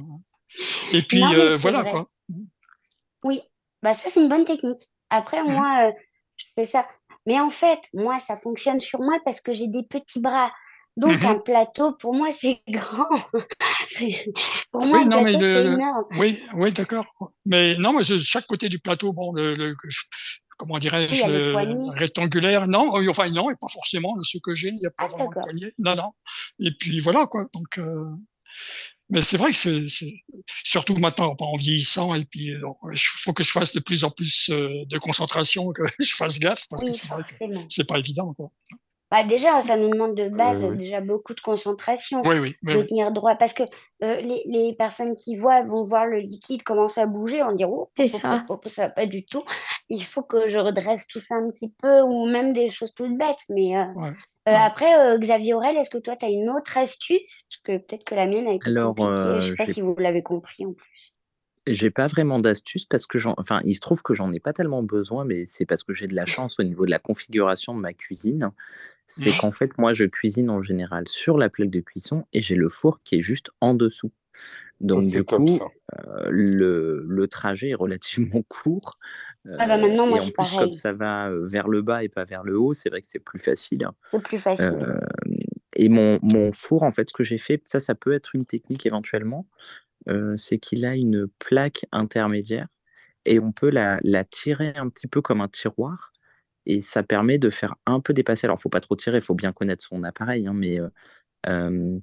[0.94, 1.92] Et puis, Non, euh, voilà, vrai.
[1.92, 2.08] quoi.
[3.24, 3.42] Oui,
[3.84, 4.80] bah ça c'est une bonne technique.
[5.10, 5.52] Après, Mhm.
[5.54, 5.92] moi, euh,
[6.38, 6.88] je fais ça.
[7.26, 10.52] Mais en fait, moi, ça fonctionne sur moi parce que j'ai des petits bras.
[10.98, 11.26] Donc, Mhm.
[11.28, 13.08] un plateau, pour moi, c'est grand.
[14.72, 16.06] Pour moi, Oui, un non, mais plateau, c'est énorme.
[16.20, 17.06] oui, oui, d'accord.
[17.46, 19.88] Mais non, mais chaque côté du plateau, bon, le, que
[20.58, 21.90] comment dirais-je, poignées.
[21.96, 25.04] rectangulaire, non, oui, enfin non, et pas forcément ce que j'ai, il n'y a pas
[25.06, 26.12] Ah, vraiment de poignée, non, non.
[26.60, 27.46] Et puis voilà, quoi.
[27.54, 28.06] Donc, euh,
[29.10, 30.14] mais c'est vrai que c'est,
[30.64, 34.50] surtout maintenant, en vieillissant, et puis il faut que je fasse de plus en plus
[34.50, 37.36] euh, de concentration, que je fasse gaffe, parce que Oui, c'est vrai que
[37.70, 38.50] c'est pas évident, quoi.
[39.10, 40.76] Bah, déjà, ça nous demande de base oui.
[40.78, 42.88] déjà beaucoup de concentration, Oui, oui, de oui.
[42.88, 43.36] tenir droit.
[43.36, 43.64] Parce que
[44.04, 47.64] euh, les, les personnes qui voient vont voir le liquide commencer à bouger, on dit
[47.66, 48.46] oh, C'est oh, ça.
[48.50, 49.44] oh, oh, ça va pas du tout.
[49.90, 53.18] Il faut que je redresse tout ça un petit peu, ou même des choses toutes
[53.18, 53.44] bêtes.
[53.50, 54.10] Mais euh, Ouais,
[54.50, 54.56] euh, ouais.
[54.56, 57.46] après, euh, Xavier Aurel, est-ce que toi, tu as une autre astuce?
[57.50, 59.40] Parce que peut-être que la mienne a été Alors, compliquée.
[59.42, 61.14] Je sais pas si vous l'avez compris en plus.
[61.68, 64.54] J'ai pas vraiment d'astuce parce que j'en, enfin, il se trouve que j'en ai pas
[64.54, 67.76] tellement besoin, mais c'est parce que j'ai de la chance au niveau de la configuration
[67.76, 68.52] de ma cuisine.
[69.08, 69.38] C'est Mhm.
[69.38, 72.70] qu'en fait, moi, je cuisine en général sur la plaque de cuisson et j'ai le
[72.70, 74.12] four qui est juste en dessous.
[74.80, 75.66] Donc, du top, coup, ça.
[76.08, 79.00] euh, le, le trajet est relativement court.
[79.60, 81.82] Ah bah Euh, maintenant, et moi, en c'est plus, comme ça va euh, vers le
[81.82, 83.86] bas et pas vers le haut, c'est vrai que c'est plus facile.
[83.86, 83.94] hein.
[84.12, 84.78] C'est plus facile.
[84.82, 85.00] Euh,
[85.76, 88.46] et mon, mon four, en fait, ce que j'ai fait, ça, ça peut être une
[88.46, 89.87] technique éventuellement, euh,
[90.36, 92.68] c'est qu'il a une plaque intermédiaire
[93.26, 96.14] et on peut la, la tirer un petit peu comme un tiroir
[96.68, 98.46] et ça permet de faire un peu dépasser.
[98.46, 100.90] Alors, faut pas trop tirer, il faut bien connaître son appareil, hein, mais euh,
[101.48, 101.98] euh,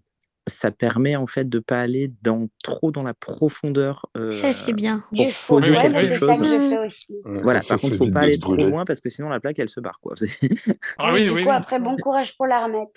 [0.46, 4.72] ça permet en fait de pas aller dans, trop dans la profondeur Ça, euh, c'est
[4.72, 5.04] bien.
[5.14, 7.14] pour poser Oui, oui, ouais, quelque c'est ça que je fais aussi.
[7.24, 9.68] Ouais, Voilà, par contre, faut pas aller trop loin parce que sinon la plaque elle
[9.68, 10.14] se barre quoi.
[10.98, 11.54] Ah Oui, oui, du oui, coup, oui.
[11.54, 12.92] après, bon courage pour la remettre.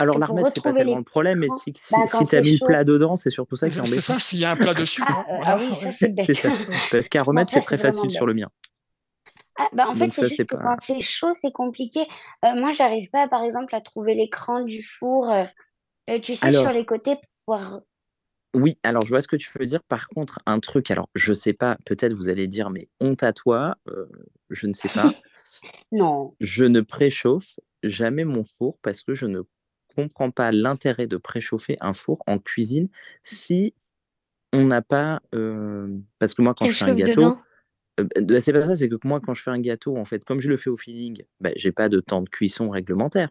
[0.00, 2.26] Alors que la pour remettre c'est pas tellement le problème, mais si, si, bah, si
[2.28, 4.00] t'as c'est mis le plat dedans, c'est surtout ça qui est C'est embêtant.
[4.00, 6.26] ça, s'il y a un plat dessus, Ah, euh, ah oui, ça, c'est bête.
[6.26, 6.50] C'est ça.
[6.90, 8.48] Parce qu'à remettre c'est c'est très facile sur le mien.
[9.56, 10.62] Ah, bah, en fait, c'est juste c'est que pas.
[10.62, 12.00] quand c'est chaud, c'est compliqué.
[12.44, 15.44] Euh, moi, j'arrive pas, par exemple, à trouver l'écran du four, euh,
[16.08, 17.80] euh, tu sais, sur les côtés pour pouvoir...
[18.54, 19.82] oui, alors je vois ce que tu veux dire.
[19.84, 23.32] Par contre, un truc, alors je sais pas, peut-être vous allez dire, mais honte à
[23.32, 24.06] toi, euh,
[24.50, 25.12] je ne sais pas.
[25.92, 26.34] Non.
[26.40, 29.42] Je ne préchauffe jamais mon four parce que je ne
[29.94, 32.88] comprends pas l'intérêt de préchauffer un four en cuisine
[33.22, 33.74] si
[34.52, 35.20] on n'a pas.
[35.34, 35.88] euh,
[36.18, 37.38] Parce que moi, quand Quelque je fais un gâteau,
[38.00, 40.24] euh, bah, c'est pas ça, c'est que moi, quand je fais un gâteau, en fait,
[40.24, 43.30] comme je le fais au feeling, bah, j'ai pas de temps de cuisson réglementaire.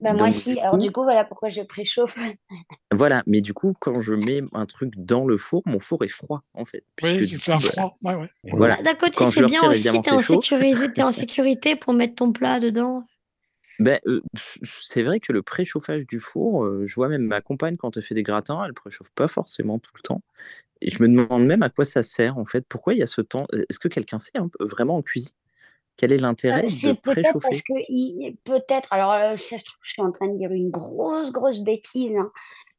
[0.00, 0.54] Bah, moi, Donc, si.
[0.54, 2.16] du Alors, coup, du coup, voilà pourquoi je préchauffe.
[2.92, 3.22] voilà.
[3.26, 6.42] Mais du coup, quand je mets un truc dans le four, mon four est froid,
[6.52, 6.84] en fait.
[6.96, 7.94] Puisque Oui, du il fait un bah, froid.
[8.02, 8.28] Ouais, ouais.
[8.52, 8.76] voilà.
[8.76, 12.60] Bah, D'un côté, c'est bien aussi, t'es en t'es en sécurité pour mettre ton plat
[12.60, 13.04] dedans.
[13.78, 14.00] Ben,
[14.64, 18.14] c'est vrai que le préchauffage du four, je vois même ma compagne quand elle fait
[18.14, 20.22] des gratins, elle préchauffe pas forcément tout le temps.
[20.82, 22.66] Et je me demande même à quoi ça sert en fait.
[22.68, 25.32] Pourquoi il y a ce temps Est-ce que quelqu'un sait un vraiment en cuisine?
[25.96, 26.18] Quel est
[26.52, 27.66] Euh, l'intérêt de c'est peut-être parce préchauffer?
[28.44, 31.58] peut-être, alors, euh, ça se trouve, je suis en train de dire une grosse, grosse
[31.60, 32.30] bêtise, hein.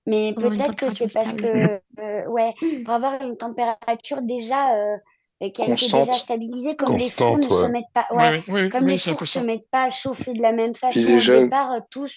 [0.08, 1.35] Mais Pour avoir une peut-être que température c'est parce stable.
[1.35, 2.53] que, euh, ouais,
[2.84, 4.98] pour avoir une température déjà euh,
[5.43, 7.69] euh, qui a été déjà stabilisée, comme les fours Constante, ne se ouais.
[7.69, 10.33] mettent pas, Oui, ouais, oui, oui, comme oui, les fours se mettent pas à chauffer
[10.33, 12.11] de la même façon au déjà, départ, euh, tous,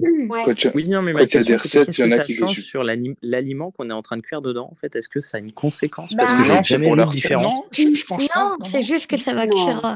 [0.00, 0.42] ouais.
[0.44, 1.86] quand y a, Oui, non, mais quand ma il y a des question c'était recettes,
[1.86, 2.82] qu'est-ce il y que en a ça qui change sur
[3.22, 5.52] l'aliment qu'on est en train de cuire dedans en fait Est-ce que ça a une
[5.52, 7.54] conséquence Parce que Ben, j'ai jamais pour vu la de différence.
[7.54, 8.40] Non, je, je pense pas.
[8.44, 9.52] Non, Non, c'est juste que ça va Non.
[9.54, 9.84] cuire.
[9.84, 9.94] euh,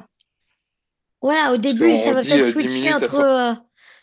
[1.23, 3.23] Voilà, au début, ça va peut-être 10 switcher entre 100.
[3.23, 3.53] euh,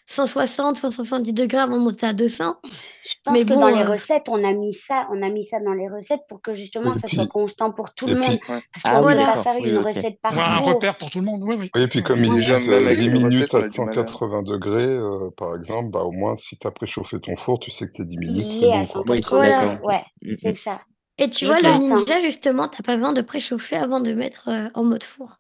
[0.08, 2.58] 160, 170 degrés avant de monter à 200.
[3.04, 5.30] Je pense Mais que dans bon, les euh, recettes, on a mis ça, on a
[5.30, 8.16] mis ça dans les recettes pour que justement Oui, ça soit constant pour tout le
[8.16, 8.40] monde.
[8.40, 8.62] puis, Ouais.
[8.74, 9.26] Parce Ah qu'on oui, voilà.
[9.26, 9.44] pas d'accord.
[9.44, 10.76] faire Oui, une oui, recette par Avoir un jour.
[10.76, 11.44] repère pour tout le monde.
[11.44, 11.72] Oui, oui.
[11.76, 12.26] oui, et puis comme.
[12.28, 14.06] Déjà, disent, même euh, avec 10 une minutes recette, on à a du mal à...
[14.06, 17.72] 180 degrés, euh, par exemple, bah, au moins, si tu as préchauffé ton four, tu
[17.72, 19.04] sais que tes 10 minutes, Il c'est est à bon, quoi.
[19.08, 19.50] Oui, 180 Voilà.
[19.50, 19.80] degrés.
[19.80, 19.84] d'accord.
[19.84, 20.54] Ouais, Mm, c'est mm.
[20.54, 20.82] ça.
[21.20, 24.70] Et tu vois, le ninja, justement, t'as pas besoin de préchauffer avant de mettre euh,
[24.76, 25.38] en mode four.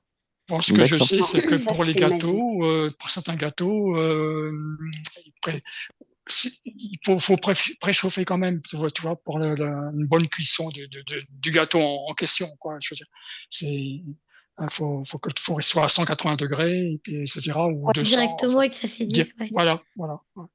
[0.48, 4.52] Bon, ce que je sais, c'est que pour les gâteaux, euh, pour certains gâteaux, euh,
[6.66, 10.06] il faut, faut pré- préchauffer quand même, tu vois, tu vois, pour la- la- une
[10.06, 12.78] bonne cuisson de, de- de- du gâteau en, en question, quoi.
[12.82, 13.08] Je veux dire,
[13.50, 14.06] c'est, il
[14.70, 18.18] faut, faut que faut qu'il soit à 180 degrés, et puis, etc., ou 200.
[18.18, 19.14] Directement et que ça s'évite.
[19.14, 19.50] Di- ouais.
[19.52, 20.20] Voilà, voilà.
[20.36, 20.46] ouais.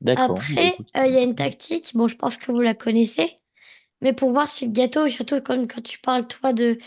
[0.00, 0.34] D'accord.
[0.36, 3.38] bah, Après, euh, il y a une tactique, bon, je pense que vous la connaissez,
[4.04, 6.78] mais pour voir si le gâteau, surtout quand, quand tu parles, toi, de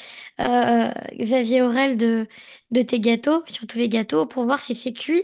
[0.42, 2.28] euh, Xavier Aurel, de,
[2.72, 5.24] de tes gâteaux, surtout les gâteaux, pour voir si c'est cuit,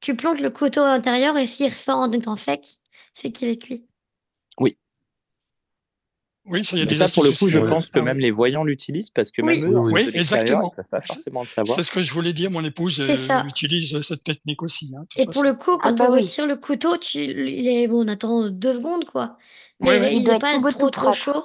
[0.00, 2.66] tu plantes le couteau à l'intérieur et s'il ressort en étant sec,
[3.14, 3.86] c'est qu'il est cuit.
[6.46, 8.16] Oui, ça, il y a des ça, pour le coup, je pense que Ah, même
[8.16, 8.22] oui.
[8.22, 9.62] les voyants l'utilisent parce que Oui.
[9.62, 10.74] même eux, Oui, oui, exactement.
[10.90, 11.76] pas forcément le savoir.
[11.76, 12.50] C'est ce que je voulais dire.
[12.50, 13.46] Mon épouse euh, ça.
[13.46, 14.92] utilise cette technique aussi.
[14.98, 16.22] hein, Et pour le coup, Ah quand bah on oui.
[16.22, 19.38] retire le couteau, tu, il est, bon, on attend deux secondes, quoi.
[19.82, 21.16] Oui, il Il doit doit être pas tout être trop, trop propre.
[21.16, 21.44] chaud.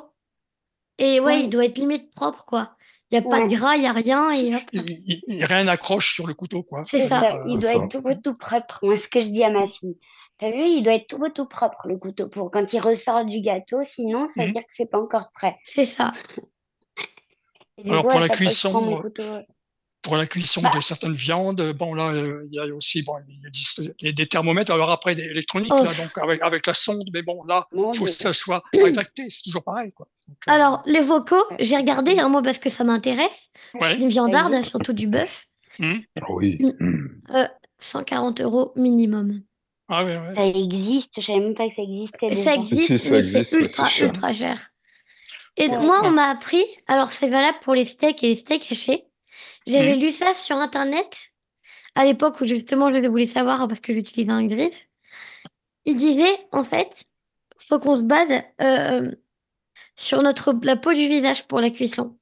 [0.99, 2.75] Et ouais, il doit être limite propre, quoi.
[3.11, 3.47] Il n'y a pas Ouais.
[3.47, 4.61] de gras, il n'y a rien, et hop.
[4.73, 6.81] Il, il- il- rien n'accroche sur le couteau, quoi.
[6.85, 7.19] C'est ça.
[7.21, 7.77] ça, il doit ça.
[7.77, 8.79] être tout beau, tout propre.
[8.83, 9.97] Moi, ce que je dis à ma fille.
[10.39, 13.25] T'as vu, il doit être tout beau, tout propre, le couteau, pour quand il ressort
[13.25, 13.83] du gâteau.
[13.85, 14.53] Sinon, ça veut Mhm.
[14.53, 15.55] dire que c'est pas encore prêt.
[15.63, 16.11] C'est ça.
[17.77, 19.23] Et Alors, coup, pour la cuisson, mon euh, couteau.
[20.07, 20.71] Pour la cuisson Bah.
[20.73, 23.51] de certaines viandes, bon là, euh, il y a aussi, bon, il
[24.01, 24.71] des, des thermomètres.
[24.71, 25.83] Alors après, des électroniques Oh.
[25.83, 29.29] là, donc avec avec la sonde, mais bon là, Mon faut que ça soit rétracté.
[29.29, 30.07] C'est toujours pareil, quoi.
[30.29, 33.49] Donc, euh, Alors, les vocaux, j'ai regardé, hein, moi, parce que ça m'intéresse.
[33.73, 33.81] ouais.
[33.91, 34.63] C'est une viandarde, Vas-y.
[34.65, 35.45] surtout du bœuf.
[36.29, 36.57] Oui.
[36.79, 37.47] Mm.
[37.79, 39.41] 140 euros minimum.
[39.89, 40.33] Ah ouais, ouais.
[40.35, 42.51] Ça existe, je savais même pas que ça existait Ça.
[42.53, 44.07] Si, existe, ça mais c'est ultra, cher.
[44.07, 44.69] ultra cher.
[45.57, 45.77] Et Ouais.
[45.79, 49.06] moi, on m'a appris, alors c'est valable pour les steaks et les steaks hachés.
[49.65, 51.29] J'avais lu ça sur Internet,
[51.95, 54.71] à l'époque où justement je voulais savoir, parce que j'utilisais un grill.
[55.85, 57.05] Il disait, en fait,
[57.57, 59.11] faut qu'on se base euh,
[59.95, 62.17] sur notre, la peau du visage pour la cuisson.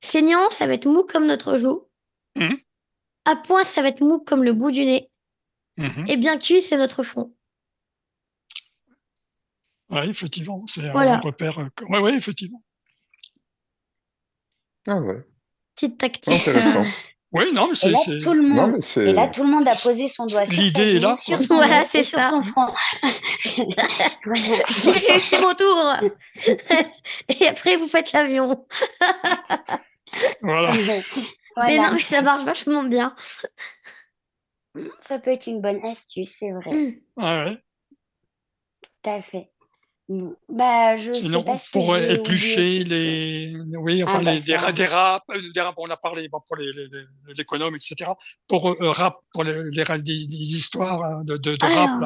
[0.00, 1.88] Saignant, ça va être mou comme notre joue.
[2.36, 2.58] Mhm.
[3.24, 5.10] À point, ça va être mou comme le bout du nez.
[5.78, 6.06] Mhm.
[6.08, 7.34] Et bien cuit, c'est notre front.
[9.88, 11.18] Ouais, effectivement, c'est un Voilà.
[11.18, 11.58] repère.
[11.58, 12.62] euh, Ouais, ouais, effectivement.
[14.86, 15.24] Ah ouais.
[15.82, 16.32] Petite tactique.
[16.48, 16.80] Intéressant.
[16.80, 16.84] euh,
[17.32, 18.76] Oui, non, mais Et c'est, là, c'est- tout le Non, monde.
[18.96, 19.02] mais.
[19.10, 21.54] Et là, tout le monde a posé son doigt sur L'idée est là, sur son
[21.56, 22.30] Voilà, c'est et sur ça.
[22.30, 22.72] son front.
[24.24, 24.62] Voilà.
[24.84, 25.94] J'ai réussi mon tour.
[27.40, 28.66] Et après, vous faites l'avion.
[30.42, 30.72] voilà.
[31.66, 33.14] Mais non, mais ça marche vachement bien.
[35.00, 36.70] Ça peut être une bonne astuce, c'est vrai.
[36.70, 36.92] Mm.
[37.18, 37.58] Ah ouais.
[39.02, 39.50] Tout à fait.
[40.48, 44.60] Bah, je sais Sinon, pas pour éplucher les, oui, enfin, Ah, bah, les, des, ça.
[44.60, 48.10] ra- des râpes, euh, des on a parlé, bon, pour les, les, les- l'économe, etc.
[48.48, 49.54] Pour euh, rap, pour les,
[50.30, 52.00] histoires hein, de, de, rap,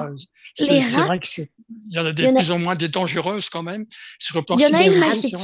[0.61, 1.51] les c'est, vrai que c'est,
[1.89, 3.87] il y en a des y en a- plus ou moins des dangereuses quand même.
[4.19, 5.35] Sur le plan Il y en a une magique.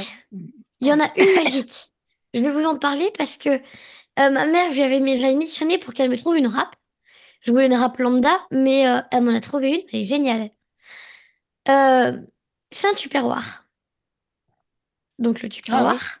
[0.79, 1.87] Il y en a une magique.
[2.33, 3.59] Je vais vous en parler parce que euh,
[4.29, 6.75] ma mère, je lui avais mis- je l'avais missionné pour qu'elle me trouve une râpe.
[7.41, 10.49] Je voulais une râpe lambda, mais euh, elle m'en a trouvé une, elle est géniale.
[11.69, 12.19] Euh,
[12.75, 13.65] c'est un tupperware.
[15.19, 16.19] Donc le tupperware.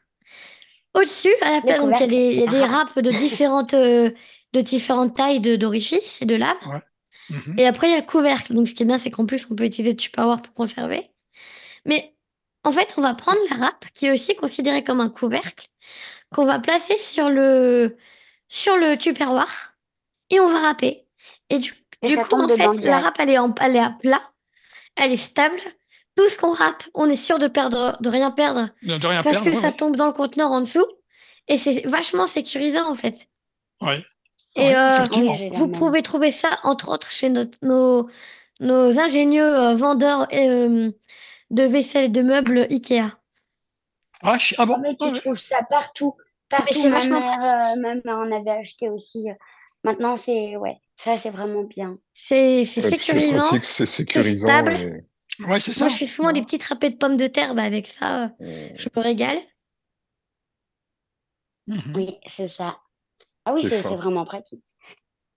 [0.93, 2.67] Au-dessus, à la place, donc il y a, y des Ah.
[2.67, 4.11] râpes de différentes, euh,
[4.53, 6.57] de différentes tailles de- d'orifices et de lames.
[7.29, 7.55] Mhm.
[7.57, 8.53] Et après, il y a le couvercle.
[8.53, 11.09] Donc, ce qui est bien, c'est qu'en plus, on peut utiliser le Tupperware pour conserver.
[11.85, 12.13] Mais
[12.63, 15.67] en fait, on va prendre la râpe, qui est aussi considérée comme un couvercle,
[16.35, 17.97] qu'on va placer sur le,
[18.47, 19.73] sur le Tupperware,
[20.29, 21.05] et on va râper.
[21.49, 21.73] Et du,
[22.03, 24.21] Et du ça coup, en fait, la râpe, elle est, en, elle est à plat,
[24.95, 25.59] elle est stable.
[26.15, 29.23] Tout ce qu'on râpe, on est sûr de perdre, de rien perdre, De de rien
[29.23, 29.73] parce perdre, que ouais, ça ouais.
[29.75, 30.85] tombe dans le conteneur en dessous.
[31.47, 33.27] Et c'est vachement sécurisant, en fait.
[33.81, 34.03] Ouais.
[34.55, 38.07] Et Ouais, euh, vous pouvez trouver ça, entre autres, chez notre- nos,
[38.59, 40.91] nos ingénieux euh, vendeurs euh,
[41.49, 43.17] de vaisselle et de meubles Ikea.
[44.21, 44.77] Ah, chi- ah bon?
[44.79, 45.19] Mais tu ouais.
[45.19, 46.13] trouves ça partout.
[46.49, 47.77] Partout, c'est vachement mère, pratique.
[47.77, 49.25] euh, ma mère en avait acheté aussi.
[49.83, 50.55] Maintenant, c'est...
[50.55, 51.97] Ouais, ça, c'est vraiment bien.
[52.13, 53.43] C'est sécurisant.
[53.63, 54.45] c'est sécurisant.
[54.47, 54.73] stable.
[54.73, 55.03] et-
[55.39, 55.85] Ouais, c'est ça.
[55.85, 57.55] Moi, je fais souvent des petits râpés de pommes de terre.
[57.55, 59.39] Bah, avec ça, euh, je me régale.
[61.67, 61.95] Mhm.
[61.95, 62.77] Oui, c'est ça.
[63.45, 64.65] Ah oui, c'est vraiment pratique.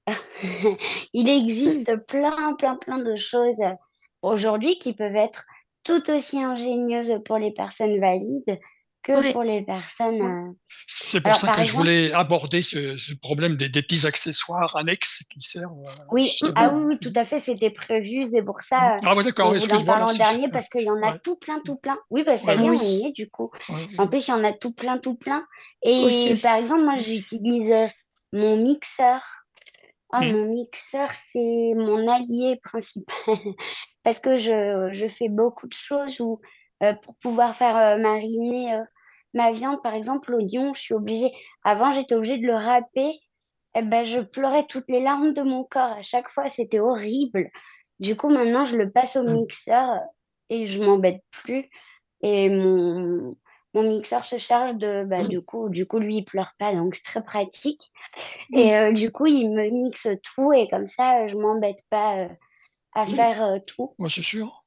[1.12, 3.74] Il existe plein, plein, plein de choses euh,
[4.22, 5.44] aujourd'hui qui peuvent être
[5.82, 8.58] tout aussi ingénieuses pour les personnes valides
[9.06, 10.20] que pour les personnes...
[10.22, 10.52] euh,
[10.88, 14.74] C'est pour Alors, ça que je voulais aborder ce, ce problème des, des petits accessoires
[14.76, 15.72] annexes qui servent.
[15.86, 18.96] euh, Oui, ah oui, oui, tout à fait, c'était prévu, c'est pour ça.
[18.96, 19.96] euh, Ah ouais, d'accord, On voulait en excuse-moi.
[19.98, 21.20] parler en dernier parce qu'il y en a Ouais.
[21.22, 21.98] tout plein, tout plein.
[22.10, 23.50] Oui, bah ça Ouais, y est, on y est du coup.
[23.68, 23.86] Ouais.
[23.98, 25.46] En plus, il y en a tout plein, tout plein.
[25.82, 27.72] Et par exemple, moi, j'utilise
[28.32, 29.20] mon mixeur.
[30.12, 30.32] Ah, Mm.
[30.32, 33.14] mon mixeur, c'est mon allié principal.
[34.04, 36.40] Parce que je, je fais beaucoup de choses où,
[36.84, 38.82] euh, pour pouvoir faire euh, mariner euh,
[39.36, 41.32] ma viande, par exemple, l'oignon, je suis obligée.
[41.62, 43.20] Avant, j'étais obligée de le râper.
[43.74, 46.48] Et ben, je pleurais toutes les larmes de mon corps à chaque fois.
[46.48, 47.50] C'était horrible.
[48.00, 49.34] Du coup, maintenant, je le passe au Mm.
[49.34, 50.00] mixeur
[50.48, 51.70] et je m'embête plus.
[52.22, 53.36] Et mon,
[53.74, 55.04] mon mixeur se charge de.
[55.04, 57.92] Bah, du coup, du coup, lui, il pleure pas, donc c'est très pratique.
[58.54, 62.28] Et euh, du coup, il me mixe tout et comme ça, je m'embête pas euh,
[62.94, 63.94] à faire euh, tout.
[63.98, 64.62] Ouais, c'est sûr.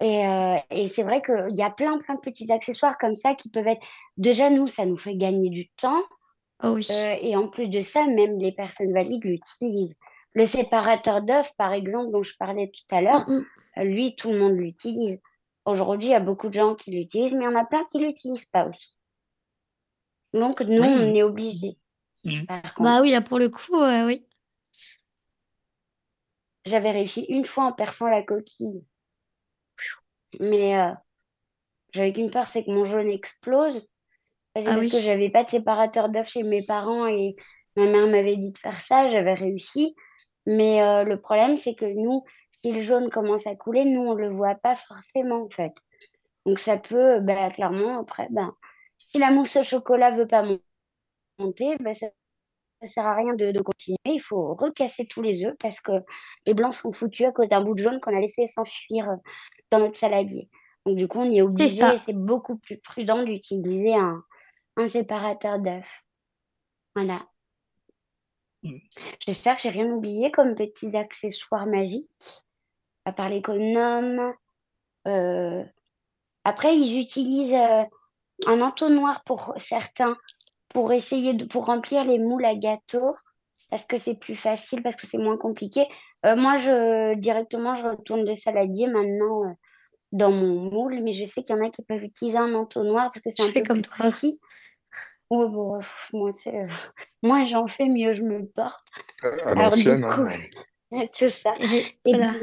[0.00, 3.34] Et, euh, et c'est vrai qu'il y a plein, plein de petits accessoires comme ça
[3.34, 3.86] qui peuvent être.
[4.16, 6.02] Déjà, nous, ça nous fait gagner du temps.
[6.62, 6.86] Oh oui.
[6.90, 9.94] Euh, et en plus de ça, même les personnes valides l'utilisent.
[10.34, 13.44] Le séparateur d'œufs, par exemple, dont je parlais tout à l'heure, Mm, mm.
[13.78, 15.20] euh, lui, tout le monde l'utilise.
[15.64, 17.84] Aujourd'hui, il y a beaucoup de gens qui l'utilisent, mais il y en a plein
[17.84, 18.98] qui l'utilisent pas aussi.
[20.32, 20.88] Donc, nous, Oui.
[20.88, 21.78] on est obligés.
[22.24, 22.42] Mm.
[22.80, 24.26] Bah oui, là pour le coup, euh, oui.
[26.66, 28.82] j'avais réussi une fois en perçant la coquille.
[30.40, 30.92] Mais euh,
[31.92, 33.86] j'avais qu'une peur, c'est que mon jaune explose.
[34.56, 34.90] C'est Ah parce oui.
[34.90, 37.36] que j'avais pas de séparateur d'œufs chez mes parents et
[37.76, 39.96] ma mère m'avait dit de faire ça, j'avais réussi.
[40.46, 42.24] Mais euh, le problème, c'est que nous,
[42.64, 45.74] si le jaune commence à couler, nous, on le voit pas forcément, en fait.
[46.46, 48.54] Donc ça peut, bah, clairement, après, ben,
[48.98, 50.60] si la mousse au chocolat veut pas mon-
[51.38, 52.08] monter, ben, ça,
[52.82, 53.96] ça sert à rien de, de continuer.
[54.06, 55.92] Il faut recasser tous les œufs parce que
[56.46, 59.16] les blancs sont foutus à cause d'un bout de jaune qu'on a laissé s'enfuir euh,
[59.70, 60.48] dans notre saladier.
[60.86, 64.22] Donc du coup, on est obligé, c'est beaucoup plus prudent d'utiliser un,
[64.76, 66.04] un séparateur d'œufs.
[66.94, 67.26] Voilà.
[68.62, 68.78] Mm.
[69.26, 72.44] J'espère que j'ai rien oublié comme petits accessoires magiques,
[73.06, 74.34] à part l'économe.
[75.06, 75.64] Euh,
[76.44, 77.84] Après, ils utilisent euh,
[78.46, 80.16] un entonnoir pour certains,
[80.74, 83.14] pour essayer de pour remplir les moules à gâteau,
[83.70, 85.86] parce que c'est plus facile, parce que c'est moins compliqué.
[86.26, 89.52] Euh, moi, je directement, je retourne le saladier maintenant euh,
[90.12, 93.10] dans mon moule, mais je sais qu'il y en a qui peuvent utiliser un entonnoir
[93.10, 93.96] parce que c'est un fais peu comme plus toi.
[93.98, 94.38] précis.
[95.30, 96.66] Ouais, bon, pff, moi, c'est, euh,
[97.22, 98.84] moins j'en fais, mieux je me porte.
[99.24, 101.06] Euh, À Alors, du l'ancienne, coup, hein.
[101.12, 101.54] c'est ça.
[101.60, 102.34] Et Et, voilà.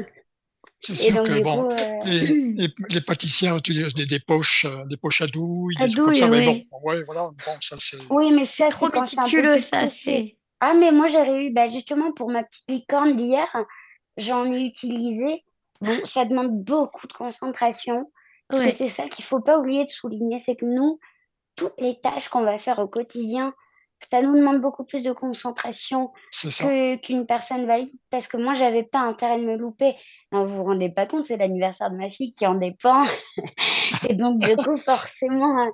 [0.84, 4.66] C'est sûr donc, que bon, coup, euh, les, les, les pâtissiers utilisent des, des poches,
[4.68, 7.04] euh, des poches à douille, À des trucs comme douille, ça, mais bon, ouais.
[7.04, 7.98] voilà, bon, ça c'est.
[8.10, 9.86] oui, mais C'est ça, trop méticuleux, ça.
[9.88, 10.36] C'est.
[10.60, 13.48] Ah, mais moi, j'aurais eu, bah, justement, pour ma petite licorne d'hier,
[14.16, 15.44] j'en ai utilisé.
[15.80, 18.10] Bon, ça demande beaucoup de concentration,
[18.48, 21.00] parce que c'est ça qu'il faut pas oublier de souligner, c'est que nous,
[21.56, 23.52] toutes les tâches qu'on va faire au quotidien,
[24.10, 26.12] ça nous demande beaucoup plus de concentration
[27.02, 29.94] qu'une personne valide, parce que moi, j'avais pas intérêt de me louper.
[30.30, 33.04] Alors, vous vous rendez pas compte, c'est l'anniversaire de ma fille qui en dépend.
[34.08, 35.70] Et donc, du coup, forcément,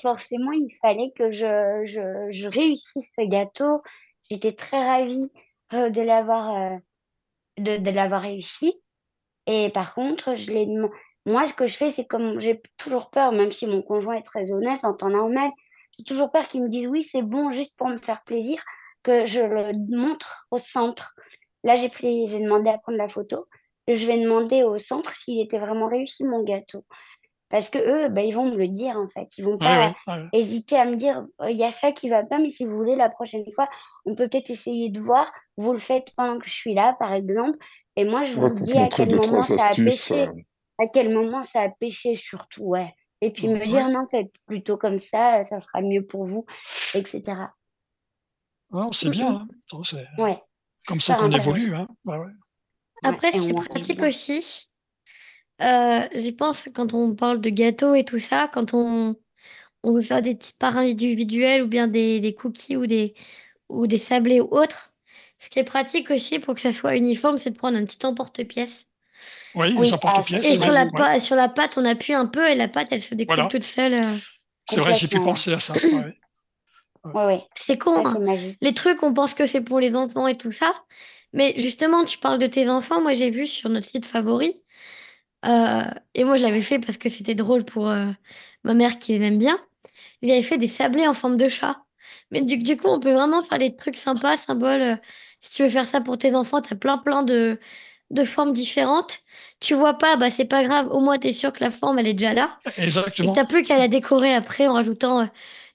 [0.00, 3.82] forcément, il fallait que je, je, je réussisse ce gâteau.
[4.30, 5.30] J'étais très ravie
[5.72, 6.76] euh, de l'avoir euh,
[7.58, 8.80] de, de l'avoir réussi.
[9.46, 10.66] Et par contre, je l'ai
[11.26, 14.22] moi, ce que je fais, c'est comme j'ai toujours peur, même si mon conjoint est
[14.22, 15.50] très honnête en temps normal,
[16.00, 18.62] j'ai toujours peur qu'il me dise oui, c'est bon, juste pour me faire plaisir,
[19.02, 21.14] que je le montre au centre.
[21.62, 23.46] Là, j'ai pris, j'ai demandé à prendre la photo.
[23.86, 26.84] Je vais demander au centre s'il était vraiment réussi mon gâteau.
[27.50, 29.26] Parce que eux, ben, ils vont me le dire en fait.
[29.36, 30.28] Ils vont pas ouais, ouais.
[30.32, 32.76] hésiter à me dire Euh, il y a ça qui va pas, mais si vous
[32.76, 33.68] voulez, la prochaine fois,
[34.06, 35.30] on peut peut-être essayer de voir.
[35.56, 37.58] Vous le faites pendant que je suis là, par exemple.
[37.96, 40.32] Et moi, je Ouais, vous dis à quel moment ça a pêché, euh,
[40.78, 42.94] à quel moment ça a pêché surtout, ouais.
[43.20, 46.46] Et puis me dire non, faites plutôt comme ça, ça sera mieux pour vous,
[46.94, 47.54] etc.
[48.70, 49.48] Non, c'est bien, hein.
[49.84, 50.40] C'est Ouais,
[50.86, 51.86] comme ça qu'on évolue, hein.
[52.04, 52.18] Ouais,
[53.02, 54.68] Après, et ce on qui est mange pratique aussi,
[55.62, 59.16] euh, j'y pense quand on parle de gâteaux et tout ça, quand on,
[59.84, 63.14] on veut faire des petites parts individuelles ou bien des, des cookies ou des,
[63.70, 64.94] ou des sablés ou autres.
[65.40, 68.04] Ce qui est pratique aussi pour que ça soit uniforme, c'est de prendre un petit
[68.06, 68.89] emporte-pièce.
[69.54, 70.94] Oui, Oui, ah, emporte-pièces, Et sur la, magique.
[70.94, 71.00] ouais.
[71.04, 73.48] pa- sur la pâte, on appuie un peu et la pâte, elle se découpe Voilà.
[73.48, 73.94] toute seule.
[73.94, 74.16] euh.
[74.68, 75.74] C'est vrai, j'ai pu penser à ça.
[75.82, 76.16] Ouais, ouais.
[77.14, 78.18] Ouais, ouais, C'est con, hein.
[78.60, 80.72] Les trucs, on pense que c'est pour les enfants et tout ça.
[81.32, 83.00] Mais justement, tu parles de tes enfants.
[83.00, 84.62] Moi, j'ai vu sur notre site favori.
[85.46, 85.82] euh,
[86.14, 88.06] et moi, je l'avais fait parce que c'était drôle pour euh,
[88.64, 89.58] ma mère qui les aime bien.
[90.22, 91.82] Il avait fait des sablés en forme de chat.
[92.30, 94.80] Mais du, du coup, on peut vraiment faire des trucs sympas, symboles.
[94.82, 94.96] euh,
[95.40, 97.58] si tu veux faire ça pour tes enfants, t'as plein, plein de,
[98.10, 99.20] de formes différentes.
[99.60, 100.88] Tu vois pas, bah c'est pas grave.
[100.90, 102.58] Au moins, t'es sûr que la forme, elle est déjà là.
[102.66, 103.32] Et Exactement.
[103.32, 105.26] t'as plus qu'à la décorer après en rajoutant euh,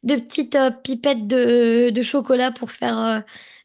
[0.04, 3.20] de petites euh, pipettes de, de chocolat pour faire euh,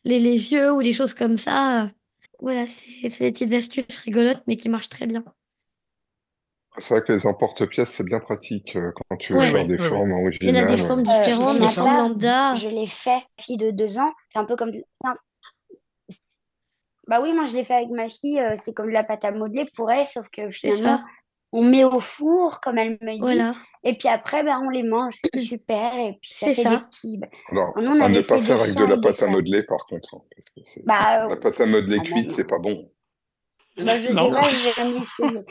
[0.05, 1.90] les, les yeux ou des choses comme ça.
[2.40, 5.24] Voilà, c'est des petites astuces rigolotes, mais qui marchent très bien.
[6.78, 9.50] C'est vrai que les emporte-pièces, c'est bien pratique euh, quand tu veux Ouais.
[9.52, 10.78] Faire des formes Il y en a des originales.
[10.78, 12.55] formes Euh, différentes, c'est des formes lambda.
[12.55, 14.12] je l'ai fait, fille de deux ans.
[14.32, 14.73] C'est un peu comme...
[17.10, 18.39] Bah oui, moi je l'ai fait avec ma fille.
[18.40, 21.02] euh, c'est comme de la pâte à modeler pour elle, sauf que finalement,
[21.50, 23.18] on met au four, comme elle me dit.
[23.18, 23.55] Voilà.
[23.82, 25.92] Et puis après, ben, on les mange, c'est super.
[25.98, 26.86] Et puis ça C'est fait des ça.
[26.89, 27.18] petits.
[27.18, 29.32] ben, Alors, nous, on à ne pas faire des avec de la pâte à de
[29.32, 30.14] modeler, par contre.
[30.14, 32.92] hein, parce que c'est- Bah, La pâte à modeler ah, cuite, c'est pas bon.
[33.76, 34.30] Bah, je sais Non.
[34.30, 35.44] pas, j'ai jamais essayé.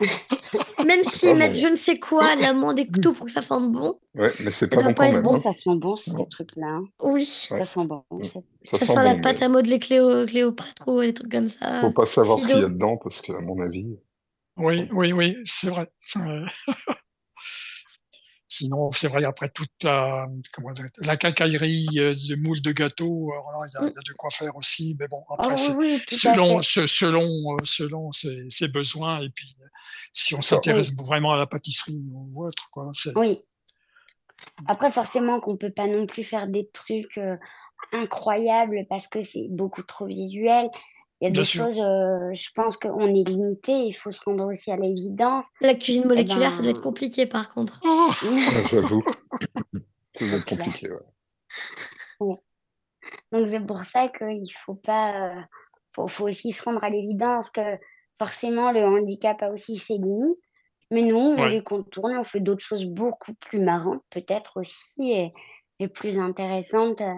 [0.84, 1.58] Même pas mettent bon.
[1.60, 4.50] je ne sais quoi, de l'amande et tout pour que ça sente bon, Ouais, mais
[4.50, 5.22] c'est ça pas bon pas quand être même.
[5.24, 5.34] bon.
[5.34, 5.38] hein.
[5.38, 6.66] Ça sent bon, ces trucs-là.
[6.66, 6.84] hein.
[7.02, 7.48] Oui.
[7.50, 7.58] Ouais.
[7.58, 8.02] Ça sent bon.
[8.22, 11.46] Ça Ça sent sent la pâte mais à modeler Cléo, Cléopâtre ou des trucs comme
[11.48, 11.80] ça.
[11.82, 13.98] faut pas savoir ce qu'il y a dedans, parce qu'à mon avis,
[14.56, 15.90] Oui, oui, oui, c'est vrai.
[18.60, 22.70] Euh, Sinon, c'est vrai, après toute la, comment dire, la quincaillerie euh, de moules de
[22.70, 24.96] alors là, il y, a- il y a de quoi faire aussi.
[24.98, 27.24] Mais bon, Ah après, oui, oui, selon, selon,
[27.54, 29.20] euh, selon ses, ses besoins.
[29.20, 29.66] Et puis, euh,
[30.12, 33.42] si on s'intéresse vraiment à la pâtisserie ou autre, quoi, Oui.
[34.66, 37.36] Après, forcément qu'on peut pas non plus faire des trucs euh,
[37.92, 40.68] incroyables parce que c'est beaucoup trop visuel.
[41.20, 41.64] Il y a bien des sûr.
[41.66, 45.44] choses, euh, je pense qu'on est limité, il faut se rendre aussi à l'évidence.
[45.60, 47.80] La cuisine Eh moléculaire, ça doit être ben, compliqué par contre.
[47.84, 49.02] Oh, Ah, J'avoue,
[50.14, 50.90] ça va être compliqué.
[50.90, 50.98] ouais.
[52.20, 52.36] Ouais.
[53.32, 55.40] Donc c'est pour ça qu'il faut pas, euh,
[55.94, 57.60] faut, faut aussi se rendre à l'évidence que
[58.18, 60.38] forcément le handicap a aussi ses limites.
[60.90, 61.50] Mais nous, on ouais.
[61.50, 65.32] les contourne, on fait d'autres choses beaucoup plus marrantes peut-être aussi et,
[65.78, 67.00] et plus intéressantes.
[67.00, 67.14] euh,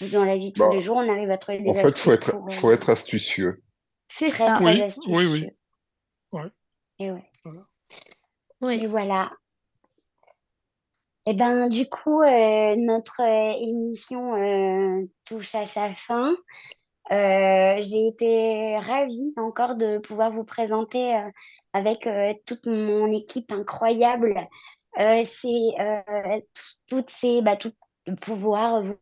[0.00, 1.98] Dans la vie de tous les Bah, jours, on arrive à trouver en des fait,
[1.98, 3.62] faut être, pour faut euh, être astucieux.
[4.08, 4.60] C'est ça.
[4.62, 5.26] très Oui, oui, astucieux.
[5.26, 5.50] oui.
[6.32, 6.50] Ouais,
[6.98, 7.30] Et ouais.
[7.44, 7.66] voilà.
[8.72, 8.86] Et Oui.
[8.86, 9.30] voilà.
[11.26, 16.34] Et ben du coup, euh, notre euh, émission euh, touche à sa fin.
[17.12, 21.30] Euh, j'ai été ravie encore de pouvoir vous présenter euh,
[21.74, 24.36] avec euh, toute mon équipe incroyable.
[25.00, 26.40] Euh, c'est euh,
[26.88, 27.72] toutes ces, bah, tout,
[28.22, 28.96] pouvoir vous,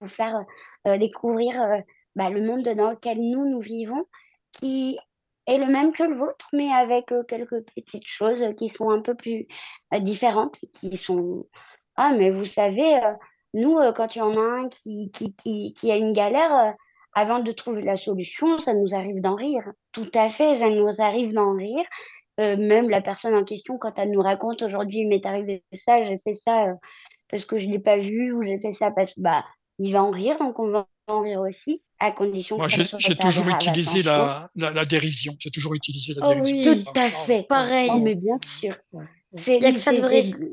[0.00, 0.44] vous faire
[0.86, 1.78] euh, découvrir euh,
[2.14, 4.06] bah, le monde dans lequel nous, nous vivons,
[4.52, 4.98] qui
[5.46, 9.00] est le même que le vôtre, mais avec euh, quelques petites choses qui sont un
[9.00, 9.46] peu plus
[10.00, 11.46] différentes, qui sont...
[11.96, 13.00] Ah, mais vous savez,
[13.54, 16.74] nous, quand il y en a un qui, qui, qui, a une galère,
[17.12, 19.64] avant de trouver la solution, ça nous arrive d'en rire.
[19.90, 21.84] Tout à fait, ça nous arrive d'en rire.
[22.38, 26.18] Même la personne en question, quand elle nous raconte aujourd'hui, il m'est arrivé ça, j'ai
[26.18, 26.66] fait ça
[27.28, 29.44] parce que je ne l'ai pas vu, ou j'ai fait ça parce que bah,
[29.78, 32.76] il va en rire, donc on va en rire aussi, à condition Moi, que ça
[32.76, 35.34] j'ai soit j'ai toujours utilisé la, la, la dérision.
[35.38, 36.56] J'ai toujours utilisé la Oh dérision.
[36.56, 37.42] oui, Tout Ah, à ah, fait.
[37.48, 37.90] pareil.
[37.92, 38.76] Oh, mais bien sûr.
[39.34, 40.24] C'est, Il n'y a que ça de c'est, vrai.
[40.24, 40.52] c'est- ouais.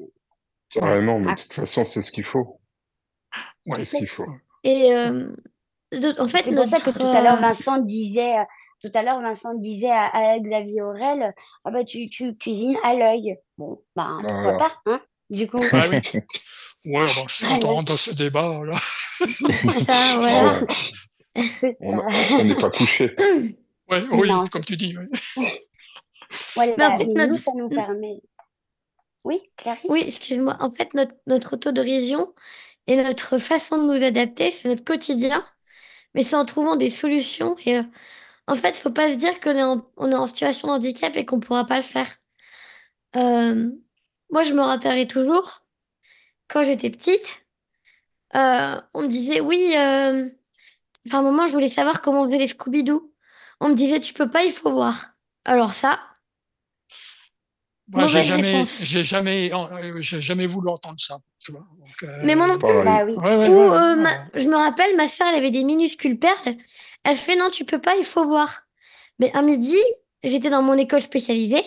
[0.70, 2.60] Carrément, mais Ah, de toute façon, c'est ce qu'il faut.
[3.66, 3.78] Ouais.
[3.78, 4.26] C'est ce qu'il faut.
[4.64, 5.28] Et euh,
[5.92, 6.98] de- en fait, C'est pour ça que notre.
[6.98, 8.44] tout à l'heure, euh, Vincent disait, euh,
[8.82, 11.34] tout à l'heure, Vincent disait à, à Xavier Aurel,
[11.66, 13.38] ah bah, tu, tu cuisines à l'œil.
[13.58, 14.58] Bon, ben, pourquoi Voilà.
[14.58, 15.70] pas, hein, du coup.
[15.72, 16.02] Bah oui.
[16.86, 18.80] Ouais, bon, si- on rentre dans ce débat, là.
[19.86, 20.66] ça, voilà.
[21.36, 21.78] Ouais, C'est
[22.40, 23.16] on n'est pas couché.
[23.88, 24.98] Ouais, oui, Non, comme tu dis.
[24.98, 25.08] ouais.
[26.56, 27.40] voilà, Mais en fait, nous, notre.
[27.40, 28.22] ça nous permet.
[29.26, 29.88] Oui, Clarisse?
[29.88, 30.58] Oui, excuse-moi.
[30.60, 32.34] En fait, notre, notre autodérision
[32.88, 35.46] et notre façon de nous adapter, c'est notre quotidien,
[36.16, 37.58] mais c'est en trouvant des solutions.
[37.66, 37.84] Et euh,
[38.48, 41.16] en fait, faut pas se dire qu'on est en, on est en situation de handicap
[41.18, 42.10] et qu'on pourra pas le faire.
[43.16, 43.72] Euh,
[44.32, 45.65] moi, je me rappellerai toujours,
[46.48, 47.38] quand j'étais petite,
[48.36, 50.28] euh, on me disait, oui, euh,
[51.08, 53.12] enfin, à un moment, je voulais savoir comment on faisait les Scooby-Doo.
[53.62, 55.16] On me disait, tu peux pas, il faut voir.
[55.46, 56.00] Alors ça,
[57.88, 61.18] Moi, j'ai jamais, j'ai jamais, euh, j'ai jamais voulu entendre ça.
[61.40, 61.66] Tu vois.
[61.80, 62.68] Donc, euh, Mais moi non plus.
[62.84, 63.14] Bah oui.
[63.16, 64.02] Ouais, ouais, Ou ouais, ouais, euh, ouais.
[64.02, 66.58] ma- je me rappelle, ma soeur, elle avait des minuscules perles.
[67.04, 68.64] Elle fait non, tu peux pas, il faut voir.
[69.20, 69.78] Mais un midi,
[70.24, 71.64] j'étais dans mon école spécialisée.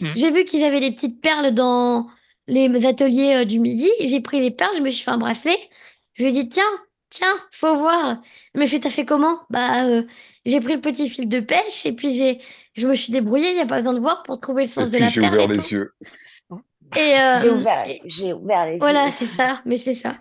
[0.00, 0.12] Mhm.
[0.16, 2.08] J'ai vu qu'ils avaient des petites perles dans
[2.50, 3.88] les ateliers euh, du midi.
[4.04, 5.56] J'ai pris les perles, je me suis fait un bracelet.
[6.14, 6.64] Je lui ai dit, tiens,
[7.10, 8.20] tiens, faut voir.
[8.54, 9.40] Elle m'a fait, t'as fait comment?
[9.50, 10.02] Bah, euh,
[10.44, 12.40] j'ai pris le petit fil de pêche et puis j'ai,
[12.74, 14.72] je me suis débrouillée, il n'y a pas besoin de voir pour trouver le Et
[14.72, 15.62] sens de puis la j'ai ouvert et les tout.
[15.72, 15.92] yeux.
[16.96, 19.12] Et, euh, J'ai ouvert, et- j'ai ouvert les voilà, yeux.
[19.12, 20.16] c'est ça, mais c'est ça.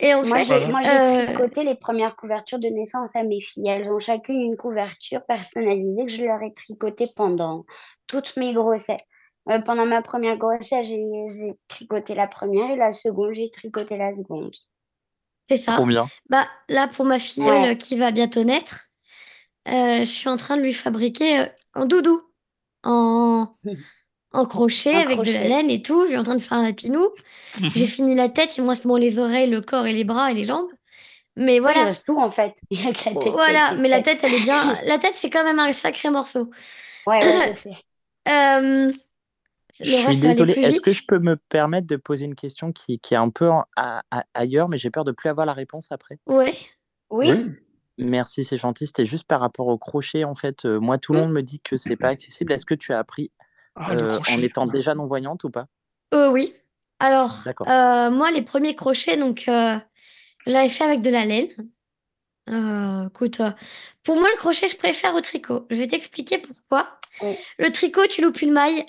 [0.00, 0.72] Et en Moi, fait, j'ai, Voilà.
[0.72, 3.68] moi, j'ai euh, tricoté les premières couvertures de naissance à mes filles.
[3.68, 7.64] Elles ont chacune une couverture personnalisée que je leur ai tricotée pendant
[8.06, 9.02] toutes mes grossesses.
[9.48, 14.14] Euh, pendant ma première grossesse, j'ai, tricoté la première et la seconde, j'ai tricoté la
[14.14, 14.54] seconde.
[15.48, 15.72] c'est ça.
[15.76, 16.10] Trop bien.
[16.28, 17.72] Bah, là, pour ma filleule Ouais.
[17.72, 18.88] euh, qui va bientôt naître,
[19.68, 22.22] euh, je suis en train de lui fabriquer euh, un doudou
[22.84, 23.56] en,
[24.32, 26.02] en crochet avec de la laine et tout.
[26.04, 27.08] Je suis en train de faire un lapinou.
[27.74, 30.30] J'ai fini la tête, il me reste bon, les oreilles, le corps et les bras
[30.32, 30.70] et les jambes.
[31.36, 32.54] Mais Oui, il voilà, reste tout en fait.
[32.70, 33.74] Il y a que la tête qui a voilà.
[33.76, 34.76] Mais la tête, elle est bien.
[34.84, 36.50] La tête, c'est quand même un sacré morceau.
[37.06, 37.76] Ouais, ouais, je sais.
[38.28, 38.92] Euh,
[39.82, 43.14] Je suis désolé, est-ce que je peux me permettre de poser une question qui, qui
[43.14, 45.88] est un peu en- à- à- ailleurs, mais j'ai peur de plus avoir la réponse
[45.90, 46.18] après?
[46.26, 46.54] Ouais.
[47.10, 47.46] Oui, Oui.
[47.98, 48.86] Merci, c'est gentil.
[48.86, 50.64] C'était juste par rapport au crochet, en fait.
[50.64, 51.22] euh, moi, tout le Mm.
[51.22, 52.52] monde me dit que c'est pas accessible.
[52.52, 53.30] Est-ce que tu as appris
[53.74, 55.66] Ah, euh, en étant déjà non-voyante ou pas?
[56.14, 56.54] Euh, oui.
[56.98, 57.68] Alors, D'accord.
[57.68, 59.76] euh, moi, les premiers crochets, donc, euh,
[60.46, 61.48] je l'avais fait avec de la laine.
[62.48, 63.50] Euh, écoute, euh,
[64.02, 65.66] pour moi, le crochet, je préfère au tricot.
[65.70, 66.98] Je vais t'expliquer pourquoi.
[67.22, 67.36] Oui.
[67.58, 68.86] Le tricot, tu loupes une maille,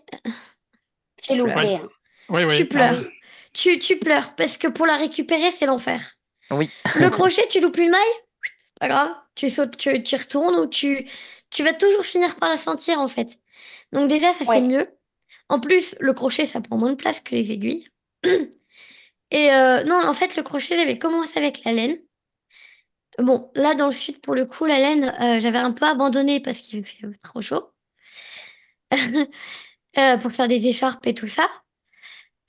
[1.30, 1.54] Loupé.
[1.56, 1.76] Ouais.
[1.76, 1.90] hein.
[2.30, 2.56] Oui, oui.
[2.58, 3.00] tu Ah, pleures.
[3.00, 3.08] oui.
[3.54, 6.14] Tu, tu pleures parce que pour la récupérer, c'est l'enfer.
[6.52, 6.70] Oui.
[6.96, 8.00] Le crochet, tu loupes une maille,
[8.58, 9.12] c'est pas grave.
[9.36, 11.08] Tu sautes, tu, tu y retournes ou tu,
[11.50, 13.38] tu vas toujours finir par la sentir en fait.
[13.92, 14.56] Donc déjà, ça Ouais.
[14.56, 14.88] c'est mieux.
[15.50, 17.88] En plus, le crochet, ça prend moins de place que les aiguilles.
[19.32, 21.98] Et euh, non, en fait, le crochet, j'avais commencé avec la laine.
[23.20, 26.40] Bon, là, dans le sud, pour le coup, la laine, euh, j'avais un peu abandonné
[26.40, 27.70] parce qu'il fait trop chaud.
[29.98, 31.50] Euh, pour faire des écharpes et tout ça.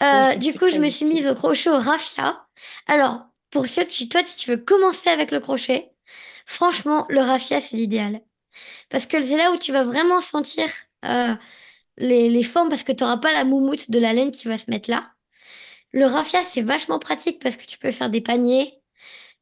[0.03, 2.47] Euh, du coup, je me suis mise au crochet au raffia.
[2.87, 5.93] Alors, pour ceux qui, toi, si tu veux commencer avec le crochet,
[6.47, 8.21] franchement, le raffia, c'est l'idéal.
[8.91, 10.69] Parce que c'est là où tu vas vraiment sentir
[11.05, 11.35] euh,
[11.99, 14.59] les, les formes, parce que tu n'auras pas la moumoute de la laine qui va
[14.59, 15.13] se mettre là.
[15.93, 18.81] Le raffia, c'est vachement pratique parce que tu peux faire des paniers,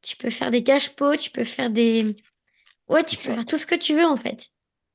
[0.03, 2.17] tu peux faire des cache-pots, tu peux faire des...
[2.89, 4.50] Ouais, tu peux faire tout ce que tu veux, en fait.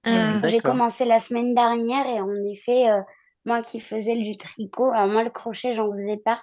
[0.06, 3.00] Euh, J'ai commencé la semaine dernière et en effet, euh,
[3.44, 6.42] moi qui faisais du tricot, alors moi le crochet, j'en faisais pas.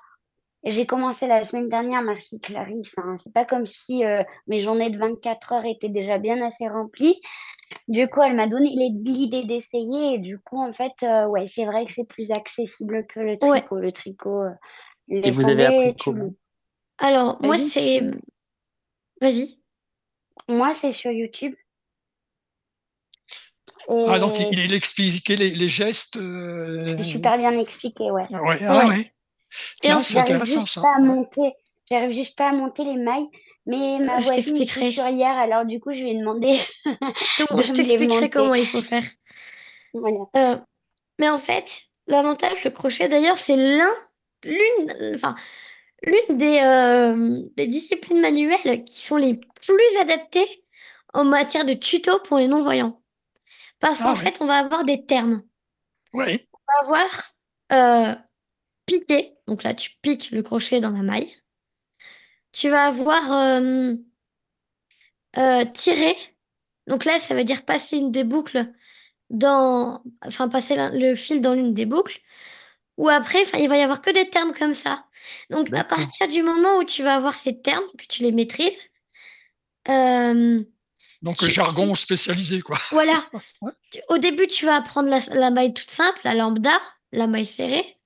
[0.65, 2.93] J'ai commencé la semaine dernière, merci Clarisse.
[2.97, 3.17] hein.
[3.17, 7.21] C'est pas comme si euh, mes journées de 24 heures étaient déjà bien assez remplies.
[7.89, 11.47] Du coup, elle m'a donné les- l'idée d'essayer et du coup, en fait, euh, ouais,
[11.47, 13.59] c'est vrai que c'est plus accessible que le Ouais.
[13.59, 13.77] tricot.
[13.77, 14.51] Le tricot, euh,
[15.09, 16.33] Et vous avez appris comment?
[16.97, 18.01] alors, moi, c'est...
[19.19, 19.59] Vas-y.
[20.47, 21.55] Moi, c'est sur YouTube.
[23.89, 26.17] Ah, donc il, il expliquait les, les gestes.
[26.17, 28.27] euh, c'est super bien expliqué, ouais.
[28.31, 28.85] Ouais, ah Ouais.
[28.85, 28.99] ouais.
[29.01, 29.11] Et
[29.81, 30.81] Tiens, en c'est fait, J'arrive intéressant juste ça.
[30.81, 31.53] pas à monter.
[31.89, 33.27] J'arrive juste pas à monter les mailles.
[33.65, 36.53] Mais ma Euh, je voisine est couturière, alors du coup, je lui ai demandé
[36.85, 39.03] Je te- de je t'expliquerai comment il faut faire.
[39.93, 40.17] Voilà.
[40.35, 40.57] Euh,
[41.19, 43.91] mais en fait, l'avantage, le crochet, d'ailleurs, c'est l'un,
[44.43, 45.35] l'une, enfin,
[46.03, 50.65] l'une des, euh, des disciplines manuelles qui sont les plus adaptées
[51.13, 52.99] en matière de tuto pour les non-voyants.
[53.83, 55.43] Parce Ah qu'en fait, on va avoir des termes.
[56.13, 56.47] Ouais.
[56.53, 57.31] On va avoir
[57.73, 58.15] euh,
[58.85, 61.35] piquer, donc là, tu piques le crochet dans la maille.
[62.53, 63.93] Tu vas avoir euh,
[65.37, 66.15] euh, tirer,
[66.87, 68.71] donc là, ça veut dire passer une des boucles
[69.29, 72.21] dans, enfin, passer le fil dans l'une des boucles.
[72.95, 75.05] Ou après, il va y avoir que des termes comme ça.
[75.49, 78.79] Donc, à partir du moment où tu vas avoir ces termes, que tu les maîtrises,
[79.89, 80.63] euh,
[81.23, 82.77] Donc jargon spécialisé quoi.
[82.91, 83.23] voilà.
[83.61, 83.71] Ouais.
[84.09, 86.79] Au début, tu vas apprendre la, la maille toute simple, la lambda,
[87.11, 87.97] la maille serrée.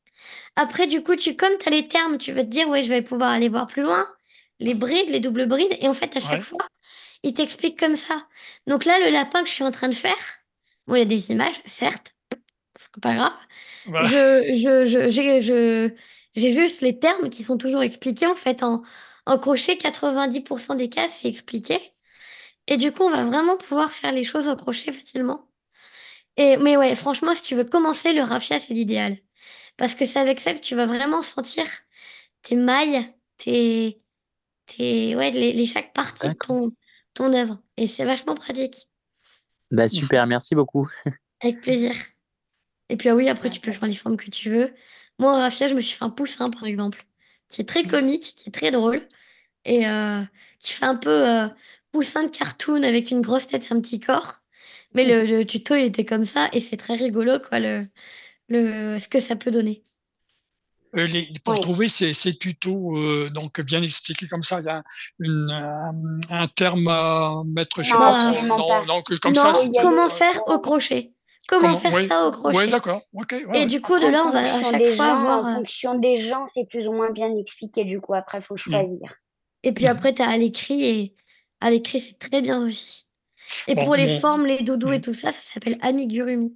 [0.56, 2.90] Après, du coup, tu, comme tu as les termes, tu vas te dire, ouais, je
[2.90, 4.08] vais pouvoir aller voir plus loin,
[4.60, 5.78] les brides, les doubles brides.
[5.82, 6.42] Et en fait, à chaque Ouais.
[6.42, 6.68] fois,
[7.24, 8.28] il t'explique comme ça.
[8.68, 10.16] Donc là, le lapin que je suis en train de faire,
[10.88, 12.14] bon, il y a des images, certes,
[13.02, 13.34] pas grave.
[13.86, 14.08] Voilà.
[14.08, 15.90] Je, je, j'ai, je,
[16.36, 18.28] j'ai juste les termes qui sont toujours expliqués.
[18.28, 18.84] En fait, en,
[19.26, 21.80] en crochet, 90% des cas, c'est expliqué.
[22.68, 25.50] Et du coup, on va vraiment pouvoir faire les choses au crochet facilement.
[26.38, 29.18] Et, mais ouais, franchement, si tu veux commencer, le raffia, c'est l'idéal.
[29.78, 31.66] Parce que c'est avec ça que tu vas vraiment sentir
[32.42, 34.02] tes mailles, tes,
[34.66, 36.72] tes, ouais, les, les chaque partie de ton,
[37.14, 37.60] ton œuvre.
[37.78, 38.90] Et c'est vachement pratique.
[39.72, 40.88] Bah, super, merci beaucoup.
[41.42, 41.94] Avec plaisir.
[42.90, 44.74] Et puis, ah oui, après, tu peux faire les formes que tu veux.
[45.20, 47.06] Moi, en raffia, je me suis fait un poussin, par exemple,
[47.50, 47.88] qui est très Mm.
[47.90, 49.08] comique, qui est très drôle,
[49.66, 50.24] et euh,
[50.60, 51.48] qui fait un peu euh,
[51.98, 54.36] poussin de cartoon avec une grosse tête et un petit corps.
[54.94, 57.88] Mais le, le tuto, il était comme ça, et c'est très rigolo, quoi, le,
[58.50, 59.84] le, ce que ça peut donner.
[60.96, 64.70] Euh, les- pour trouver ces, ces tutos euh, donc bien expliqués comme ça, il y
[64.70, 64.84] a
[65.20, 65.94] une, un,
[66.30, 68.86] un terme à mettre, pas.
[68.86, 71.14] donc comme non, ça, Il comment euh, faire au crochet?
[71.48, 71.82] Comment Comment?
[71.82, 72.72] faire Ouais, ça au ouais, crochet?
[72.72, 73.02] d'accord.
[73.14, 73.66] Ok, ouais, Et ouais.
[73.66, 75.40] du coup, de là, on va à chaque fois gens, avoir...
[75.40, 77.84] en euh, fonction des gens, c'est plus ou moins bien expliqué.
[77.84, 78.72] Du coup, après, faut Hmm.
[78.72, 79.16] choisir.
[79.64, 79.92] Et puis Mhm.
[79.92, 81.16] après, tu as à l'écrit, et
[81.62, 83.06] à l'écrit, c'est très bien aussi.
[83.68, 85.02] Et Bon, pour les formes, les doudous et hmm.
[85.02, 86.56] tout ça, ça s'appelle amigurumi.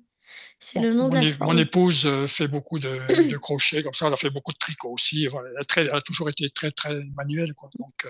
[0.59, 1.59] C'est Bon, le nom de la é- mon forme.
[1.59, 2.89] épouse euh, fait beaucoup de,
[3.31, 5.23] de crochets comme ça, elle a fait beaucoup de tricot aussi.
[5.25, 7.69] elle, a très- elle a toujours été très très manuelle quoi.
[7.79, 8.09] Donc, euh,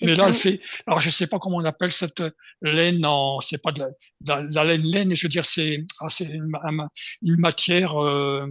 [0.00, 0.60] mais là, elle fait.
[0.86, 2.22] Alors, je sais pas comment on appelle cette
[2.62, 3.40] laine en.
[3.40, 5.14] C'est pas de la, de la, de la laine laine.
[5.14, 6.88] Je veux dire, c'est ah, c'est une, ma- ma-
[7.22, 8.00] une matière.
[8.02, 8.46] euh,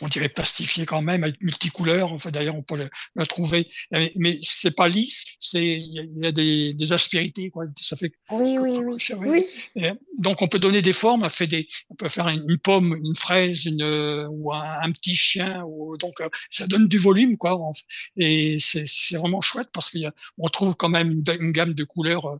[0.00, 2.12] on dirait plastifiée quand même, avec multicouleurs.
[2.12, 3.68] Enfin, d'ailleurs, on peut le, le trouver.
[3.90, 5.24] Mais, mais c'est pas lisse.
[5.40, 7.64] C'est il y a, des, des aspérités quoi.
[7.78, 8.96] Ça fait Oui, oui, oui.
[9.18, 9.26] oui.
[9.26, 9.46] Oui,
[9.76, 12.58] Et donc on peut donner des formes, on, fait des, on peut faire une, une
[12.58, 13.82] pomme, une fraise, une,
[14.30, 17.58] ou un, un petit chien, ou, donc euh, ça donne du volume quoi.
[18.16, 22.38] Et c'est vraiment chouette parce qu'on trouve quand même une, une gamme de couleurs euh,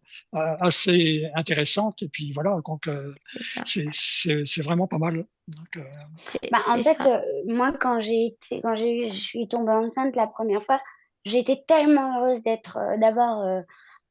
[0.61, 2.03] assez intéressante.
[2.03, 3.13] Et puis voilà, donc euh,
[3.65, 5.27] c'est vraiment pas mal.
[5.49, 10.17] Donc, euh, Bah, en fait, euh, moi, quand j'ai été, quand je suis tombée enceinte
[10.17, 10.81] la première fois,
[11.27, 13.61] j'étais tellement heureuse d'être, euh, d'avoir euh,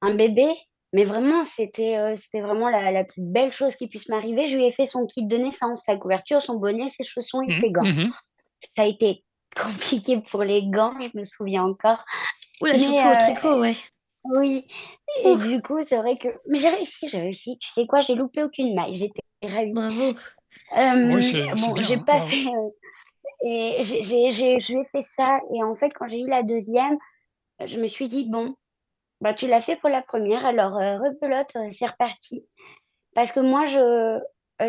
[0.02, 0.48] un bébé.
[0.94, 4.48] Mais vraiment, c'était euh, c'était vraiment la, la plus belle chose qui puisse m'arriver.
[4.48, 7.52] Je lui ai fait son kit de naissance, sa couverture, son bonnet, ses chaussons et
[7.52, 7.84] mhm, ses gants.
[7.84, 8.12] mhm.
[8.76, 12.04] Ça a été compliqué pour les gants, je me souviens encore.
[12.62, 13.76] Oula, surtout au tricot, ouais.
[14.24, 14.66] oui,
[15.24, 16.30] et Ouf, du coup, c'est vrai que...
[16.48, 17.58] Mais j'ai réussi, j'ai réussi.
[17.60, 18.94] Tu sais quoi, j'ai loupé aucune maille.
[18.94, 19.72] J'étais ravie.
[19.74, 20.14] bravo.
[20.72, 21.84] Oui, Euh, c'est c'est bon, bien.
[21.84, 22.28] j'ai hein, pas bravo.
[22.28, 22.48] fait...
[22.48, 22.70] euh,
[23.44, 25.40] et j'ai, j'ai, fait ça.
[25.54, 26.98] Et en fait, quand j'ai eu la deuxième,
[27.66, 28.56] je me suis dit, bon,
[29.22, 32.46] bah, tu l'as fait pour la première, alors euh, rebelote, euh, c'est reparti.
[33.14, 34.20] Parce que moi, je,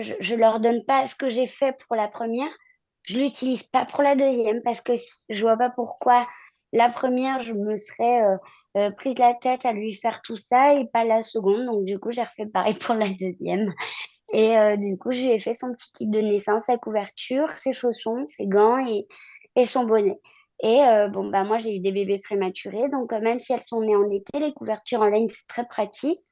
[0.01, 2.51] je, je leur donne pas ce que j'ai fait pour la première,
[3.03, 4.93] je l'utilise pas pour la deuxième, parce que
[5.29, 6.27] je vois pas pourquoi
[6.73, 8.37] la première, je me serais euh,
[8.77, 11.67] euh, prise la tête à lui faire tout ça et pas la seconde.
[11.67, 13.73] Donc, du coup, j'ai refait pareil pour la deuxième.
[14.33, 17.51] Et euh, du coup, je lui ai fait son petit kit de naissance, sa couverture,
[17.53, 19.07] ses chaussons, ses gants et,
[19.67, 20.21] son bonnet.
[20.63, 22.89] Et euh, bon, bah, moi, j'ai eu des bébés prématurés.
[22.89, 25.67] Donc, euh, même si elles sont nées en été, les couvertures en laine, c'est très
[25.67, 26.25] pratique.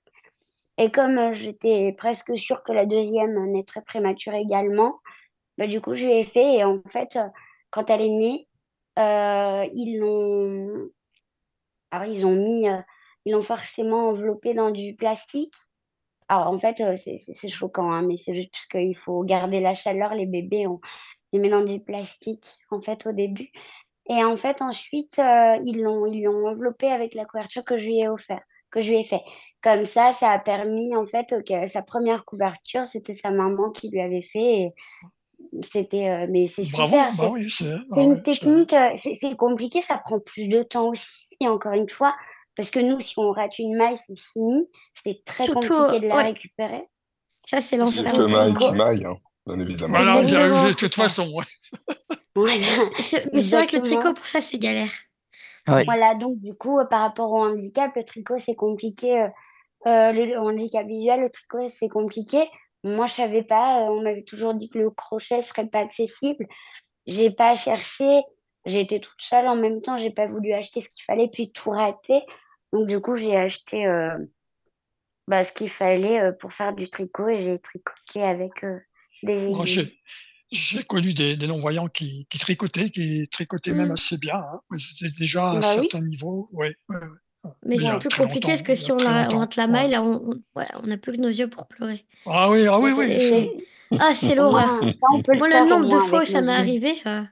[0.76, 4.98] Et comme j'étais presque sûre que la deuxième naîtrait prématurée également,
[5.58, 6.54] bah, du coup, je lui ai fait.
[6.54, 7.18] Et en fait,
[7.70, 8.48] quand elle est née,
[8.96, 10.90] ils l'ont
[11.94, 12.66] alors, ils mis,
[13.24, 15.54] ils l'ont forcément enveloppé dans du plastique.
[16.28, 19.22] Alors, en fait, euh, c'est c'est- c'est choquant, hein, mais c'est juste parce qu'il faut
[19.24, 20.14] garder la chaleur.
[20.14, 20.80] Les bébés, on
[21.32, 23.50] les met dans du plastique, en fait, au début.
[24.08, 27.86] Et en fait, ensuite, euh, ils l'ont, ils l'ont enveloppé avec la couverture que je
[27.86, 29.22] lui ai offert, que je lui ai fait.
[29.62, 33.90] Comme ça, ça a permis, en fait, que sa première couverture, c'était sa maman qui
[33.90, 34.62] lui avait fait.
[34.62, 34.74] Et
[35.62, 37.12] c'était, euh, mais c'est Bravo, super.
[37.16, 40.62] bah C'est oui, c'est c'est une technique, euh, c'est c'est compliqué, ça prend plus de
[40.64, 42.14] temps aussi, encore une fois,
[42.56, 44.68] parce que nous, si on rate une maille, c'est fini.
[45.02, 46.88] C'est très Surtout, compliqué de la ouais, récupérer.
[47.44, 48.70] ça c'est l'enfer surtout maille tricot.
[48.70, 49.16] qui maille, hein,
[49.46, 49.94] bien évidemment.
[49.98, 51.44] Voilà, de toute façon, ouais.
[52.36, 52.54] Voilà,
[52.98, 54.90] C'est- Mais c'est vrai que le tricot, pour ça, c'est galère.
[55.68, 55.84] Ouais.
[55.84, 59.20] Voilà, donc du coup, euh, par rapport au handicap, le tricot, c'est compliqué.
[59.22, 59.28] euh,
[59.86, 62.48] euh, le handicap visuel, le tricot, c'est compliqué.
[62.84, 66.46] Moi, je savais pas, on m'avait toujours dit que le crochet serait pas accessible.
[67.06, 68.22] J'ai pas cherché,
[68.66, 71.52] j'ai été toute seule en même temps, j'ai pas voulu acheter ce qu'il fallait, puis
[71.52, 72.22] tout rater.
[72.74, 74.18] Donc du coup, j'ai acheté euh,
[75.28, 78.80] bah, ce qu'il fallait euh, pour faire du tricot et j'ai tricoté avec euh,
[79.22, 79.92] des aiguilles.
[80.50, 83.92] j'ai connu des, des non-voyants qui, qui tricotaient, qui tricotaient même Mm.
[83.92, 84.36] assez bien.
[84.36, 84.60] Hein.
[84.76, 87.50] C'était déjà à un Bah oui, certain niveau, ouais, ouais, ouais.
[87.64, 89.28] Mais c'est a plus très compliqué parce que si a on, très la,
[89.68, 92.04] on maille, là, on, on, ouais, on n'a plus que nos yeux pour pleurer.
[92.26, 93.64] Ah oui, ah oui, oui.
[94.00, 94.80] Ah, c'est l'horreur.
[94.82, 97.28] le Moi, nombre de fois où ça m'est arrivé, euh, Ah,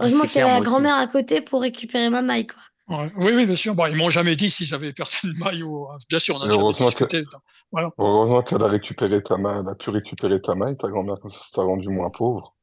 [0.00, 2.62] heureusement qu'il y avait clair, la grand-mère à côté pour récupérer ma maille, quoi.
[2.88, 3.10] Ouais.
[3.16, 3.74] Oui, oui, bien sûr.
[3.74, 5.86] Bon, ils m'ont jamais dit s'ils avaient perdu une maille ou.
[6.08, 7.22] Bien sûr, on Et jamais heureusement que- discuté.
[7.70, 7.90] Voilà.
[7.98, 11.30] heureusement qu'elle a récupéré ta main, elle a pu récupérer ta maille, ta grand-mère, comme
[11.30, 12.54] ça, ça t'a rendu moins pauvre.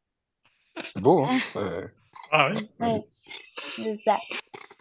[0.82, 1.38] C'est beau, hein?
[1.56, 1.88] Ouais.
[2.32, 2.68] Ah oui.
[2.80, 3.08] Ouais,
[3.76, 4.18] c'est ça.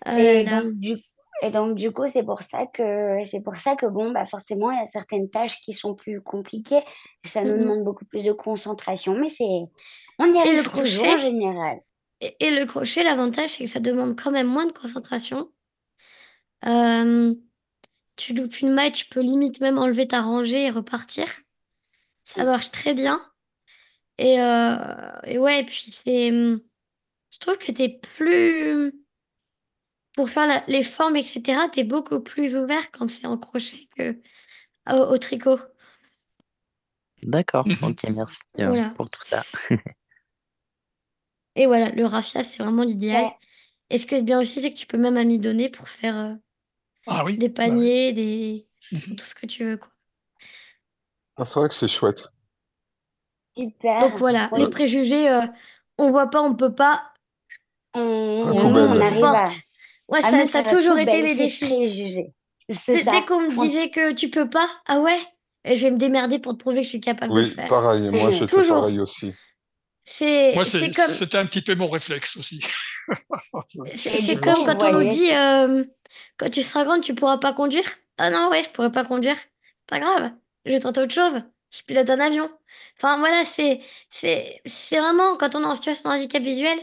[0.06, 0.96] Là Et donc, du,
[1.42, 4.70] et donc, du coup, c'est pour ça que, c'est pour ça que, bon, bah, forcément,
[4.70, 6.80] il y a certaines tâches qui sont plus compliquées.
[7.26, 7.60] Ça nous Mhm.
[7.60, 11.80] demande beaucoup plus de concentration, mais c'est, on y Et le arrive toujours en général.
[12.26, 15.50] Et, et le crochet, l'avantage, c'est que ça demande quand même moins de concentration.
[16.66, 17.34] Euh,
[18.16, 21.26] tu loupes une maille, tu peux limite même enlever ta rangée et repartir.
[22.24, 23.20] Ça marche très bien.
[24.18, 24.76] Et, euh,
[25.24, 28.92] et ouais, et puis je trouve que t'es plus,
[30.14, 34.16] pour faire la- les formes, etc., t'es beaucoup plus ouvert quand c'est en crochet que
[34.88, 35.58] au, au tricot.
[37.22, 37.90] D'accord, Mhm.
[37.90, 38.90] ok, merci euh, Voilà.
[38.96, 39.44] pour tout ça.
[41.56, 43.24] Et voilà, le raffia, c'est vraiment l'idéal.
[43.24, 43.36] Ouais.
[43.90, 46.34] Et ce qui est bien aussi, c'est que tu peux même amidonner pour faire euh,
[47.06, 47.38] Ah oui.
[47.38, 47.70] des bah oui.
[47.70, 48.66] paniers, des...
[48.92, 49.00] Mhm.
[49.16, 49.90] tout ce que tu veux, quoi.
[51.36, 52.22] Ah, c'est vrai que c'est chouette.
[53.56, 54.00] Super.
[54.00, 54.70] Donc voilà, les Oui.
[54.70, 55.42] préjugés, euh,
[55.98, 57.12] on voit pas, on peut pas,
[57.94, 59.46] On, on on arrive à.
[60.08, 61.66] Ouais, ça, ça a toujours été mes c'est défis.
[61.66, 62.32] préjugé.
[62.70, 65.18] C'est Dès, qu'on me disait que tu peux pas, ah ouais,
[65.64, 67.54] et je vais me démerder pour te prouver que je suis capable de le Oui,
[67.54, 67.68] faire.
[67.68, 69.32] pareil, moi j'étais pareil aussi.
[70.06, 72.60] C'est Moi, c'est c'est- comme, c'était un petit peu mon réflexe aussi.
[73.96, 75.84] c'est comme quand on nous dit, euh,
[76.36, 77.84] quand tu seras grande, tu pourras pas conduire.
[78.18, 79.36] Ah non, ouais, je pourrais pas conduire.
[79.36, 80.32] C'est pas grave,
[80.64, 81.42] je vais tenter autre chose.
[81.70, 82.50] Je pilote un avion.
[82.96, 86.78] Enfin voilà, c'est c'est c'est vraiment quand on est en situation de handicap visuel,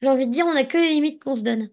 [0.00, 1.70] j'ai envie de dire, on a que les limites qu'on se donne.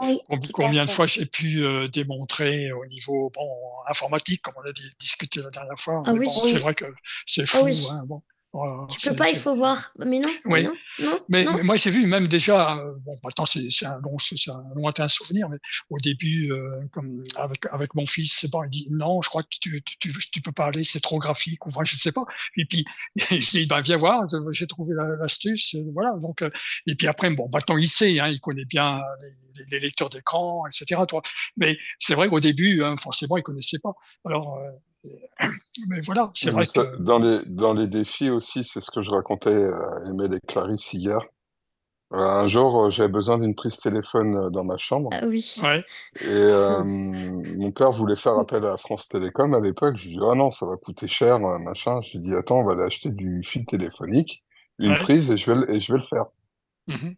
[0.00, 0.20] Oui,
[0.52, 3.48] Combien de fois j'ai pu euh, démontrer au niveau bon,
[3.88, 6.26] informatique, comme on a dit- discuté la dernière fois, Ah mais oui.
[6.26, 6.50] bon, Oui.
[6.50, 6.86] c'est vrai que
[7.26, 7.64] c'est Ah fou.
[7.66, 7.86] oui.
[7.88, 8.20] hein, bon.
[8.54, 9.92] Voilà, Tu peux pas, il faut voir.
[9.98, 10.62] Mais non, mais Oui.
[10.64, 11.54] non, non, Mais, non.
[11.56, 14.62] mais moi, j'ai vu même déjà, euh, bon, maintenant, c'est c'est un, long- c'est un
[14.76, 15.56] lointain souvenir, mais
[15.88, 19.42] au début, euh, comme avec, avec mon fils, c'est bon, il dit non, je crois
[19.42, 22.12] que tu, tu, tu, tu peux pas aller, c'est trop graphique, ou enfin, je sais
[22.12, 22.24] pas.
[22.58, 22.84] Et puis,
[23.30, 26.12] je dis, ben, viens voir, j'ai trouvé la- l'astuce, et voilà.
[26.20, 26.50] Donc, euh,
[26.86, 29.28] et puis après, bon, maintenant, il sait, hein, il connaît bien les,
[29.64, 31.00] les- les lecteurs d'écran, etc.
[31.08, 31.22] Toi.
[31.56, 33.92] Mais c'est vrai qu'au début, hein, forcément, il connaissait pas.
[34.26, 34.70] Alors, euh,
[35.88, 36.96] mais voilà, c'est vrai ça, que.
[36.96, 40.92] Dans les, dans les défis aussi, c'est ce que je racontais à Emile et Clarisse
[40.92, 41.18] hier.
[42.12, 45.08] Euh, un jour, euh, j'avais besoin d'une prise téléphone euh, dans ma chambre.
[45.12, 45.42] Ah oui.
[45.62, 45.82] Ouais.
[46.20, 49.96] Et euh, mon père voulait faire appel à France Télécom à l'époque.
[49.96, 52.02] Je lui ai dit, oh non, ça va coûter cher, machin.
[52.02, 54.44] Je lui ai dit, attends, on va aller acheter du fil téléphonique,
[54.78, 54.98] une Ouais.
[54.98, 56.26] prise, et je vais, le- et je vais le faire.
[56.88, 57.14] Mhm.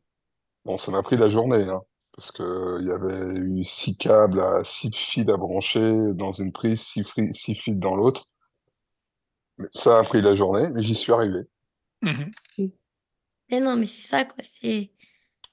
[0.65, 1.83] Bon, ça m'a pris la journée, hein,
[2.17, 6.33] parce que euh, il y avait eu six câbles à six fils à brancher dans
[6.33, 8.31] une prise, six, fri- six fils dans l'autre.
[9.59, 11.41] Mais Ça a pris la journée, mais j'y suis arrivé.
[12.03, 12.33] Mhm.
[13.51, 14.43] Mais non, mais c'est ça, quoi.
[14.43, 14.91] C'est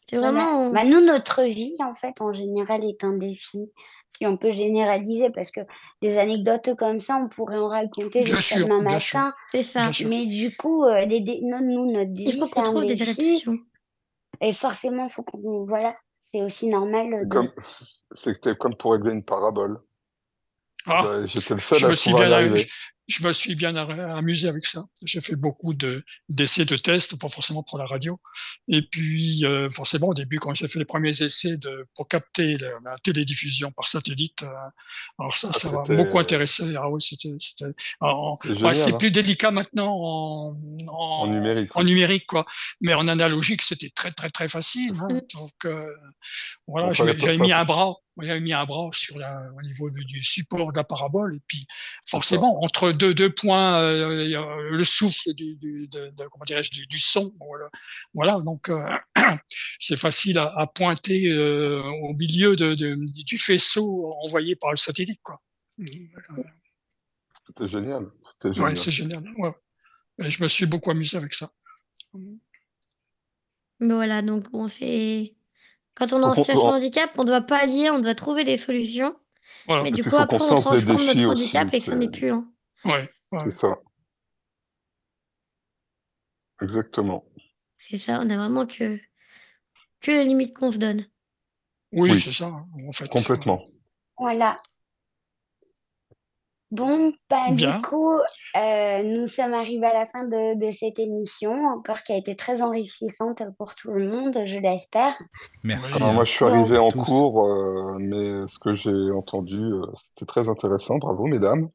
[0.07, 0.31] c'est Voilà.
[0.45, 0.71] vraiment.
[0.71, 3.71] Bah, nous, notre vie, en fait, en général, est un défi.
[4.17, 5.61] Si on peut généraliser, parce que
[6.01, 9.19] des anecdotes comme ça, on pourrait en raconter Bien jusqu'à sûr, demain bien sûr.
[9.19, 9.33] matin.
[9.51, 9.83] C'est ça.
[9.83, 10.09] Bien sûr.
[10.09, 12.85] Mais du coup, euh, les dé- non, nous, notre Il vie, faut c'est un trouve
[12.85, 13.43] des défi.
[14.41, 15.65] Et forcément, faut qu'on.
[15.65, 15.95] Voilà.
[16.33, 17.29] C'est aussi normal C'est de.
[17.29, 17.51] comme,
[18.13, 19.79] c'était comme pour régler une parabole.
[20.85, 21.03] Ah.
[21.03, 22.67] Bah, J'étais le seul je à me suis pouvoir y bien, arriver.
[23.07, 24.83] Je, me suis bien amusé avec ça.
[25.03, 28.19] J'ai fait beaucoup de d'essais de tests, pas forcément pour la radio.
[28.67, 32.57] Et puis, euh, forcément, au début, quand j'ai fait les premiers essais de, pour capter
[32.57, 34.47] la, la télédiffusion par satellite, euh,
[35.19, 36.73] alors ça, Ah, ça m'a beaucoup intéressé.
[36.77, 38.97] Ah oui, c'était, C'est ouais, hein.
[38.97, 40.53] plus délicat maintenant en,
[40.87, 41.71] en, En numérique.
[41.75, 42.45] en numérique, quoi.
[42.81, 44.93] Mais en analogique, c'était très, très, très facile.
[45.01, 45.07] hein.
[45.13, 45.21] Mm.
[45.33, 45.87] Donc, euh,
[46.67, 50.21] voilà, j'avais mis un bras, j'avais mis un bras sur la, au niveau du, du
[50.21, 51.65] support de la parabole, et puis
[52.05, 56.27] forcément, entre deux, deux points, euh, il y a le souffle du, du, de, de-
[56.29, 57.69] comment dirais-je, du, du son, voilà.
[58.13, 58.83] Voilà, donc euh,
[59.79, 64.77] c'est facile à, à pointer euh, au milieu de, de- du faisceau envoyé par le
[64.77, 65.41] satellite, quoi.
[67.47, 68.07] C'était génial.
[68.31, 68.77] C'était Ouais, génial.
[68.77, 69.23] c'est génial.
[69.37, 69.51] Ouais.
[70.23, 71.49] Et je me suis beaucoup amusé avec ça.
[73.79, 75.33] Mais voilà, donc bon, c'est.
[75.95, 78.57] Quand on est en situation de on- handicap, on doit pallier, on doit trouver des
[78.57, 79.15] solutions.
[79.67, 79.83] Voilà.
[79.83, 82.31] Mais du coup, après, on transforme notre aussi, handicap et que ça n'est plus.
[82.31, 82.47] hein.
[82.85, 83.39] Ouais, ouais.
[83.45, 83.75] C'est ça.
[86.61, 87.25] Exactement.
[87.77, 88.97] C'est ça, on a vraiment que,
[89.99, 91.05] que les limites qu'on se donne.
[91.91, 92.19] Oui, Oui.
[92.19, 93.09] c'est ça, en fait.
[93.09, 93.63] Complètement.
[94.17, 94.55] Voilà.
[96.71, 97.75] Bon, bah, Bien.
[97.75, 98.13] du coup,
[98.55, 102.35] euh, nous sommes arrivés à la fin de, de cette émission, encore qui a été
[102.35, 105.13] très enrichissante pour tout le monde, je l'espère.
[105.63, 105.97] Merci.
[105.97, 106.13] Alors, hein.
[106.13, 107.03] moi, je suis Donc- arrivé en Tous.
[107.03, 110.97] cours, euh, mais ce que j'ai entendu, euh, c'était très intéressant.
[110.97, 111.67] Bravo, mesdames.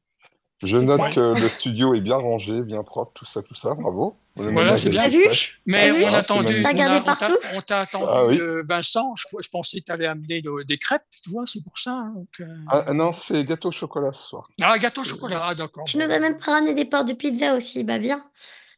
[0.63, 1.13] Je note Ouais.
[1.13, 3.75] que le studio est bien rangé, bien propre, tout ça, tout ça.
[3.75, 4.17] Bravo.
[4.35, 5.07] Voilà, c'est est bien.
[5.07, 5.23] vu.
[5.67, 7.37] Mais on a attendu, on t'a- partout?
[7.55, 8.39] on t'a attendu Ah oui.
[8.39, 9.13] euh, Vincent.
[9.15, 11.91] Je, je pensais que tu allais amener de- des crêpes, tu vois, c'est pour ça.
[11.91, 12.45] hein, donc, euh.
[12.69, 14.47] Ah non, c'est gâteau au chocolat ce soir.
[14.61, 15.83] Ah, gâteau au chocolat, ah, d'accord.
[15.85, 18.23] Tu nous as même pas ramené des parts de pizza aussi, bah bien.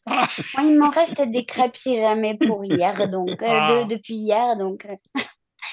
[0.06, 0.28] Ah,
[0.58, 3.84] Moi, il m'en reste des crêpes si jamais pour hier, donc, euh, Ah.
[3.84, 4.96] de- depuis hier, donc, euh,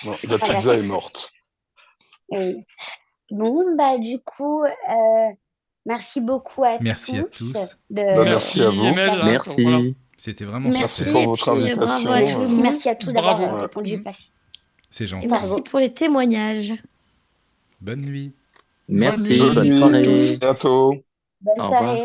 [0.05, 1.31] Non, la pizza est morte.
[2.31, 2.65] oui.
[3.31, 5.29] Bon, bah, du coup, euh,
[5.87, 7.53] merci beaucoup à Merci à tous.
[7.53, 7.77] tous.
[7.91, 8.85] De, Bah, merci à vous.
[8.85, 9.63] Emel, hein, Merci.
[9.63, 9.79] voilà.
[10.19, 11.13] C'était vraiment Merci, super.
[11.13, 12.49] pour et votre puis euh, bravo à invitation.
[12.49, 12.61] monde.
[12.63, 14.03] Merci à tous d'avoir répondu.
[14.91, 15.27] C'est Et gentil.
[15.31, 16.73] merci pour les témoignages.
[17.81, 18.33] Bonne nuit.
[18.89, 19.73] Merci, Bonne bonne nuit.
[19.77, 20.35] soirée.
[20.35, 20.95] À bientôt.
[21.43, 22.05] Bonne Au soirée.